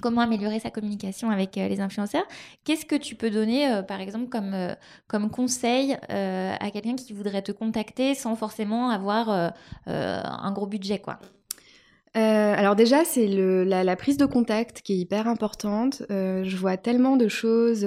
comment 0.00 0.20
améliorer 0.20 0.60
sa 0.60 0.70
communication 0.70 1.28
avec 1.28 1.56
les 1.56 1.80
influenceurs. 1.80 2.22
Qu'est-ce 2.62 2.86
que 2.86 2.94
tu 2.94 3.16
peux 3.16 3.30
donner, 3.30 3.82
par 3.88 4.00
exemple, 4.00 4.28
comme, 4.28 4.54
comme 5.08 5.28
conseil 5.28 5.96
à 6.08 6.70
quelqu'un 6.70 6.94
qui 6.94 7.12
voudrait 7.12 7.42
te 7.42 7.50
contacter 7.50 8.14
sans 8.14 8.36
forcément 8.36 8.90
avoir 8.90 9.52
un 9.86 10.52
gros 10.52 10.68
budget 10.68 11.00
quoi? 11.00 11.18
Alors 12.14 12.76
déjà, 12.76 13.04
c'est 13.04 13.26
la, 13.26 13.82
la, 13.82 13.96
prise 13.96 14.18
de 14.18 14.26
contact 14.26 14.82
qui 14.82 14.92
est 14.92 14.98
hyper 14.98 15.26
importante. 15.26 16.02
je 16.08 16.56
vois 16.56 16.76
tellement 16.76 17.16
de 17.16 17.26
choses 17.26 17.84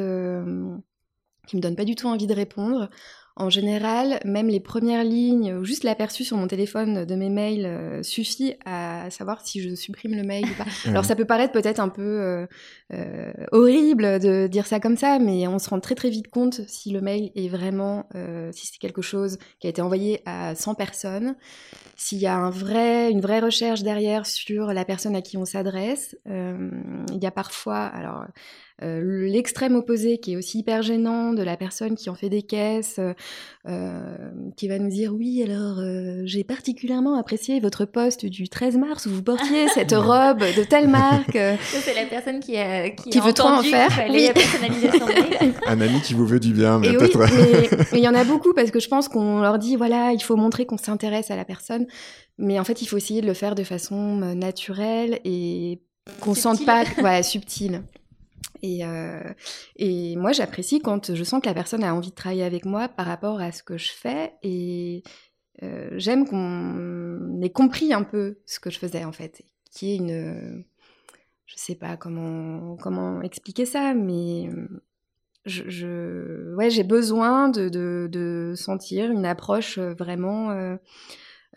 qui 1.47 1.55
me 1.55 1.61
donne 1.61 1.75
pas 1.75 1.85
du 1.85 1.95
tout 1.95 2.07
envie 2.07 2.27
de 2.27 2.33
répondre. 2.33 2.89
En 3.37 3.49
général, 3.49 4.19
même 4.25 4.49
les 4.49 4.59
premières 4.59 5.05
lignes 5.05 5.53
ou 5.53 5.63
juste 5.63 5.85
l'aperçu 5.85 6.25
sur 6.25 6.35
mon 6.35 6.47
téléphone 6.47 7.05
de 7.05 7.15
mes 7.15 7.29
mails 7.29 7.65
euh, 7.65 8.03
suffit 8.03 8.55
à 8.65 9.09
savoir 9.09 9.39
si 9.45 9.61
je 9.61 9.73
supprime 9.73 10.15
le 10.15 10.23
mail 10.23 10.45
ou 10.45 10.53
pas. 10.55 10.65
Alors 10.89 11.05
ça 11.05 11.15
peut 11.15 11.23
paraître 11.25 11.53
peut-être 11.53 11.79
un 11.79 11.87
peu 11.87 12.01
euh, 12.01 12.45
euh, 12.93 13.31
horrible 13.53 14.19
de 14.19 14.47
dire 14.47 14.67
ça 14.67 14.81
comme 14.81 14.97
ça, 14.97 15.17
mais 15.17 15.47
on 15.47 15.59
se 15.59 15.69
rend 15.69 15.79
très 15.79 15.95
très 15.95 16.09
vite 16.09 16.29
compte 16.29 16.61
si 16.67 16.91
le 16.91 16.99
mail 16.99 17.31
est 17.35 17.47
vraiment, 17.47 18.09
si 18.51 18.67
c'est 18.67 18.79
quelque 18.79 19.01
chose 19.01 19.37
qui 19.59 19.67
a 19.67 19.69
été 19.69 19.81
envoyé 19.81 20.21
à 20.25 20.53
100 20.53 20.75
personnes, 20.75 21.35
s'il 21.95 22.17
y 22.17 22.27
a 22.27 22.35
un 22.35 22.49
vrai, 22.49 23.11
une 23.11 23.21
vraie 23.21 23.39
recherche 23.39 23.81
derrière 23.81 24.25
sur 24.25 24.73
la 24.73 24.83
personne 24.83 25.15
à 25.15 25.21
qui 25.21 25.37
on 25.37 25.45
s'adresse. 25.45 26.17
il 26.25 27.19
y 27.21 27.25
a 27.25 27.31
parfois, 27.31 27.79
alors 27.79 28.25
euh, 28.84 29.27
l'extrême 29.27 29.75
opposé 29.75 30.17
qui 30.17 30.34
est 30.34 30.36
aussi 30.38 30.59
hyper 30.59 30.82
gênant 30.82 31.34
de 31.34 31.43
la 31.43 31.55
personne 31.55 31.95
qui 31.95 32.09
en 32.09 32.15
fait 32.15 32.29
des 32.29 32.41
caisses, 32.41 32.97
euh, 32.97 33.13
euh, 33.67 34.32
qui 34.57 34.67
va 34.67 34.79
nous 34.79 34.89
dire 34.89 35.13
oui 35.13 35.43
alors 35.43 35.79
j'ai 36.25 36.43
particulièrement 36.43 37.15
apprécié 37.15 37.59
votre 37.59 37.86
poste 37.86 38.25
du 38.25 38.49
13 38.49 38.77
mars 38.77 39.05
où 39.05 39.09
vous 39.09 39.21
portiez 39.21 39.67
cette 39.73 39.91
robe 39.91 40.39
de 40.39 40.63
telle 40.63 40.88
marque. 40.88 41.38
C'est 41.63 41.93
la 41.93 42.05
personne 42.05 42.39
qui, 42.39 42.57
a, 42.57 42.89
qui, 42.89 43.19
veut 43.19 43.34
trop 43.34 43.49
en 43.49 43.61
faire. 43.61 43.89
Oui. 44.09 44.29
Un 45.67 45.82
ami 45.82 46.01
qui 46.01 46.13
vous 46.13 46.25
veut 46.25 46.39
du 46.39 46.53
bien, 46.53 46.79
mais 46.79 46.93
peut-être. 46.93 47.19
mais 47.91 47.99
il 47.99 48.03
y 48.03 48.07
en 48.07 48.15
a 48.15 48.23
beaucoup 48.23 48.53
parce 48.53 48.71
que 48.71 48.79
je 48.79 48.88
pense 48.88 49.07
qu'on 49.07 49.41
leur 49.41 49.59
dit 49.59 49.75
voilà 49.75 50.11
il 50.11 50.21
faut 50.21 50.36
montrer 50.36 50.65
qu'on 50.65 50.77
s'intéresse 50.77 51.29
à 51.29 51.36
la 51.36 51.45
personne, 51.45 51.86
mais 52.38 52.59
en 52.59 52.63
fait 52.63 52.82
il 52.82 52.88
faut 52.88 52.97
essayer 52.97 53.21
de 53.21 53.27
le 53.27 53.36
faire 53.36 53.53
de 53.53 53.63
façon 53.63 54.17
naturelle 54.36 55.19
et 55.23 55.82
qu'on 56.19 56.34
sente 56.34 56.65
pas 56.65 56.84
voilà, 56.97 57.21
subtile. 57.21 57.84
Et, 58.62 58.86
euh, 58.86 59.34
et 59.76 60.16
moi, 60.16 60.32
j'apprécie 60.32 60.80
quand 60.82 61.14
je 61.14 61.24
sens 61.24 61.41
que 61.41 61.47
la 61.47 61.53
personne 61.53 61.84
a 61.84 61.93
envie 61.93 62.09
de 62.09 62.16
travailler 62.16 62.43
avec 62.43 62.66
moi 62.66 62.88
par 62.88 63.05
rapport 63.05 63.39
à 63.41 63.51
ce 63.51 63.64
que 63.64 63.78
je 63.78 63.91
fais. 63.91 64.34
Et 64.43 65.03
euh, 65.64 65.89
j'aime 65.97 66.28
qu'on 66.28 67.41
ait 67.41 67.51
compris 67.51 67.93
un 67.93 68.03
peu 68.03 68.39
ce 68.45 68.59
que 68.59 68.70
je 68.70 68.80
faisais, 68.80 69.03
en 69.03 69.12
fait. 69.12 69.43
Qui 69.72 69.93
est 69.93 69.97
une. 69.97 70.66
Je 71.45 71.55
sais 71.57 71.76
pas 71.76 71.97
comment, 71.97 72.78
comment 72.78 73.22
expliquer 73.22 73.66
ça, 73.66 73.93
mais 73.93 74.49
je, 75.45 75.70
je 75.70 76.55
ouais, 76.55 76.70
j'ai 76.70 76.84
besoin 76.84 77.49
de, 77.49 77.68
de, 77.68 78.07
de, 78.09 78.53
sentir 78.55 79.12
une 79.12 79.26
approche 79.26 79.78
vraiment 79.78 80.78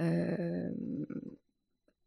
euh, 0.01 0.69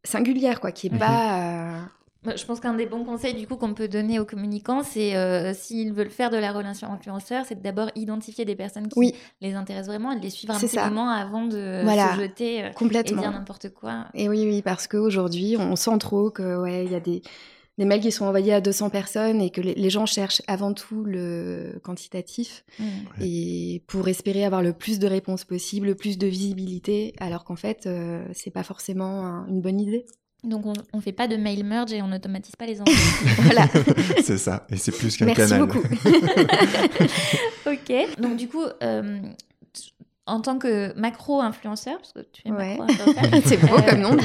singulière, 0.04 0.60
quoi, 0.60 0.72
qui 0.72 0.88
est 0.88 0.93
mmh 0.93 1.00
pas 1.00 1.89
je 2.36 2.45
pense 2.45 2.59
qu'un 2.59 2.73
des 2.73 2.86
bons 2.86 3.03
conseils 3.03 3.34
du 3.34 3.47
coup 3.47 3.55
qu'on 3.55 3.73
peut 3.73 3.88
donner 3.88 4.19
aux 4.19 4.25
communicants, 4.25 4.84
c'est 4.84 5.15
euh, 5.15 5.53
s'ils 5.53 5.93
veulent 5.93 6.09
faire 6.09 6.30
de 6.30 6.38
la 6.38 6.51
relation 6.51 6.91
influenceur, 6.91 7.45
c'est 7.47 7.61
d'abord 7.61 7.89
identifier 7.95 8.45
des 8.45 8.55
personnes 8.55 8.88
qui 8.88 9.13
les 9.41 9.53
intéressent 9.53 9.88
vraiment 9.88 10.11
et 10.11 10.17
de 10.17 10.23
les 10.23 10.30
suivre 10.30 10.53
un 10.53 10.59
petit 10.59 10.78
moment 10.78 11.09
avant 11.09 11.45
de 11.45 11.84
se 11.86 12.21
jeter 12.21 12.63
euh, 12.63 12.69
Complètement. 12.71 13.19
et 13.19 13.21
dire 13.21 13.32
n'importe 13.32 13.69
quoi. 13.69 14.05
Et 14.13 14.30
oui, 14.30 14.45
oui, 14.45 14.61
parce 14.61 14.88
qu'aujourd'hui, 14.88 15.55
on 15.57 15.75
sent 15.75 15.97
trop 15.99 16.30
que 16.30 16.61
ouais, 16.61 16.86
il 16.86 16.91
y 16.91 16.95
a 16.95 16.99
des 16.99 17.21
des 17.78 17.86
mails 17.86 18.01
qui 18.01 18.11
sont 18.11 18.25
envoyés 18.25 18.53
à 18.53 18.61
200 18.61 18.89
personnes 18.89 19.39
et 19.39 19.51
que 19.51 19.61
les, 19.61 19.89
gens 19.89 20.05
cherchent 20.05 20.41
avant 20.47 20.73
tout 20.73 21.03
le 21.03 21.80
quantitatif 21.84 22.65
mmh. 22.80 22.84
et 23.21 23.84
pour 23.88 24.07
espérer 24.07 24.45
avoir 24.45 24.63
le 24.63 24.73
plus 24.73 24.97
de 24.99 25.07
réponses 25.07 25.45
possible, 25.45 25.88
le 25.88 25.95
plus 25.95 26.17
de 26.17 26.25
visibilité, 26.25 27.13
alors 27.19 27.43
qu'en 27.43 27.55
fait, 27.55 27.86
euh, 27.86 28.25
c'est 28.34 28.49
pas 28.49 28.63
forcément 28.63 29.45
une 29.47 29.61
bonne 29.61 29.80
idée. 29.80 30.05
Donc 30.44 30.66
on 30.66 30.98
ne 30.98 31.02
fait 31.02 31.12
pas 31.12 31.28
de 31.28 31.36
mail 31.36 31.64
merge 31.64 31.92
et 31.94 32.02
on 32.02 32.08
n'automatise 32.08 32.56
pas 32.56 32.66
les 32.66 32.80
envois. 32.80 32.94
voilà. 33.42 33.68
c'est 34.24 34.38
ça. 34.38 34.66
Et 34.70 34.78
c'est 34.78 34.92
plus 34.92 35.18
qu'un 35.18 35.34
canal. 35.34 35.66
Merci 35.66 35.80
beaucoup. 35.80 35.88
ok. 37.70 38.20
Donc 38.20 38.38
du 38.38 38.48
coup, 38.48 38.64
euh, 38.84 39.20
en 40.28 40.42
tant 40.42 40.60
que 40.60 40.94
macro-influenceur, 40.98 41.98
parce 41.98 42.14
que 42.14 42.20
tu 42.32 42.48
es 42.48 42.52
macro-influenceur. 42.52 43.42
c'est 43.46 43.58
beau 43.58 43.82
comme 43.82 44.02
nom. 44.02 44.18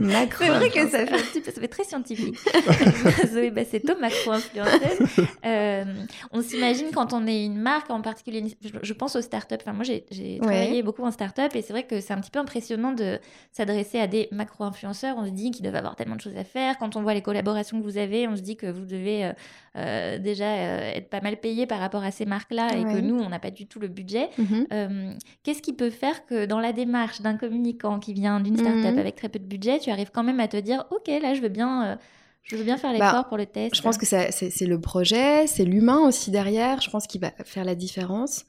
Macro. 0.00 0.44
C'est 0.44 0.50
vrai 0.50 0.70
que 0.70 0.88
ça 0.88 1.06
fait, 1.06 1.50
ça 1.50 1.60
fait 1.60 1.68
très 1.68 1.84
scientifique. 1.84 2.36
Zoé 3.26 3.50
Bassetto, 3.50 3.94
macro-influenceuse. 3.98 5.26
Euh, 5.44 5.84
on 6.30 6.42
s'imagine 6.42 6.88
quand 6.92 7.12
on 7.12 7.26
est 7.26 7.44
une 7.44 7.58
marque, 7.58 7.90
en 7.90 8.00
particulier, 8.00 8.44
je, 8.82 8.92
pense 8.92 9.16
aux 9.16 9.20
startups. 9.20 9.56
Enfin, 9.60 9.72
moi, 9.72 9.84
j'ai 9.84 10.38
travaillé 10.40 10.82
beaucoup 10.82 11.02
en 11.02 11.10
startup 11.10 11.54
et 11.54 11.62
c'est 11.62 11.72
vrai 11.72 11.84
que 11.84 12.00
c'est 12.00 12.12
un 12.12 12.20
petit 12.20 12.30
peu 12.30 12.38
impressionnant 12.38 12.92
de 12.92 13.18
s'adresser 13.50 13.98
à 13.98 14.06
des 14.06 14.28
macro-influenceurs. 14.32 15.16
On 15.18 15.26
se 15.26 15.30
dit 15.30 15.50
qu'ils 15.50 15.62
doivent 15.62 15.76
avoir 15.76 15.96
tellement 15.96 16.16
de 16.16 16.20
choses 16.20 16.36
à 16.36 16.44
faire. 16.44 16.78
Quand 16.78 16.96
on 16.96 17.02
voit 17.02 17.14
les 17.14 17.22
collaborations 17.22 17.78
que 17.78 17.84
vous 17.84 17.98
avez, 17.98 18.28
on 18.28 18.36
se 18.36 18.42
dit 18.42 18.56
que 18.56 18.66
vous 18.66 18.84
devez 18.84 19.24
euh, 19.24 19.32
euh, 19.76 20.18
déjà 20.18 20.46
être 20.46 21.08
pas 21.08 21.20
mal 21.20 21.36
payé 21.36 21.66
par 21.66 21.80
rapport 21.80 22.04
à 22.04 22.10
ces 22.10 22.26
marques-là 22.26 22.76
et 22.76 22.84
que 22.84 23.00
nous, 23.00 23.18
on 23.18 23.28
n'a 23.28 23.38
pas 23.38 23.50
du 23.50 23.66
tout 23.66 23.80
le 23.80 23.88
budget. 23.88 24.28
Mm-hmm. 24.38 25.18
Qu'est-ce 25.42 25.62
qui 25.62 25.72
peut 25.72 25.90
faire 25.90 26.26
que 26.26 26.46
dans 26.46 26.60
la 26.60 26.72
démarche 26.72 27.20
d'un 27.20 27.36
communicant 27.36 27.98
qui 27.98 28.12
vient 28.12 28.40
d'une 28.40 28.56
startup 28.56 28.92
mhm. 28.92 28.98
avec 28.98 29.16
très 29.16 29.28
peu 29.28 29.38
de 29.38 29.44
budget, 29.44 29.78
tu 29.82 29.90
arrives 29.90 30.10
quand 30.12 30.22
même 30.22 30.40
à 30.40 30.48
te 30.48 30.56
dire, 30.56 30.84
ok, 30.90 31.08
là, 31.20 31.34
je 31.34 31.40
veux 31.40 31.48
bien. 31.48 31.84
Euh, 31.86 31.96
je 32.42 32.56
veux 32.56 32.64
bien 32.64 32.76
faire 32.76 32.92
l'effort 32.92 33.12
bah, 33.12 33.26
pour 33.28 33.36
le 33.36 33.46
test. 33.46 33.76
Je 33.76 33.82
pense 33.82 33.96
que 33.96 34.04
c'est 34.04 34.66
le 34.66 34.80
projet, 34.80 35.46
c'est 35.46 35.64
l'humain 35.64 36.00
aussi 36.00 36.32
derrière. 36.32 36.80
Je 36.80 36.90
pense 36.90 37.06
qu'il 37.06 37.20
va 37.20 37.30
faire 37.44 37.64
la 37.64 37.76
différence. 37.76 38.46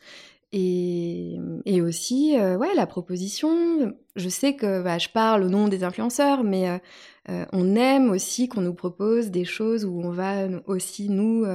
Et, 0.51 1.37
et 1.65 1.79
aussi, 1.79 2.35
euh, 2.35 2.57
ouais, 2.57 2.73
la 2.75 2.87
proposition. 2.87 3.93
Je 4.15 4.29
sais 4.29 4.55
que 4.55 4.81
bah, 4.81 4.97
je 4.97 5.09
parle 5.09 5.43
au 5.43 5.47
nom 5.47 5.67
des 5.67 5.83
influenceurs, 5.83 6.43
mais 6.43 6.81
on 7.27 7.75
aime 7.75 8.09
aussi 8.09 8.47
qu'on 8.49 8.61
nous 8.61 8.73
propose 8.73 9.29
des 9.29 9.45
choses 9.45 9.85
où 9.85 10.01
on 10.03 10.09
va 10.09 10.47
aussi 10.65 11.09
nous 11.09 11.45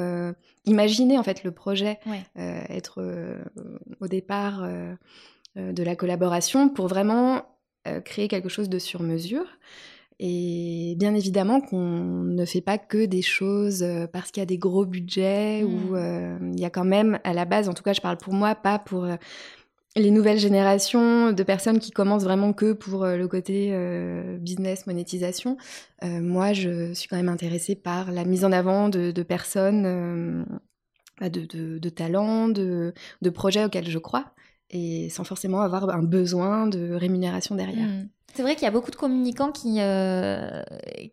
imaginer 0.68 1.18
en 1.18 1.22
fait 1.22 1.44
le 1.44 1.50
projet 1.50 1.98
euh, 2.38 2.60
être 2.68 3.00
euh, 3.00 3.42
au 4.00 4.08
départ 4.08 4.62
euh, 4.62 4.94
de 5.56 5.82
la 5.82 5.96
collaboration 5.96 6.68
pour 6.68 6.86
vraiment 6.86 7.42
créer 8.04 8.28
quelque 8.28 8.48
chose 8.48 8.68
de 8.68 8.78
sur 8.78 9.02
mesure. 9.02 9.46
Et 10.20 10.94
bien 10.96 11.14
évidemment 11.14 11.60
qu'on 11.60 12.24
ne 12.24 12.44
fait 12.44 12.60
pas 12.60 12.76
que 12.76 13.04
des 13.06 13.22
choses 13.22 13.86
parce 14.12 14.32
qu'il 14.32 14.40
y 14.40 14.42
a 14.42 14.46
des 14.46 14.58
gros 14.58 14.84
budgets 14.84 15.62
ou 15.62 15.94
mmh. 15.94 16.54
il 16.54 16.60
y 16.60 16.64
a 16.64 16.70
quand 16.70 16.84
même 16.84 17.20
à 17.22 17.32
la 17.32 17.44
base, 17.44 17.68
en 17.68 17.74
tout 17.74 17.84
cas 17.84 17.92
je 17.92 18.00
parle 18.00 18.18
pour 18.18 18.34
moi, 18.34 18.56
pas 18.56 18.80
pour 18.80 19.06
les 19.96 20.10
nouvelles 20.10 20.38
générations 20.38 21.32
de 21.32 21.42
personnes 21.42 21.78
qui 21.78 21.90
commencent 21.90 22.24
vraiment 22.24 22.52
que 22.52 22.72
pour 22.72 23.06
le 23.06 23.28
côté 23.28 23.72
business, 24.38 24.86
monétisation. 24.86 25.56
moi, 26.02 26.52
je 26.52 26.92
suis 26.94 27.08
quand 27.08 27.16
même 27.16 27.28
intéressée 27.28 27.74
par 27.74 28.10
la 28.10 28.24
mise 28.24 28.44
en 28.44 28.52
avant 28.52 28.88
de, 28.88 29.22
personnes 29.22 30.46
bah, 31.20 31.28
de, 31.28 31.78
de, 31.78 31.88
talents, 31.88 32.48
de, 32.48 32.92
projets 33.32 33.64
auxquels 33.64 33.88
je 33.88 33.98
crois, 33.98 34.32
et 34.70 35.08
sans 35.10 35.24
forcément 35.24 35.60
avoir 35.60 35.88
un 35.90 36.02
besoin 36.02 36.66
de 36.66 36.92
rémunération 36.94 37.54
derrière. 37.54 37.86
Mmh. 37.86 38.08
C'est 38.34 38.42
vrai 38.42 38.54
qu'il 38.54 38.64
y 38.64 38.68
a 38.68 38.70
beaucoup 38.70 38.90
de 38.90 38.96
communicants 38.96 39.50
qui, 39.50 39.78
euh, 39.80 40.62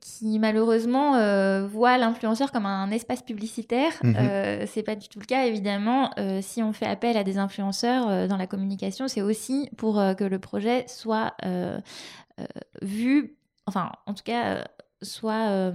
qui 0.01 0.37
malheureusement 0.37 1.15
euh, 1.15 1.65
voient 1.65 1.97
l'influenceur 1.97 2.51
comme 2.51 2.65
un 2.65 2.91
espace 2.91 3.21
publicitaire. 3.21 3.93
Ce 4.01 4.07
mmh 4.07 4.15
euh, 4.17 4.65
c'est 4.67 4.83
pas 4.83 4.95
du 4.95 5.07
tout 5.07 5.19
le 5.19 5.25
cas, 5.25 5.45
évidemment. 5.45 6.11
si 6.41 6.61
on 6.61 6.73
fait 6.73 6.85
appel 6.85 7.17
à 7.17 7.23
des 7.23 7.37
influenceurs 7.37 8.27
dans 8.27 8.37
la 8.37 8.47
communication, 8.47 9.07
c'est 9.07 9.21
aussi 9.21 9.69
pour 9.77 9.95
que 9.95 10.23
le 10.23 10.39
projet 10.39 10.85
soit 10.87 11.35
vu, 12.81 13.37
enfin, 13.65 13.91
en 14.05 14.13
tout 14.13 14.23
cas 14.23 14.67
soit 15.01 15.71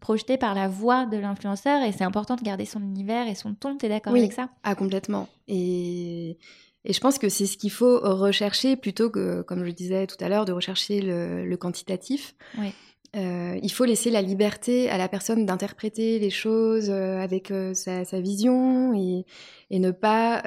projeté 0.00 0.38
par 0.38 0.54
la 0.54 0.68
voix 0.68 1.06
de 1.06 1.18
l'influenceur 1.18 1.82
et 1.82 1.92
c'est 1.92 2.04
important 2.04 2.36
de 2.36 2.42
garder 2.42 2.64
son 2.64 2.80
univers 2.80 3.28
et 3.28 3.34
son 3.34 3.54
ton. 3.54 3.76
Tu 3.76 3.86
es 3.86 3.88
d'accord 3.88 4.14
avec 4.14 4.32
ça? 4.32 4.48
Ah, 4.62 4.74
complètement. 4.74 5.28
Et, 5.46 6.38
et 6.84 6.92
je 6.92 7.00
pense 7.00 7.18
que 7.18 7.28
c'est 7.28 7.46
ce 7.46 7.56
qu'il 7.56 7.70
faut 7.70 7.98
rechercher 8.00 8.76
plutôt 8.76 9.10
que, 9.10 9.42
comme 9.42 9.64
je 9.64 9.70
disais 9.70 10.06
tout 10.06 10.22
à 10.22 10.28
l'heure, 10.28 10.44
de 10.44 10.52
rechercher 10.52 11.00
le, 11.00 11.44
le 11.44 11.56
quantitatif. 11.56 12.34
Oui. 12.58 12.72
Euh, 13.16 13.58
il 13.62 13.70
faut 13.70 13.84
laisser 13.84 14.10
la 14.10 14.22
liberté 14.22 14.90
à 14.90 14.98
la 14.98 15.08
personne 15.08 15.46
d'interpréter 15.46 16.18
les 16.18 16.30
choses 16.30 16.90
euh, 16.90 17.18
avec 17.18 17.52
euh, 17.52 17.72
sa, 17.72 18.04
sa, 18.04 18.20
vision 18.20 18.92
et, 18.92 19.24
et 19.70 19.78
ne 19.78 19.92
pas 19.92 20.42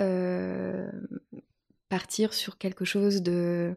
partir 1.89 2.33
sur 2.33 2.57
quelque 2.57 2.83
chose 2.83 3.21
de 3.21 3.73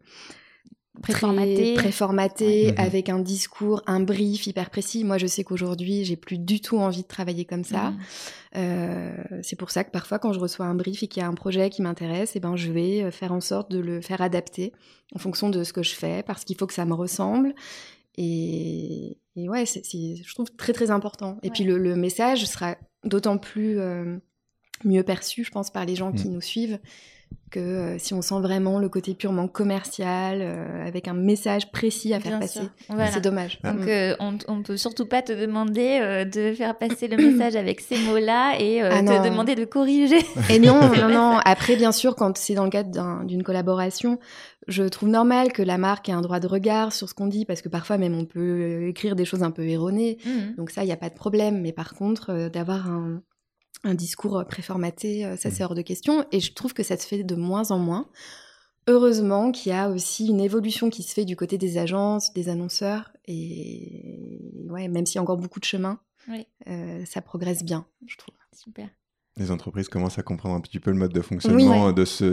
préformaté, 1.02 1.74
préformaté 1.74 2.72
mhm. 2.72 2.78
avec 2.78 3.08
un 3.08 3.18
discours, 3.18 3.82
un 3.86 4.00
brief 4.00 4.46
hyper 4.46 4.70
précis. 4.70 5.04
Moi, 5.04 5.18
je 5.18 5.26
sais 5.26 5.44
qu'aujourd'hui, 5.44 6.04
j'ai 6.04 6.16
plus 6.16 6.38
du 6.38 6.60
tout 6.60 6.78
envie 6.78 7.02
de 7.02 7.08
travailler 7.08 7.44
comme 7.44 7.64
ça. 7.64 7.90
Mhm. 7.90 7.98
Euh, 8.56 9.16
c'est 9.42 9.56
pour 9.56 9.70
ça 9.70 9.84
que 9.84 9.90
parfois, 9.90 10.18
quand 10.18 10.32
je 10.32 10.40
reçois 10.40 10.66
un 10.66 10.74
brief 10.74 11.02
et 11.02 11.08
qu'il 11.08 11.22
y 11.22 11.24
a 11.24 11.28
un 11.28 11.34
projet 11.34 11.70
qui 11.70 11.82
m'intéresse, 11.82 12.32
eh 12.34 12.40
ben, 12.40 12.56
je 12.56 12.70
vais 12.70 13.10
faire 13.10 13.32
en 13.32 13.40
sorte 13.40 13.70
de 13.70 13.78
le 13.78 14.00
faire 14.00 14.20
adapter 14.20 14.72
en 15.14 15.18
fonction 15.18 15.50
de 15.50 15.64
ce 15.64 15.72
que 15.72 15.82
je 15.82 15.94
fais, 15.94 16.22
parce 16.22 16.44
qu'il 16.44 16.56
faut 16.56 16.66
que 16.66 16.74
ça 16.74 16.84
me 16.84 16.94
ressemble 16.94 17.54
et, 18.16 19.18
ouais, 19.36 19.64
c'est, 19.66 19.82
je 19.82 20.34
trouve 20.34 20.50
très 20.56 20.72
très 20.72 20.90
important. 20.90 21.38
Et 21.42 21.50
puis 21.50 21.64
le, 21.64 21.96
message 21.96 22.44
sera 22.46 22.76
d'autant 23.04 23.38
plus 23.38 23.78
euh, 23.78 24.18
mieux 24.84 25.02
perçu, 25.02 25.44
je 25.44 25.50
pense, 25.50 25.70
par 25.70 25.86
les 25.86 25.96
gens 25.96 26.12
qui 26.12 26.28
mm. 26.28 26.32
nous 26.32 26.40
suivent 26.40 26.78
que 27.50 27.58
euh, 27.58 27.98
si 27.98 28.14
on 28.14 28.22
sent 28.22 28.40
vraiment 28.40 28.78
le 28.78 28.88
côté 28.88 29.14
purement 29.14 29.48
commercial, 29.48 30.38
euh, 30.40 30.86
avec 30.86 31.08
un 31.08 31.14
message 31.14 31.70
précis 31.72 32.14
à 32.14 32.20
faire 32.20 32.38
passer. 32.38 32.60
C'est 33.12 33.20
dommage. 33.20 33.60
Donc 33.62 33.80
mm. 33.86 34.16
on 34.48 34.56
ne 34.56 34.62
peut 34.62 34.76
surtout 34.76 35.06
pas 35.06 35.22
te 35.22 35.32
demander 35.32 36.24
de 36.32 36.52
faire 36.54 36.78
passer 36.78 37.08
le 37.08 37.16
message 37.16 37.56
avec 37.56 37.80
ces 37.80 37.98
mots-là 37.98 38.54
et 38.60 38.80
ah 38.82 39.02
te 39.02 39.28
demander 39.28 39.54
de 39.54 39.64
corriger. 39.64 40.20
Et 40.50 40.58
non, 40.58 40.80
non, 40.94 41.08
non. 41.08 41.38
Après, 41.44 41.76
bien 41.76 41.92
sûr, 41.92 42.14
quand 42.14 42.38
c'est 42.38 42.54
dans 42.54 42.64
le 42.64 42.70
cadre 42.70 43.24
d'une 43.24 43.42
collaboration, 43.42 44.18
je 44.68 44.84
trouve 44.84 45.08
normal 45.08 45.52
que 45.52 45.62
la 45.62 45.78
marque 45.78 46.08
ait 46.08 46.12
un 46.12 46.20
droit 46.20 46.40
de 46.40 46.46
regard 46.46 46.92
sur 46.92 47.08
ce 47.08 47.14
qu'on 47.14 47.26
dit, 47.26 47.44
parce 47.44 47.62
que 47.62 47.68
parfois 47.68 47.98
même 47.98 48.14
on 48.14 48.24
peut 48.24 48.88
écrire 48.88 49.16
des 49.16 49.24
choses 49.24 49.42
un 49.42 49.50
peu 49.50 49.66
erronées. 49.66 50.18
Mmh. 50.24 50.56
Donc 50.56 50.70
ça, 50.70 50.82
il 50.82 50.86
n'y 50.86 50.92
a 50.92 50.96
pas 50.96 51.08
de 51.08 51.14
problème. 51.14 51.60
Mais 51.60 51.72
par 51.72 51.94
contre, 51.94 52.30
euh, 52.30 52.48
d'avoir 52.48 52.88
un, 52.88 53.22
discours 53.84 54.44
préformaté, 54.46 55.24
euh, 55.24 55.36
ça 55.36 55.48
mmh. 55.48 55.52
c'est 55.52 55.64
hors 55.64 55.74
de 55.74 55.82
question. 55.82 56.24
Et 56.32 56.40
je 56.40 56.52
trouve 56.52 56.74
que 56.74 56.82
ça 56.82 56.96
se 56.96 57.06
fait 57.06 57.22
de 57.22 57.34
moins 57.34 57.70
en 57.70 57.78
moins. 57.78 58.08
Heureusement 58.86 59.52
qu'il 59.52 59.72
y 59.72 59.74
a 59.74 59.88
aussi 59.88 60.26
une 60.28 60.40
évolution 60.40 60.90
qui 60.90 61.02
se 61.02 61.12
fait 61.14 61.24
du 61.24 61.36
côté 61.36 61.58
des 61.58 61.78
agences, 61.78 62.32
des 62.32 62.48
annonceurs. 62.48 63.12
Et 63.26 64.66
ouais, 64.68 64.88
même 64.88 65.06
s'il 65.06 65.16
y 65.16 65.18
a 65.18 65.22
encore 65.22 65.36
beaucoup 65.36 65.60
de 65.60 65.64
chemin, 65.64 66.00
euh, 66.68 67.04
ça 67.04 67.20
progresse 67.22 67.62
bien, 67.62 67.86
je 68.06 68.16
trouve. 68.16 68.34
Super 68.52 68.88
les 69.36 69.50
entreprises 69.50 69.88
commencent 69.88 70.18
à 70.18 70.22
comprendre 70.22 70.54
un 70.54 70.60
petit 70.60 70.80
peu 70.80 70.90
le 70.90 70.96
mode 70.96 71.12
de 71.12 71.20
fonctionnement 71.20 71.92
de 71.92 72.04
ce 72.04 72.24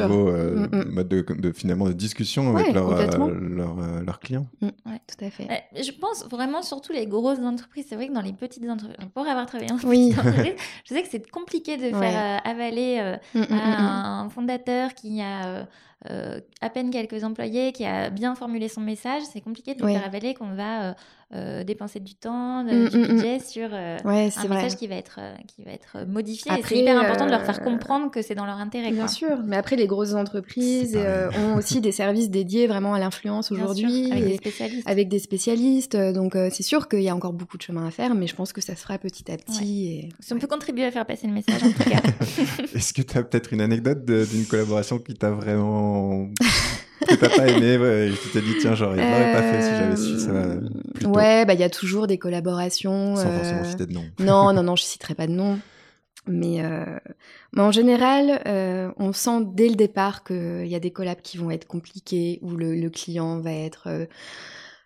nouveau 0.00 0.28
euh, 0.28 0.66
mm, 0.66 0.76
mm. 0.76 0.90
mode 0.90 1.08
de, 1.08 1.52
finalement 1.52 1.86
de 1.88 1.92
discussion 1.92 2.56
avec 2.56 2.72
leurs 2.72 2.92
euh, 2.92 3.06
euh, 3.08 4.12
clients. 4.20 4.46
Mm. 4.60 4.68
Oui, 4.86 4.92
tout 5.06 5.24
à 5.24 5.30
fait. 5.30 5.48
je 5.74 5.90
pense 5.92 6.26
vraiment 6.30 6.62
surtout 6.62 6.92
les 6.92 7.06
grosses 7.06 7.40
entreprises. 7.40 7.86
C'est 7.88 7.96
vrai 7.96 8.08
que 8.08 8.12
dans 8.12 8.22
les 8.22 8.32
petites 8.32 8.68
entreprises, 8.68 8.96
pour 9.12 9.26
avoir 9.26 9.46
travaillé 9.46 9.72
en 9.72 9.76
petite 9.76 10.18
entreprise, 10.18 10.54
je 10.84 10.94
sais 10.94 11.02
que 11.02 11.08
c'est 11.10 11.30
compliqué 11.30 11.76
de 11.76 11.94
faire 11.94 12.40
avaler 12.44 13.16
à 13.50 14.20
un 14.20 14.28
fondateur 14.30 14.94
qui 14.94 15.20
a 15.20 15.66
à 16.04 16.70
peine 16.70 16.90
quelques 16.90 17.24
employés, 17.24 17.72
qui 17.72 17.84
a 17.84 18.10
bien 18.10 18.34
formulé 18.34 18.68
son 18.68 18.80
message. 18.80 19.22
C'est 19.32 19.40
compliqué 19.40 19.74
de 19.74 19.84
lui 19.84 19.92
faire 19.92 20.06
avaler 20.06 20.34
qu'on 20.34 20.54
va 20.54 20.94
euh, 21.34 21.64
dépenser 21.64 21.98
du 21.98 22.14
temps, 22.14 22.62
du 22.62 22.72
mm, 22.72 22.84
mm, 22.84 22.98
mm. 22.98 23.06
budget 23.08 23.38
sur 23.40 23.68
euh, 23.72 23.98
un 24.04 24.48
message 24.48 24.76
qui 24.76 24.86
va 24.86 24.94
être, 24.94 25.18
euh, 25.20 25.34
qui 25.48 25.64
va 25.64 25.72
être 25.72 26.06
modifié. 26.06 26.52
C'est 26.62 26.78
hyper 26.78 26.96
important 27.00 27.26
de 27.26 27.32
leur 27.32 27.42
faire 27.42 27.64
comprendre 27.64 28.12
que 28.12 28.22
c'est 28.22 28.36
dans 28.36 28.46
leur 28.46 28.58
intérêt. 28.58 28.92
Bien 28.92 29.08
sûr, 29.08 29.38
mais 29.44 29.56
après 29.56 29.74
les 29.74 29.88
grosses 29.88 30.14
entreprises 30.14 30.96
ont 30.96 31.56
aussi 31.56 31.80
des 31.80 31.90
services 31.90 32.30
dédiés 32.30 32.68
vraiment 32.68 32.94
à 32.94 33.00
l'influence 33.00 33.50
aujourd'hui. 33.50 34.12
Avec 34.12 34.24
des 34.24 34.36
spécialistes. 34.36 34.88
Avec 34.88 35.08
des 35.08 35.18
spécialistes. 35.18 35.96
Donc 35.96 36.34
c'est 36.34 36.62
sûr 36.62 36.86
qu'il 36.88 37.02
y 37.02 37.08
a 37.08 37.14
encore 37.14 37.32
beaucoup 37.32 37.56
de 37.56 37.62
chemin 37.62 37.88
à 37.88 37.90
faire, 37.90 38.14
mais 38.14 38.28
je 38.28 38.36
pense 38.36 38.52
que 38.52 38.60
ça 38.60 38.76
se 38.76 38.82
fera 38.82 38.96
petit 38.98 39.30
à 39.32 39.36
petit. 39.36 39.86
Et... 39.88 40.08
Si 40.20 40.32
on 40.32 40.38
peut 40.38 40.46
contribuer 40.46 40.84
à 40.84 40.92
faire 40.92 41.06
passer 41.06 41.26
le 41.26 41.32
message 41.32 41.60
en 41.60 41.72
tout 41.72 41.90
cas. 41.90 42.02
Est-ce 42.74 42.92
que 42.92 43.02
tu 43.02 43.18
as 43.18 43.24
peut-être 43.24 43.52
une 43.52 43.60
anecdote 43.60 44.04
d'une 44.04 44.46
collaboration 44.46 45.00
qui 45.00 45.14
t'a 45.14 45.32
vraiment 45.32 46.28
que 47.00 47.14
t'as 47.14 47.28
pas 47.28 47.46
aimé 47.48 47.76
ouais, 47.78 48.10
tu 48.22 48.28
t'es 48.30 48.40
dit 48.40 48.54
tiens 48.60 48.74
j'aurais 48.74 48.96
pas 48.96 49.42
fait 49.42 49.62
si 49.62 49.70
j'avais 49.70 49.96
su 49.96 50.18
ça 50.18 50.32
plus 50.94 51.06
ouais 51.06 51.44
bah 51.44 51.54
il 51.54 51.60
y 51.60 51.64
a 51.64 51.70
toujours 51.70 52.06
des 52.06 52.18
collaborations 52.18 53.16
sans 53.16 53.30
forcément 53.30 53.60
euh, 53.60 53.64
citer 53.64 53.86
de 53.86 53.92
nom. 53.92 54.04
non 54.20 54.52
non 54.54 54.62
non 54.62 54.76
je 54.76 54.84
citerai 54.84 55.14
pas 55.14 55.26
de 55.26 55.32
nom. 55.32 55.58
Mais, 56.28 56.64
euh... 56.64 56.98
mais 57.52 57.62
en 57.62 57.70
général 57.70 58.42
euh, 58.46 58.90
on 58.96 59.12
sent 59.12 59.44
dès 59.52 59.68
le 59.68 59.76
départ 59.76 60.24
qu'il 60.24 60.66
y 60.66 60.74
a 60.74 60.80
des 60.80 60.90
collabs 60.90 61.20
qui 61.22 61.38
vont 61.38 61.52
être 61.52 61.68
compliqués 61.68 62.40
où 62.42 62.56
le, 62.56 62.74
le 62.74 62.90
client 62.90 63.38
va 63.38 63.52
être 63.52 63.84
euh, 63.86 64.06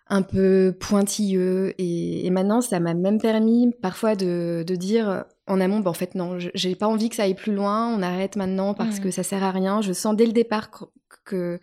un 0.07 0.21
peu 0.21 0.75
pointilleux. 0.79 1.73
Et, 1.79 2.27
et 2.27 2.29
maintenant 2.29 2.61
ça 2.61 2.79
m'a 2.79 2.93
même 2.93 3.19
permis 3.19 3.73
parfois 3.81 4.15
de, 4.15 4.63
de 4.67 4.75
dire 4.75 5.25
en 5.47 5.59
amont 5.59 5.79
bah, 5.79 5.89
en 5.89 5.95
fait 5.95 6.13
non 6.13 6.37
j'ai 6.37 6.75
pas 6.75 6.87
envie 6.87 7.09
que 7.09 7.15
ça 7.15 7.23
aille 7.23 7.33
plus 7.33 7.55
loin 7.55 7.87
on 7.87 8.03
arrête 8.03 8.35
maintenant 8.35 8.75
parce 8.75 8.99
mmh. 8.99 9.03
que 9.03 9.09
ça 9.09 9.23
sert 9.23 9.43
à 9.43 9.49
rien. 9.49 9.81
Je 9.81 9.93
sens 9.93 10.15
dès 10.15 10.27
le 10.27 10.33
départ 10.33 10.69
que 11.25 11.59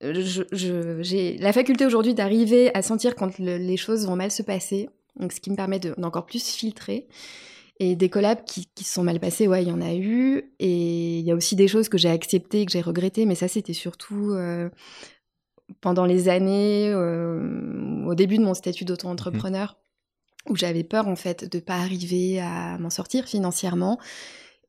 j'ai 0.00 1.38
la 1.38 1.52
faculté 1.52 1.86
aujourd'hui 1.86 2.14
d'arriver 2.14 2.70
à 2.74 2.82
sentir 2.82 3.14
quand 3.14 3.38
les 3.38 3.76
choses 3.76 4.06
vont 4.06 4.16
mal 4.16 4.30
se 4.30 4.42
passer, 4.42 4.88
donc 5.18 5.32
ce 5.32 5.40
qui 5.40 5.50
me 5.50 5.56
permet 5.56 5.78
d'encore 5.78 6.26
plus 6.26 6.46
filtrer. 6.48 7.06
Et 7.78 7.94
des 7.94 8.08
collabs 8.08 8.42
qui, 8.44 8.68
qui 8.74 8.84
sont 8.84 9.02
mal 9.02 9.20
passés, 9.20 9.46
ouais, 9.46 9.62
il 9.62 9.68
y 9.68 9.72
en 9.72 9.82
a 9.82 9.94
eu. 9.94 10.50
Et 10.58 11.18
il 11.18 11.24
y 11.26 11.30
a 11.30 11.34
aussi 11.34 11.56
des 11.56 11.68
choses 11.68 11.90
que 11.90 11.98
j'ai 11.98 12.08
acceptées 12.08 12.62
et 12.62 12.66
que 12.66 12.72
j'ai 12.72 12.80
regrettées, 12.80 13.26
mais 13.26 13.34
ça, 13.34 13.48
c'était 13.48 13.74
surtout 13.74 14.30
euh, 14.30 14.70
pendant 15.82 16.06
les 16.06 16.30
années, 16.30 16.88
euh, 16.88 18.06
au 18.06 18.14
début 18.14 18.38
de 18.38 18.44
mon 18.44 18.54
statut 18.54 18.86
d'auto-entrepreneur, 18.86 19.76
mmh. 20.46 20.52
où 20.52 20.56
j'avais 20.56 20.84
peur, 20.84 21.06
en 21.06 21.16
fait, 21.16 21.50
de 21.50 21.58
pas 21.58 21.74
arriver 21.74 22.40
à 22.40 22.78
m'en 22.78 22.88
sortir 22.88 23.26
financièrement 23.26 23.98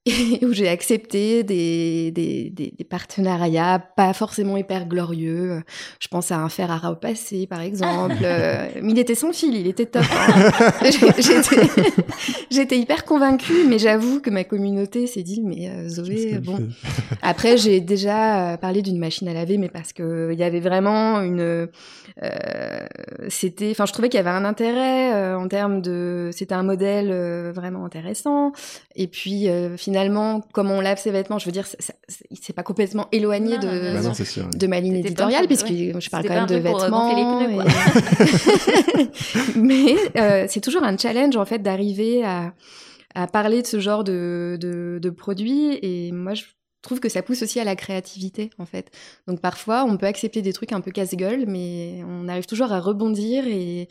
où 0.41 0.53
j'ai 0.53 0.67
accepté 0.67 1.43
des, 1.43 2.11
des, 2.11 2.49
des, 2.49 2.83
partenariats 2.83 3.79
pas 3.95 4.13
forcément 4.13 4.57
hyper 4.57 4.85
glorieux. 4.85 5.61
Je 5.99 6.07
pense 6.07 6.31
à 6.31 6.37
un 6.37 6.49
fer 6.49 6.71
à 6.71 6.77
repasser, 6.77 7.47
par 7.47 7.61
exemple. 7.61 8.17
Euh, 8.21 8.67
mais 8.81 8.91
il 8.91 8.99
était 8.99 9.15
sans 9.15 9.33
fil, 9.33 9.55
il 9.55 9.67
était 9.67 9.85
top. 9.85 10.03
Hein. 10.11 10.51
J'étais 12.51 12.77
hyper 12.77 13.05
convaincue, 13.05 13.65
mais 13.67 13.79
j'avoue 13.79 14.19
que 14.19 14.29
ma 14.29 14.43
communauté 14.43 15.07
s'est 15.07 15.23
dit, 15.23 15.41
mais 15.41 15.69
euh, 15.69 15.89
Zoé, 15.89 16.39
bon. 16.39 16.69
Après, 17.21 17.57
j'ai 17.57 17.79
déjà 17.79 18.53
euh, 18.53 18.57
parlé 18.57 18.81
d'une 18.81 18.99
machine 18.99 19.27
à 19.27 19.33
laver, 19.33 19.57
mais 19.57 19.69
parce 19.69 19.93
que 19.93 20.29
il 20.31 20.39
y 20.39 20.43
avait 20.43 20.59
vraiment 20.59 21.21
une... 21.21 21.67
c'était... 23.29 23.71
Enfin, 23.71 23.85
je 23.85 23.93
trouvais 23.93 24.09
qu'il 24.09 24.17
y 24.17 24.21
avait 24.21 24.29
un 24.29 24.45
intérêt 24.45 25.33
en 25.35 25.47
termes 25.47 25.81
de... 25.81 26.29
C'était 26.31 26.55
un 26.55 26.63
modèle 26.63 27.11
vraiment 27.51 27.85
intéressant. 27.85 28.51
Et 28.95 29.07
puis, 29.07 29.47
finalement, 29.77 29.97
finalement, 29.97 30.41
comme 30.53 30.69
on 30.69 30.79
lave 30.79 30.99
ses 30.99 31.11
vêtements, 31.11 31.39
je 31.39 31.45
veux 31.45 31.51
dire, 31.51 31.65
c'est 31.67 32.53
pas 32.53 32.63
complètement 32.63 33.07
éloigné 33.11 33.57
de, 33.57 34.01
bah 34.01 34.11
de 34.55 34.67
ma 34.67 34.79
ligne 34.79 34.97
éditoriale, 34.97 35.47
puisque 35.47 35.67
je 35.67 36.09
parle 36.09 36.27
quand 36.27 36.33
même 36.33 36.45
de 36.45 36.55
euh, 36.55 36.59
vêtements. 36.59 37.13
Mais 39.55 39.95
euh, 40.17 40.45
c'est 40.47 40.61
toujours 40.61 40.83
un 40.83 40.97
challenge, 40.97 41.35
en 41.35 41.45
fait, 41.45 41.59
d'arriver 41.59 42.23
à, 42.23 42.53
à, 43.15 43.27
parler 43.27 43.63
de 43.63 43.67
ce 43.67 43.79
genre 43.79 44.03
de, 44.03 44.57
de, 44.61 44.99
de 45.01 45.09
produits. 45.09 45.79
Et 45.81 46.11
moi, 46.11 46.35
je 46.35 46.43
trouve 46.87 46.99
que 46.99 47.09
ça 47.09 47.21
pousse 47.21 47.43
aussi 47.43 47.59
à 47.59 47.63
la 47.63 47.75
créativité, 47.75 48.49
en 48.57 48.65
fait. 48.65 48.91
Donc 49.27 49.41
parfois, 49.41 49.85
on 49.85 49.97
peut 49.97 50.07
accepter 50.07 50.41
des 50.41 50.53
trucs 50.53 50.73
un 50.73 50.81
peu 50.81 50.91
casse-gueule, 50.91 51.45
mais 51.47 52.01
on 52.07 52.27
arrive 52.27 52.45
toujours 52.45 52.71
à 52.71 52.79
rebondir 52.79 53.45
et 53.47 53.87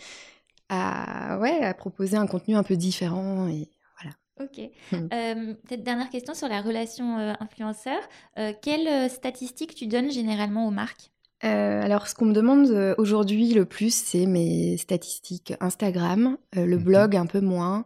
à, 0.69 1.39
ouais, 1.41 1.63
à 1.63 1.75
proposer 1.75 2.17
un 2.17 2.27
contenu 2.27 2.57
un 2.57 2.63
peu 2.63 2.77
différent. 2.77 3.49
Et 3.49 3.69
Ok. 4.41 4.71
Hmm. 4.93 5.09
Euh, 5.15 5.55
dernière 5.79 6.11
question 6.11 6.35
sur 6.35 6.49
la 6.49 6.61
relation 6.61 7.19
euh, 7.19 7.33
influenceur. 7.41 7.99
Euh, 8.39 8.53
quelles 8.61 9.09
statistiques 9.11 9.75
tu 9.75 9.87
donnes 9.87 10.11
généralement 10.11 10.67
aux 10.67 10.71
marques? 10.71 11.11
Alors, 11.43 12.09
ce 12.09 12.15
qu'on 12.15 12.25
me 12.25 12.33
demande 12.33 12.95
aujourd'hui 12.99 13.53
le 13.55 13.67
plus, 13.67 13.95
c'est 13.95 14.27
mes 14.27 14.77
statistiques 14.79 15.55
Instagram, 15.61 16.39
le 16.55 16.77
mhm. 16.77 16.83
blog 16.83 17.17
un 17.17 17.27
peu 17.27 17.41
moins, 17.41 17.81
euh, 17.81 17.83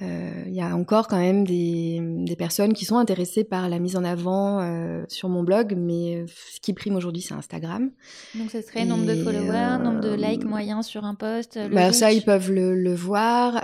il 0.00 0.52
y 0.52 0.60
a 0.60 0.74
encore 0.74 1.06
quand 1.06 1.18
même 1.18 1.46
des, 1.46 2.00
des, 2.00 2.36
personnes 2.36 2.72
qui 2.72 2.84
sont 2.84 2.96
intéressées 2.96 3.44
par 3.44 3.68
la 3.68 3.78
mise 3.78 3.96
en 3.96 4.04
avant 4.04 4.60
euh, 4.60 5.04
sur 5.08 5.28
mon 5.28 5.42
blog, 5.42 5.74
mais 5.76 6.24
ce 6.26 6.60
qui 6.60 6.72
prime 6.72 6.96
aujourd'hui, 6.96 7.22
c'est 7.22 7.34
Instagram. 7.34 7.90
Donc, 8.34 8.50
ce 8.50 8.60
serait 8.60 8.84
nombre 8.84 9.06
de 9.06 9.14
followers, 9.14 9.82
nombre 9.82 10.00
de 10.00 10.14
likes 10.14 10.44
euh, 10.44 10.48
moyens 10.48 10.86
sur 10.86 11.04
un 11.04 11.14
post. 11.14 11.58
bah, 11.72 11.92
ça, 11.92 12.12
ils 12.12 12.24
peuvent 12.24 12.50
le, 12.50 12.74
le 12.74 12.94
voir. 12.94 13.56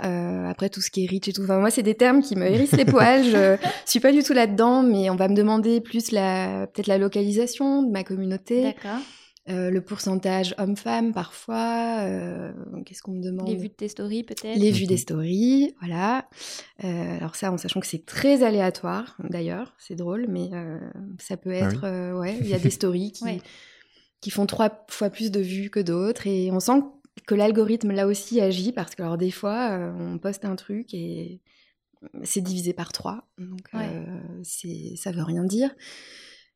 après, 0.47 0.69
tout 0.69 0.81
ce 0.81 0.89
qui 0.89 1.05
est 1.05 1.09
reach 1.09 1.27
et 1.27 1.33
tout. 1.33 1.43
Enfin, 1.43 1.59
moi, 1.59 1.69
c'est 1.69 1.83
des 1.83 1.95
termes 1.95 2.21
qui 2.21 2.35
me 2.35 2.45
hérissent 2.45 2.77
les 2.77 2.85
poils. 2.85 3.23
Je 3.23 3.57
suis 3.85 3.99
pas 3.99 4.11
du 4.11 4.23
tout 4.23 4.33
là-dedans, 4.33 4.83
mais 4.83 5.09
on 5.09 5.15
va 5.15 5.27
me 5.27 5.35
demander 5.35 5.81
plus 5.81 6.11
la 6.11 6.67
peut-être 6.67 6.87
la 6.87 6.97
localisation 6.97 7.83
de 7.83 7.91
ma 7.91 8.03
communauté. 8.03 8.63
D'accord. 8.63 9.01
Le 9.51 9.79
pourcentage 9.79 10.55
homme-femme 10.57 11.13
parfois. 11.13 12.05
Qu'est-ce 12.85 13.01
qu'on 13.01 13.13
me 13.13 13.21
demande 13.21 13.47
Les 13.47 13.55
vues 13.55 13.69
de 13.69 13.73
tes 13.73 13.87
stories 13.87 14.23
peut-être 14.23 14.57
Les 14.57 14.71
vues 14.71 14.85
des 14.85 14.97
stories, 14.97 15.75
voilà. 15.79 16.27
alors 16.79 17.35
ça, 17.35 17.51
en 17.51 17.57
sachant 17.57 17.79
que 17.79 17.87
c'est 17.87 18.05
très 18.05 18.43
aléatoire 18.43 19.17
d'ailleurs, 19.23 19.75
c'est 19.79 19.95
drôle, 19.95 20.27
mais 20.29 20.49
ça 21.19 21.37
peut 21.37 21.53
ah 21.53 21.67
être... 21.67 22.19
ouais, 22.19 22.37
il 22.39 22.47
y 22.47 22.53
a 22.53 22.59
des 22.59 22.69
stories 22.71 23.11
qui, 23.11 23.41
qui 24.21 24.29
font 24.29 24.45
trois 24.45 24.85
fois 24.89 25.09
plus 25.09 25.31
de 25.31 25.39
vues 25.39 25.69
que 25.69 25.79
d'autres 25.79 26.27
et 26.27 26.51
on 26.51 26.59
sent 26.59 26.83
que 27.27 27.35
l'algorithme 27.35 27.91
là 27.91 28.07
aussi 28.07 28.39
agit 28.39 28.71
parce 28.71 28.95
que 28.95 29.03
alors 29.03 29.17
des 29.17 29.31
fois 29.31 29.91
on 29.99 30.17
poste 30.17 30.45
un 30.45 30.55
truc 30.55 30.93
et 30.93 31.41
c'est 32.23 32.41
divisé 32.41 32.73
par 32.73 32.91
trois, 32.91 33.27
donc 33.37 33.61
ouais. 33.73 33.89
c'est 34.43 34.95
ça 34.95 35.11
veut 35.11 35.23
rien 35.23 35.43
dire. 35.43 35.71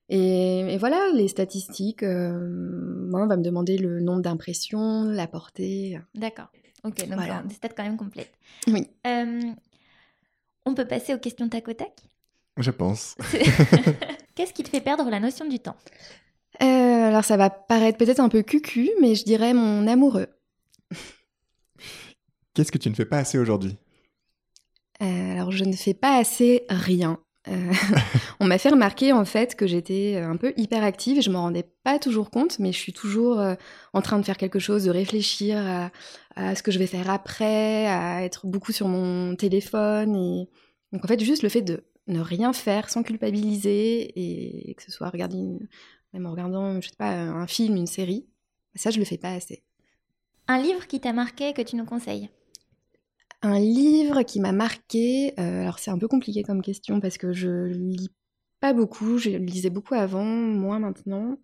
Et, 0.09 0.77
voilà, 0.77 1.09
les 1.13 1.27
statistiques, 1.27 2.03
moi, 2.03 3.23
on 3.23 3.27
va 3.27 3.37
me 3.37 3.43
demander 3.43 3.77
le 3.77 3.99
nombre 3.99 4.21
d'impressions, 4.21 5.03
la 5.03 5.27
portée. 5.27 5.99
D'accord. 6.13 6.47
Ok, 6.83 6.99
donc 7.07 7.15
voilà. 7.15 7.41
des 7.43 7.55
stats 7.55 7.69
quand 7.69 7.83
même 7.83 7.97
complètes. 7.97 8.33
Oui. 8.67 8.87
on 10.65 10.73
peut 10.75 10.85
passer 10.87 11.13
aux 11.13 11.19
questions 11.19 11.49
tac 11.49 11.67
au 11.67 11.73
tac? 11.73 11.93
Je 12.57 12.71
pense. 12.71 13.15
Qu'est-ce 14.35 14.53
qui 14.53 14.63
te 14.63 14.69
fait 14.69 14.81
perdre 14.81 15.09
la 15.09 15.19
notion 15.19 15.45
du 15.47 15.59
temps? 15.59 15.75
Euh, 16.61 16.65
Alors, 17.07 17.23
ça 17.23 17.37
va 17.37 17.49
paraître 17.49 17.97
peut-être 17.97 18.19
un 18.19 18.29
peu 18.29 18.43
cucu, 18.43 18.89
mais 19.01 19.15
je 19.15 19.25
dirais 19.25 19.53
mon 19.53 19.87
amoureux. 19.87 20.27
Qu'est-ce 22.53 22.71
que 22.71 22.77
tu 22.77 22.89
ne 22.89 22.95
fais 22.95 23.05
pas 23.05 23.17
assez 23.17 23.37
aujourd'hui? 23.37 23.75
Euh, 25.01 25.33
Alors, 25.33 25.51
je 25.51 25.65
ne 25.65 25.73
fais 25.73 25.93
pas 25.93 26.17
assez 26.17 26.65
rien. 26.69 27.19
Euh, 27.47 27.71
on 28.39 28.45
m'a 28.45 28.57
fait 28.57 28.69
remarquer 28.69 29.13
en 29.13 29.25
fait 29.25 29.55
que 29.55 29.67
j'étais 29.67 30.17
un 30.17 30.37
peu 30.37 30.53
hyperactive 30.57 31.17
et 31.17 31.21
je 31.21 31.29
m'en 31.29 31.41
rendais 31.41 31.65
pas 31.83 31.99
toujours 31.99 32.29
compte, 32.31 32.59
mais 32.59 32.71
je 32.71 32.77
suis 32.77 32.93
toujours 32.93 33.39
euh, 33.39 33.55
en 33.93 34.01
train 34.01 34.19
de 34.19 34.25
faire 34.25 34.37
quelque 34.37 34.59
chose, 34.59 34.85
de 34.85 34.91
réfléchir 34.91 35.91
à, 36.35 36.55
ce 36.55 36.63
que 36.63 36.71
je 36.71 36.79
vais 36.79 36.87
faire 36.87 37.09
après, 37.09 37.87
à 37.87 38.23
être 38.23 38.45
beaucoup 38.45 38.71
sur 38.71 38.87
mon 38.87 39.35
téléphone 39.35 40.15
et 40.15 40.49
donc 40.91 41.05
en 41.05 41.07
fait 41.07 41.19
juste 41.21 41.43
le 41.43 41.49
fait 41.49 41.61
de 41.61 41.85
ne 42.07 42.19
rien 42.19 42.51
faire 42.51 42.89
sans 42.89 43.03
culpabiliser 43.03 44.11
et 44.69 44.73
que 44.75 44.83
ce 44.83 44.91
soit 44.91 45.11
même 46.13 46.25
en 46.25 46.31
regardant 46.31 46.81
je 46.81 46.89
sais 46.89 46.95
pas 46.97 47.11
un 47.11 47.47
film, 47.47 47.77
une 47.77 47.87
série, 47.87 48.25
ça 48.75 48.91
je 48.91 48.99
le 48.99 49.05
fais 49.05 49.17
pas 49.17 49.31
assez. 49.31 49.63
Un 50.47 50.61
livre 50.61 50.85
qui 50.87 50.99
t'a 50.99 51.13
marqué 51.13 51.53
que 51.53 51.61
tu 51.61 51.75
nous 51.75 51.85
conseilles? 51.85 52.29
Un 53.45 53.59
livre 53.59 54.23
qui 54.23 54.39
m'a 54.39 54.51
marqué, 54.51 55.33
euh, 55.39 55.61
alors 55.61 55.77
c'est 55.77 55.91
un 55.91 55.97
peu 55.99 56.07
compliqué 56.07 56.43
comme 56.43 56.61
question 56.61 56.99
parce 56.99 57.17
que 57.17 57.31
je 57.31 57.65
lis 57.65 58.09
pas 58.59 58.73
beaucoup, 58.73 59.19
je 59.19 59.29
lisais 59.29 59.69
beaucoup 59.69 59.93
avant, 59.93 60.25
moins 60.25 60.79
maintenant. 60.79 61.37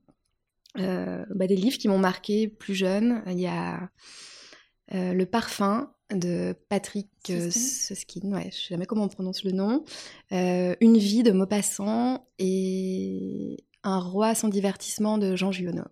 Euh, 0.79 1.23
bah, 1.29 1.47
des 1.47 1.55
livres 1.55 1.77
qui 1.77 1.87
m'ont 1.87 1.99
marqué 1.99 2.47
plus 2.47 2.73
jeune, 2.73 3.21
il 3.27 3.39
y 3.39 3.45
a 3.45 3.89
euh, 4.93 5.13
Le 5.13 5.25
Parfum 5.25 5.93
de 6.11 6.55
Patrick 6.69 7.09
Suskin, 7.27 8.31
ouais, 8.31 8.49
je 8.51 8.57
sais 8.57 8.67
jamais 8.69 8.85
comment 8.85 9.03
on 9.03 9.09
prononce 9.09 9.43
le 9.43 9.51
nom, 9.51 9.83
Une 10.31 10.97
vie 10.97 11.23
de 11.23 11.31
Maupassant 11.31 12.27
et 12.39 13.63
Un 13.83 13.99
roi 13.99 14.33
sans 14.33 14.49
divertissement 14.49 15.17
de 15.17 15.35
Jean 15.35 15.51
Giono. 15.51 15.83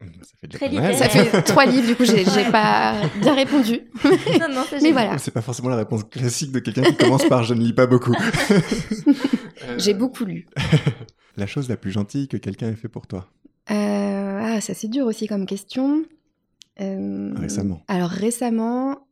Ça 0.00 0.36
fait, 0.40 0.48
Très 0.48 0.94
ça 0.94 1.08
fait 1.08 1.42
trois 1.44 1.64
livres, 1.64 1.86
du 1.86 1.96
coup, 1.96 2.04
j'ai 2.04 2.24
pas 2.50 3.00
bien 3.20 3.34
répondu. 3.34 3.80
non, 4.04 4.48
non, 4.50 4.64
Mais 4.82 4.92
voilà. 4.92 5.16
C'est 5.18 5.30
pas 5.30 5.40
forcément 5.40 5.70
la 5.70 5.76
réponse 5.76 6.04
classique 6.04 6.52
de 6.52 6.58
quelqu'un 6.58 6.82
qui 6.82 6.96
commence 6.96 7.24
par 7.26 7.42
je 7.44 7.54
ne 7.54 7.60
lis 7.60 7.72
pas 7.72 7.86
beaucoup. 7.86 8.14
j'ai 9.78 9.94
beaucoup 9.94 10.24
lu. 10.24 10.46
la 11.36 11.46
chose 11.46 11.68
la 11.68 11.76
plus 11.76 11.90
gentille 11.90 12.28
que 12.28 12.36
quelqu'un 12.36 12.68
ait 12.68 12.76
fait 12.76 12.88
pour 12.88 13.06
toi? 13.06 13.30
Euh, 13.70 14.40
Ah, 14.42 14.60
ça 14.60 14.74
c'est 14.74 14.88
dur 14.88 15.06
aussi 15.06 15.26
comme 15.26 15.46
question. 15.46 16.04
Euh, 16.80 17.32
récemment. 17.36 17.80
Alors 17.88 18.10
récemment, 18.10 19.06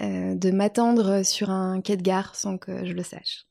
euh, 0.00 0.34
de 0.36 0.50
m'attendre 0.50 1.22
sur 1.24 1.50
un 1.50 1.80
quai 1.82 1.96
de 1.96 2.02
gare 2.02 2.34
sans 2.34 2.56
que 2.56 2.86
je 2.86 2.92
le 2.92 3.02
sache. 3.02 3.46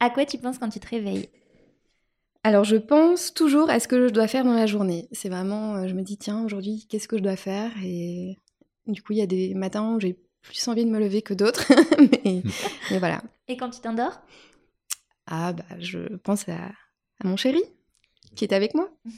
à 0.00 0.10
quoi 0.10 0.26
tu 0.26 0.36
penses 0.38 0.58
quand 0.58 0.68
tu 0.68 0.80
te 0.80 0.88
réveilles? 0.88 1.28
Alors, 2.46 2.62
je 2.62 2.76
pense 2.76 3.34
toujours 3.34 3.70
à 3.70 3.80
ce 3.80 3.88
que 3.88 4.06
je 4.06 4.12
dois 4.12 4.28
faire 4.28 4.44
dans 4.44 4.54
la 4.54 4.66
journée. 4.66 5.08
C'est 5.10 5.28
vraiment, 5.28 5.74
euh, 5.74 5.88
je 5.88 5.94
me 5.94 6.02
dis, 6.02 6.16
tiens, 6.16 6.44
aujourd'hui, 6.44 6.86
qu'est-ce 6.88 7.08
que 7.08 7.18
je 7.18 7.22
dois 7.24 7.34
faire? 7.34 7.72
Et 7.82 8.38
du 8.86 9.02
coup, 9.02 9.14
il 9.14 9.18
y 9.18 9.22
a 9.22 9.26
des 9.26 9.52
matins 9.54 9.92
où 9.92 9.98
j'ai 9.98 10.16
plus 10.42 10.68
envie 10.68 10.84
de 10.84 10.90
me 10.90 11.00
lever 11.00 11.22
que 11.22 11.34
d'autres. 11.34 11.66
mais, 11.98 12.98
voilà. 13.00 13.20
Et 13.48 13.56
quand 13.56 13.70
tu 13.70 13.80
t'endors? 13.80 14.22
Ah, 15.26 15.54
bah, 15.54 15.64
je 15.80 15.98
pense 16.18 16.48
à, 16.48 16.70
mon 17.24 17.36
chéri, 17.36 17.64
qui 18.36 18.44
est 18.44 18.52
avec 18.52 18.74
moi. 18.74 18.88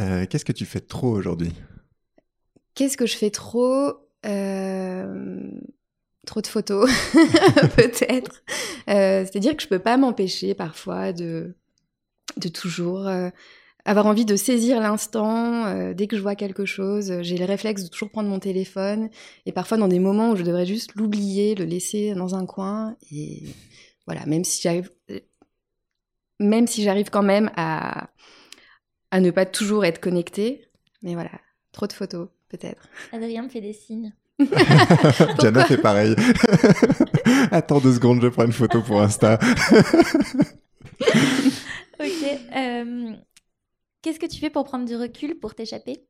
Euh, 0.00 0.24
qu'est-ce 0.24 0.46
que 0.46 0.52
tu 0.52 0.64
fais 0.64 0.80
trop 0.80 1.10
aujourd'hui? 1.10 1.52
Qu'est-ce 2.74 2.96
que 2.96 3.04
je 3.04 3.14
fais 3.14 3.28
trop? 3.28 3.92
Euh, 4.24 5.50
Trop 6.24 6.40
de 6.40 6.46
photos, 6.46 6.90
peut-être. 7.76 8.42
C'est-à-dire 8.86 9.54
que 9.54 9.62
je 9.62 9.68
peux 9.68 9.80
pas 9.80 9.98
m'empêcher 9.98 10.54
parfois 10.54 11.12
de 11.12 11.54
de 12.36 12.48
toujours 12.48 13.06
euh, 13.06 13.30
avoir 13.84 14.06
envie 14.06 14.24
de 14.24 14.36
saisir 14.36 14.80
l'instant 14.80 15.66
euh, 15.66 15.94
dès 15.94 16.06
que 16.06 16.16
je 16.16 16.22
vois 16.22 16.34
quelque 16.34 16.64
chose. 16.64 17.20
J'ai 17.22 17.36
le 17.36 17.44
réflexe 17.44 17.84
de 17.84 17.88
toujours 17.88 18.10
prendre 18.10 18.28
mon 18.28 18.38
téléphone 18.38 19.10
et 19.46 19.52
parfois 19.52 19.78
dans 19.78 19.88
des 19.88 19.98
moments 19.98 20.30
où 20.30 20.36
je 20.36 20.42
devrais 20.42 20.66
juste 20.66 20.94
l'oublier, 20.94 21.54
le 21.54 21.64
laisser 21.64 22.14
dans 22.14 22.34
un 22.34 22.46
coin 22.46 22.96
et 23.10 23.42
voilà, 24.06 24.24
même 24.26 24.44
si 24.44 24.62
j'arrive 24.62 24.90
même 26.38 26.66
si 26.66 26.82
j'arrive 26.82 27.10
quand 27.10 27.22
même 27.22 27.50
à 27.56 28.10
à 29.10 29.20
ne 29.20 29.30
pas 29.30 29.44
toujours 29.44 29.84
être 29.84 30.00
connectée, 30.00 30.64
mais 31.02 31.12
voilà, 31.14 31.32
trop 31.70 31.86
de 31.86 31.92
photos 31.92 32.28
peut-être. 32.48 32.88
Adrien 33.12 33.42
me 33.42 33.48
fait 33.48 33.60
des 33.60 33.74
signes. 33.74 34.12
Diana 35.38 35.64
fait 35.64 35.76
pareil. 35.78 36.16
Attends 37.50 37.80
deux 37.80 37.94
secondes, 37.94 38.22
je 38.22 38.28
prends 38.28 38.46
une 38.46 38.52
photo 38.52 38.80
pour 38.82 39.00
Insta. 39.00 39.38
ok. 42.04 42.40
Euh, 42.56 43.12
qu'est-ce 44.02 44.18
que 44.18 44.26
tu 44.26 44.38
fais 44.38 44.50
pour 44.50 44.64
prendre 44.64 44.84
du 44.84 44.96
recul, 44.96 45.38
pour 45.38 45.54
t'échapper? 45.54 46.04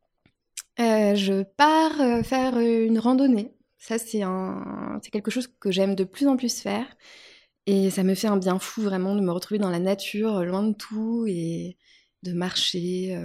Euh, 0.81 1.15
Je 1.15 1.43
pars 1.43 2.01
euh, 2.01 2.23
faire 2.23 2.59
une 2.59 2.99
randonnée. 2.99 3.55
Ça, 3.79 3.99
c'est 3.99 4.23
un... 4.23 5.01
quelque 5.11 5.31
chose 5.31 5.49
que 5.61 5.71
j'aime 5.71 5.95
de 5.95 6.05
plus 6.05 6.27
en 6.29 6.37
plus 6.37 6.61
faire. 6.61 6.87
Et 7.67 7.91
ça 7.91 8.03
me 8.03 8.15
fait 8.15 8.29
un 8.29 8.37
bien 8.37 8.59
fou, 8.59 8.83
vraiment, 8.83 9.15
de 9.15 9.21
me 9.21 9.31
retrouver 9.31 9.59
dans 9.59 9.71
la 9.71 9.79
nature, 9.79 10.45
loin 10.45 10.63
de 10.63 10.75
tout, 10.75 11.27
et 11.29 11.77
de 12.23 12.33
marcher. 12.33 13.17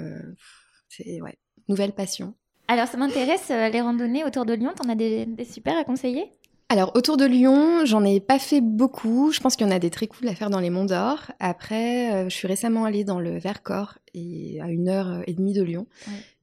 C'est, 0.89 1.22
ouais, 1.22 1.38
nouvelle 1.68 1.93
passion. 1.93 2.36
Alors, 2.68 2.88
ça 2.88 2.97
m'intéresse, 2.97 3.49
les 3.49 3.82
randonnées 3.82 4.26
autour 4.26 4.45
de 4.45 4.53
Lyon, 4.53 4.74
t'en 4.76 4.89
as 4.89 4.95
des, 4.95 5.26
des 5.26 5.45
super 5.45 5.78
à 5.78 5.84
conseiller? 5.84 6.30
Alors, 6.70 6.91
autour 6.95 7.15
de 7.15 7.24
Lyon, 7.24 7.86
j'en 7.86 8.03
ai 8.03 8.20
pas 8.20 8.39
fait 8.39 8.59
beaucoup. 8.59 9.32
Je 9.32 9.39
pense 9.39 9.55
qu'il 9.55 9.65
y 9.65 9.70
en 9.70 9.74
a 9.74 9.80
des 9.80 9.89
très 9.89 10.07
cool 10.07 10.28
à 10.28 10.36
faire 10.36 10.49
dans 10.49 10.59
les 10.59 10.70
Monts 10.70 10.86
d'Or. 10.86 11.32
Après, 11.39 12.13
euh, 12.13 12.30
je 12.30 12.36
suis 12.36 12.47
récemment 12.47 12.84
allée 12.84 13.05
dans 13.05 13.22
le 13.22 13.38
Vercors, 13.38 13.97
et 14.13 14.59
à 14.61 14.68
une 14.68 14.89
heure 14.89 15.24
et 15.28 15.34
demie 15.34 15.53
de 15.53 15.63
Lyon. 15.63 15.88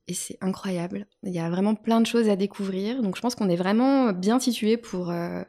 Et 0.06 0.14
c'est 0.14 0.38
incroyable. 0.40 1.06
Il 1.24 1.32
y 1.32 1.38
a 1.38 1.50
vraiment 1.50 1.74
plein 1.74 2.00
de 2.00 2.06
choses 2.06 2.28
à 2.30 2.36
découvrir. 2.36 3.02
Donc, 3.02 3.16
je 3.16 3.20
pense 3.20 3.34
qu'on 3.34 3.50
est 3.50 3.56
vraiment 3.56 4.12
bien 4.12 4.40
situé 4.40 4.78
pour, 4.78 5.10
euh, 5.10 5.42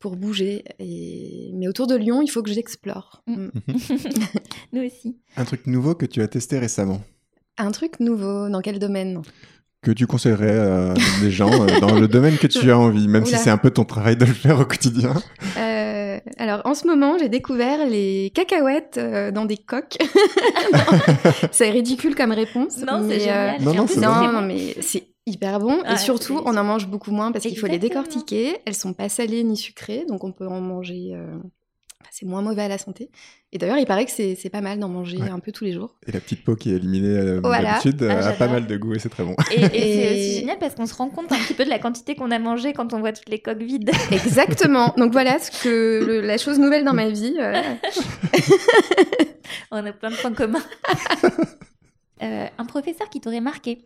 pour 0.00 0.16
bouger. 0.16 0.64
Et... 0.80 1.52
Mais 1.54 1.68
autour 1.68 1.86
de 1.86 1.94
Lyon, 1.94 2.20
il 2.20 2.28
faut 2.28 2.42
que 2.42 2.50
j'explore. 2.50 3.22
Mm. 3.28 3.46
Mm. 3.46 3.50
Nous 4.72 4.82
aussi. 4.82 5.16
Un 5.36 5.44
truc 5.44 5.66
nouveau 5.68 5.94
que 5.94 6.06
tu 6.06 6.22
as 6.22 6.28
testé 6.28 6.58
récemment? 6.58 7.00
Un 7.56 7.70
truc 7.70 8.00
nouveau, 8.00 8.48
dans 8.48 8.60
quel 8.62 8.80
domaine? 8.80 9.22
Que 9.82 9.90
tu 9.92 10.06
conseillerais 10.06 10.58
à 10.58 10.94
des 11.20 11.30
gens 11.30 11.52
euh, 11.52 11.80
dans 11.80 11.98
le 11.98 12.08
domaine 12.08 12.36
que 12.36 12.46
tu 12.46 12.70
as 12.70 12.78
envie, 12.78 13.06
même 13.06 13.24
si 13.24 13.36
c'est 13.36 13.50
un 13.50 13.58
peu 13.58 13.70
ton 13.70 13.84
travail 13.84 14.16
de 14.16 14.24
le 14.24 14.32
faire 14.32 14.58
au 14.60 14.64
quotidien? 14.64 15.14
Euh, 15.56 16.18
Alors, 16.36 16.62
en 16.64 16.74
ce 16.74 16.86
moment, 16.86 17.16
j'ai 17.18 17.28
découvert 17.28 17.86
les 17.86 18.32
cacahuètes 18.34 18.96
euh, 18.98 19.30
dans 19.30 19.44
des 19.44 19.56
coques. 19.56 19.98
c'est 21.52 21.70
ridicule 21.70 22.14
comme 22.16 22.32
réponse. 22.32 22.78
Non, 22.78 23.06
c'est 23.08 23.20
génial. 23.20 23.62
Non, 23.62 23.74
non, 23.74 24.32
non, 24.32 24.42
mais 24.42 24.74
c'est 24.80 25.08
hyper 25.26 25.60
bon. 25.60 25.78
et 25.80 25.86
ah, 25.86 25.96
surtout, 25.96 26.40
on 26.44 26.56
en 26.56 26.64
mange 26.64 26.88
beaucoup 26.88 27.12
moins 27.12 27.30
parce 27.30 27.44
qu'il 27.44 27.58
faut 27.58 27.66
les 27.66 27.78
décortiquer. 27.78 28.58
Elles 28.66 28.74
sont 28.74 28.94
pas 28.94 29.08
salées 29.08 29.44
ni 29.44 29.56
sucrées, 29.56 30.04
donc 30.08 30.24
on 30.24 30.32
peut 30.32 30.48
en 30.48 30.60
manger 30.60 31.14
c'est 32.10 32.26
moins 32.26 32.42
mauvais 32.42 32.62
à 32.62 32.68
la 32.68 32.78
santé. 32.78 33.10
Et 33.52 33.58
d'ailleurs, 33.58 33.78
il 33.78 33.86
paraît 33.86 34.04
que 34.04 34.10
c'est 34.10 34.50
pas 34.50 34.60
mal 34.60 34.78
d'en 34.78 34.88
manger 34.88 35.20
un 35.20 35.38
peu 35.38 35.52
tous 35.52 35.64
les 35.64 35.72
jours. 35.72 35.94
Et 36.06 36.12
la 36.12 36.20
petite 36.20 36.44
peau 36.44 36.56
qui 36.56 36.70
est 36.70 36.76
éliminée 36.76 37.16
euh, 37.16 37.40
d'habitude 37.40 38.02
ah, 38.02 38.28
a 38.28 38.32
pas 38.32 38.48
mal 38.48 38.66
de 38.66 38.76
goût 38.76 38.94
et 38.94 38.98
c'est 38.98 39.08
très 39.08 39.24
bon. 39.24 39.34
Et, 39.50 39.60
c'est 39.60 40.10
aussi 40.10 40.40
génial 40.40 40.58
parce 40.58 40.74
qu'on 40.74 40.86
se 40.86 40.94
rend 40.94 41.08
compte 41.08 41.32
un 41.32 41.38
petit 41.38 41.54
peu 41.54 41.64
de 41.64 41.70
la 41.70 41.78
quantité 41.78 42.14
qu'on 42.14 42.30
a 42.30 42.38
mangé 42.38 42.72
quand 42.72 42.92
on 42.92 43.00
voit 43.00 43.12
toutes 43.12 43.28
les 43.28 43.40
coques 43.40 43.62
vides. 43.62 43.90
Exactement. 44.10 44.94
Donc 44.96 45.12
voilà 45.12 45.38
ce 45.38 45.50
que 45.62 46.20
la 46.24 46.38
chose 46.38 46.58
nouvelle 46.58 46.84
dans 46.84 46.94
ma 46.94 47.08
vie. 47.08 47.36
Euh. 47.38 47.62
on 49.70 49.84
a 49.84 49.92
plein 49.92 50.10
de 50.10 50.16
points 50.16 50.34
communs. 50.34 50.64
Euh, 52.20 52.48
un 52.58 52.64
professeur 52.64 53.08
qui 53.10 53.20
t'aurait 53.20 53.40
marqué 53.40 53.78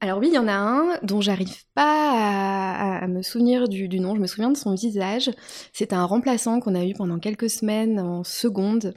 alors 0.00 0.18
oui, 0.18 0.28
il 0.28 0.34
y 0.34 0.38
en 0.38 0.48
a 0.48 0.54
un 0.54 0.98
dont 1.02 1.20
j'arrive 1.20 1.64
pas 1.74 3.00
à, 3.00 3.06
me 3.08 3.22
souvenir 3.22 3.68
du, 3.68 3.88
nom, 4.00 4.14
je 4.14 4.20
me 4.20 4.26
souviens 4.26 4.50
de 4.50 4.56
son 4.56 4.74
visage. 4.74 5.30
C'est 5.72 5.92
un 5.92 6.04
remplaçant 6.04 6.60
qu'on 6.60 6.74
a 6.74 6.84
eu 6.84 6.92
pendant 6.92 7.18
quelques 7.18 7.48
semaines 7.48 7.98
en 7.98 8.22
seconde. 8.22 8.94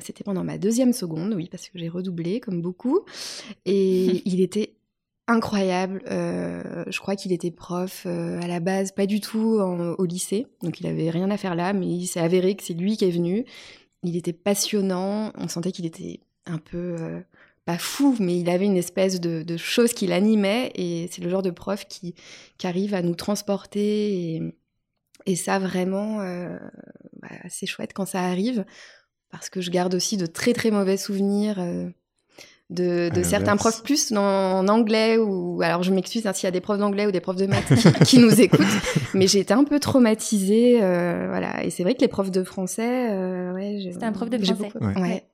C'était 0.00 0.24
pendant 0.24 0.44
ma 0.44 0.58
deuxième 0.58 0.92
seconde, 0.92 1.34
oui, 1.34 1.48
parce 1.50 1.68
que 1.68 1.78
j'ai 1.78 1.88
redoublé 1.88 2.40
comme 2.40 2.62
beaucoup. 2.62 3.00
Et 3.66 4.22
il 4.26 4.40
était 4.40 4.76
incroyable. 5.28 6.02
je 6.06 6.98
crois 6.98 7.16
qu'il 7.16 7.32
était 7.32 7.50
prof 7.50 8.06
à 8.06 8.46
la 8.46 8.60
base, 8.60 8.92
pas 8.92 9.06
du 9.06 9.20
tout 9.20 9.58
au 9.60 10.04
lycée, 10.04 10.46
donc 10.62 10.80
il 10.80 10.86
avait 10.86 11.10
rien 11.10 11.30
à 11.30 11.36
faire 11.36 11.54
là, 11.54 11.72
mais 11.74 11.86
il 11.86 12.06
s'est 12.06 12.20
avéré 12.20 12.54
que 12.54 12.62
c'est 12.62 12.74
lui 12.74 12.96
qui 12.96 13.04
est 13.04 13.10
venu. 13.10 13.44
Il 14.02 14.16
était 14.16 14.32
passionnant, 14.32 15.32
on 15.36 15.48
sentait 15.48 15.72
qu'il 15.72 15.86
était 15.86 16.20
un 16.46 16.58
peu 16.58 17.22
pas 17.64 17.78
fou, 17.78 18.16
mais 18.18 18.38
il 18.38 18.50
avait 18.50 18.66
une 18.66 18.76
espèce 18.76 19.20
de, 19.20 19.42
de 19.42 19.56
chose 19.56 19.92
qui 19.92 20.06
l'animait 20.06 20.72
et 20.74 21.08
c'est 21.12 21.22
le 21.22 21.30
genre 21.30 21.42
de 21.42 21.50
prof 21.50 21.86
qui, 21.88 22.14
qui 22.58 22.66
arrive 22.66 22.94
à 22.94 23.02
nous 23.02 23.14
transporter 23.14 24.34
et, 24.34 24.42
et 25.26 25.36
ça 25.36 25.58
vraiment 25.60 26.20
euh, 26.20 26.58
bah, 27.20 27.28
c'est 27.48 27.66
chouette 27.66 27.92
quand 27.94 28.06
ça 28.06 28.22
arrive 28.22 28.64
parce 29.30 29.48
que 29.48 29.60
je 29.60 29.70
garde 29.70 29.94
aussi 29.94 30.16
de 30.16 30.26
très 30.26 30.52
très 30.54 30.72
mauvais 30.72 30.96
souvenirs 30.96 31.60
euh, 31.60 31.88
de, 32.70 33.10
de 33.14 33.22
certains 33.22 33.56
profs 33.56 33.84
plus 33.84 34.12
en 34.12 34.66
anglais 34.66 35.18
ou 35.18 35.62
alors 35.62 35.84
je 35.84 35.92
m'excuse 35.92 36.26
hein, 36.26 36.32
s'il 36.32 36.46
y 36.46 36.48
a 36.48 36.52
des 36.52 36.60
profs 36.60 36.78
d'anglais 36.78 37.06
ou 37.06 37.12
des 37.12 37.20
profs 37.20 37.36
de 37.36 37.46
maths 37.46 37.72
qui, 38.04 38.18
nous 38.18 38.40
écoutent 38.40 38.66
mais 39.14 39.28
j'ai 39.28 39.38
été 39.38 39.54
un 39.54 39.62
peu 39.62 39.78
traumatisée 39.78 40.82
euh, 40.82 41.28
voilà. 41.28 41.62
Et 41.62 41.70
c'est 41.70 41.84
vrai 41.84 41.94
que 41.94 42.00
les 42.00 42.08
profs 42.08 42.32
de 42.32 42.42
français 42.42 43.08
ouais 43.52 43.88
c'était 43.92 44.06
un 44.06 44.12
prof 44.12 44.28
de 44.28 44.44
français. 44.44 44.72
ouais. 44.96 45.24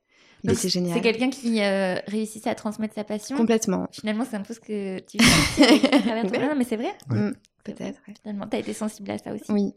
C'est 0.55 0.69
génial. 0.69 0.95
C'est 0.95 1.03
quelqu'un 1.03 1.31
qui 1.31 1.61
euh, 1.61 1.97
réussissait 2.07 2.51
à 2.51 2.55
transmettre 2.55 2.95
sa 2.95 3.05
passion. 3.05 3.37
Complètement. 3.37 3.89
Finalement, 3.93 4.25
c'est 4.29 4.37
un 4.37 4.43
peu 4.43 4.55
ce 4.55 4.61
que 4.61 5.01
tu 5.01 5.19
fais. 5.19 5.81
non, 6.25 6.55
mais 6.57 6.65
c'est 6.65 6.77
vrai. 6.77 6.95
Mm, 7.09 7.31
peut-être. 7.65 8.01
Finalement, 8.23 8.47
tu 8.47 8.57
as 8.57 8.61
été 8.61 8.73
sensible 8.73 9.11
à 9.11 9.19
ça 9.19 9.33
aussi. 9.35 9.51
Oui. 9.51 9.75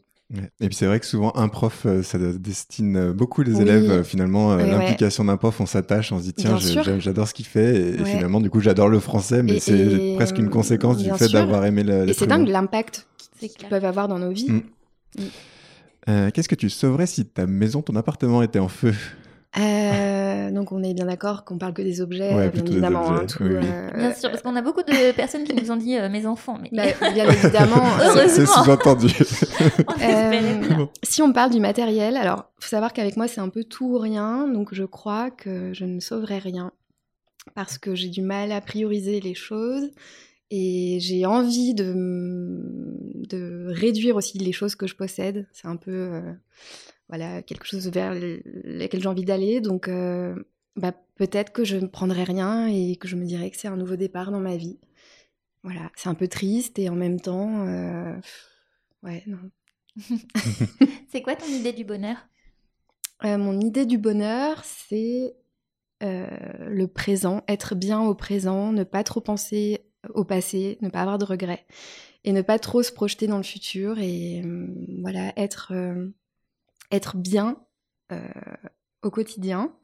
Et 0.60 0.68
puis 0.68 0.74
c'est 0.74 0.86
vrai 0.86 0.98
que 0.98 1.04
souvent 1.04 1.30
un 1.36 1.48
prof, 1.48 1.82
euh, 1.84 2.02
ça 2.02 2.16
destine 2.18 3.12
beaucoup 3.12 3.42
les 3.42 3.60
élèves. 3.60 3.90
Euh, 3.90 4.02
finalement, 4.02 4.56
l'implication 4.56 5.26
d'un 5.26 5.36
prof, 5.36 5.60
on 5.60 5.66
s'attache, 5.66 6.10
on 6.10 6.18
se 6.18 6.24
dit 6.24 6.32
tiens, 6.32 6.56
j'adore 6.58 7.28
ce 7.28 7.34
qu'il 7.34 7.44
fait. 7.44 7.76
Et, 7.76 8.04
finalement, 8.04 8.40
du 8.40 8.48
coup, 8.48 8.60
j'adore 8.60 8.88
le 8.88 9.00
français, 9.00 9.42
mais 9.42 9.60
c'est 9.60 10.14
presque 10.16 10.38
une 10.38 10.48
conséquence 10.48 10.98
du 10.98 11.10
fait 11.12 11.28
d'avoir 11.28 11.64
aimé 11.66 11.82
le. 11.82 12.08
Et 12.08 12.14
c'est 12.14 12.26
dingue 12.26 12.48
l'impact 12.48 13.06
qu'ils 13.38 13.68
peuvent 13.68 13.84
avoir 13.84 14.08
dans 14.08 14.18
nos 14.18 14.30
vies. 14.30 14.50
Mm. 14.50 14.62
Mm. 16.06 16.30
Qu'est-ce 16.32 16.48
que 16.48 16.54
tu 16.54 16.70
sauverais 16.70 17.06
si 17.06 17.26
ta 17.26 17.46
maison, 17.46 17.82
ton 17.82 17.96
appartement 17.96 18.42
était 18.42 18.58
en 18.58 18.68
feu? 18.68 18.94
Euh, 19.58 20.50
donc 20.50 20.72
on 20.72 20.82
est 20.82 20.94
bien 20.94 21.04
d'accord 21.04 21.44
qu'on 21.44 21.58
parle 21.58 21.74
que 21.74 21.82
des 21.82 22.00
objets, 22.00 22.50
bien 22.50 22.64
évidemment. 22.64 23.12
Hein, 23.12 23.26
euh, 23.42 23.90
bien 23.94 24.14
sûr, 24.14 24.30
parce 24.30 24.40
qu'on 24.40 24.56
a 24.56 24.62
beaucoup 24.62 24.82
de 24.82 25.12
personnes 25.16 25.44
qui 25.44 25.54
nous 25.54 25.70
ont 25.70 25.76
dit 25.76 25.98
euh, 25.98 26.08
mes 26.08 26.24
enfants. 26.24 26.58
Mais... 26.62 26.70
Bah, 26.72 27.10
bien 27.12 27.28
évidemment. 27.28 27.84
c'est 28.28 28.46
sous-entendu. 28.46 29.08
si 31.02 31.20
on 31.20 31.32
parle 31.34 31.50
du 31.50 31.60
matériel, 31.60 32.16
alors 32.16 32.46
faut 32.58 32.70
savoir 32.70 32.94
qu'avec 32.94 33.16
moi 33.18 33.28
c'est 33.28 33.42
un 33.42 33.50
peu 33.50 33.64
tout 33.64 33.96
ou 33.96 33.98
rien, 33.98 34.48
donc 34.48 34.72
je 34.72 34.84
crois 34.84 35.30
que 35.30 35.74
je 35.74 35.84
ne 35.84 36.00
sauverai 36.00 36.38
rien 36.38 36.72
parce 37.54 37.76
que 37.76 37.94
j'ai 37.94 38.08
du 38.08 38.22
mal 38.22 38.52
à 38.52 38.60
prioriser 38.62 39.20
les 39.20 39.34
choses 39.34 39.90
et 40.50 40.98
j'ai 41.00 41.26
envie 41.26 41.74
de, 41.74 41.92
de 43.28 43.66
réduire 43.68 44.16
aussi 44.16 44.38
les 44.38 44.52
choses 44.52 44.76
que 44.76 44.86
je 44.86 44.94
possède. 44.94 45.46
C'est 45.52 45.68
un 45.68 45.76
peu 45.76 46.22
voilà, 47.12 47.42
quelque 47.42 47.66
chose 47.66 47.90
vers 47.90 48.14
lequel 48.14 49.02
j'ai 49.02 49.06
envie 49.06 49.26
d'aller. 49.26 49.60
Donc, 49.60 49.86
euh, 49.86 50.34
bah, 50.76 50.94
peut-être 51.16 51.52
que 51.52 51.62
je 51.62 51.76
ne 51.76 51.86
prendrai 51.86 52.24
rien 52.24 52.68
et 52.68 52.96
que 52.96 53.06
je 53.06 53.16
me 53.16 53.26
dirais 53.26 53.50
que 53.50 53.58
c'est 53.58 53.68
un 53.68 53.76
nouveau 53.76 53.96
départ 53.96 54.30
dans 54.30 54.40
ma 54.40 54.56
vie. 54.56 54.80
Voilà, 55.62 55.92
c'est 55.94 56.08
un 56.08 56.14
peu 56.14 56.26
triste 56.26 56.78
et 56.78 56.88
en 56.88 56.94
même 56.94 57.20
temps, 57.20 57.66
euh, 57.66 58.16
ouais, 59.02 59.22
non. 59.26 59.50
c'est 61.10 61.20
quoi 61.20 61.36
ton 61.36 61.48
idée 61.48 61.74
du 61.74 61.84
bonheur? 61.84 62.16
Euh, 63.26 63.36
Mon 63.36 63.60
idée 63.60 63.84
du 63.84 63.98
bonheur, 63.98 64.64
c'est 64.64 65.36
le 66.00 66.86
présent, 66.86 67.44
être 67.46 67.76
bien 67.76 68.00
au 68.00 68.14
présent, 68.14 68.72
ne 68.72 68.82
pas 68.84 69.04
trop 69.04 69.20
penser 69.20 69.84
au 70.14 70.24
passé, 70.24 70.78
ne 70.80 70.88
pas 70.88 71.02
avoir 71.02 71.18
de 71.18 71.24
regrets 71.24 71.64
et 72.24 72.32
ne 72.32 72.42
pas 72.42 72.58
trop 72.58 72.82
se 72.82 72.90
projeter 72.90 73.28
dans 73.28 73.36
le 73.36 73.44
futur 73.44 74.00
et 74.00 74.42
voilà, 75.00 75.32
être 75.36 75.72
être 76.92 77.16
bien 77.16 77.56
euh, 78.12 78.20
au 79.02 79.10
quotidien. 79.10 79.74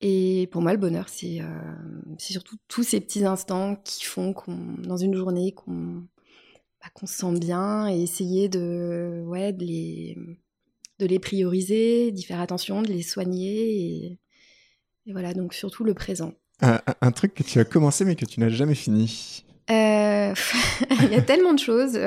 Et 0.00 0.48
pour 0.52 0.60
moi, 0.60 0.72
le 0.72 0.78
bonheur, 0.78 1.08
c'est 1.08 1.40
euh, 1.40 1.46
surtout 2.18 2.56
tous 2.68 2.82
ces 2.82 3.00
petits 3.00 3.24
instants 3.24 3.76
qui 3.76 4.04
font 4.04 4.34
qu'on, 4.34 4.56
dans 4.78 4.98
une 4.98 5.14
journée 5.14 5.52
qu'on 5.52 6.04
bah, 6.80 7.06
se 7.06 7.14
sent 7.14 7.38
bien 7.38 7.88
et 7.88 8.02
essayer 8.02 8.48
de, 8.48 9.22
ouais, 9.26 9.52
de, 9.52 9.64
les, 9.64 10.18
de 10.98 11.06
les 11.06 11.18
prioriser, 11.18 12.12
d'y 12.12 12.22
faire 12.22 12.40
attention, 12.40 12.82
de 12.82 12.88
les 12.88 13.02
soigner. 13.02 14.18
Et, 15.06 15.12
voilà, 15.12 15.32
donc 15.32 15.54
surtout 15.54 15.84
le 15.84 15.94
présent. 15.94 16.34
Un, 16.60 17.12
truc 17.12 17.34
que 17.34 17.42
tu 17.42 17.58
as 17.58 17.64
commencé 17.64 18.04
mais 18.04 18.14
que 18.14 18.24
tu 18.24 18.40
n'as 18.40 18.48
jamais 18.48 18.76
fini 18.76 19.44
euh, 19.70 20.34
Il 21.02 21.12
y 21.12 21.16
a 21.16 21.22
tellement 21.26 21.54
de 21.54 21.58
choses 21.58 21.98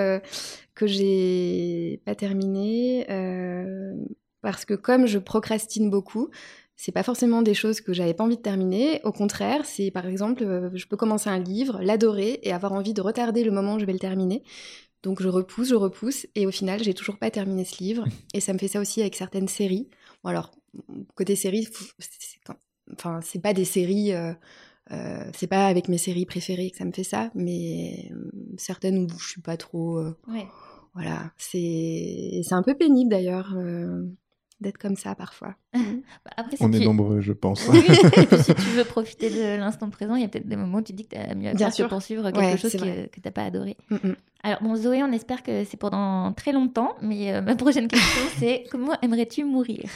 que 0.78 0.86
j'ai 0.86 1.99
pas 2.05 2.16
terminé 2.16 3.05
euh, 3.10 3.95
parce 4.41 4.64
que 4.64 4.76
comme 4.76 5.08
je 5.08 5.18
procrastine 5.18 5.89
beaucoup, 5.89 6.30
c'est 6.76 6.91
pas 6.91 7.01
forcément 7.01 7.41
des 7.41 7.55
choses 7.55 7.82
que 7.82 7.93
j'avais 7.93 8.14
pas 8.14 8.24
envie 8.24 8.38
de 8.38 8.41
terminer. 8.41 9.01
Au 9.03 9.12
contraire, 9.12 9.66
c'est 9.66 9.89
par 9.89 10.05
exemple, 10.05 10.43
euh, 10.43 10.70
je 10.76 10.86
peux 10.86 10.95
commencer 10.95 11.30
un 11.32 11.39
livre, 11.39 11.80
l'adorer 11.82 12.39
et 12.43 12.53
avoir 12.53 12.74
envie 12.74 12.93
de 12.93 13.01
retarder 13.01 13.43
le 13.43 13.51
moment 13.51 13.76
où 13.76 13.80
je 13.80 13.86
vais 13.86 13.93
le 13.93 13.99
terminer. 13.99 14.43
Donc 15.01 15.22
je 15.22 15.28
repousse, 15.28 15.70
je 15.70 15.76
repousse, 15.76 16.28
et 16.36 16.45
au 16.45 16.51
final, 16.51 16.84
j'ai 16.84 16.93
toujours 16.93 17.18
pas 17.18 17.32
terminé 17.32 17.66
ce 17.66 17.84
livre. 17.84 18.05
Et 18.36 18.39
ça 18.39 18.53
me 18.53 18.60
fait 18.60 18.68
ça 18.68 18.80
aussi 18.80 19.01
avec 19.01 19.16
certaines 19.16 19.47
séries. 19.47 19.89
Bon 20.24 20.30
alors, 20.30 20.51
côté 21.16 21.36
séries, 21.36 21.68
enfin, 22.93 23.20
c'est 23.24 23.41
pas 23.41 23.53
des 23.53 23.66
séries. 23.66 24.14
Euh, 24.91 25.29
c'est 25.33 25.47
pas 25.47 25.67
avec 25.67 25.89
mes 25.89 25.97
séries 25.97 26.25
préférées 26.25 26.71
que 26.71 26.77
ça 26.77 26.85
me 26.85 26.91
fait 26.91 27.03
ça, 27.03 27.29
mais 27.35 28.11
certaines 28.57 28.99
où 28.99 29.09
je 29.19 29.27
suis 29.27 29.41
pas 29.41 29.57
trop. 29.57 30.01
Ouais. 30.27 30.47
Voilà, 30.97 31.31
c'est 31.38 32.41
un 32.49 32.63
peu 32.63 32.73
pénible 32.73 33.11
d'ailleurs 33.11 33.53
euh, 33.55 34.03
d'être 34.62 34.78
comme 34.78 34.95
ça 34.95 35.16
parfois. 35.16 35.55
Bah, 36.26 36.45
On 36.60 36.72
est 36.72 36.84
nombreux, 36.84 37.22
je 37.22 37.34
pense. 37.34 37.68
Oui, 37.70 37.82
si 38.43 38.55
tu 38.55 38.70
veux 38.76 38.84
profiter 38.84 39.30
de 39.30 39.58
l'instant 39.58 39.89
présent, 39.89 40.16
il 40.16 40.22
y 40.22 40.26
a 40.26 40.28
peut-être 40.28 40.47
des 40.47 40.55
moments 40.55 40.80
où 40.80 40.82
tu 40.82 40.93
dis 40.93 41.05
que 41.05 41.16
tu 41.16 41.22
as 41.22 41.36
mieux 41.36 41.49
à 41.49 41.53
Bien 41.53 41.72
sûr. 41.72 41.88
poursuivre 41.88 42.32
quelque 42.32 42.60
chose 42.60 42.72
que, 42.74 43.08
tu 43.08 43.22
n'as 43.24 43.32
pas 43.32 43.43
adoré. 43.43 43.78
Mm, 43.89 43.95
mm. 43.95 44.16
Alors, 44.43 44.64
bon, 44.64 44.76
Zoé, 44.76 45.03
on 45.03 45.12
espère 45.12 45.43
que 45.43 45.64
c'est 45.64 45.78
pendant 45.78 46.34
très 46.34 46.51
longtemps, 46.51 46.95
mais 47.01 47.34
euh, 47.34 47.41
ma 47.41 47.55
prochaine 47.55 47.88
question, 47.88 48.22
c'est 48.38 48.66
comment 48.72 48.93
aimerais-tu 49.01 49.43
mourir? 49.43 49.89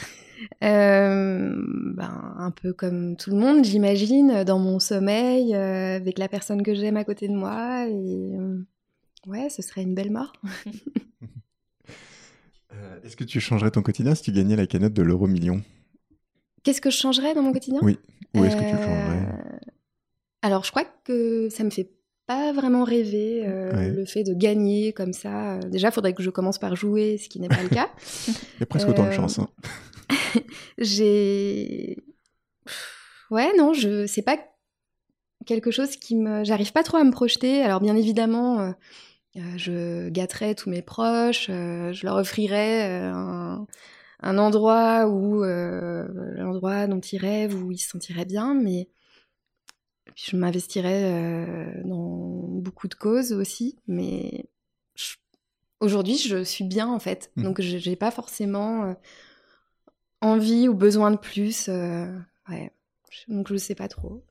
Euh, 0.64 1.54
ben, 1.94 2.34
un 2.38 2.50
peu 2.50 2.72
comme 2.72 3.16
tout 3.16 3.30
le 3.30 3.36
monde, 3.36 3.64
j'imagine, 3.64 4.44
dans 4.44 4.58
mon 4.58 4.78
sommeil, 4.78 5.54
avec 5.54 6.18
la 6.18 6.28
personne 6.28 6.62
que 6.62 6.74
j'aime 6.74 6.96
à 6.96 7.04
côté 7.04 7.28
de 7.28 7.34
moi, 7.34 7.86
et 7.88 8.36
Ouais, 9.26 9.48
ce 9.50 9.62
serait 9.62 9.82
une 9.82 9.94
belle 9.94 10.10
mort. 10.10 10.32
Euh, 12.74 13.00
est-ce 13.04 13.16
que 13.16 13.24
tu 13.24 13.40
changerais 13.40 13.70
ton 13.70 13.82
quotidien 13.82 14.14
si 14.14 14.22
tu 14.22 14.32
gagnais 14.32 14.56
la 14.56 14.66
canette 14.66 14.94
de 14.94 15.02
l'euro 15.02 15.26
million? 15.26 15.62
Qu'est-ce 16.62 16.80
que 16.80 16.90
je 16.90 16.96
changerais 16.96 17.34
dans 17.34 17.42
mon 17.42 17.52
quotidien? 17.52 17.80
Oui. 17.82 17.98
Où 18.34 18.44
est-ce 18.44 18.56
que 18.56 18.60
tu 18.60 18.66
le 18.76 18.78
changerais? 18.82 19.26
euh, 19.26 19.58
Alors, 20.42 20.64
je 20.64 20.70
crois 20.70 20.84
que 21.04 21.48
ça 21.50 21.64
me 21.64 21.70
fait 21.70 21.90
pas 22.26 22.52
vraiment 22.52 22.84
rêver 22.84 23.42
euh, 23.44 23.92
le 23.92 24.04
fait 24.06 24.22
de 24.22 24.32
gagner 24.32 24.92
comme 24.92 25.12
ça. 25.12 25.58
Déjà, 25.58 25.88
il 25.88 25.92
faudrait 25.92 26.14
que 26.14 26.22
je 26.22 26.30
commence 26.30 26.58
par 26.58 26.76
jouer, 26.76 27.18
ce 27.18 27.28
qui 27.28 27.40
n'est 27.40 27.48
pas 27.48 27.62
le 27.62 27.68
cas. 27.68 27.90
Il 28.28 28.60
y 28.60 28.62
a 28.62 28.66
presque 28.66 28.88
autant 28.88 29.06
de 29.06 29.10
chance. 29.12 29.38
Hein. 29.38 29.48
J'ai. 30.78 31.98
Ouais, 33.30 33.50
non, 33.56 33.72
je 33.72 34.06
c'est 34.06 34.22
pas 34.22 34.38
quelque 35.46 35.70
chose 35.70 35.96
qui 35.96 36.16
me. 36.16 36.44
J'arrive 36.44 36.72
pas 36.72 36.82
trop 36.84 36.98
à 36.98 37.04
me 37.04 37.10
projeter. 37.10 37.62
Alors, 37.62 37.80
bien 37.80 37.96
évidemment 37.96 38.72
je 39.34 40.08
gâterais 40.10 40.54
tous 40.54 40.70
mes 40.70 40.82
proches, 40.82 41.46
euh, 41.48 41.92
je 41.92 42.04
leur 42.06 42.16
offrirais 42.16 42.90
euh, 42.90 43.56
un, 44.20 44.38
endroit 44.38 45.08
où 45.08 45.42
l'endroit 45.42 46.86
dont 46.86 47.00
ils 47.00 47.18
rêvent, 47.18 47.54
où 47.54 47.72
ils 47.72 47.78
se 47.78 47.88
sentiraient 47.88 48.24
bien, 48.24 48.54
mais 48.54 48.88
je 50.14 50.36
m'investirais 50.36 51.82
dans 51.84 52.46
beaucoup 52.48 52.88
de 52.88 52.94
causes 52.94 53.32
aussi, 53.32 53.78
mais 53.86 54.44
aujourd'hui 55.80 56.18
je 56.18 56.44
suis 56.44 56.64
bien 56.64 56.88
en 56.88 56.98
fait, 56.98 57.32
mmh. 57.36 57.42
donc 57.42 57.60
je 57.60 57.88
n'ai 57.88 57.96
pas 57.96 58.10
forcément 58.10 58.94
envie 60.20 60.68
ou 60.68 60.74
besoin 60.74 61.10
de 61.10 61.16
plus, 61.16 61.68
ouais. 61.68 62.70
donc 63.28 63.48
je 63.48 63.54
ne 63.54 63.58
sais 63.58 63.74
pas 63.74 63.88
trop. 63.88 64.22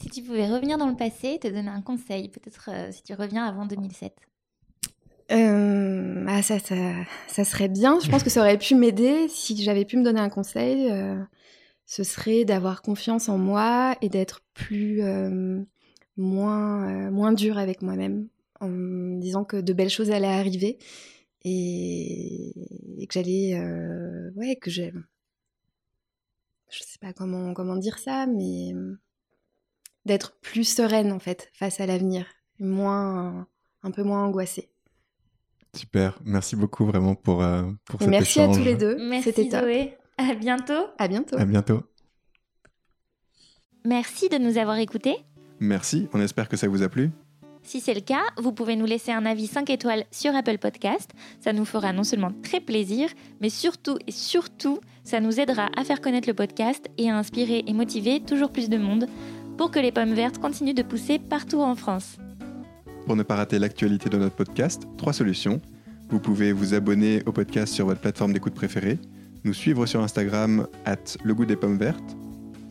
Si 0.00 0.08
tu 0.10 0.22
pouvais 0.22 0.48
revenir 0.48 0.78
dans 0.78 0.88
le 0.88 0.96
passé 0.96 1.34
et 1.34 1.38
te 1.38 1.48
donner 1.48 1.68
un 1.68 1.82
conseil, 1.82 2.28
peut-être 2.28 2.70
euh, 2.72 2.90
si 2.92 3.02
tu 3.02 3.14
reviens 3.14 3.44
avant 3.44 3.66
2007 3.66 4.14
euh, 5.32 6.24
ah, 6.26 6.42
ça, 6.42 6.58
ça, 6.58 7.44
serait 7.44 7.68
bien. 7.68 8.00
Je 8.00 8.10
pense 8.10 8.24
que 8.24 8.30
ça 8.30 8.40
aurait 8.40 8.58
pu 8.58 8.74
m'aider 8.74 9.28
si 9.28 9.56
j'avais 9.62 9.84
pu 9.84 9.96
me 9.96 10.02
donner 10.02 10.18
un 10.18 10.28
conseil. 10.28 10.90
Euh, 10.90 11.22
ce 11.86 12.02
serait 12.02 12.44
d'avoir 12.44 12.82
confiance 12.82 13.28
en 13.28 13.38
moi 13.38 13.94
et 14.02 14.08
d'être 14.08 14.40
plus 14.54 15.02
moins 16.16 17.10
moins 17.12 17.32
dur 17.32 17.58
avec 17.58 17.80
moi-même, 17.80 18.26
en 18.60 18.68
me 18.68 19.20
disant 19.20 19.44
que 19.44 19.56
de 19.56 19.72
belles 19.72 19.88
choses 19.88 20.10
allaient 20.10 20.26
arriver 20.26 20.78
et, 21.44 22.52
et 22.98 23.06
que 23.06 23.14
j'allais 23.14 23.56
ouais 24.34 24.56
que 24.56 24.68
j'aime 24.68 25.04
je 26.70 26.82
sais 26.82 26.98
pas 27.00 27.12
comment, 27.12 27.54
comment 27.54 27.76
dire 27.76 27.98
ça, 27.98 28.26
mais 28.26 28.72
d'être 30.04 30.38
plus 30.40 30.64
sereine 30.64 31.12
en 31.12 31.18
fait 31.18 31.50
face 31.52 31.80
à 31.80 31.86
l'avenir, 31.86 32.26
moins, 32.58 33.46
un 33.82 33.90
peu 33.90 34.02
moins 34.02 34.24
angoissée. 34.24 34.70
Super, 35.74 36.18
merci 36.24 36.56
beaucoup 36.56 36.84
vraiment 36.84 37.14
pour, 37.14 37.42
euh, 37.42 37.70
pour 37.84 38.00
cet 38.00 38.10
Merci 38.10 38.40
à 38.40 38.48
tous 38.48 38.64
les 38.64 38.74
deux. 38.74 38.96
C'était 39.22 39.48
top. 39.48 39.62
Zoé. 39.62 39.96
À 40.18 40.34
bientôt. 40.34 40.86
À 40.98 41.08
bientôt. 41.08 41.38
À 41.38 41.44
bientôt. 41.44 41.82
Merci 43.84 44.28
de 44.28 44.36
nous 44.36 44.58
avoir 44.58 44.78
écoutés. 44.78 45.16
Merci, 45.60 46.08
on 46.12 46.20
espère 46.20 46.48
que 46.48 46.56
ça 46.56 46.68
vous 46.68 46.82
a 46.82 46.88
plu. 46.88 47.10
Si 47.62 47.80
c'est 47.80 47.94
le 47.94 48.00
cas, 48.00 48.22
vous 48.38 48.52
pouvez 48.52 48.74
nous 48.74 48.86
laisser 48.86 49.12
un 49.12 49.24
avis 49.26 49.46
5 49.46 49.68
étoiles 49.70 50.04
sur 50.10 50.34
Apple 50.34 50.58
Podcast. 50.58 51.10
Ça 51.40 51.52
nous 51.52 51.64
fera 51.64 51.92
non 51.92 52.04
seulement 52.04 52.32
très 52.42 52.60
plaisir, 52.60 53.08
mais 53.40 53.50
surtout 53.50 53.98
et 54.06 54.12
surtout, 54.12 54.80
ça 55.10 55.20
nous 55.20 55.40
aidera 55.40 55.70
à 55.76 55.82
faire 55.82 56.00
connaître 56.00 56.28
le 56.28 56.34
podcast 56.34 56.86
et 56.96 57.10
à 57.10 57.18
inspirer 57.18 57.64
et 57.66 57.72
motiver 57.72 58.20
toujours 58.20 58.52
plus 58.52 58.68
de 58.68 58.78
monde 58.78 59.08
pour 59.58 59.72
que 59.72 59.80
les 59.80 59.90
pommes 59.90 60.14
vertes 60.14 60.38
continuent 60.38 60.72
de 60.72 60.84
pousser 60.84 61.18
partout 61.18 61.60
en 61.60 61.74
France. 61.74 62.16
Pour 63.06 63.16
ne 63.16 63.24
pas 63.24 63.34
rater 63.34 63.58
l'actualité 63.58 64.08
de 64.08 64.18
notre 64.18 64.36
podcast, 64.36 64.84
trois 64.98 65.12
solutions. 65.12 65.60
Vous 66.10 66.20
pouvez 66.20 66.52
vous 66.52 66.74
abonner 66.74 67.24
au 67.26 67.32
podcast 67.32 67.74
sur 67.74 67.86
votre 67.86 68.00
plateforme 68.00 68.32
d'écoute 68.32 68.54
préférée, 68.54 69.00
nous 69.42 69.52
suivre 69.52 69.84
sur 69.84 70.00
Instagram 70.00 70.68
at 70.84 71.18
le 71.24 71.34
goût 71.34 71.44
des 71.44 71.56
pommes 71.56 71.78
vertes 71.78 72.16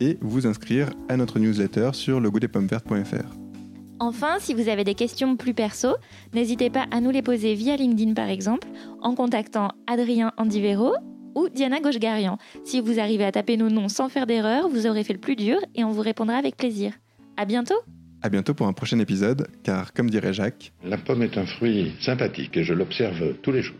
et 0.00 0.16
vous 0.22 0.46
inscrire 0.46 0.88
à 1.10 1.18
notre 1.18 1.38
newsletter 1.38 1.90
sur 1.92 2.20
legoûtdespommevertes.fr. 2.20 3.36
Enfin, 3.98 4.38
si 4.38 4.54
vous 4.54 4.70
avez 4.70 4.84
des 4.84 4.94
questions 4.94 5.36
plus 5.36 5.52
perso, 5.52 5.88
n'hésitez 6.32 6.70
pas 6.70 6.86
à 6.90 7.02
nous 7.02 7.10
les 7.10 7.20
poser 7.20 7.52
via 7.52 7.76
LinkedIn 7.76 8.14
par 8.14 8.30
exemple, 8.30 8.66
en 9.02 9.14
contactant 9.14 9.72
Adrien 9.86 10.32
Andivero 10.38 10.94
ou 11.34 11.48
Diana 11.48 11.80
Gauchegarian. 11.80 12.38
Si 12.64 12.80
vous 12.80 12.98
arrivez 12.98 13.24
à 13.24 13.32
taper 13.32 13.56
nos 13.56 13.70
noms 13.70 13.88
sans 13.88 14.08
faire 14.08 14.26
d'erreur, 14.26 14.68
vous 14.68 14.86
aurez 14.86 15.04
fait 15.04 15.12
le 15.12 15.20
plus 15.20 15.36
dur 15.36 15.58
et 15.74 15.84
on 15.84 15.90
vous 15.90 16.02
répondra 16.02 16.36
avec 16.36 16.56
plaisir. 16.56 16.92
À 17.36 17.44
bientôt 17.44 17.78
À 18.22 18.28
bientôt 18.28 18.54
pour 18.54 18.66
un 18.66 18.72
prochain 18.72 18.98
épisode, 18.98 19.48
car 19.62 19.92
comme 19.92 20.10
dirait 20.10 20.32
Jacques, 20.32 20.72
la 20.84 20.98
pomme 20.98 21.22
est 21.22 21.38
un 21.38 21.46
fruit 21.46 21.92
sympathique 22.00 22.56
et 22.56 22.64
je 22.64 22.74
l'observe 22.74 23.34
tous 23.42 23.52
les 23.52 23.62
jours. 23.62 23.76